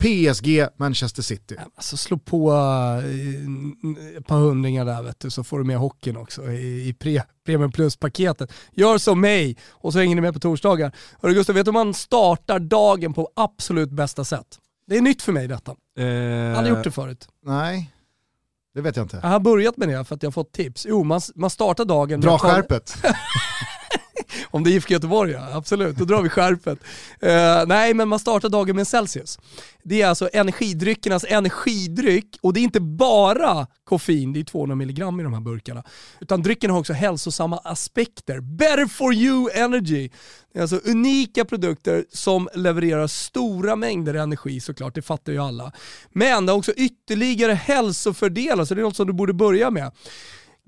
PSG, 0.01 0.67
Manchester 0.77 1.21
City. 1.21 1.55
Alltså 1.75 1.97
slå 1.97 2.17
på 2.17 2.51
uh, 2.51 4.17
ett 4.17 4.27
par 4.27 4.37
hundringar 4.37 4.85
där 4.85 5.03
vet 5.03 5.19
du, 5.19 5.29
så 5.29 5.43
får 5.43 5.59
du 5.59 5.65
med 5.65 5.77
hockeyn 5.77 6.17
också 6.17 6.51
i, 6.51 6.87
i 6.87 6.93
pre, 6.93 7.23
Premium 7.45 7.71
Plus-paketet. 7.71 8.53
Gör 8.71 8.97
som 8.97 9.21
mig 9.21 9.57
och 9.69 9.93
så 9.93 9.99
hänger 9.99 10.15
ni 10.15 10.21
med 10.21 10.33
på 10.33 10.39
torsdagar. 10.39 10.91
Hörru 11.21 11.33
Gustav, 11.33 11.55
vet 11.55 11.65
du 11.65 11.71
hur 11.71 11.73
man 11.73 11.93
startar 11.93 12.59
dagen 12.59 13.13
på 13.13 13.29
absolut 13.35 13.91
bästa 13.91 14.25
sätt? 14.25 14.59
Det 14.87 14.97
är 14.97 15.01
nytt 15.01 15.21
för 15.21 15.31
mig 15.31 15.47
detta. 15.47 15.75
Eh, 15.97 16.05
jag 16.05 16.49
har 16.49 16.55
aldrig 16.55 16.75
gjort 16.75 16.83
det 16.83 16.91
förut. 16.91 17.27
Nej, 17.45 17.93
det 18.73 18.81
vet 18.81 18.95
jag 18.95 19.03
inte. 19.03 19.19
Jag 19.23 19.29
har 19.29 19.39
börjat 19.39 19.77
med 19.77 19.89
det 19.89 20.05
för 20.05 20.15
att 20.15 20.23
jag 20.23 20.27
har 20.27 20.31
fått 20.31 20.51
tips. 20.51 20.85
Jo, 20.89 21.03
man, 21.03 21.21
man 21.35 21.49
startar 21.49 21.85
dagen... 21.85 22.21
Dra 22.21 22.37
skärpet. 22.37 22.97
Om 24.51 24.63
det 24.63 24.69
är 24.69 24.71
IFK 24.71 24.93
Göteborg 24.93 25.31
ja, 25.31 25.49
absolut, 25.53 25.97
då 25.97 26.05
drar 26.05 26.21
vi 26.21 26.29
skärpet. 26.29 26.79
Uh, 27.23 27.67
nej, 27.67 27.93
men 27.93 28.07
man 28.07 28.19
startar 28.19 28.49
dagen 28.49 28.75
med 28.75 28.81
en 28.81 28.85
Celsius. 28.85 29.39
Det 29.83 30.01
är 30.01 30.07
alltså 30.07 30.29
energidryckernas 30.33 31.25
energidryck 31.29 32.37
och 32.41 32.53
det 32.53 32.59
är 32.59 32.61
inte 32.61 32.79
bara 32.79 33.67
koffein, 33.83 34.33
det 34.33 34.39
är 34.39 34.43
200 34.43 34.75
milligram 34.75 35.19
i 35.19 35.23
de 35.23 35.33
här 35.33 35.41
burkarna. 35.41 35.83
Utan 36.19 36.41
drycken 36.41 36.71
har 36.71 36.79
också 36.79 36.93
hälsosamma 36.93 37.57
aspekter. 37.57 38.39
Better 38.39 38.85
for 38.85 39.13
you 39.13 39.49
energy. 39.53 40.09
Det 40.53 40.59
är 40.59 40.61
alltså 40.61 40.79
unika 40.85 41.45
produkter 41.45 42.05
som 42.09 42.49
levererar 42.55 43.07
stora 43.07 43.75
mängder 43.75 44.13
energi 44.13 44.59
såklart, 44.59 44.95
det 44.95 45.01
fattar 45.01 45.31
ju 45.31 45.39
alla. 45.39 45.71
Men 46.09 46.45
det 46.45 46.51
har 46.51 46.57
också 46.57 46.73
ytterligare 46.73 47.53
hälsofördelar, 47.53 48.65
så 48.65 48.73
det 48.73 48.81
är 48.81 48.83
något 48.83 48.95
som 48.95 49.07
du 49.07 49.13
borde 49.13 49.33
börja 49.33 49.71
med. 49.71 49.91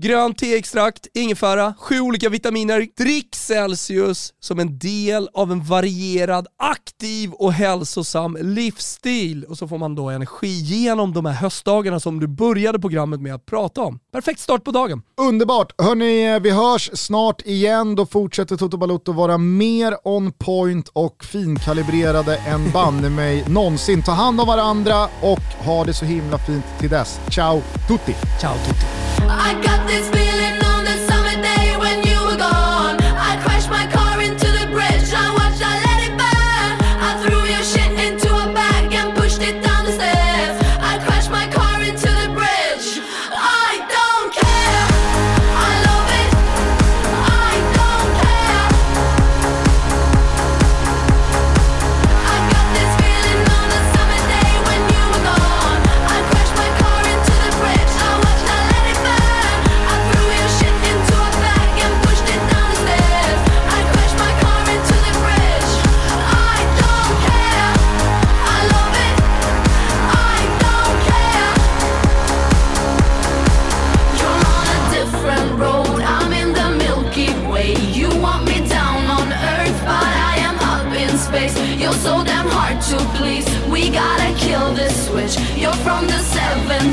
Grönt 0.04 0.38
teextrakt, 0.38 1.08
ingefära, 1.14 1.74
sju 1.80 2.00
olika 2.00 2.30
vitaminer. 2.30 2.88
Drick 2.98 3.36
Celsius 3.36 4.34
som 4.40 4.60
en 4.60 4.80
del 4.80 5.30
av 5.34 5.52
en 5.52 5.64
varierad, 5.64 6.48
aktiv 6.58 7.32
och 7.32 7.54
hälsosam 7.54 8.38
livsstil. 8.42 9.44
Och 9.44 9.58
så 9.58 9.68
får 9.68 9.78
man 9.78 9.96
då 9.96 10.10
energi 10.10 10.48
genom 10.48 11.14
de 11.14 11.26
här 11.26 11.34
höstdagarna 11.34 12.00
som 12.00 12.20
du 12.20 12.28
började 12.28 12.80
programmet 12.80 13.22
med 13.22 13.36
att 13.36 13.46
prata 13.46 13.82
om. 13.82 14.00
Perfekt 14.14 14.40
start 14.40 14.64
på 14.64 14.72
dagen. 14.72 15.02
Underbart! 15.18 15.82
Hörni, 15.82 16.40
vi 16.40 16.52
hörs 16.52 16.90
snart 16.94 17.42
igen. 17.42 17.96
Då 17.96 18.06
fortsätter 18.06 18.58
Toto 18.58 18.78
Balotto 18.78 19.12
vara 19.12 19.38
mer 19.38 19.96
on 20.04 20.32
point 20.32 20.90
och 20.94 21.24
finkalibrerade 21.24 22.38
än 22.38 22.72
banne 22.72 23.10
mig 23.10 23.46
någonsin. 23.48 24.04
Ta 24.04 24.12
hand 24.12 24.42
om 24.42 24.48
varandra 24.48 25.04
och 25.22 25.66
ha 25.66 25.86
det 25.86 25.94
så 25.94 26.06
himla 26.06 26.38
fint 26.38 26.66
till 26.80 26.90
dess. 26.90 27.20
Ciao 27.30 27.62
tutti! 27.88 28.16
Ciao 28.42 28.54
tutti! 28.68 28.86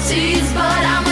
70s, 0.01 0.55
but 0.55 0.62
I'm 0.62 1.10